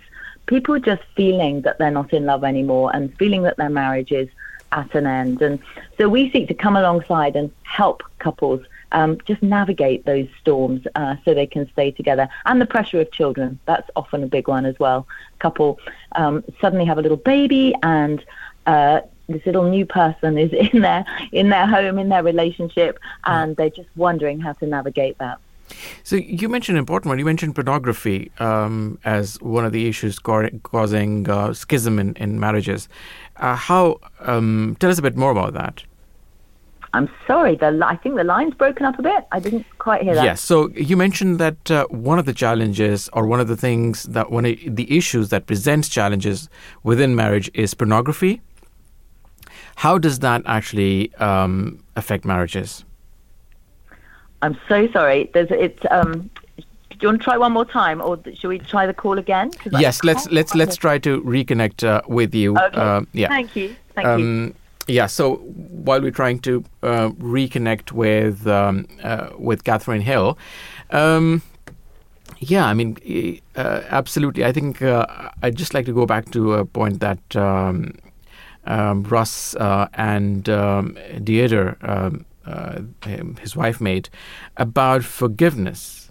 People 0.46 0.78
just 0.78 1.02
feeling 1.16 1.62
that 1.62 1.78
they're 1.78 1.90
not 1.90 2.12
in 2.12 2.24
love 2.24 2.44
anymore 2.44 2.90
and 2.94 3.16
feeling 3.18 3.42
that 3.42 3.56
their 3.56 3.70
marriage 3.70 4.12
is 4.12 4.28
at 4.72 4.94
an 4.94 5.06
end. 5.06 5.42
And 5.42 5.58
so 5.98 6.08
we 6.08 6.30
seek 6.30 6.48
to 6.48 6.54
come 6.54 6.76
alongside 6.76 7.34
and 7.36 7.50
help 7.62 8.02
couples 8.18 8.64
um, 8.92 9.18
just 9.26 9.42
navigate 9.42 10.04
those 10.04 10.28
storms 10.40 10.86
uh, 10.94 11.16
so 11.24 11.34
they 11.34 11.46
can 11.46 11.68
stay 11.72 11.90
together. 11.90 12.28
And 12.44 12.60
the 12.60 12.66
pressure 12.66 13.00
of 13.00 13.10
children, 13.10 13.58
that's 13.66 13.90
often 13.96 14.22
a 14.22 14.26
big 14.26 14.48
one 14.48 14.64
as 14.64 14.78
well. 14.78 15.06
Couple 15.38 15.80
um, 16.12 16.44
suddenly 16.60 16.84
have 16.84 16.98
a 16.98 17.02
little 17.02 17.16
baby 17.16 17.74
and 17.82 18.24
uh, 18.66 19.00
this 19.28 19.44
little 19.46 19.68
new 19.68 19.84
person 19.84 20.38
is 20.38 20.52
in 20.72 20.82
their 20.82 21.04
in 21.32 21.48
their 21.48 21.66
home 21.66 21.98
in 21.98 22.08
their 22.08 22.22
relationship 22.22 22.98
and 23.24 23.56
they're 23.56 23.70
just 23.70 23.88
wondering 23.96 24.40
how 24.40 24.52
to 24.54 24.66
navigate 24.66 25.18
that 25.18 25.38
so 26.04 26.16
you 26.16 26.48
mentioned 26.48 26.76
an 26.76 26.80
important 26.80 27.08
one. 27.08 27.18
You 27.18 27.24
mentioned 27.24 27.54
pornography 27.54 28.30
um, 28.38 28.98
as 29.04 29.40
one 29.40 29.64
of 29.64 29.72
the 29.72 29.88
issues 29.88 30.18
causing 30.18 31.28
uh, 31.28 31.52
schism 31.54 31.98
in, 31.98 32.14
in 32.14 32.38
marriages. 32.38 32.88
Uh, 33.36 33.56
how? 33.56 33.98
Um, 34.20 34.76
tell 34.80 34.90
us 34.90 34.98
a 34.98 35.02
bit 35.02 35.16
more 35.16 35.30
about 35.30 35.54
that. 35.54 35.82
I'm 36.92 37.10
sorry. 37.26 37.56
The 37.56 37.78
I 37.84 37.96
think 37.96 38.16
the 38.16 38.24
line's 38.24 38.54
broken 38.54 38.86
up 38.86 38.98
a 38.98 39.02
bit. 39.02 39.26
I 39.32 39.40
didn't 39.40 39.66
quite 39.78 40.02
hear 40.02 40.14
that. 40.14 40.24
Yes. 40.24 40.40
So 40.40 40.70
you 40.70 40.96
mentioned 40.96 41.38
that 41.38 41.70
uh, 41.70 41.86
one 41.88 42.18
of 42.18 42.24
the 42.24 42.32
challenges, 42.32 43.10
or 43.12 43.26
one 43.26 43.40
of 43.40 43.48
the 43.48 43.56
things 43.56 44.04
that 44.04 44.30
one 44.30 44.46
of 44.46 44.56
the 44.66 44.96
issues 44.96 45.28
that 45.30 45.46
presents 45.46 45.88
challenges 45.88 46.48
within 46.84 47.14
marriage 47.14 47.50
is 47.52 47.74
pornography. 47.74 48.40
How 49.76 49.98
does 49.98 50.18
that 50.20 50.42
actually 50.46 51.14
um, 51.16 51.82
affect 51.96 52.24
marriages? 52.24 52.84
I'm 54.42 54.58
so 54.68 54.88
sorry. 54.88 55.30
There's 55.32 55.50
it's. 55.50 55.82
Um, 55.90 56.30
do 56.56 57.02
you 57.02 57.08
want 57.08 57.20
to 57.20 57.24
try 57.24 57.36
one 57.36 57.52
more 57.52 57.66
time, 57.66 58.00
or 58.00 58.18
should 58.34 58.48
we 58.48 58.58
try 58.58 58.86
the 58.86 58.94
call 58.94 59.18
again? 59.18 59.50
Yes, 59.72 60.02
let's 60.02 60.30
let's 60.30 60.54
let's 60.54 60.76
try 60.76 60.98
to 60.98 61.20
reconnect 61.22 61.84
uh, 61.84 62.00
with 62.08 62.34
you. 62.34 62.56
Okay. 62.56 62.76
Uh, 62.76 63.02
yeah. 63.12 63.28
Thank 63.28 63.54
you. 63.54 63.76
Thank 63.94 64.06
um, 64.06 64.20
you. 64.20 64.54
Yeah. 64.94 65.06
So 65.06 65.36
while 65.36 66.00
we're 66.00 66.10
trying 66.10 66.38
to 66.40 66.64
uh, 66.82 67.10
reconnect 67.10 67.92
with 67.92 68.46
um, 68.46 68.86
uh, 69.02 69.28
with 69.38 69.64
Katharine 69.64 70.00
Hill, 70.00 70.38
um, 70.90 71.42
yeah, 72.38 72.66
I 72.66 72.72
mean, 72.72 72.96
uh, 73.56 73.82
absolutely. 73.90 74.46
I 74.46 74.52
think 74.52 74.80
uh, 74.80 75.30
I'd 75.42 75.56
just 75.56 75.74
like 75.74 75.84
to 75.86 75.92
go 75.92 76.06
back 76.06 76.30
to 76.30 76.54
a 76.54 76.64
point 76.64 77.00
that 77.00 77.36
um, 78.66 79.02
Russ 79.04 79.54
uh, 79.56 79.88
and 79.94 80.48
um, 80.48 80.98
Deirdre, 81.22 81.76
um, 81.82 82.26
uh, 82.44 82.80
his 83.40 83.56
wife, 83.56 83.80
made 83.80 84.08
about 84.56 85.04
forgiveness 85.04 86.10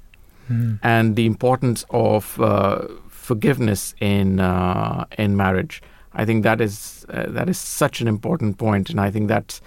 mm. 0.50 0.80
and 0.84 1.16
the 1.16 1.26
importance 1.26 1.86
of 1.90 2.40
uh, 2.40 2.88
forgiveness 3.08 3.94
in 4.00 4.40
uh, 4.40 5.06
in 5.18 5.36
marriage. 5.38 5.82
I 6.14 6.26
think 6.26 6.44
that 6.44 6.62
is 6.62 7.06
uh, 7.10 7.26
that 7.30 7.50
is 7.50 7.60
such 7.60 8.02
an 8.02 8.08
important 8.08 8.58
point, 8.58 8.90
and 8.90 9.00
I 9.00 9.12
think 9.12 9.28
that's 9.28 9.62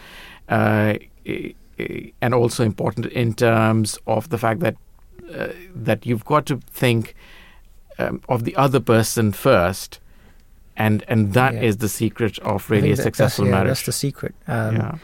uh, 0.49 0.95
and 2.21 2.35
also 2.35 2.65
important 2.65 3.07
in 3.07 3.35
terms 3.35 3.99
of 4.07 4.31
the 4.31 4.39
fact 4.39 4.61
that 4.61 4.77
that 5.75 6.07
you've 6.07 6.25
got 6.25 6.47
to 6.47 6.57
think 6.71 7.15
um, 7.99 8.23
of 8.29 8.45
the 8.45 8.57
other 8.57 8.81
person 8.81 9.33
first 9.33 10.01
and 10.79 11.05
and 11.09 11.35
that 11.35 11.55
yeah. 11.55 11.61
is 11.61 11.79
the 11.79 11.89
secret 11.89 12.39
of 12.39 12.71
really 12.71 12.93
a 12.93 12.97
successful 12.97 13.45
that's, 13.45 13.51
yeah, 13.51 13.59
marriage. 13.59 13.69
That's 13.71 13.87
the 13.87 13.93
secret. 13.93 14.35
Um, 14.47 14.77
yeah. 14.77 14.99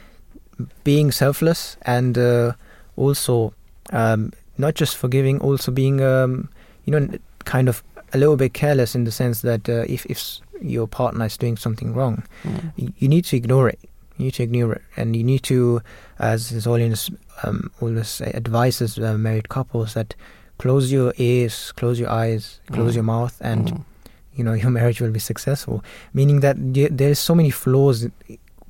Being 0.85 1.11
selfless 1.11 1.77
and 1.83 2.17
uh, 2.17 2.53
also 2.97 3.53
um, 3.91 4.33
not 4.57 4.75
just 4.75 4.97
forgiving, 4.97 5.41
also 5.41 5.73
being 5.73 6.01
um, 6.01 6.49
you 6.85 6.93
know 6.93 7.19
kind 7.45 7.69
of 7.69 7.83
a 8.13 8.19
little 8.19 8.37
bit 8.37 8.55
careless 8.55 8.95
in 8.95 9.05
the 9.05 9.11
sense 9.11 9.43
that 9.43 9.69
uh, 9.69 9.85
if 9.89 10.07
if 10.07 10.39
your 10.63 10.87
partner 10.87 11.27
is 11.27 11.37
doing 11.37 11.57
something 11.57 11.93
wrong, 11.93 12.23
mm. 12.45 12.73
you, 12.77 12.93
you 12.99 13.09
need 13.09 13.25
to 13.27 13.37
ignore 13.37 13.69
it. 13.69 13.81
You 14.17 14.27
need 14.27 14.35
to 14.35 14.45
ignore 14.45 14.75
it, 14.75 14.83
and 14.97 15.17
you 15.17 15.25
need 15.25 15.43
to, 15.45 15.83
as 16.21 16.53
is 16.53 16.69
always 16.69 17.11
um, 17.43 17.73
always 17.81 18.21
advises 18.21 18.97
uh, 18.97 19.19
married 19.19 19.49
couples 19.49 19.95
that 19.95 20.15
close 20.59 20.93
your 20.93 21.13
ears, 21.17 21.73
close 21.73 21.99
your 21.99 22.11
eyes, 22.11 22.61
close 22.71 22.93
mm. 22.93 22.95
your 22.95 23.05
mouth, 23.05 23.37
and 23.41 23.73
mm 23.73 23.85
you 24.37 24.45
know 24.45 24.53
your 24.63 24.71
marriage 24.71 25.01
will 25.01 25.11
be 25.11 25.21
successful. 25.21 25.83
Meaning 26.13 26.41
that 26.41 26.57
there's 26.91 27.19
so 27.19 27.35
many 27.35 27.51
flaws 27.51 28.09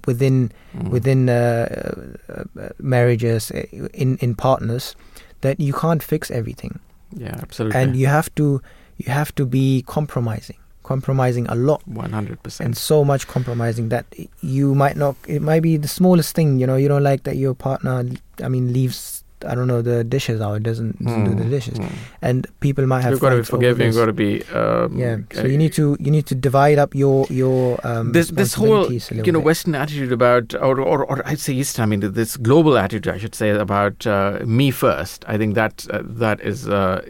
within 0.06 0.52
mm. 0.76 0.88
within 0.90 1.28
uh, 1.28 2.06
uh, 2.28 2.68
marriages 2.78 3.50
uh, 3.50 3.64
in 3.94 4.16
in 4.18 4.34
partners 4.34 4.96
that 5.40 5.60
you 5.60 5.72
can't 5.72 6.02
fix 6.02 6.30
everything. 6.30 6.80
Yeah 7.16 7.36
absolutely. 7.40 7.80
And 7.80 7.96
you 7.96 8.06
have 8.06 8.34
to 8.36 8.60
you 8.96 9.12
have 9.12 9.34
to 9.34 9.46
be 9.46 9.82
compromising 9.86 10.56
compromising 10.84 11.46
a 11.48 11.54
lot. 11.54 11.82
100% 11.88 12.60
and 12.60 12.76
so 12.76 13.04
much 13.04 13.26
compromising 13.26 13.88
that 13.88 14.04
you 14.42 14.74
might 14.74 14.96
not 14.96 15.16
it 15.26 15.42
might 15.42 15.60
be 15.60 15.76
the 15.76 15.88
smallest 15.88 16.34
thing 16.36 16.60
you 16.60 16.66
know 16.66 16.76
you 16.76 16.88
don't 16.88 17.02
like 17.02 17.24
that 17.24 17.36
your 17.36 17.54
partner 17.54 18.04
i 18.42 18.48
mean 18.48 18.72
leaves 18.72 19.13
I 19.46 19.54
don't 19.54 19.66
know 19.66 19.82
the 19.82 20.04
dishes 20.04 20.40
out. 20.40 20.54
It 20.54 20.62
doesn't, 20.62 21.02
doesn't 21.04 21.24
mm, 21.24 21.28
do 21.28 21.34
the 21.34 21.44
hmm, 21.44 21.50
dishes, 21.50 21.78
mm. 21.78 21.90
and 22.22 22.46
people 22.60 22.86
might 22.86 23.02
have. 23.02 23.12
You've 23.12 23.20
got 23.20 23.30
to 23.30 23.36
be 23.38 23.42
forgiving. 23.42 23.86
You've 23.86 23.96
got 23.96 24.06
to 24.06 24.12
be. 24.12 24.42
Um, 24.46 24.98
yeah. 24.98 25.18
So 25.32 25.42
uh, 25.42 25.46
you 25.46 25.58
need 25.58 25.72
to 25.74 25.96
you 26.00 26.10
need 26.10 26.26
to 26.26 26.34
divide 26.34 26.78
up 26.78 26.94
your 26.94 27.26
your 27.30 27.84
um, 27.86 28.12
this 28.12 28.28
this 28.30 28.54
whole 28.54 28.92
you 28.92 29.00
know 29.32 29.40
bit. 29.40 29.44
Western 29.44 29.74
attitude 29.74 30.12
about 30.12 30.54
or, 30.54 30.80
or 30.80 31.04
or 31.04 31.26
I'd 31.26 31.40
say 31.40 31.52
Eastern. 31.52 31.82
I 31.82 31.86
mean 31.86 32.00
this 32.12 32.36
global 32.36 32.78
attitude 32.78 33.12
I 33.12 33.18
should 33.18 33.34
say 33.34 33.50
about 33.50 34.06
uh, 34.06 34.40
me 34.44 34.70
first. 34.70 35.24
I 35.28 35.36
think 35.38 35.54
that 35.54 35.86
uh, 35.90 36.02
that 36.04 36.40
is 36.40 36.68
uh, 36.68 37.02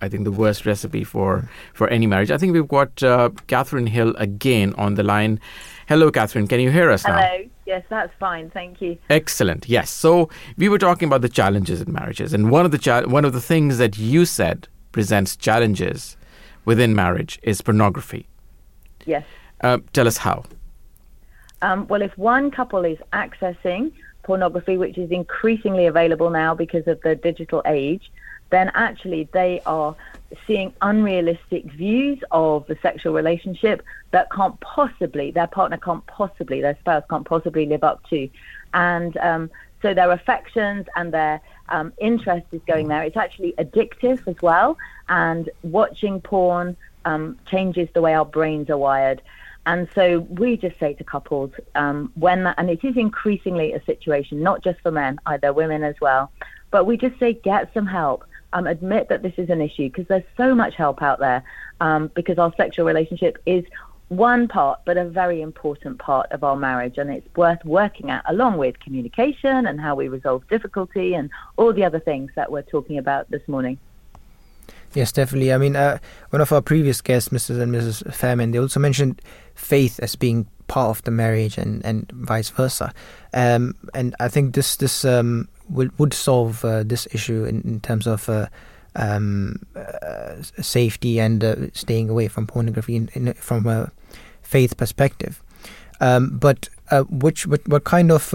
I 0.00 0.08
think 0.08 0.24
the 0.24 0.32
worst 0.32 0.66
recipe 0.66 1.04
for 1.04 1.48
for 1.74 1.88
any 1.88 2.06
marriage. 2.06 2.30
I 2.30 2.38
think 2.38 2.52
we've 2.52 2.68
got 2.68 3.02
uh, 3.02 3.30
Katharine 3.46 3.86
Hill 3.86 4.14
again 4.16 4.74
on 4.76 4.94
the 4.94 5.02
line. 5.02 5.40
Hello, 5.88 6.10
Katharine. 6.10 6.46
Can 6.46 6.60
you 6.60 6.70
hear 6.70 6.90
us 6.90 7.02
Hello. 7.02 7.18
now? 7.18 7.50
Yes, 7.70 7.84
that's 7.88 8.12
fine. 8.18 8.50
Thank 8.50 8.82
you. 8.82 8.98
Excellent. 9.10 9.68
Yes. 9.68 9.90
So 9.90 10.28
we 10.56 10.68
were 10.68 10.76
talking 10.76 11.06
about 11.06 11.22
the 11.22 11.28
challenges 11.28 11.80
in 11.80 11.92
marriages, 11.92 12.34
and 12.34 12.50
one 12.50 12.64
of 12.64 12.72
the 12.72 12.78
cha- 12.78 13.02
one 13.02 13.24
of 13.24 13.32
the 13.32 13.40
things 13.40 13.78
that 13.78 13.96
you 13.96 14.24
said 14.24 14.66
presents 14.90 15.36
challenges 15.36 16.16
within 16.64 16.96
marriage 16.96 17.38
is 17.44 17.62
pornography. 17.62 18.26
Yes. 19.06 19.24
Uh, 19.60 19.78
tell 19.92 20.08
us 20.08 20.16
how. 20.16 20.42
Um, 21.62 21.86
well, 21.86 22.02
if 22.02 22.18
one 22.18 22.50
couple 22.50 22.84
is 22.84 22.98
accessing 23.12 23.92
pornography, 24.24 24.76
which 24.76 24.98
is 24.98 25.12
increasingly 25.12 25.86
available 25.86 26.28
now 26.28 26.56
because 26.56 26.88
of 26.88 27.00
the 27.02 27.14
digital 27.14 27.62
age, 27.66 28.10
then 28.50 28.72
actually 28.74 29.28
they 29.32 29.62
are 29.64 29.94
seeing 30.46 30.72
unrealistic 30.82 31.64
views 31.64 32.18
of 32.30 32.66
the 32.66 32.76
sexual 32.82 33.12
relationship 33.12 33.82
that 34.12 34.30
can't 34.30 34.58
possibly, 34.60 35.30
their 35.30 35.46
partner 35.46 35.76
can't 35.76 36.06
possibly, 36.06 36.60
their 36.60 36.76
spouse 36.80 37.04
can't 37.10 37.26
possibly 37.26 37.66
live 37.66 37.84
up 37.84 38.08
to. 38.10 38.28
And 38.72 39.16
um, 39.16 39.50
so 39.82 39.94
their 39.94 40.10
affections 40.10 40.86
and 40.96 41.12
their 41.12 41.40
um, 41.68 41.92
interest 41.98 42.46
is 42.52 42.60
going 42.66 42.88
there. 42.88 43.02
It's 43.02 43.16
actually 43.16 43.54
addictive 43.58 44.26
as 44.28 44.40
well. 44.42 44.76
And 45.08 45.50
watching 45.62 46.20
porn 46.20 46.76
um, 47.04 47.38
changes 47.46 47.88
the 47.94 48.02
way 48.02 48.14
our 48.14 48.24
brains 48.24 48.70
are 48.70 48.78
wired. 48.78 49.22
And 49.66 49.88
so 49.94 50.20
we 50.20 50.56
just 50.56 50.78
say 50.78 50.94
to 50.94 51.04
couples, 51.04 51.52
um, 51.74 52.12
when 52.14 52.44
that, 52.44 52.54
and 52.58 52.70
it 52.70 52.82
is 52.82 52.96
increasingly 52.96 53.72
a 53.72 53.84
situation, 53.84 54.42
not 54.42 54.62
just 54.62 54.80
for 54.80 54.90
men, 54.90 55.18
either 55.26 55.52
women 55.52 55.84
as 55.84 55.96
well, 56.00 56.30
but 56.70 56.86
we 56.86 56.96
just 56.96 57.18
say, 57.18 57.34
get 57.34 57.72
some 57.74 57.86
help. 57.86 58.24
Um, 58.52 58.66
admit 58.66 59.08
that 59.10 59.22
this 59.22 59.34
is 59.36 59.48
an 59.48 59.60
issue 59.60 59.88
because 59.88 60.08
there's 60.08 60.24
so 60.36 60.56
much 60.56 60.74
help 60.74 61.02
out 61.02 61.20
there 61.20 61.44
um, 61.80 62.10
because 62.14 62.36
our 62.36 62.52
sexual 62.56 62.84
relationship 62.84 63.38
is 63.46 63.64
one 64.10 64.48
part, 64.48 64.80
but 64.84 64.96
a 64.96 65.04
very 65.04 65.40
important 65.40 66.00
part 66.00 66.30
of 66.32 66.42
our 66.42 66.56
marriage, 66.56 66.98
and 66.98 67.10
it's 67.10 67.28
worth 67.36 67.64
working 67.64 68.10
at 68.10 68.24
along 68.28 68.58
with 68.58 68.80
communication 68.80 69.66
and 69.66 69.80
how 69.80 69.94
we 69.94 70.08
resolve 70.08 70.46
difficulty 70.48 71.14
and 71.14 71.30
all 71.56 71.72
the 71.72 71.84
other 71.84 72.00
things 72.00 72.30
that 72.34 72.50
we're 72.50 72.62
talking 72.62 72.98
about 72.98 73.30
this 73.30 73.46
morning. 73.46 73.78
Yes, 74.94 75.12
definitely. 75.12 75.52
I 75.52 75.58
mean, 75.58 75.76
uh, 75.76 75.98
one 76.30 76.42
of 76.42 76.52
our 76.52 76.60
previous 76.60 77.00
guests, 77.00 77.28
Mrs. 77.28 77.60
and 77.60 77.72
Mrs. 77.72 78.02
Fairman, 78.12 78.50
they 78.50 78.58
also 78.58 78.80
mentioned 78.80 79.22
faith 79.54 80.00
as 80.00 80.16
being 80.16 80.48
part 80.66 80.90
of 80.90 81.04
the 81.04 81.12
marriage 81.12 81.56
and, 81.56 81.84
and 81.84 82.10
vice 82.10 82.48
versa. 82.50 82.92
Um, 83.32 83.76
and 83.94 84.16
I 84.18 84.26
think 84.26 84.54
this 84.54 84.74
this 84.74 85.04
um, 85.04 85.48
would 85.70 85.98
would 85.98 86.14
solve 86.14 86.64
uh, 86.64 86.82
this 86.82 87.06
issue 87.12 87.44
in, 87.44 87.62
in 87.62 87.80
terms 87.80 88.06
of 88.06 88.28
uh, 88.28 88.46
um, 88.96 89.66
uh, 89.76 90.42
safety 90.60 91.20
and 91.20 91.44
uh, 91.44 91.54
staying 91.72 92.10
away 92.10 92.28
from 92.28 92.46
pornography 92.46 92.96
in, 92.96 93.10
in, 93.14 93.32
from 93.34 93.66
a 93.66 93.90
faith 94.42 94.76
perspective. 94.76 95.42
Um, 96.00 96.38
but 96.38 96.68
uh, 96.90 97.02
which 97.02 97.46
what, 97.46 97.66
what 97.68 97.84
kind 97.84 98.10
of 98.10 98.34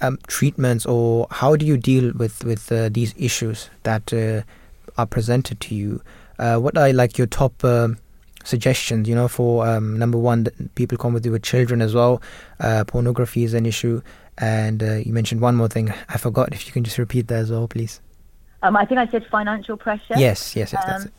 um, 0.00 0.18
treatments 0.26 0.86
or 0.86 1.26
how 1.30 1.56
do 1.56 1.66
you 1.66 1.76
deal 1.76 2.12
with 2.14 2.44
with 2.44 2.68
these 2.92 3.14
issues 3.16 3.70
that 3.82 4.12
are 4.96 5.06
presented 5.06 5.60
to 5.60 5.74
you, 5.74 6.02
uh, 6.38 6.58
what 6.58 6.76
are 6.76 6.92
like 6.92 7.18
your 7.18 7.26
top 7.26 7.64
uh, 7.64 7.88
suggestions? 8.44 9.08
You 9.08 9.14
know, 9.14 9.28
for 9.28 9.66
um, 9.66 9.98
number 9.98 10.18
one, 10.18 10.46
people 10.74 10.96
come 10.96 11.12
with 11.12 11.26
you 11.26 11.32
with 11.32 11.42
children 11.42 11.82
as 11.82 11.94
well. 11.94 12.22
Uh, 12.60 12.84
pornography 12.86 13.44
is 13.44 13.54
an 13.54 13.66
issue, 13.66 14.00
and 14.38 14.82
uh, 14.82 14.94
you 14.94 15.12
mentioned 15.12 15.40
one 15.40 15.56
more 15.56 15.68
thing. 15.68 15.92
I 16.08 16.18
forgot. 16.18 16.52
If 16.52 16.66
you 16.66 16.72
can 16.72 16.84
just 16.84 16.98
repeat 16.98 17.28
that 17.28 17.38
as 17.38 17.50
well, 17.50 17.66
please. 17.68 18.00
Um, 18.62 18.76
I 18.76 18.86
think 18.86 18.98
I 18.98 19.06
said 19.08 19.26
financial 19.30 19.76
pressure. 19.76 20.14
Yes, 20.16 20.56
yes, 20.56 20.72
yes. 20.72 20.82
Um, 20.84 20.90
that's 20.90 21.04
it. 21.06 21.12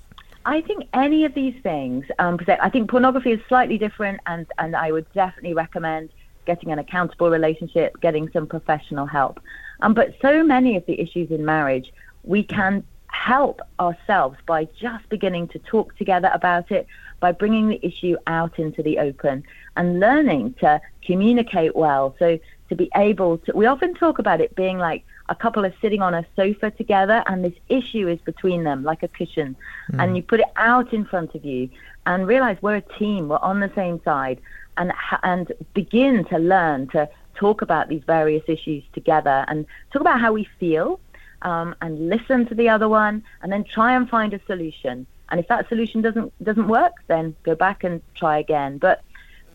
I 0.45 0.61
think 0.61 0.87
any 0.93 1.25
of 1.25 1.33
these 1.33 1.55
things, 1.63 2.05
um, 2.19 2.39
I 2.47 2.69
think 2.69 2.89
pornography 2.89 3.31
is 3.31 3.39
slightly 3.47 3.79
different, 3.79 4.19
and, 4.27 4.45
and 4.59 4.75
I 4.75 4.91
would 4.91 5.11
definitely 5.13 5.55
recommend 5.55 6.09
getting 6.45 6.71
an 6.71 6.77
accountable 6.77 7.31
relationship, 7.31 7.99
getting 7.99 8.29
some 8.31 8.45
professional 8.45 9.07
help. 9.07 9.39
Um, 9.81 9.95
but 9.95 10.13
so 10.21 10.43
many 10.43 10.77
of 10.77 10.85
the 10.85 10.99
issues 10.99 11.31
in 11.31 11.45
marriage, 11.45 11.91
we 12.23 12.43
can 12.43 12.83
help 13.07 13.59
ourselves 13.79 14.37
by 14.45 14.67
just 14.79 15.07
beginning 15.09 15.47
to 15.47 15.59
talk 15.59 15.97
together 15.97 16.29
about 16.33 16.71
it, 16.71 16.85
by 17.19 17.31
bringing 17.31 17.69
the 17.69 17.85
issue 17.85 18.15
out 18.27 18.59
into 18.59 18.83
the 18.83 18.99
open 18.99 19.43
and 19.75 19.99
learning 19.99 20.53
to 20.59 20.81
communicate 21.03 21.75
well. 21.75 22.15
So, 22.19 22.39
to 22.69 22.75
be 22.75 22.89
able 22.95 23.37
to, 23.39 23.51
we 23.55 23.67
often 23.67 23.93
talk 23.93 24.17
about 24.17 24.41
it 24.41 24.55
being 24.55 24.79
like 24.79 25.03
a 25.29 25.35
couple 25.35 25.65
are 25.65 25.73
sitting 25.81 26.01
on 26.01 26.13
a 26.13 26.25
sofa 26.35 26.71
together 26.71 27.23
and 27.27 27.45
this 27.45 27.53
issue 27.69 28.07
is 28.07 28.19
between 28.21 28.63
them 28.63 28.83
like 28.83 29.03
a 29.03 29.07
cushion. 29.07 29.55
Mm. 29.91 30.03
And 30.03 30.17
you 30.17 30.23
put 30.23 30.39
it 30.39 30.47
out 30.55 30.91
in 30.93 31.05
front 31.05 31.35
of 31.35 31.45
you 31.45 31.69
and 32.05 32.27
realize 32.27 32.57
we're 32.61 32.77
a 32.77 32.81
team, 32.81 33.27
we're 33.27 33.37
on 33.37 33.59
the 33.59 33.71
same 33.75 34.01
side, 34.03 34.39
and, 34.77 34.93
and 35.23 35.51
begin 35.73 36.25
to 36.25 36.37
learn 36.37 36.87
to 36.89 37.09
talk 37.35 37.61
about 37.61 37.89
these 37.89 38.03
various 38.05 38.43
issues 38.47 38.83
together 38.93 39.45
and 39.47 39.65
talk 39.91 40.01
about 40.01 40.19
how 40.19 40.33
we 40.33 40.47
feel 40.59 40.99
um, 41.41 41.75
and 41.81 42.09
listen 42.09 42.45
to 42.47 42.55
the 42.55 42.69
other 42.69 42.89
one, 42.89 43.23
and 43.41 43.51
then 43.51 43.63
try 43.63 43.95
and 43.95 44.09
find 44.09 44.33
a 44.33 44.39
solution. 44.47 45.05
And 45.29 45.39
if 45.39 45.47
that 45.47 45.67
solution 45.69 46.01
doesn't 46.01 46.31
doesn't 46.43 46.67
work, 46.67 46.93
then 47.07 47.35
go 47.43 47.55
back 47.55 47.83
and 47.83 48.01
try 48.15 48.37
again. 48.37 48.77
But 48.77 49.03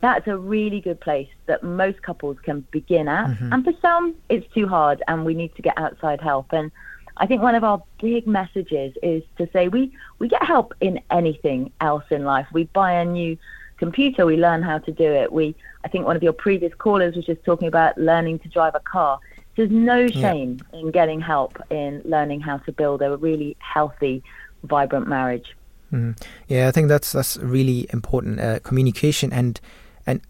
that's 0.01 0.27
a 0.27 0.37
really 0.37 0.81
good 0.81 1.01
place 1.01 1.29
that 1.47 1.63
most 1.63 2.03
couples 2.03 2.39
can 2.43 2.67
begin 2.71 3.07
at. 3.09 3.29
Mm-hmm. 3.29 3.53
And 3.53 3.65
for 3.65 3.73
some, 3.83 4.15
it's 4.29 4.51
too 4.55 4.67
hard, 4.67 5.03
and 5.09 5.25
we 5.25 5.35
need 5.35 5.55
to 5.57 5.63
get 5.63 5.77
outside 5.77 6.21
help. 6.21 6.53
And 6.53 6.71
I 7.19 7.27
think 7.27 7.43
one 7.43 7.55
of 7.55 7.65
our 7.65 7.83
big 8.01 8.27
messages 8.27 8.95
is 9.03 9.23
to 9.37 9.49
say 9.53 9.69
we 9.69 9.93
we 10.19 10.29
get 10.29 10.43
help 10.43 10.75
in 10.81 11.01
anything 11.11 11.71
else 11.81 12.05
in 12.11 12.25
life. 12.25 12.47
We 12.53 12.65
buy 12.65 12.93
a 12.93 13.05
new 13.05 13.37
computer, 13.77 14.27
we 14.27 14.37
learn 14.37 14.63
how 14.63 14.79
to 14.79 14.93
do 14.93 15.05
it. 15.05 15.33
We 15.33 15.55
I 15.85 15.89
think 15.89 16.07
one 16.07 16.17
of 16.17 16.23
your 16.23 16.33
previous 16.33 16.73
callers 16.75 17.17
was 17.17 17.27
just 17.27 17.45
talking 17.45 17.69
about 17.69 17.99
learning 17.99 18.39
to 18.41 18.49
drive 18.49 18.75
a 18.75 18.81
car. 18.81 19.21
There's 19.57 19.71
no 19.71 20.07
shame 20.07 20.61
yeah. 20.73 20.81
in 20.81 20.91
getting 20.91 21.21
help 21.21 21.59
in 21.71 22.01
learning 22.05 22.41
how 22.41 22.59
to 22.59 22.73
build 22.73 23.03
a 23.03 23.17
really 23.17 23.57
healthy, 23.59 24.23
vibrant 24.65 25.07
marriage. 25.07 25.55
Mm. 25.93 26.21
Yeah, 26.49 26.69
I 26.69 26.71
think 26.71 26.89
that's 26.89 27.13
that's 27.13 27.37
really 27.39 27.87
important. 27.93 28.41
Uh, 28.41 28.61
communication 28.61 29.33
and 29.33 29.61
and 30.07 30.21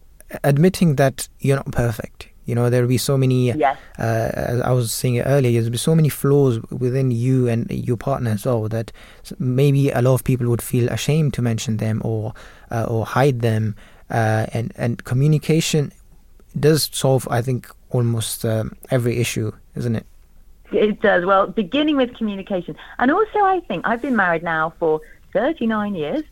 admitting 0.45 0.97
that 0.97 1.29
you're 1.41 1.57
not 1.57 1.73
perfect. 1.73 2.29
You 2.47 2.55
know, 2.55 2.71
there'll 2.71 2.89
be 2.89 2.99
so 2.99 3.17
many. 3.17 3.53
Yes. 3.53 3.79
Uh, 3.99 4.31
as 4.35 4.61
I 4.63 4.73
was 4.73 4.93
saying 4.93 5.21
earlier, 5.21 5.61
there'll 5.61 5.71
be 5.71 5.79
so 5.79 5.95
many 5.95 6.09
flaws 6.09 6.61
within 6.71 7.11
you 7.11 7.49
and 7.49 7.71
your 7.71 7.97
partner 7.97 8.31
as 8.31 8.45
well 8.45 8.69
that 8.69 8.91
maybe 9.39 9.91
a 9.91 10.03
lot 10.03 10.15
of 10.15 10.25
people 10.25 10.49
would 10.49 10.63
feel 10.63 10.89
ashamed 10.89 11.35
to 11.35 11.43
mention 11.43 11.77
them 11.77 12.03
or 12.05 12.33
uh, 12.71 12.87
or 12.89 13.07
hide 13.07 13.41
them. 13.41 13.77
Uh, 14.11 14.47
and 14.53 14.73
and 14.77 15.05
communication 15.05 15.93
does 16.59 16.91
solve, 16.93 17.29
I 17.31 17.43
think, 17.43 17.71
almost 17.91 18.45
um, 18.45 18.77
every 18.91 19.19
issue, 19.19 19.53
isn't 19.77 19.95
it? 19.95 20.07
It 20.73 21.01
does. 21.01 21.25
Well, 21.25 21.47
beginning 21.47 21.97
with 21.97 22.15
communication. 22.17 22.77
And 22.99 23.11
also, 23.11 23.39
I 23.41 23.61
think 23.69 23.87
I've 23.87 24.03
been 24.03 24.17
married 24.17 24.43
now 24.43 24.73
for 24.79 25.01
39 25.33 25.95
years. 25.95 26.23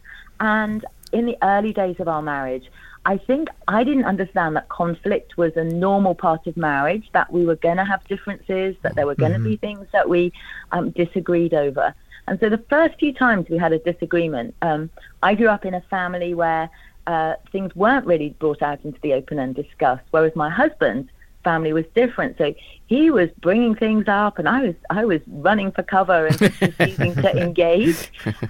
And 0.41 0.85
in 1.13 1.27
the 1.27 1.37
early 1.43 1.73
days 1.73 1.97
of 1.99 2.09
our 2.09 2.23
marriage, 2.23 2.71
I 3.05 3.17
think 3.17 3.49
I 3.67 3.85
didn't 3.85 4.05
understand 4.05 4.57
that 4.57 4.69
conflict 4.69 5.39
was 5.39 5.57
a 5.57 5.65
normal 5.65 6.15
part 6.15 6.47
of 6.47 6.57
marriage, 6.57 7.09
that 7.13 7.33
we 7.33 7.47
were 7.47 7.57
going 7.57 7.79
to 7.79 7.85
have 7.85 8.05
differences, 8.05 8.77
that 8.83 8.97
there 8.97 9.07
were 9.07 9.15
going 9.15 9.33
to 9.33 9.39
mm-hmm. 9.39 9.51
be 9.51 9.57
things 9.57 9.87
that 9.93 10.09
we 10.09 10.33
um, 10.73 10.91
disagreed 10.91 11.55
over. 11.55 11.95
And 12.27 12.39
so 12.39 12.51
the 12.51 12.63
first 12.69 12.99
few 12.99 13.15
times 13.15 13.49
we 13.49 13.57
had 13.57 13.73
a 13.73 13.79
disagreement, 13.79 14.55
um, 14.61 14.91
I 15.23 15.35
grew 15.35 15.49
up 15.49 15.65
in 15.65 15.73
a 15.73 15.81
family 15.81 16.35
where 16.35 16.69
uh, 17.07 17.37
things 17.51 17.75
weren't 17.75 18.05
really 18.05 18.31
brought 18.39 18.61
out 18.61 18.85
into 18.85 19.01
the 19.01 19.15
open 19.15 19.39
and 19.39 19.55
discussed, 19.55 20.05
whereas 20.11 20.37
my 20.37 20.51
husband 20.51 21.09
family 21.49 21.73
was 21.73 21.87
different. 21.95 22.37
So 22.37 22.55
he 22.87 23.11
was 23.11 23.31
bringing 23.41 23.75
things 23.75 24.07
up, 24.07 24.39
and 24.39 24.47
I 24.47 24.61
was 24.67 24.75
I 24.91 25.03
was 25.07 25.23
running 25.27 25.71
for 25.73 25.83
cover 25.83 26.27
and 26.27 26.39
refusing 26.43 27.15
to 27.15 27.31
engage. 27.47 28.01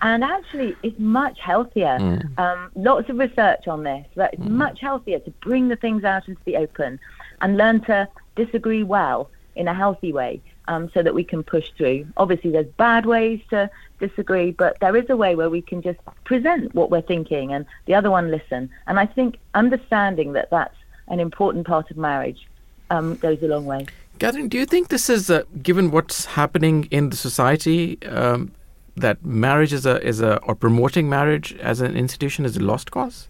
And 0.02 0.24
actually, 0.24 0.70
it's 0.82 0.98
much 0.98 1.38
healthier. 1.50 1.96
Mm. 2.00 2.38
Um, 2.44 2.60
lots 2.74 3.08
of 3.08 3.16
research 3.18 3.68
on 3.68 3.84
this. 3.84 4.04
That 4.16 4.34
it's 4.34 4.42
mm. 4.42 4.62
much 4.64 4.80
healthier 4.80 5.20
to 5.20 5.30
bring 5.48 5.68
the 5.68 5.76
things 5.76 6.02
out 6.02 6.26
into 6.28 6.42
the 6.44 6.56
open 6.56 6.98
and 7.40 7.56
learn 7.56 7.80
to 7.82 8.08
disagree 8.34 8.82
well 8.82 9.30
in 9.54 9.68
a 9.68 9.74
healthy 9.74 10.12
way. 10.12 10.40
Um, 10.72 10.90
so 10.92 11.02
that 11.02 11.14
we 11.14 11.24
can 11.24 11.42
push 11.42 11.70
through. 11.78 12.06
Obviously, 12.18 12.50
there's 12.50 12.72
bad 12.76 13.06
ways 13.06 13.40
to 13.48 13.70
disagree, 14.00 14.50
but 14.50 14.76
there 14.80 14.94
is 14.96 15.08
a 15.08 15.16
way 15.16 15.34
where 15.34 15.48
we 15.48 15.62
can 15.62 15.80
just 15.80 15.98
present 16.24 16.74
what 16.74 16.90
we're 16.90 17.08
thinking 17.14 17.54
and 17.54 17.64
the 17.86 17.94
other 17.94 18.10
one 18.10 18.30
listen. 18.30 18.68
And 18.86 19.00
I 19.00 19.06
think 19.06 19.38
understanding 19.54 20.34
that 20.34 20.50
that's 20.50 20.76
an 21.06 21.20
important 21.20 21.66
part 21.66 21.90
of 21.90 21.96
marriage 21.96 22.46
um, 22.90 23.16
goes 23.16 23.42
a 23.42 23.46
long 23.46 23.66
way. 23.66 23.86
Katharine, 24.18 24.48
do 24.48 24.58
you 24.58 24.66
think 24.66 24.88
this 24.88 25.08
is, 25.08 25.30
uh, 25.30 25.44
given 25.62 25.90
what's 25.90 26.24
happening 26.24 26.88
in 26.90 27.10
the 27.10 27.16
society, 27.16 28.02
um, 28.06 28.52
that 28.96 29.24
marriage 29.24 29.72
is 29.72 29.86
a 29.86 30.04
is 30.04 30.20
a 30.20 30.38
or 30.38 30.56
promoting 30.56 31.08
marriage 31.08 31.56
as 31.60 31.80
an 31.80 31.96
institution 31.96 32.44
is 32.44 32.56
a 32.56 32.60
lost 32.60 32.90
cause? 32.90 33.28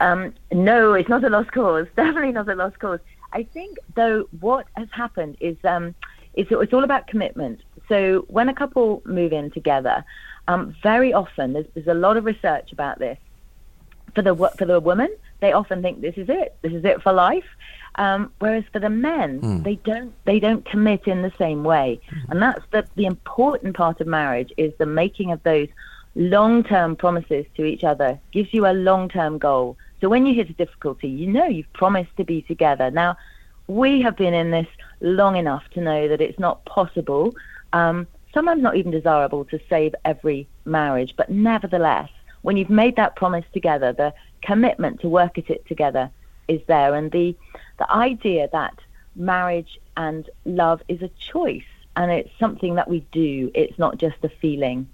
Um, 0.00 0.34
no, 0.52 0.92
it's 0.92 1.08
not 1.08 1.24
a 1.24 1.30
lost 1.30 1.52
cause. 1.52 1.86
Definitely 1.96 2.32
not 2.32 2.48
a 2.48 2.54
lost 2.54 2.78
cause. 2.78 3.00
I 3.32 3.42
think, 3.42 3.78
though, 3.96 4.28
what 4.40 4.66
has 4.76 4.88
happened 4.92 5.36
is 5.40 5.56
um, 5.64 5.94
it's, 6.34 6.50
it's 6.52 6.72
all 6.72 6.84
about 6.84 7.06
commitment. 7.08 7.60
So 7.88 8.24
when 8.28 8.48
a 8.48 8.54
couple 8.54 9.02
move 9.04 9.32
in 9.32 9.50
together, 9.50 10.04
um, 10.46 10.74
very 10.82 11.12
often 11.12 11.52
there's, 11.52 11.66
there's 11.74 11.86
a 11.86 11.94
lot 11.94 12.16
of 12.16 12.24
research 12.24 12.72
about 12.72 12.98
this. 12.98 13.18
For 14.14 14.22
the 14.22 14.34
for 14.56 14.64
the 14.64 14.78
woman, 14.78 15.08
they 15.40 15.52
often 15.52 15.82
think 15.82 16.00
this 16.00 16.16
is 16.16 16.28
it. 16.28 16.56
This 16.62 16.72
is 16.72 16.84
it 16.84 17.02
for 17.02 17.12
life. 17.12 17.44
Um, 17.96 18.32
whereas 18.40 18.64
for 18.72 18.80
the 18.80 18.90
men, 18.90 19.40
mm. 19.40 19.64
they 19.64 19.76
don't 19.76 20.12
they 20.24 20.40
don't 20.40 20.64
commit 20.64 21.06
in 21.06 21.22
the 21.22 21.32
same 21.38 21.62
way, 21.62 22.00
mm. 22.10 22.30
and 22.30 22.42
that's 22.42 22.64
the 22.72 22.84
the 22.96 23.06
important 23.06 23.76
part 23.76 24.00
of 24.00 24.06
marriage 24.06 24.52
is 24.56 24.72
the 24.78 24.86
making 24.86 25.30
of 25.30 25.42
those 25.44 25.68
long 26.16 26.64
term 26.64 26.96
promises 26.96 27.46
to 27.56 27.64
each 27.64 27.84
other. 27.84 28.18
Gives 28.32 28.52
you 28.52 28.66
a 28.66 28.72
long 28.72 29.08
term 29.08 29.38
goal. 29.38 29.76
So 30.00 30.08
when 30.08 30.26
you 30.26 30.34
hit 30.34 30.50
a 30.50 30.54
difficulty, 30.54 31.08
you 31.08 31.28
know 31.28 31.46
you've 31.46 31.72
promised 31.72 32.16
to 32.16 32.24
be 32.24 32.42
together. 32.42 32.90
Now, 32.90 33.16
we 33.68 34.02
have 34.02 34.16
been 34.16 34.34
in 34.34 34.50
this 34.50 34.66
long 35.00 35.36
enough 35.36 35.62
to 35.74 35.80
know 35.80 36.08
that 36.08 36.20
it's 36.20 36.38
not 36.38 36.64
possible, 36.66 37.34
um, 37.72 38.06
sometimes 38.34 38.60
not 38.60 38.76
even 38.76 38.90
desirable, 38.90 39.44
to 39.46 39.60
save 39.70 39.94
every 40.04 40.48
marriage. 40.64 41.14
But 41.16 41.30
nevertheless, 41.30 42.10
when 42.42 42.56
you've 42.56 42.70
made 42.70 42.96
that 42.96 43.16
promise 43.16 43.44
together, 43.54 43.92
the 43.92 44.12
commitment 44.42 45.00
to 45.00 45.08
work 45.08 45.38
at 45.38 45.48
it 45.48 45.66
together 45.66 46.10
is 46.48 46.60
there, 46.66 46.94
and 46.94 47.10
the 47.10 47.36
the 47.78 47.90
idea 47.90 48.48
that 48.52 48.78
marriage 49.16 49.78
and 49.96 50.28
love 50.44 50.82
is 50.88 51.02
a 51.02 51.08
choice 51.08 51.62
and 51.96 52.10
it's 52.10 52.30
something 52.38 52.74
that 52.74 52.88
we 52.88 53.00
do. 53.12 53.50
It's 53.54 53.78
not 53.78 53.98
just 53.98 54.16
a 54.24 54.28
feeling. 54.28 54.88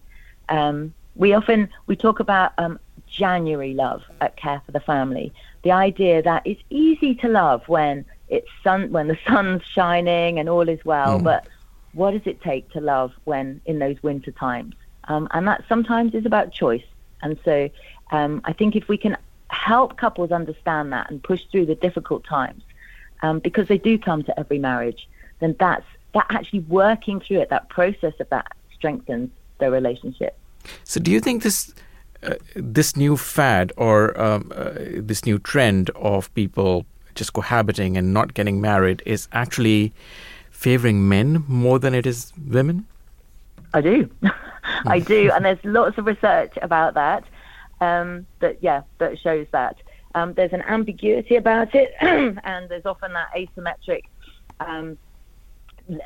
Um, 0.48 0.94
we 1.14 1.32
often 1.34 1.68
we 1.86 1.96
talk 1.96 2.20
about 2.20 2.52
um, 2.58 2.78
January 3.06 3.74
love 3.74 4.02
at 4.20 4.36
Care 4.36 4.62
for 4.64 4.72
the 4.72 4.80
Family. 4.80 5.32
The 5.62 5.72
idea 5.72 6.22
that 6.22 6.42
it's 6.44 6.62
easy 6.70 7.14
to 7.16 7.28
love 7.28 7.62
when 7.68 8.04
it's 8.28 8.48
sun 8.62 8.90
when 8.92 9.08
the 9.08 9.18
sun's 9.26 9.62
shining 9.64 10.38
and 10.38 10.48
all 10.48 10.68
is 10.68 10.84
well, 10.84 11.20
Mm. 11.20 11.24
but 11.24 11.44
what 11.92 12.12
does 12.12 12.26
it 12.26 12.40
take 12.42 12.70
to 12.70 12.80
love 12.80 13.12
when 13.24 13.60
in 13.66 13.78
those 13.78 14.02
winter 14.02 14.30
times? 14.30 14.74
Um, 15.08 15.28
and 15.32 15.46
that 15.48 15.64
sometimes 15.68 16.14
is 16.14 16.26
about 16.26 16.52
choice. 16.52 16.84
And 17.22 17.38
so 17.44 17.68
um, 18.12 18.40
I 18.44 18.52
think 18.52 18.76
if 18.76 18.88
we 18.88 18.96
can 18.96 19.16
help 19.50 19.96
couples 19.96 20.30
understand 20.32 20.92
that 20.92 21.10
and 21.10 21.22
push 21.22 21.42
through 21.50 21.66
the 21.66 21.74
difficult 21.74 22.24
times, 22.24 22.62
um, 23.22 23.38
because 23.38 23.68
they 23.68 23.78
do 23.78 23.98
come 23.98 24.22
to 24.24 24.38
every 24.38 24.58
marriage, 24.58 25.08
then 25.40 25.56
that's 25.58 25.86
that 26.14 26.26
actually 26.30 26.60
working 26.60 27.20
through 27.20 27.40
it, 27.40 27.50
that 27.50 27.68
process 27.68 28.14
of 28.18 28.28
that 28.30 28.52
strengthens 28.74 29.30
their 29.58 29.70
relationship. 29.70 30.36
So, 30.84 31.00
do 31.00 31.10
you 31.10 31.20
think 31.20 31.42
this 31.42 31.72
uh, 32.22 32.34
this 32.54 32.96
new 32.96 33.16
fad 33.16 33.72
or 33.76 34.18
um, 34.20 34.52
uh, 34.54 34.72
this 34.96 35.24
new 35.24 35.38
trend 35.38 35.90
of 35.90 36.32
people 36.34 36.84
just 37.14 37.32
cohabiting 37.32 37.96
and 37.96 38.12
not 38.12 38.34
getting 38.34 38.60
married 38.60 39.02
is 39.06 39.28
actually 39.32 39.92
favoring 40.50 41.08
men 41.08 41.44
more 41.48 41.78
than 41.78 41.94
it 41.94 42.06
is 42.06 42.32
women? 42.48 42.86
I 43.72 43.80
do, 43.80 44.10
I 44.86 44.98
do, 44.98 45.30
and 45.32 45.44
there's 45.44 45.64
lots 45.64 45.96
of 45.96 46.06
research 46.06 46.52
about 46.60 46.94
that. 46.94 47.24
Um, 47.80 48.26
that 48.40 48.58
yeah, 48.62 48.82
that 48.98 49.18
shows 49.18 49.46
that 49.52 49.76
um, 50.14 50.34
there's 50.34 50.52
an 50.52 50.62
ambiguity 50.62 51.36
about 51.36 51.74
it, 51.74 51.94
and 52.00 52.68
there's 52.68 52.84
often 52.84 53.12
that 53.14 53.30
asymmetric 53.34 54.02
um, 54.60 54.98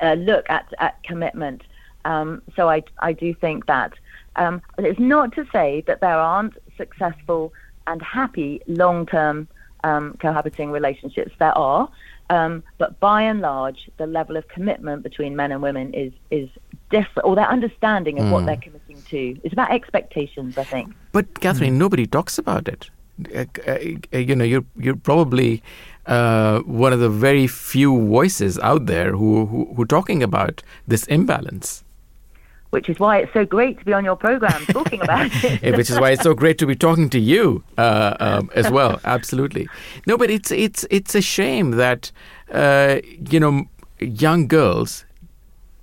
uh, 0.00 0.14
look 0.14 0.48
at 0.48 0.72
at 0.78 1.02
commitment. 1.02 1.62
Um, 2.04 2.42
so 2.54 2.68
I 2.68 2.82
I 2.98 3.12
do 3.12 3.34
think 3.34 3.66
that 3.66 3.92
um, 4.36 4.62
it's 4.78 5.00
not 5.00 5.32
to 5.34 5.46
say 5.52 5.82
that 5.86 6.00
there 6.00 6.18
aren't 6.18 6.54
successful 6.76 7.52
and 7.86 8.00
happy 8.02 8.60
long-term 8.66 9.48
um, 9.84 10.16
cohabiting 10.20 10.70
relationships. 10.70 11.32
There 11.38 11.56
are, 11.56 11.88
um, 12.30 12.62
but 12.78 12.98
by 13.00 13.22
and 13.22 13.40
large, 13.40 13.90
the 13.98 14.06
level 14.06 14.36
of 14.36 14.48
commitment 14.48 15.02
between 15.02 15.36
men 15.36 15.52
and 15.52 15.62
women 15.62 15.92
is 15.94 16.12
is 16.30 16.48
different, 16.90 17.26
or 17.26 17.34
their 17.36 17.48
understanding 17.48 18.18
of 18.18 18.30
what 18.30 18.42
Mm. 18.42 18.46
they're 18.46 18.56
committing 18.56 19.02
to. 19.10 19.40
It's 19.44 19.52
about 19.52 19.70
expectations, 19.70 20.56
I 20.58 20.64
think. 20.64 20.94
But 21.12 21.40
Katharine, 21.40 21.78
nobody 21.78 22.06
talks 22.06 22.38
about 22.38 22.68
it. 22.68 22.90
Uh, 23.34 23.44
uh, 23.66 23.78
uh, 24.12 24.18
you 24.18 24.34
know, 24.34 24.44
you're 24.44 24.64
you're 24.76 24.96
probably 24.96 25.62
uh, 26.06 26.58
one 26.60 26.92
of 26.92 27.00
the 27.00 27.08
very 27.08 27.46
few 27.46 28.00
voices 28.08 28.58
out 28.58 28.86
there 28.86 29.12
who 29.12 29.46
who, 29.46 29.72
who 29.74 29.82
are 29.82 29.86
talking 29.86 30.22
about 30.22 30.62
this 30.88 31.04
imbalance. 31.06 31.83
Which 32.74 32.88
is 32.88 32.98
why 33.04 33.14
it's 33.22 33.32
so 33.32 33.44
great 33.56 33.78
to 33.78 33.84
be 33.84 33.92
on 33.98 34.04
your 34.04 34.16
program 34.16 34.60
talking 34.78 35.00
about 35.00 35.30
it. 35.44 35.76
Which 35.78 35.90
is 35.90 35.98
why 36.00 36.10
it's 36.10 36.22
so 36.30 36.34
great 36.34 36.58
to 36.58 36.66
be 36.66 36.76
talking 36.86 37.08
to 37.10 37.20
you 37.32 37.62
uh, 37.78 38.14
um, 38.26 38.50
as 38.60 38.70
well. 38.76 38.92
Absolutely. 39.16 39.64
No, 40.08 40.14
but 40.18 40.28
it's 40.36 40.50
it's 40.50 40.82
it's 40.90 41.14
a 41.14 41.22
shame 41.22 41.68
that 41.84 42.10
uh, 42.52 42.96
you 43.32 43.40
know 43.40 43.54
young 44.24 44.48
girls 44.48 45.04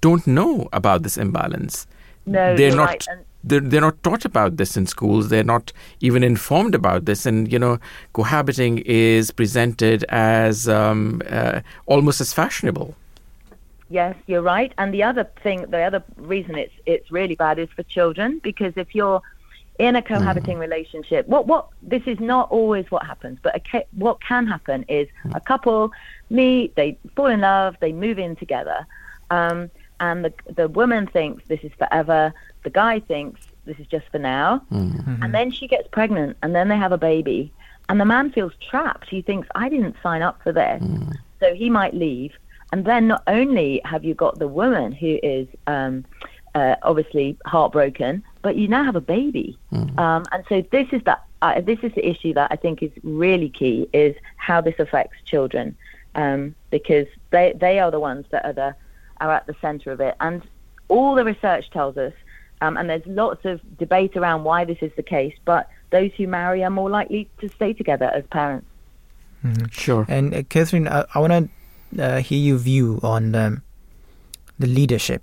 don't 0.01 0.25
know 0.27 0.67
about 0.73 1.03
this 1.03 1.17
imbalance. 1.17 1.87
No, 2.25 2.55
they're 2.57 2.75
not. 2.75 2.87
right, 2.89 3.07
and- 3.11 3.25
They're, 3.49 3.65
they're 3.69 3.81
not 3.89 3.97
taught 4.03 4.23
about 4.31 4.57
this 4.57 4.77
in 4.79 4.85
schools. 4.85 5.29
They're 5.29 5.51
not 5.55 5.73
even 6.07 6.21
informed 6.23 6.75
about 6.75 7.05
this. 7.09 7.25
And, 7.29 7.51
you 7.53 7.57
know, 7.63 7.79
cohabiting 8.13 8.83
is 8.85 9.31
presented 9.31 9.99
as 10.09 10.67
um, 10.69 11.21
uh, 11.37 11.61
almost 11.87 12.21
as 12.21 12.33
fashionable. 12.33 12.93
Yes, 13.91 14.15
you're 14.25 14.41
right. 14.41 14.73
And 14.77 14.93
the 14.93 15.03
other 15.03 15.29
thing, 15.43 15.65
the 15.69 15.81
other 15.81 16.01
reason 16.15 16.55
it's 16.55 16.73
it's 16.85 17.11
really 17.11 17.35
bad 17.35 17.59
is 17.59 17.67
for 17.75 17.83
children 17.83 18.39
because 18.39 18.71
if 18.77 18.95
you're 18.95 19.21
in 19.79 19.97
a 19.97 20.01
cohabiting 20.01 20.57
mm. 20.57 20.61
relationship, 20.61 21.27
what 21.27 21.45
what 21.45 21.67
this 21.81 22.03
is 22.05 22.17
not 22.21 22.49
always 22.51 22.89
what 22.89 23.05
happens, 23.05 23.37
but 23.41 23.53
a, 23.73 23.85
what 23.91 24.21
can 24.21 24.47
happen 24.47 24.85
is 24.87 25.09
a 25.25 25.27
mm. 25.27 25.45
couple 25.45 25.91
meet, 26.29 26.73
they 26.75 26.97
fall 27.17 27.25
in 27.25 27.41
love, 27.41 27.75
they 27.81 27.91
move 27.91 28.17
in 28.17 28.37
together, 28.37 28.87
um, 29.29 29.69
and 29.99 30.23
the 30.23 30.33
the 30.55 30.69
woman 30.69 31.05
thinks 31.05 31.43
this 31.49 31.59
is 31.61 31.73
forever, 31.77 32.33
the 32.63 32.69
guy 32.69 33.01
thinks 33.01 33.41
this 33.65 33.77
is 33.77 33.87
just 33.87 34.07
for 34.09 34.19
now, 34.19 34.61
mm. 34.71 35.21
and 35.21 35.33
then 35.33 35.51
she 35.51 35.67
gets 35.67 35.89
pregnant, 35.89 36.37
and 36.41 36.55
then 36.55 36.69
they 36.69 36.77
have 36.77 36.93
a 36.93 36.97
baby, 36.97 37.51
and 37.89 37.99
the 37.99 38.05
man 38.05 38.31
feels 38.31 38.53
trapped. 38.69 39.09
He 39.09 39.21
thinks 39.21 39.49
I 39.53 39.67
didn't 39.67 39.97
sign 40.01 40.21
up 40.21 40.41
for 40.43 40.53
this, 40.53 40.81
so 41.41 41.53
he 41.53 41.69
might 41.69 41.93
leave. 41.93 42.31
And 42.71 42.85
then 42.85 43.07
not 43.07 43.23
only 43.27 43.81
have 43.85 44.03
you 44.03 44.13
got 44.13 44.39
the 44.39 44.47
woman 44.47 44.91
who 44.91 45.19
is 45.21 45.47
um, 45.67 46.05
uh, 46.55 46.75
obviously 46.83 47.37
heartbroken, 47.45 48.23
but 48.41 48.55
you 48.55 48.67
now 48.67 48.83
have 48.83 48.95
a 48.95 49.01
baby. 49.01 49.57
Um, 49.97 50.23
and 50.31 50.43
so 50.49 50.63
this 50.71 50.87
is 50.91 51.03
the 51.03 51.17
uh, 51.41 51.59
this 51.61 51.79
is 51.81 51.91
the 51.95 52.07
issue 52.07 52.33
that 52.35 52.49
I 52.51 52.55
think 52.55 52.83
is 52.83 52.91
really 53.03 53.49
key 53.49 53.89
is 53.93 54.15
how 54.37 54.61
this 54.61 54.75
affects 54.79 55.17
children, 55.25 55.75
um, 56.15 56.55
because 56.69 57.07
they 57.31 57.53
they 57.59 57.79
are 57.79 57.91
the 57.91 57.99
ones 57.99 58.25
that 58.31 58.45
are 58.45 58.53
the 58.53 58.75
are 59.19 59.31
at 59.31 59.47
the 59.47 59.55
centre 59.61 59.91
of 59.91 59.99
it. 60.01 60.15
And 60.19 60.41
all 60.87 61.15
the 61.15 61.25
research 61.25 61.69
tells 61.71 61.97
us, 61.97 62.13
um, 62.61 62.77
and 62.77 62.89
there's 62.89 63.05
lots 63.05 63.43
of 63.45 63.59
debate 63.77 64.15
around 64.15 64.43
why 64.43 64.65
this 64.65 64.77
is 64.81 64.91
the 64.95 65.03
case, 65.03 65.35
but 65.45 65.69
those 65.89 66.11
who 66.15 66.27
marry 66.27 66.63
are 66.63 66.69
more 66.69 66.89
likely 66.89 67.29
to 67.39 67.49
stay 67.49 67.73
together 67.73 68.05
as 68.13 68.25
parents. 68.27 68.67
Sure. 69.71 70.05
And 70.07 70.33
uh, 70.33 70.43
Katharine, 70.43 70.87
I, 70.87 71.05
I 71.15 71.19
want 71.19 71.33
to 71.33 71.49
hear 71.97 72.39
your 72.39 72.57
view 72.57 72.99
on 73.03 73.35
um, 73.35 73.63
the 74.59 74.67
leadership. 74.67 75.21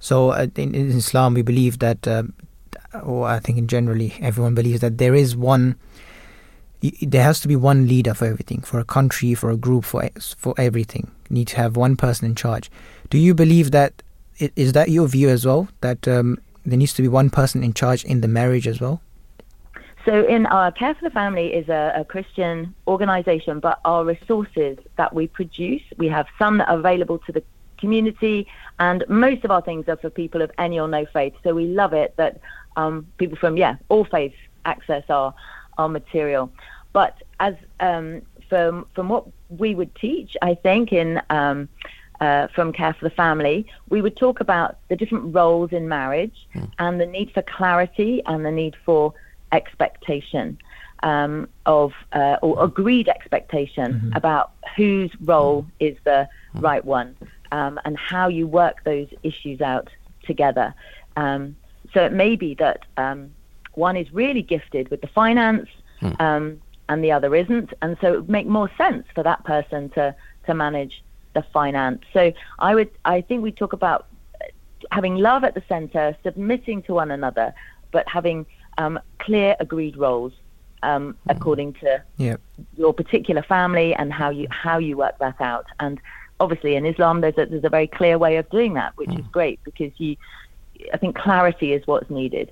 So 0.00 0.30
uh, 0.30 0.46
in, 0.56 0.74
in 0.74 0.90
Islam, 0.90 1.34
we 1.34 1.42
believe 1.42 1.78
that, 1.80 2.06
um, 2.06 2.34
or 3.02 3.28
I 3.28 3.40
think 3.40 3.58
in 3.58 3.66
generally 3.66 4.16
everyone 4.20 4.54
believes 4.54 4.80
that 4.80 4.98
there 4.98 5.14
is 5.14 5.36
one. 5.36 5.76
There 6.80 7.24
has 7.24 7.40
to 7.40 7.48
be 7.48 7.56
one 7.56 7.88
leader 7.88 8.14
for 8.14 8.26
everything, 8.26 8.60
for 8.60 8.78
a 8.78 8.84
country, 8.84 9.34
for 9.34 9.50
a 9.50 9.56
group, 9.56 9.84
for 9.84 10.08
for 10.36 10.54
everything. 10.56 11.10
You 11.28 11.34
need 11.34 11.48
to 11.48 11.56
have 11.56 11.76
one 11.76 11.96
person 11.96 12.26
in 12.26 12.36
charge. 12.36 12.70
Do 13.10 13.18
you 13.18 13.34
believe 13.34 13.72
that? 13.72 14.02
Is 14.38 14.72
that 14.74 14.88
your 14.88 15.08
view 15.08 15.28
as 15.28 15.44
well? 15.44 15.66
That 15.80 16.06
um, 16.06 16.38
there 16.64 16.78
needs 16.78 16.94
to 16.94 17.02
be 17.02 17.08
one 17.08 17.30
person 17.30 17.64
in 17.64 17.74
charge 17.74 18.04
in 18.04 18.20
the 18.20 18.28
marriage 18.28 18.68
as 18.68 18.80
well? 18.80 19.00
So, 20.08 20.24
in 20.24 20.46
our 20.46 20.72
Care 20.72 20.94
for 20.94 21.04
the 21.06 21.10
Family 21.10 21.52
is 21.52 21.68
a, 21.68 21.92
a 21.96 22.02
Christian 22.02 22.74
organisation, 22.86 23.60
but 23.60 23.78
our 23.84 24.06
resources 24.06 24.78
that 24.96 25.12
we 25.12 25.26
produce, 25.26 25.82
we 25.98 26.08
have 26.08 26.26
some 26.38 26.56
that 26.58 26.70
are 26.70 26.78
available 26.78 27.18
to 27.26 27.32
the 27.32 27.42
community, 27.76 28.46
and 28.78 29.04
most 29.10 29.44
of 29.44 29.50
our 29.50 29.60
things 29.60 29.86
are 29.86 29.98
for 29.98 30.08
people 30.08 30.40
of 30.40 30.50
any 30.56 30.80
or 30.80 30.88
no 30.88 31.04
faith. 31.12 31.34
So 31.44 31.54
we 31.54 31.66
love 31.66 31.92
it 31.92 32.14
that 32.16 32.40
um, 32.78 33.06
people 33.18 33.36
from 33.36 33.58
yeah 33.58 33.76
all 33.90 34.06
faiths 34.06 34.38
access 34.64 35.04
our 35.10 35.34
our 35.76 35.90
material. 35.90 36.50
But 36.94 37.22
as 37.38 37.56
um, 37.80 38.22
from 38.48 38.86
from 38.94 39.10
what 39.10 39.26
we 39.50 39.74
would 39.74 39.94
teach, 39.94 40.38
I 40.40 40.54
think 40.54 40.90
in 40.90 41.20
um, 41.28 41.68
uh, 42.22 42.46
from 42.54 42.72
Care 42.72 42.94
for 42.94 43.04
the 43.04 43.14
Family, 43.14 43.66
we 43.90 44.00
would 44.00 44.16
talk 44.16 44.40
about 44.40 44.78
the 44.88 44.96
different 44.96 45.34
roles 45.34 45.70
in 45.70 45.86
marriage 45.86 46.48
and 46.78 46.98
the 46.98 47.04
need 47.04 47.30
for 47.32 47.42
clarity 47.42 48.22
and 48.24 48.42
the 48.42 48.50
need 48.50 48.74
for 48.86 49.12
expectation 49.52 50.58
um, 51.02 51.48
of 51.66 51.92
uh, 52.12 52.36
or 52.42 52.62
agreed 52.62 53.08
expectation 53.08 54.12
about 54.14 54.52
whose 54.76 55.10
role 55.20 55.66
is 55.80 55.96
the 56.04 56.28
right 56.54 56.84
one 56.84 57.16
um, 57.52 57.78
and 57.84 57.96
how 57.96 58.28
you 58.28 58.46
work 58.46 58.84
those 58.84 59.08
issues 59.22 59.60
out 59.60 59.88
together. 60.24 60.74
Um, 61.16 61.56
so 61.94 62.04
it 62.04 62.12
may 62.12 62.36
be 62.36 62.54
that 62.54 62.84
um, 62.96 63.30
one 63.74 63.96
is 63.96 64.12
really 64.12 64.42
gifted 64.42 64.90
with 64.90 65.00
the 65.00 65.06
finance 65.06 65.68
um, 66.20 66.60
and 66.88 67.02
the 67.02 67.12
other 67.12 67.34
isn't, 67.34 67.72
and 67.82 67.96
so 68.00 68.14
it 68.14 68.16
would 68.16 68.28
make 68.28 68.46
more 68.46 68.70
sense 68.76 69.06
for 69.14 69.22
that 69.22 69.44
person 69.44 69.90
to 69.90 70.14
to 70.46 70.54
manage 70.54 71.02
the 71.34 71.42
finance. 71.52 72.02
So 72.12 72.32
I 72.58 72.74
would 72.74 72.90
I 73.04 73.20
think 73.20 73.42
we 73.42 73.52
talk 73.52 73.72
about 73.72 74.06
having 74.90 75.16
love 75.16 75.44
at 75.44 75.54
the 75.54 75.62
center, 75.68 76.16
submitting 76.22 76.82
to 76.82 76.94
one 76.94 77.10
another, 77.10 77.54
but 77.90 78.08
having 78.08 78.46
um, 78.78 78.98
clear 79.18 79.54
agreed 79.60 79.96
roles 79.96 80.32
um, 80.82 81.16
according 81.28 81.74
to 81.74 82.02
Yeah. 82.16 82.36
your 82.76 82.92
particular 82.94 83.42
family 83.42 83.94
and 83.94 84.12
how 84.12 84.30
you 84.30 84.46
how 84.50 84.78
you 84.78 84.96
work 84.96 85.16
that 85.18 85.38
out. 85.40 85.66
And 85.80 86.00
obviously 86.40 86.76
in 86.76 86.86
Islam 86.86 87.20
there's 87.20 87.38
a 87.38 87.46
there's 87.46 87.64
a 87.64 87.68
very 87.78 87.88
clear 87.88 88.16
way 88.18 88.36
of 88.36 88.48
doing 88.50 88.74
that, 88.74 88.92
which 88.96 89.10
is 89.20 89.26
great 89.38 89.58
because 89.64 89.92
you 89.98 90.16
I 90.94 90.96
think 90.96 91.16
clarity 91.16 91.72
is 91.72 91.82
what's 91.86 92.08
needed. 92.10 92.50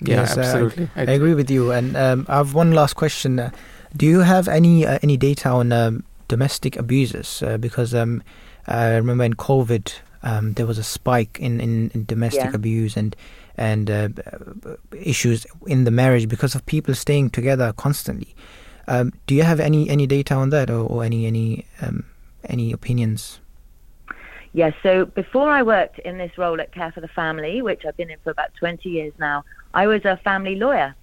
Yeah, 0.00 0.20
Yes, 0.20 0.36
uh, 0.36 0.40
absolutely. 0.40 0.88
I, 0.96 1.02
I 1.02 1.14
agree 1.14 1.34
with 1.34 1.50
you. 1.50 1.70
And 1.72 1.96
um, 1.96 2.26
I 2.28 2.36
have 2.38 2.54
one 2.54 2.72
last 2.72 2.94
question. 2.96 3.38
Uh, 3.38 3.50
Do 3.96 4.06
you 4.06 4.20
have 4.20 4.48
any 4.48 4.86
uh, 4.86 4.98
any 5.02 5.16
data 5.16 5.48
on 5.50 5.72
um, 5.72 6.04
domestic 6.28 6.76
abusers? 6.76 7.42
Uh, 7.42 7.58
because 7.58 7.94
um, 7.94 8.22
I 8.66 8.96
remember 8.96 9.24
in 9.24 9.34
COVID 9.34 9.92
um, 10.22 10.52
there 10.54 10.66
was 10.66 10.78
a 10.78 10.82
spike 10.82 11.38
in, 11.40 11.60
in, 11.60 11.90
in 11.94 12.04
domestic 12.06 12.50
Yeah. 12.50 12.56
abuse 12.56 12.96
and 12.96 13.14
and 13.60 13.90
uh, 13.90 14.08
issues 14.96 15.46
in 15.66 15.84
the 15.84 15.90
marriage 15.90 16.28
because 16.28 16.54
of 16.54 16.64
people 16.66 16.94
staying 16.94 17.30
together 17.30 17.72
constantly. 17.76 18.34
Um, 18.88 19.12
do 19.26 19.34
you 19.34 19.42
have 19.44 19.60
any, 19.60 19.88
any 19.88 20.06
data 20.06 20.34
on 20.34 20.50
that 20.50 20.70
or, 20.70 20.80
or 20.80 21.04
any 21.04 21.26
any 21.26 21.66
um, 21.82 22.04
any 22.48 22.72
opinions? 22.72 23.38
Yes, 24.52 24.72
so 24.82 25.04
before 25.04 25.48
I 25.50 25.62
worked 25.62 26.00
in 26.00 26.18
this 26.18 26.32
role 26.36 26.60
at 26.60 26.72
Care 26.72 26.90
for 26.90 27.00
the 27.00 27.08
Family, 27.08 27.62
which 27.62 27.84
I've 27.86 27.96
been 27.96 28.10
in 28.10 28.18
for 28.24 28.30
about 28.30 28.52
20 28.58 28.88
years 28.88 29.12
now, 29.18 29.44
I 29.74 29.86
was 29.86 30.04
a 30.04 30.16
family 30.24 30.56
lawyer. 30.56 30.96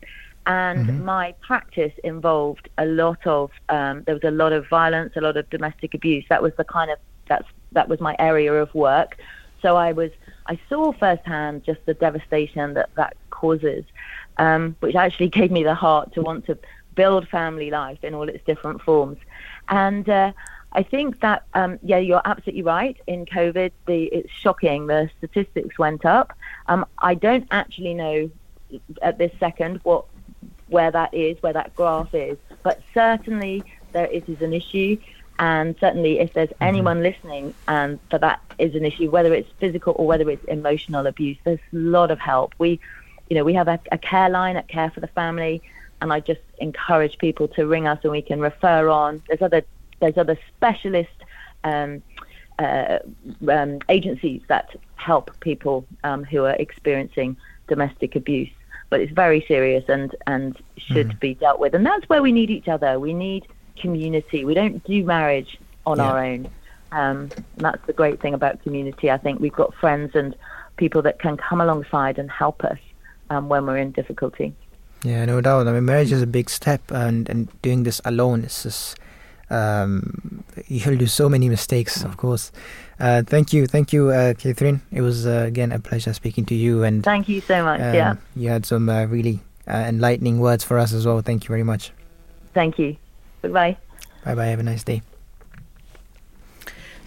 And 0.48 0.86
Mhm. 0.86 1.04
my 1.04 1.34
practice 1.46 1.94
involved 2.04 2.70
a 2.78 2.86
lot 2.86 3.26
of, 3.26 3.52
um, 3.70 4.04
there 4.06 4.16
was 4.16 4.24
a 4.24 4.32
lot 4.32 4.52
of 4.52 4.68
violence, 4.70 5.14
a 5.16 5.22
lot 5.22 5.38
of 5.38 5.50
domestic 5.50 5.94
abuse. 5.94 6.26
That 6.30 6.42
was 6.42 6.54
the 6.58 6.66
kind 6.66 6.92
of, 6.92 6.98
that's, 7.30 7.48
that 7.72 7.88
was 7.88 8.00
my 8.02 8.16
area 8.20 8.54
of 8.54 8.74
work. 8.74 9.18
So 9.62 9.78
I 9.78 9.94
was, 9.94 10.12
I 10.48 10.60
saw 10.70 10.92
firsthand 10.94 11.64
just 11.64 11.86
the 11.86 11.94
devastation 11.94 12.74
that 12.76 12.90
that 12.96 13.16
causes, 13.30 13.84
um, 14.38 14.76
which 14.80 14.96
actually 14.96 15.30
gave 15.40 15.52
me 15.52 15.64
the 15.64 15.76
heart 15.76 16.14
to 16.14 16.22
want 16.22 16.46
to 16.48 16.58
build 16.96 17.28
family 17.28 17.70
life 17.70 18.04
in 18.04 18.14
all 18.14 18.28
its 18.28 18.44
different 18.46 18.82
forms. 18.82 19.20
And 19.70 20.10
uh, 20.10 20.32
I 20.74 20.84
think 20.84 21.22
that 21.22 21.44
um, 21.54 21.80
yeah, 21.84 21.98
you're 21.98 22.22
absolutely 22.26 22.64
right. 22.64 22.98
In 23.08 23.26
COVID, 23.26 23.72
the 23.86 24.06
it's 24.06 24.32
shocking. 24.32 24.88
The 24.88 25.10
statistics 25.18 25.78
went 25.78 26.06
up. 26.06 26.34
Um, 26.68 26.86
I 27.00 27.14
don't 27.14 27.48
actually 27.52 27.94
know 27.94 28.30
at 29.02 29.18
this 29.18 29.32
second 29.40 29.80
what 29.84 30.06
where 30.68 30.92
that 30.92 31.14
is, 31.14 31.42
where 31.42 31.54
that 31.54 31.74
graph 31.76 32.14
is, 32.14 32.38
but 32.64 32.82
certainly 32.94 33.64
there 33.94 34.08
it 34.08 34.28
is 34.28 34.42
an 34.42 34.54
issue. 34.54 34.98
And 35.40 35.76
certainly, 35.80 36.20
if 36.20 36.34
there's 36.34 36.50
anyone 36.62 37.04
listening 37.04 37.54
and 37.68 38.00
that 38.10 38.22
that 38.22 38.42
is 38.58 38.74
an 38.74 38.86
issue, 38.86 39.10
whether 39.12 39.34
it's 39.34 39.50
physical 39.60 39.96
or 39.98 40.08
whether 40.08 40.30
it's 40.30 40.44
emotional 40.46 41.06
abuse, 41.06 41.38
there's 41.44 41.60
a 41.72 41.76
lot 41.76 42.10
of 42.10 42.20
help. 42.20 42.56
We, 42.58 42.80
you 43.30 43.36
know, 43.36 43.44
we 43.44 43.54
have 43.54 43.68
a, 43.68 43.80
a 43.92 44.00
care 44.00 44.30
line 44.30 44.58
at 44.58 44.68
Care 44.68 44.90
for 44.90 45.00
the 45.00 45.08
Family, 45.08 45.62
and 46.02 46.12
I 46.12 46.22
just 46.22 46.42
encourage 46.58 47.20
people 47.20 47.48
to 47.50 47.68
ring 47.68 47.88
us 47.88 48.00
and 48.04 48.12
we 48.12 48.22
can 48.22 48.40
refer 48.40 48.90
on. 48.90 49.22
There's 49.28 49.42
other 49.42 49.64
there's 50.00 50.18
other 50.18 50.38
specialist 50.56 51.24
um, 51.64 52.02
uh, 52.60 53.00
um, 53.50 53.80
agencies 53.90 54.42
that 54.48 54.76
help 54.96 55.32
people 55.40 55.86
um, 56.04 56.24
who 56.24 56.46
are 56.46 56.56
experiencing 56.56 57.38
domestic 57.68 58.16
abuse. 58.16 58.50
But 58.90 59.02
it's 59.02 59.12
very 59.12 59.44
serious 59.48 59.84
and 59.88 60.16
and 60.26 60.58
should 60.78 61.20
be 61.20 61.36
dealt 61.36 61.60
with. 61.60 61.76
And 61.76 61.86
that's 61.86 62.08
where 62.10 62.22
we 62.22 62.32
need 62.32 62.50
each 62.50 62.68
other. 62.68 63.00
We 63.00 63.14
need 63.14 63.46
community. 63.82 64.46
We 64.46 64.54
don't 64.54 64.84
do 64.84 65.04
marriage 65.04 65.58
on 65.86 65.98
Yeah. 65.98 66.04
our 66.12 66.24
own. 66.24 66.50
Um, 66.92 67.18
and 67.58 67.66
that's 67.68 67.86
the 67.86 67.94
great 67.94 68.20
thing 68.22 68.34
about 68.34 68.62
community. 68.64 69.12
I 69.12 69.18
think 69.18 69.40
we've 69.40 69.52
got 69.54 69.74
friends 69.74 70.16
and 70.16 70.36
people 70.78 71.02
that 71.02 71.20
can 71.20 71.36
come 71.36 71.60
alongside 71.60 72.18
and 72.18 72.30
help 72.32 72.64
us 72.64 72.78
um, 73.30 73.50
when 73.50 73.66
we're 73.66 73.78
in 73.78 73.92
difficulty. 73.92 74.54
Yeah, 75.04 75.26
no 75.26 75.42
doubt. 75.42 75.68
I 75.68 75.74
mean, 75.74 75.86
marriage 75.86 76.12
is 76.12 76.22
a 76.22 76.28
big 76.28 76.50
step, 76.50 76.82
and 76.92 77.30
and 77.30 77.48
doing 77.62 77.84
this 77.84 78.02
alone 78.06 78.44
is 78.44 78.64
just 78.64 78.98
um, 79.50 80.44
you'll 80.68 80.98
do 80.98 81.08
so 81.08 81.30
many 81.30 81.50
mistakes, 81.50 82.04
of 82.04 82.18
course. 82.18 82.52
Uh, 83.00 83.22
thank 83.24 83.54
you, 83.54 83.68
thank 83.68 83.94
you, 83.94 84.10
uh, 84.10 84.34
Katharine. 84.34 84.82
It 84.92 85.02
was 85.02 85.26
uh, 85.28 85.44
again 85.48 85.72
a 85.72 85.80
pleasure 85.80 86.14
speaking 86.14 86.46
to 86.46 86.56
you, 86.56 86.84
and 86.84 87.04
Thank 87.04 87.30
you 87.30 87.42
so 87.42 87.64
much. 87.64 87.80
um, 87.82 87.94
yeah. 87.94 88.16
you 88.36 88.50
had 88.50 88.66
some 88.66 88.90
uh, 88.90 89.06
really 89.06 89.40
uh, 89.68 89.86
enlightening 89.88 90.40
words 90.40 90.64
for 90.64 90.78
us 90.80 90.94
as 90.94 91.06
well. 91.06 91.22
Thank 91.22 91.44
you 91.44 91.50
very 91.50 91.64
much. 91.64 91.92
Thank 92.54 92.80
you. 92.80 92.96
Goodbye. 93.42 93.78
Bye 94.24 94.36
bye. 94.36 94.36
Bye. 94.36 94.46
Have 94.48 94.60
a 94.60 94.64
nice 94.64 94.84
day. 94.84 95.02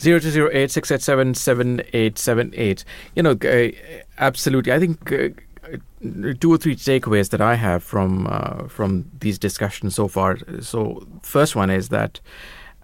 Zero 0.01 0.19
two 0.19 0.31
zero 0.31 0.48
eight 0.52 0.70
six 0.70 0.90
eight 0.90 1.02
seven 1.02 1.35
seven 1.35 1.82
eight 1.93 2.19
seven 2.19 2.52
eight. 2.57 2.85
You 3.15 3.23
know, 3.23 3.32
uh, 3.32 3.70
absolutely. 4.16 4.73
I 4.73 4.78
think 4.78 5.12
uh, 5.12 5.28
uh, 5.65 6.32
two 6.40 6.51
or 6.51 6.57
three 6.57 6.74
takeaways 6.74 7.28
that 7.31 7.43
I 7.43 7.57
have 7.57 7.82
from 7.85 8.27
uh, 8.27 8.69
from 8.69 9.11
these 9.20 9.39
discussions 9.39 9.94
so 9.94 10.09
far. 10.09 10.39
So, 10.61 11.07
first 11.23 11.55
one 11.55 11.69
is 11.69 11.90
that 11.90 12.20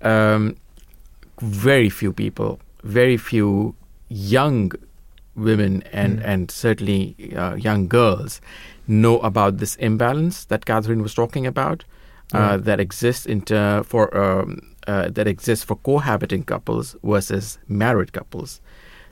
um, 0.03 0.57
very 1.41 1.89
few 1.89 2.13
people, 2.13 2.61
very 2.83 3.17
few 3.17 3.75
young 4.09 4.73
women, 5.35 5.85
and 5.93 6.21
and 6.21 6.51
certainly 6.51 7.33
uh, 7.35 7.55
young 7.55 7.89
girls 7.89 8.43
know 8.87 9.21
about 9.21 9.57
this 9.57 9.77
imbalance 9.77 10.45
that 10.45 10.67
Katharine 10.67 11.03
was 11.03 11.15
talking 11.15 11.47
about. 11.47 11.85
Uh, 12.33 12.57
that 12.57 12.81
exists 12.81 13.25
in 13.25 13.41
ter- 13.41 13.83
for 13.85 14.11
um, 14.17 14.59
uh, 14.89 15.09
that 15.11 15.27
exists 15.29 15.65
for 15.65 15.77
cohabiting 15.77 16.43
couples 16.45 16.97
versus 17.05 17.59
married 17.69 18.13
couples. 18.13 18.61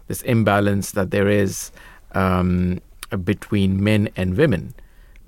This 0.09 0.21
imbalance 0.23 0.91
that 0.93 1.11
there 1.11 1.29
is 1.29 1.71
um, 2.15 2.81
between 3.25 3.83
men 3.83 4.09
and 4.17 4.37
women, 4.37 4.75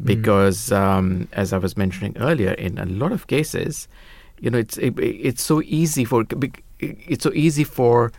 because 0.02 0.72
um, 0.72 1.28
as 1.32 1.52
I 1.52 1.58
was 1.58 1.76
mentioning 1.76 2.16
earlier, 2.18 2.52
in 2.52 2.76
a 2.78 2.86
lot 2.86 3.12
of 3.12 3.26
cases, 3.28 3.88
you 4.40 4.50
know, 4.50 4.58
it's 4.58 4.76
it, 4.78 4.98
it's 4.98 5.42
so 5.42 5.62
easy 5.64 6.04
for 6.04 6.24
it's 6.80 7.22
so 7.22 7.32
easy 7.34 7.64
for 7.64 8.12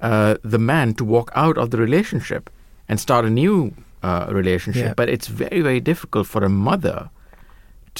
uh, 0.00 0.36
the 0.44 0.58
man 0.58 0.94
to 0.94 1.04
walk 1.04 1.30
out 1.34 1.58
of 1.58 1.70
the 1.70 1.78
relationship 1.78 2.50
and 2.88 2.98
start 3.00 3.24
a 3.24 3.30
new 3.30 3.74
uh, 4.02 4.26
relationship, 4.30 4.84
Yeah. 4.84 4.94
but 4.94 5.08
it's 5.08 5.26
very 5.26 5.60
very 5.60 5.80
difficult 5.80 6.26
for 6.28 6.44
a 6.44 6.48
mother 6.48 7.10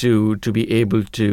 to 0.01 0.35
to 0.37 0.51
be 0.51 0.63
able 0.81 1.03
to 1.19 1.27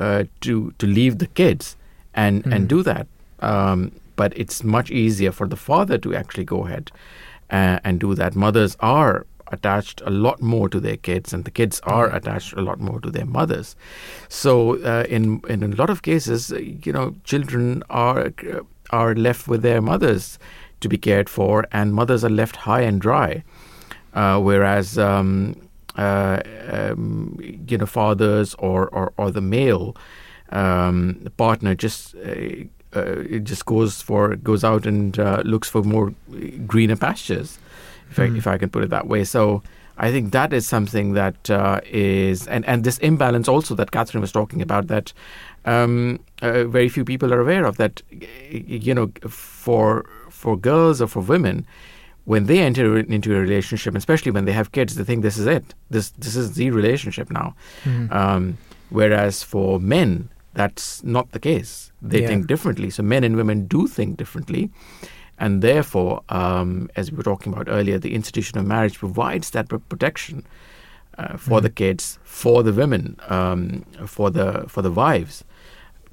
uh, 0.00 0.24
to 0.40 0.72
to 0.78 0.86
leave 0.86 1.18
the 1.18 1.28
kids 1.34 1.76
and 2.14 2.42
Mhm. 2.44 2.52
and 2.54 2.68
do 2.68 2.82
that. 2.82 3.06
Um, 3.40 3.90
but 4.16 4.32
it's 4.36 4.64
much 4.64 4.90
easier 4.90 5.32
for 5.32 5.46
the 5.48 5.56
father 5.56 5.98
to 5.98 6.14
actually 6.14 6.44
go 6.44 6.64
ahead 6.66 6.90
uh, 7.52 7.78
and 7.84 8.00
do 8.00 8.14
that. 8.14 8.34
Mothers 8.34 8.76
are 8.80 9.24
attached 9.52 10.02
a 10.06 10.10
lot 10.10 10.40
more 10.40 10.68
to 10.68 10.80
their 10.80 10.96
kids, 10.96 11.32
and 11.34 11.44
the 11.44 11.50
kids 11.50 11.80
are 11.84 12.08
attached 12.16 12.52
a 12.58 12.62
lot 12.62 12.80
more 12.80 13.00
to 13.00 13.10
their 13.10 13.26
mothers. 13.26 13.76
So, 14.28 14.54
uh, 14.82 15.04
in 15.08 15.40
in 15.48 15.62
a 15.62 15.68
lot 15.76 15.90
of 15.90 16.00
cases, 16.02 16.50
uh, 16.52 16.56
you 16.86 16.92
know, 16.92 17.14
children 17.24 17.82
are 17.90 18.32
uh, 18.54 18.60
are 18.90 19.14
left 19.14 19.46
with 19.48 19.62
their 19.62 19.80
mothers 19.80 20.38
to 20.80 20.88
be 20.88 20.96
cared 20.98 21.28
for, 21.28 21.64
and 21.72 21.92
mothers 21.92 22.24
are 22.24 22.34
left 22.34 22.56
high 22.56 22.82
and 22.88 23.00
dry. 23.00 23.42
Uh, 24.14 24.38
whereas, 24.40 24.98
um, 24.98 25.54
uh, 25.96 26.40
um, 26.70 27.38
you 27.68 27.78
know, 27.78 27.86
fathers 27.86 28.54
or, 28.58 28.88
or, 28.88 29.12
or 29.16 29.30
the 29.30 29.40
male 29.40 29.96
um, 30.50 31.26
partner 31.36 31.74
just 31.74 32.14
uh, 32.16 32.64
uh, 32.94 33.20
it 33.28 33.44
just 33.44 33.66
goes 33.66 34.00
for 34.02 34.36
goes 34.36 34.62
out 34.64 34.86
and 34.86 35.18
uh, 35.18 35.42
looks 35.44 35.68
for 35.68 35.82
more 35.82 36.14
greener 36.66 36.96
pastures, 36.96 37.58
if 38.10 38.18
I, 38.18 38.28
Mm. 38.28 38.38
if 38.38 38.46
I 38.46 38.58
can 38.58 38.70
put 38.70 38.84
it 38.84 38.90
that 38.90 39.06
way. 39.06 39.24
So 39.24 39.62
I 39.98 40.10
think 40.12 40.32
that 40.32 40.52
is 40.52 40.66
something 40.68 41.14
that 41.14 41.50
uh, 41.50 41.80
is 41.84 42.46
and 42.46 42.64
and 42.66 42.84
this 42.84 42.98
imbalance 42.98 43.48
also 43.48 43.74
that 43.74 43.90
Katharine 43.90 44.20
was 44.20 44.32
talking 44.32 44.62
about 44.62 44.86
that 44.86 45.12
um, 45.64 46.20
uh, 46.42 46.64
very 46.64 46.88
few 46.88 47.04
people 47.04 47.32
are 47.34 47.40
aware 47.40 47.66
of 47.66 47.76
that. 47.76 48.02
You 48.50 48.94
know, 48.94 49.10
for 49.28 50.04
for 50.30 50.56
girls 50.56 51.00
or 51.00 51.08
for 51.08 51.20
women. 51.20 51.66
When 52.26 52.46
they 52.46 52.58
enter 52.58 52.98
into 52.98 53.30
a 53.36 53.40
relationship, 53.40 53.94
especially 53.94 54.32
when 54.32 54.44
they 54.46 54.52
have 54.52 54.68
kids, 54.72 54.94
they 54.96 55.04
think 55.04 55.22
this 55.22 55.38
is 55.38 55.46
it. 55.46 55.64
This 55.90 56.10
this 56.24 56.34
is 56.36 56.46
the 56.54 56.70
relationship 56.70 57.30
now. 57.30 57.54
Mhm. 57.84 58.12
Um, 58.12 58.58
whereas 58.90 59.42
for 59.44 59.80
men, 59.80 60.28
that's 60.54 61.02
not 61.04 61.26
the 61.30 61.38
case. 61.38 61.72
They 62.02 62.20
Yeah. 62.22 62.28
think 62.28 62.46
differently. 62.48 62.90
So 62.90 63.02
men 63.02 63.24
and 63.24 63.36
women 63.36 63.66
do 63.68 63.86
think 63.86 64.16
differently. 64.16 64.70
And 65.38 65.62
therefore, 65.62 66.22
um, 66.28 66.88
as 66.96 67.10
we 67.10 67.16
were 67.16 67.22
talking 67.32 67.52
about 67.52 67.68
earlier, 67.68 67.98
the 67.98 68.14
institution 68.14 68.58
of 68.58 68.66
marriage 68.66 68.98
provides 68.98 69.50
that 69.50 69.66
protection 69.88 70.42
uh, 71.18 71.36
for 71.38 71.60
the 71.62 71.70
kids, 71.70 72.18
for 72.24 72.62
the 72.62 72.72
women, 72.72 73.16
um, 73.28 73.84
for 74.06 74.30
the 74.30 74.64
for 74.68 74.82
the 74.82 74.90
wives, 74.90 75.44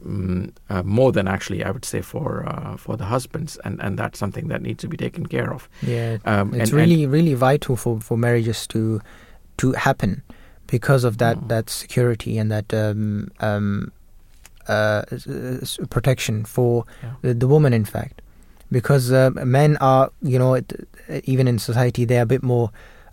mm, 0.05 0.51
uh, 0.69 0.84
more 0.84 1.11
than 1.11 1.27
actually 1.27 1.63
I 1.63 1.71
would 1.71 1.85
say 1.85 2.01
for 2.01 2.45
uh, 2.47 2.77
for 2.77 2.97
the 2.97 3.05
husbands, 3.05 3.57
and, 3.65 3.80
and 3.81 3.97
that's 3.97 4.19
something 4.19 4.47
that 4.49 4.61
needs 4.61 4.81
to 4.81 4.88
be 4.88 4.97
taken 4.97 5.25
care 5.25 5.53
of. 5.53 5.67
Yeah, 5.81 6.17
Um, 6.25 6.53
it's 6.53 6.53
and- 6.53 6.61
and- 6.61 6.73
really 6.73 7.07
really 7.07 7.34
vital 7.34 7.75
for, 7.75 7.99
for 8.01 8.17
marriages 8.17 8.67
to 8.67 8.99
to 9.57 9.71
happen 9.73 10.21
because 10.67 11.03
of 11.07 11.17
that 11.17 11.38
that 11.49 11.69
security 11.69 12.38
and 12.39 12.51
that 12.51 12.73
um, 12.73 13.30
um, 13.39 13.91
uh, 14.67 15.03
protection 15.89 16.45
for 16.45 16.85
the, 17.21 17.34
the 17.34 17.47
woman. 17.47 17.73
In 17.73 17.85
fact, 17.85 18.21
because 18.71 19.11
uh, 19.11 19.30
men 19.45 19.77
are 19.77 20.09
you 20.21 20.39
know 20.39 20.55
it, 20.55 20.73
even 21.25 21.47
in 21.47 21.59
society 21.59 22.05
they 22.05 22.17
are 22.17 22.23
a 22.23 22.25
bit 22.25 22.43
more 22.43 22.71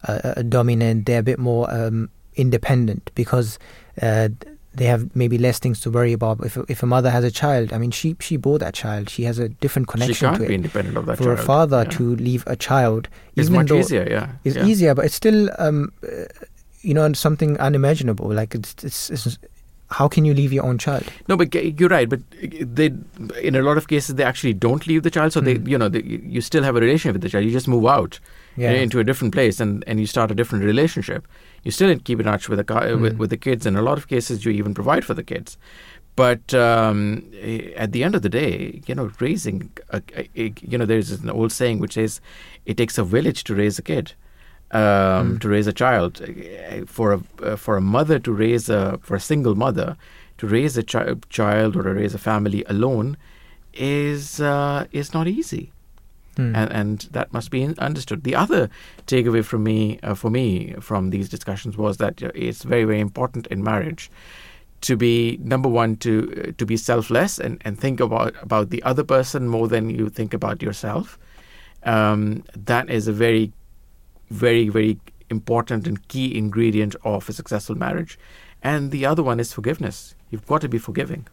uh, 0.08 0.20
uh, 0.36 0.42
dominant. 0.42 1.06
They're 1.06 1.20
a 1.20 1.22
bit 1.22 1.38
more 1.38 1.70
um, 1.72 2.08
independent 2.34 3.10
because. 3.14 3.58
Uh, 4.00 4.28
they 4.74 4.84
have 4.84 5.14
maybe 5.16 5.36
less 5.36 5.58
things 5.58 5.80
to 5.80 5.90
worry 5.90 6.12
about. 6.12 6.44
If 6.44 6.56
if 6.68 6.82
a 6.82 6.86
mother 6.86 7.10
has 7.10 7.24
a 7.24 7.30
child, 7.30 7.72
I 7.72 7.78
mean, 7.78 7.90
she 7.90 8.16
she 8.20 8.36
bore 8.36 8.58
that 8.60 8.74
child. 8.74 9.10
She 9.10 9.24
has 9.24 9.38
a 9.38 9.48
different 9.48 9.88
connection 9.88 10.14
She 10.14 10.24
can't 10.24 10.36
to 10.40 10.46
be 10.46 10.54
it. 10.54 10.56
independent 10.56 10.96
of 10.96 11.06
that 11.06 11.18
For 11.18 11.32
a 11.32 11.36
father 11.36 11.82
yeah. 11.82 11.90
to 11.98 12.16
leave 12.16 12.44
a 12.46 12.56
child, 12.56 13.08
even 13.36 13.52
much 13.54 13.70
easier, 13.72 14.06
yeah, 14.08 14.32
It's 14.44 14.56
yeah. 14.56 14.66
easier, 14.66 14.94
but 14.94 15.04
it's 15.06 15.14
still 15.14 15.50
um, 15.58 15.92
uh, 16.04 16.24
you 16.82 16.94
know 16.94 17.12
something 17.12 17.58
unimaginable. 17.58 18.32
Like 18.32 18.54
it's 18.54 18.84
it's, 18.84 19.10
it's 19.10 19.38
how 19.98 20.06
can 20.06 20.24
you 20.24 20.32
leave 20.34 20.52
your 20.52 20.64
own 20.64 20.78
child? 20.78 21.02
No, 21.26 21.36
but 21.36 21.52
you're 21.52 21.88
right. 21.88 22.08
But 22.08 22.20
they, 22.60 22.92
in 23.42 23.56
a 23.56 23.62
lot 23.62 23.76
of 23.76 23.88
cases, 23.88 24.14
they 24.14 24.22
actually 24.22 24.54
don't 24.54 24.86
leave 24.86 25.02
the 25.02 25.10
child. 25.10 25.32
So 25.32 25.40
they, 25.40 25.58
you 25.66 25.76
know, 25.76 25.88
they, 25.88 26.02
you 26.02 26.40
still 26.40 26.62
have 26.62 26.76
a 26.76 26.80
relationship 26.80 27.14
with 27.14 27.22
the 27.22 27.28
child. 27.28 27.44
You 27.44 27.50
just 27.50 27.66
move 27.66 27.86
out 27.86 28.20
Yeah. 28.56 28.70
into 28.70 29.00
a 29.00 29.04
different 29.04 29.34
place 29.34 29.58
and, 29.58 29.82
and 29.88 29.98
you 29.98 30.06
start 30.06 30.30
a 30.30 30.34
different 30.34 30.64
relationship. 30.64 31.26
You 31.62 31.70
still 31.70 31.96
keep 31.98 32.18
in 32.20 32.26
touch 32.26 32.48
with 32.48 32.58
the 32.58 32.64
car, 32.64 32.96
with, 32.96 33.16
with 33.18 33.30
the 33.30 33.36
kids. 33.36 33.66
In 33.66 33.76
a 33.76 33.82
lot 33.82 33.98
of 33.98 34.08
cases, 34.08 34.44
you 34.44 34.50
even 34.52 34.74
provide 34.74 35.04
for 35.04 35.14
the 35.14 35.22
kids. 35.22 35.58
But 36.16 36.52
um, 36.54 37.24
eh, 37.40 37.70
at 37.76 37.92
the 37.92 38.02
end 38.02 38.14
of 38.14 38.22
the 38.22 38.28
day, 38.28 38.82
you 38.86 38.94
know, 38.94 39.10
raising, 39.20 39.70
a, 39.90 40.02
a, 40.16 40.52
you 40.60 40.76
know, 40.78 40.86
there's 40.86 41.10
an 41.10 41.30
old 41.30 41.52
saying 41.52 41.78
which 41.78 41.94
says, 41.94 42.20
"It 42.66 42.76
takes 42.76 42.98
a 42.98 43.04
village 43.04 43.44
to 43.44 43.54
raise 43.54 43.78
a 43.78 43.82
kid." 43.82 44.14
um, 44.72 45.38
to 45.40 45.48
raise 45.48 45.66
a 45.66 45.72
child. 45.72 46.22
Uh, 46.22 46.86
For 46.86 47.12
a 47.12 47.20
uh, 47.42 47.56
for 47.56 47.76
a 47.76 47.80
mother 47.80 48.18
to 48.20 48.32
raise 48.32 48.68
a 48.68 48.98
for 49.02 49.16
a 49.16 49.20
single 49.20 49.54
mother 49.54 49.96
to 50.38 50.46
raise 50.46 50.78
a 50.78 50.82
chi- 50.82 51.14
child 51.28 51.76
or 51.76 51.82
to 51.82 51.92
raise 51.92 52.14
a 52.14 52.18
family 52.18 52.64
alone 52.68 53.16
is 53.74 54.40
uh, 54.40 54.86
is 54.92 55.12
not 55.12 55.26
easy. 55.26 55.72
Hmm. 56.36 56.54
And, 56.54 56.72
and 56.72 56.98
that 57.12 57.32
must 57.32 57.50
be 57.50 57.64
understood. 57.78 58.22
The 58.22 58.36
other 58.36 58.70
takeaway 59.06 59.44
from 59.44 59.64
me, 59.64 59.98
uh, 60.02 60.14
for 60.14 60.30
me, 60.30 60.74
from 60.80 61.10
these 61.10 61.28
discussions 61.28 61.76
was 61.76 61.96
that 61.96 62.22
uh, 62.22 62.30
it's 62.34 62.62
very, 62.62 62.84
very 62.84 63.00
important 63.00 63.46
in 63.48 63.64
marriage 63.64 64.10
to 64.82 64.96
be 64.96 65.38
number 65.42 65.68
one 65.68 65.96
to 65.96 66.32
uh, 66.48 66.52
to 66.56 66.64
be 66.64 66.76
selfless 66.76 67.38
and, 67.38 67.60
and 67.64 67.78
think 67.78 68.00
about 68.00 68.34
about 68.42 68.70
the 68.70 68.82
other 68.82 69.04
person 69.04 69.48
more 69.48 69.68
than 69.68 69.90
you 69.90 70.08
think 70.08 70.32
about 70.32 70.62
yourself. 70.62 71.18
Um, 71.82 72.44
that 72.56 72.88
is 72.88 73.08
a 73.08 73.12
very 73.12 73.52
very, 74.30 74.68
very 74.68 74.98
important 75.28 75.86
and 75.86 76.06
key 76.08 76.36
ingredient 76.36 76.96
of 77.04 77.28
a 77.28 77.32
successful 77.32 77.76
marriage. 77.76 78.18
And 78.62 78.90
the 78.90 79.06
other 79.06 79.22
one 79.22 79.40
is 79.40 79.52
forgiveness. 79.52 80.14
You've 80.30 80.46
got 80.46 80.60
to 80.62 80.68
be 80.68 80.78
forgiving. 80.78 81.26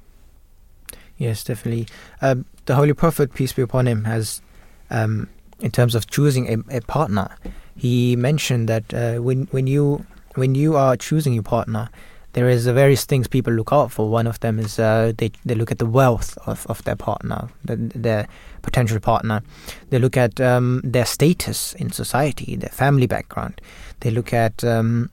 Yes, 1.17 1.43
definitely. 1.43 1.87
Um, 2.21 2.45
the 2.65 2.75
Holy 2.75 2.93
Prophet, 2.93 3.33
peace 3.33 3.53
be 3.53 3.61
upon 3.61 3.87
him, 3.87 4.05
has, 4.05 4.41
um, 4.89 5.29
in 5.59 5.71
terms 5.71 5.95
of 5.95 6.07
choosing 6.07 6.63
a, 6.69 6.77
a 6.77 6.81
partner, 6.81 7.35
he 7.75 8.15
mentioned 8.15 8.69
that 8.69 8.93
uh, 8.93 9.21
when 9.21 9.47
when 9.51 9.67
you 9.67 10.05
when 10.35 10.55
you 10.55 10.75
are 10.75 10.95
choosing 10.95 11.33
your 11.33 11.43
partner, 11.43 11.89
there 12.33 12.49
is 12.49 12.67
various 12.67 13.05
things 13.05 13.27
people 13.27 13.53
look 13.53 13.71
out 13.71 13.91
for. 13.91 14.09
One 14.09 14.27
of 14.27 14.39
them 14.39 14.59
is 14.59 14.79
uh, 14.79 15.13
they 15.17 15.31
they 15.45 15.55
look 15.55 15.71
at 15.71 15.79
the 15.79 15.85
wealth 15.85 16.37
of, 16.45 16.65
of 16.67 16.83
their 16.83 16.95
partner, 16.95 17.49
the, 17.65 17.75
their 17.75 18.27
potential 18.61 18.99
partner. 18.99 19.41
They 19.89 19.99
look 19.99 20.17
at 20.17 20.39
um, 20.39 20.81
their 20.83 21.05
status 21.05 21.73
in 21.73 21.91
society, 21.91 22.55
their 22.55 22.69
family 22.69 23.07
background. 23.07 23.61
They 24.01 24.11
look 24.11 24.33
at 24.33 24.63
um, 24.63 25.09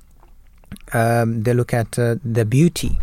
um, 0.93 1.43
they 1.43 1.55
look 1.55 1.73
at 1.73 1.99
uh, 1.99 2.17
their 2.25 2.45
beauty, 2.45 2.99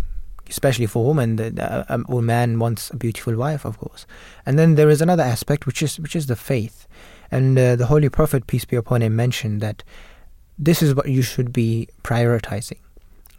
especially 0.51 0.85
for 0.85 1.05
women. 1.05 1.37
The, 1.37 1.49
the, 1.49 1.93
um, 1.93 2.05
a 2.09 2.21
man 2.21 2.59
wants 2.59 2.91
a 2.91 2.97
beautiful 2.97 3.35
wife, 3.35 3.65
of 3.65 3.79
course. 3.79 4.05
And 4.45 4.59
then 4.59 4.75
there 4.75 4.89
is 4.89 5.01
another 5.01 5.23
aspect, 5.23 5.65
which 5.65 5.81
is 5.81 5.99
which 5.99 6.15
is 6.15 6.27
the 6.27 6.35
faith. 6.35 6.87
And 7.31 7.57
uh, 7.57 7.75
the 7.77 7.87
Holy 7.87 8.09
Prophet, 8.09 8.45
peace 8.45 8.65
be 8.65 8.75
upon 8.75 9.01
him, 9.01 9.15
mentioned 9.15 9.61
that 9.61 9.83
this 10.59 10.83
is 10.83 10.93
what 10.93 11.07
you 11.07 11.21
should 11.21 11.51
be 11.51 11.87
prioritizing. 12.03 12.79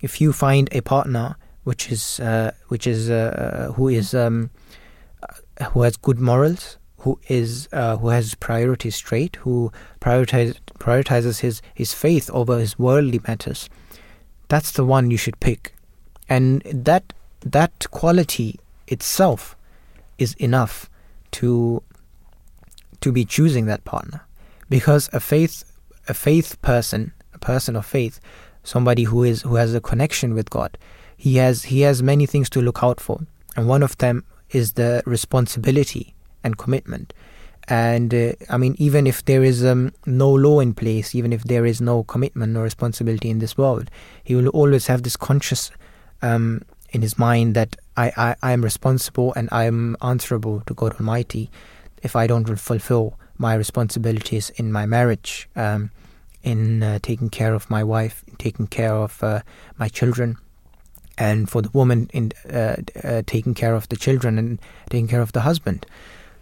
If 0.01 0.21
you 0.21 0.33
find 0.33 0.69
a 0.73 0.81
partner 0.81 1.37
which 1.65 1.93
is 1.93 2.19
uh, 2.19 2.51
which 2.69 2.87
is 2.87 3.11
uh, 3.11 3.73
who 3.77 3.89
is 3.89 4.15
um, 4.15 4.51
uh, 5.23 5.65
who 5.67 5.83
has 5.83 5.97
good 5.97 6.19
morals, 6.19 6.79
who 6.99 7.19
is 7.29 7.69
uh, 7.73 7.97
who 7.99 8.09
has 8.09 8.35
priorities 8.35 8.97
straight, 8.97 9.37
who 9.37 9.71
prioritize, 10.01 10.59
prioritizes 10.79 11.41
his 11.41 11.63
his 11.75 11.93
faith 11.93 12.31
over 12.33 12.59
his 12.59 12.79
worldly 12.79 13.21
matters, 13.29 13.69
that's 14.49 14.73
the 14.73 14.85
one 14.85 15.11
you 15.11 15.17
should 15.17 15.39
pick, 15.41 15.72
and 16.33 16.63
that 16.89 17.13
that 17.59 17.75
quality 17.91 18.51
itself 18.87 19.57
is 20.19 20.35
enough 20.49 20.89
to 21.39 21.83
to 23.01 23.13
be 23.13 23.25
choosing 23.25 23.67
that 23.67 23.85
partner, 23.85 24.21
because 24.69 25.11
a 25.13 25.21
faith 25.21 25.65
a 26.09 26.15
faith 26.15 26.51
person, 26.63 27.13
a 27.35 27.39
person 27.39 27.77
of 27.77 27.85
faith, 27.85 28.21
somebody 28.63 29.05
who 29.05 29.25
is 29.25 29.43
who 29.43 29.57
has 29.57 29.75
a 29.75 29.81
connection 29.81 30.35
with 30.35 30.49
God, 30.59 30.79
he 31.17 31.37
has 31.37 31.65
he 31.65 31.81
has 31.89 32.03
many 32.03 32.27
things 32.27 32.49
to 32.51 32.63
look 32.63 32.83
out 32.83 33.01
for, 33.01 33.21
and 33.57 33.69
one 33.69 33.83
of 33.83 33.99
them 33.99 34.25
is 34.51 34.73
the 34.73 35.03
responsibility 35.07 36.15
and 36.45 36.57
commitment. 36.57 37.13
And 37.69 38.13
uh, 38.15 38.33
I 38.51 38.57
mean, 38.63 38.75
even 38.79 39.07
if 39.07 39.25
there 39.25 39.45
is 39.45 39.65
um, 39.65 39.93
no 40.05 40.31
law 40.47 40.61
in 40.61 40.75
place, 40.75 41.15
even 41.15 41.33
if 41.33 41.45
there 41.45 41.67
is 41.67 41.81
no 41.81 42.03
commitment 42.05 42.57
or 42.57 42.63
responsibility 42.63 43.31
in 43.31 43.39
this 43.39 43.57
world, 43.57 43.91
he 44.25 44.35
will 44.35 44.49
always 44.49 44.89
have 44.89 45.03
this 45.03 45.17
conscious 45.17 45.71
um, 46.23 46.63
in 46.91 47.03
his 47.03 47.19
mind 47.19 47.55
that 47.55 47.77
I, 47.97 48.13
I, 48.17 48.37
I 48.43 48.53
am 48.53 48.63
responsible 48.63 49.33
and 49.35 49.49
I 49.53 49.65
am 49.65 49.97
answerable 50.01 50.63
to 50.67 50.75
God 50.75 50.95
Almighty 50.95 51.51
if 52.03 52.17
I 52.17 52.27
don't 52.27 52.47
fulfill 52.59 53.19
my 53.39 53.55
responsibilities 53.55 54.51
in 54.51 54.73
my 54.73 54.87
marriage, 54.87 55.49
um, 55.57 55.91
in 56.43 56.83
uh, 56.83 56.99
taking 57.03 57.29
care 57.29 57.55
of 57.55 57.69
my 57.71 57.83
wife, 57.85 58.25
in 58.27 58.37
taking 58.37 58.67
care 58.67 58.95
of 58.95 59.23
uh, 59.23 59.41
my 59.79 59.89
children, 59.89 60.37
and 61.19 61.49
for 61.49 61.63
the 61.63 61.71
woman 61.71 62.11
in 62.13 62.33
uh, 62.51 62.77
uh, 63.05 63.23
taking 63.27 63.55
care 63.55 63.75
of 63.75 63.89
the 63.89 63.97
children 63.97 64.39
and 64.39 64.59
taking 64.91 65.09
care 65.09 65.21
of 65.21 65.33
the 65.33 65.41
husband. 65.41 65.87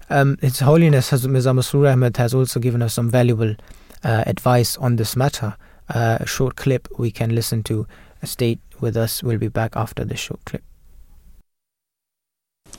Um, 0.09 0.39
His 0.41 0.61
Holiness 0.61 1.13
Mirza 1.27 1.51
Masroor 1.51 1.93
Ahmad 1.93 2.17
has 2.17 2.35
also 2.35 2.61
given 2.61 2.83
us 2.83 2.95
some 2.95 3.11
valuable 3.11 3.55
uh, 4.03 4.25
advice 4.27 4.77
on 4.79 4.97
this 4.97 5.17
matter. 5.17 5.57
Uh, 5.89 6.19
a 6.21 6.27
short 6.27 6.57
clip 6.57 6.89
we 6.99 7.11
can 7.11 7.35
listen 7.35 7.63
to. 7.65 7.87
Stay 8.25 8.59
with 8.81 8.97
us. 8.97 9.23
We'll 9.23 9.39
be 9.39 9.49
back 9.49 9.77
after 9.77 10.05
the 10.05 10.17
short 10.17 10.45
clip. 10.45 10.63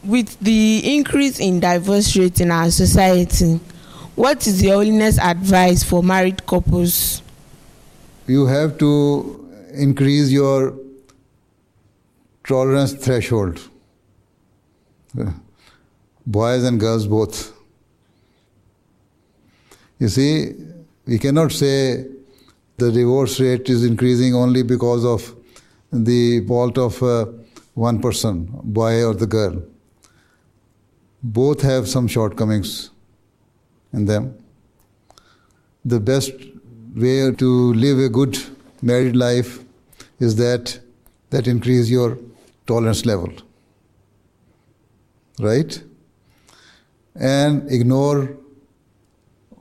With 0.04 0.40
the 0.40 0.96
increase 0.96 1.40
in 1.40 1.60
divorce 1.60 2.16
rate 2.16 2.42
in 2.42 2.52
our 2.52 2.72
society, 2.72 3.60
what 4.16 4.46
is 4.48 4.62
the 4.62 4.70
holiness 4.70 5.20
advice 5.20 5.84
for 5.84 6.04
married 6.04 6.46
couples? 6.46 7.22
You 8.28 8.46
have 8.46 8.78
to 8.80 9.50
increase 9.74 10.30
your 10.32 10.76
tolerance 12.44 12.94
threshold. 12.94 13.60
Boys 16.26 16.64
and 16.64 16.80
girls 16.80 17.08
both. 17.08 17.54
You 20.00 20.08
see, 20.08 20.56
we 21.06 21.20
cannot 21.20 21.52
say 21.52 22.06
the 22.82 22.92
divorce 22.92 23.40
rate 23.40 23.70
is 23.70 23.84
increasing 23.86 24.34
only 24.34 24.64
because 24.64 25.06
of 25.06 25.36
the 25.92 26.46
fault 26.48 26.78
of 26.78 27.02
uh, 27.04 27.26
one 27.74 28.00
person, 28.02 28.50
boy 28.64 29.04
or 29.06 29.14
the 29.14 29.28
girl. 29.28 29.62
Both 31.22 31.62
have 31.62 31.88
some 31.88 32.08
shortcomings 32.08 32.90
in 33.94 34.06
them. 34.06 34.36
The 35.86 36.00
best 36.00 36.34
way 36.96 37.32
to 37.44 37.74
live 37.86 38.00
a 38.00 38.10
good 38.10 38.40
married 38.82 39.16
life 39.16 39.64
is 40.20 40.36
that 40.38 40.80
that 41.30 41.48
increase 41.48 41.90
your 41.90 42.18
tolerance 42.66 43.06
level. 43.06 43.32
Right? 45.40 45.82
And 47.16 47.72
ignore 47.72 48.38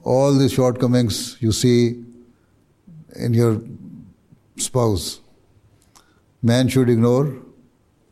all 0.02 0.32
the 0.32 0.48
shortcomings 0.48 1.36
you 1.40 1.52
see 1.52 2.05
in 3.16 3.35
your 3.35 3.61
spouse. 4.57 5.20
Man 6.43 6.69
should 6.69 6.89
ignore, 6.89 7.37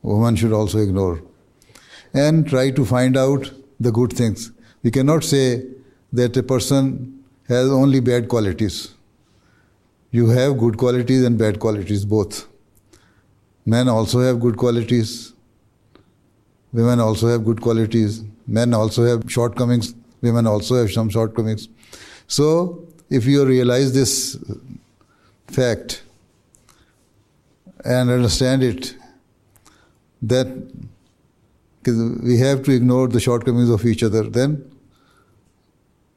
woman 0.03 0.37
should 0.37 0.53
also 0.53 0.79
ignore. 0.79 1.23
And 2.15 2.49
try 2.49 2.71
to 2.71 2.85
find 2.85 3.17
out 3.17 3.51
the 3.81 3.91
good 3.93 4.13
things. 4.13 4.53
We 4.83 4.91
cannot 4.91 5.25
say 5.25 5.67
that 6.13 6.37
a 6.37 6.43
person 6.43 7.25
has 7.49 7.69
only 7.69 8.01
bad 8.01 8.29
qualities. 8.29 8.95
You 10.11 10.29
have 10.29 10.59
good 10.59 10.79
qualities 10.79 11.25
and 11.25 11.39
bad 11.39 11.61
qualities 11.61 12.05
both. 12.05 12.47
Men 13.67 13.89
also 13.89 14.21
have 14.21 14.41
good 14.41 14.57
qualities. 14.57 15.35
Women 16.73 17.01
also 17.01 17.29
have 17.29 17.45
good 17.45 17.61
qualities. 17.61 18.23
Men 18.47 18.73
also 18.73 19.05
have 19.05 19.31
shortcomings. 19.31 19.95
Women 20.23 20.47
also 20.47 20.77
have 20.77 20.91
some 20.91 21.11
shortcomings. 21.11 21.69
So, 22.27 22.87
if 23.11 23.27
you 23.27 23.45
realize 23.45 23.93
this 23.93 24.39
fact 25.51 26.03
and 27.85 28.11
understand 28.11 28.63
it, 28.63 28.95
that 30.23 30.47
we 31.87 32.39
have 32.39 32.63
to 32.65 32.73
ignore 32.73 33.09
the 33.09 33.21
shortcomings 33.21 33.71
of 33.71 33.85
each 33.87 34.03
other, 34.03 34.23
then 34.23 34.71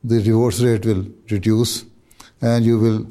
the 0.04 0.22
divorce 0.22 0.60
rate 0.62 0.86
will 0.86 1.06
reduce 1.30 1.86
and 2.42 2.66
you 2.66 2.80
will 2.80 3.06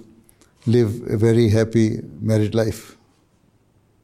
live 0.66 1.00
a 1.08 1.16
very 1.16 1.48
happy 1.48 2.00
married 2.20 2.54
life. 2.54 2.96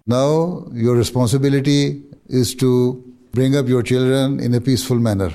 Now, 0.07 0.65
your 0.73 0.95
responsibility 0.95 2.03
is 2.29 2.55
to 2.57 3.03
bring 3.33 3.57
up 3.57 3.67
your 3.67 3.83
children 3.83 4.41
in 4.41 4.55
a 4.55 4.61
peaceful 4.61 4.99
manner. 4.99 5.33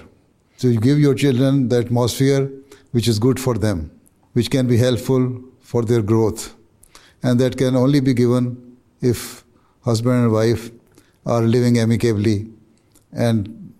So, 0.57 0.69
you 0.69 0.79
give 0.79 0.99
your 0.99 1.13
children 1.13 1.67
the 1.67 1.79
atmosphere 1.79 2.49
which 2.91 3.07
is 3.07 3.19
good 3.19 3.39
for 3.39 3.57
them, 3.57 3.91
which 4.33 4.49
can 4.49 4.67
be 4.67 4.77
helpful 4.77 5.43
for 5.59 5.83
their 5.83 6.01
growth. 6.01 6.55
And 7.23 7.39
that 7.39 7.57
can 7.57 7.75
only 7.75 7.99
be 7.99 8.13
given 8.13 8.77
if 9.01 9.43
husband 9.83 10.23
and 10.23 10.31
wife 10.31 10.71
are 11.25 11.41
living 11.41 11.77
amicably 11.77 12.49
and 13.11 13.73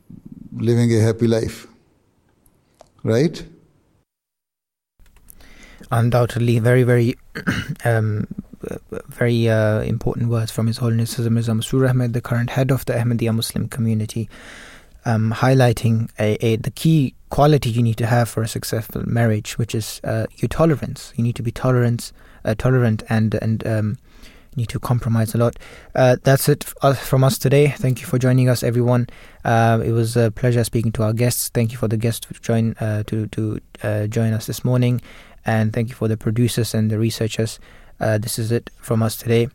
living 0.54 0.94
a 0.94 1.00
happy 1.00 1.28
life. 1.28 1.68
Right? 3.04 3.44
Undoubtedly, 5.92 6.60
very, 6.60 6.84
very, 6.84 7.16
um, 7.86 8.28
very 9.10 9.50
uh, 9.50 9.82
important 9.82 10.30
words 10.30 10.52
from 10.52 10.68
His 10.68 10.78
Holiness 10.78 11.16
Hazrat 11.16 11.30
Masroor 11.30 11.90
Ahmad, 11.90 12.14
the 12.14 12.22
current 12.22 12.52
head 12.52 12.72
of 12.72 12.86
the 12.86 12.94
Ahmadiyya 12.94 13.36
Muslim 13.36 13.68
community, 13.68 14.30
um, 15.06 15.34
highlighting 15.36 16.10
a, 16.20 16.36
a, 16.46 16.56
the 16.58 16.72
key 16.72 17.16
quality 17.30 17.70
you 17.70 17.82
need 17.82 17.98
to 17.98 18.06
have 18.06 18.30
for 18.30 18.44
a 18.44 18.48
successful 18.48 19.04
marriage, 19.08 19.58
which 19.58 19.74
is 19.74 20.00
uh, 20.04 20.28
your 20.38 20.50
tolerance. 20.50 21.12
You 21.16 21.24
need 21.24 21.36
to 21.38 21.44
be 21.44 21.52
tolerant, 21.52 22.12
uh, 22.46 22.56
tolerant, 22.56 23.04
and 23.10 23.36
and 23.36 23.66
um, 23.66 23.98
need 24.56 24.70
to 24.70 24.80
compromise 24.80 25.34
a 25.34 25.38
lot. 25.38 25.58
Uh, 25.96 26.18
that's 26.24 26.50
it 26.50 26.64
from 26.64 27.24
us 27.24 27.38
today. 27.38 27.70
Thank 27.70 28.02
you 28.02 28.08
for 28.08 28.18
joining 28.18 28.50
us, 28.50 28.64
everyone. 28.64 29.08
Uh, 29.46 29.82
it 29.84 29.92
was 29.92 30.18
a 30.18 30.32
pleasure 30.32 30.64
speaking 30.64 30.92
to 30.94 31.04
our 31.04 31.14
guests. 31.14 31.50
Thank 31.50 31.72
you 31.72 31.78
for 31.78 31.88
the 31.88 31.98
guests 31.98 32.28
to 32.28 32.34
join 32.42 32.76
uh, 32.80 33.04
to 33.08 33.28
to 33.28 33.60
uh, 33.84 34.08
join 34.08 34.34
us 34.34 34.48
this 34.48 34.64
morning, 34.66 35.02
and 35.46 35.74
thank 35.74 35.90
you 35.90 35.96
for 35.96 36.08
the 36.08 36.18
producers 36.18 36.74
and 36.74 36.90
the 36.92 37.00
researchers. 37.00 37.60
Uh, 38.00 38.18
this 38.18 38.40
is 38.40 38.52
it 38.52 38.70
from 38.78 39.04
us 39.04 39.16
today. 39.16 39.48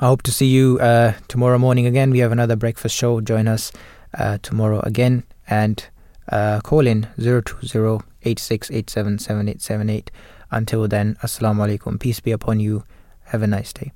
I 0.00 0.06
hope 0.06 0.22
to 0.22 0.32
see 0.32 0.46
you 0.46 0.78
uh, 0.80 1.12
tomorrow 1.28 1.58
morning 1.58 1.86
again. 1.86 2.10
We 2.10 2.20
have 2.20 2.32
another 2.32 2.56
breakfast 2.56 2.96
show. 2.96 3.20
Join 3.20 3.46
us 3.46 3.72
tomorrow 4.42 4.80
again 4.80 5.24
and 5.48 5.86
call 6.62 6.86
in 6.86 7.08
020 7.18 8.00
Until 10.52 10.86
then, 10.86 11.16
Assalamu 11.22 11.66
alaikum. 11.66 11.98
Peace 11.98 12.20
be 12.20 12.30
upon 12.30 12.60
you. 12.60 12.84
Have 13.32 13.42
a 13.42 13.46
nice 13.46 13.72
day. 13.72 13.90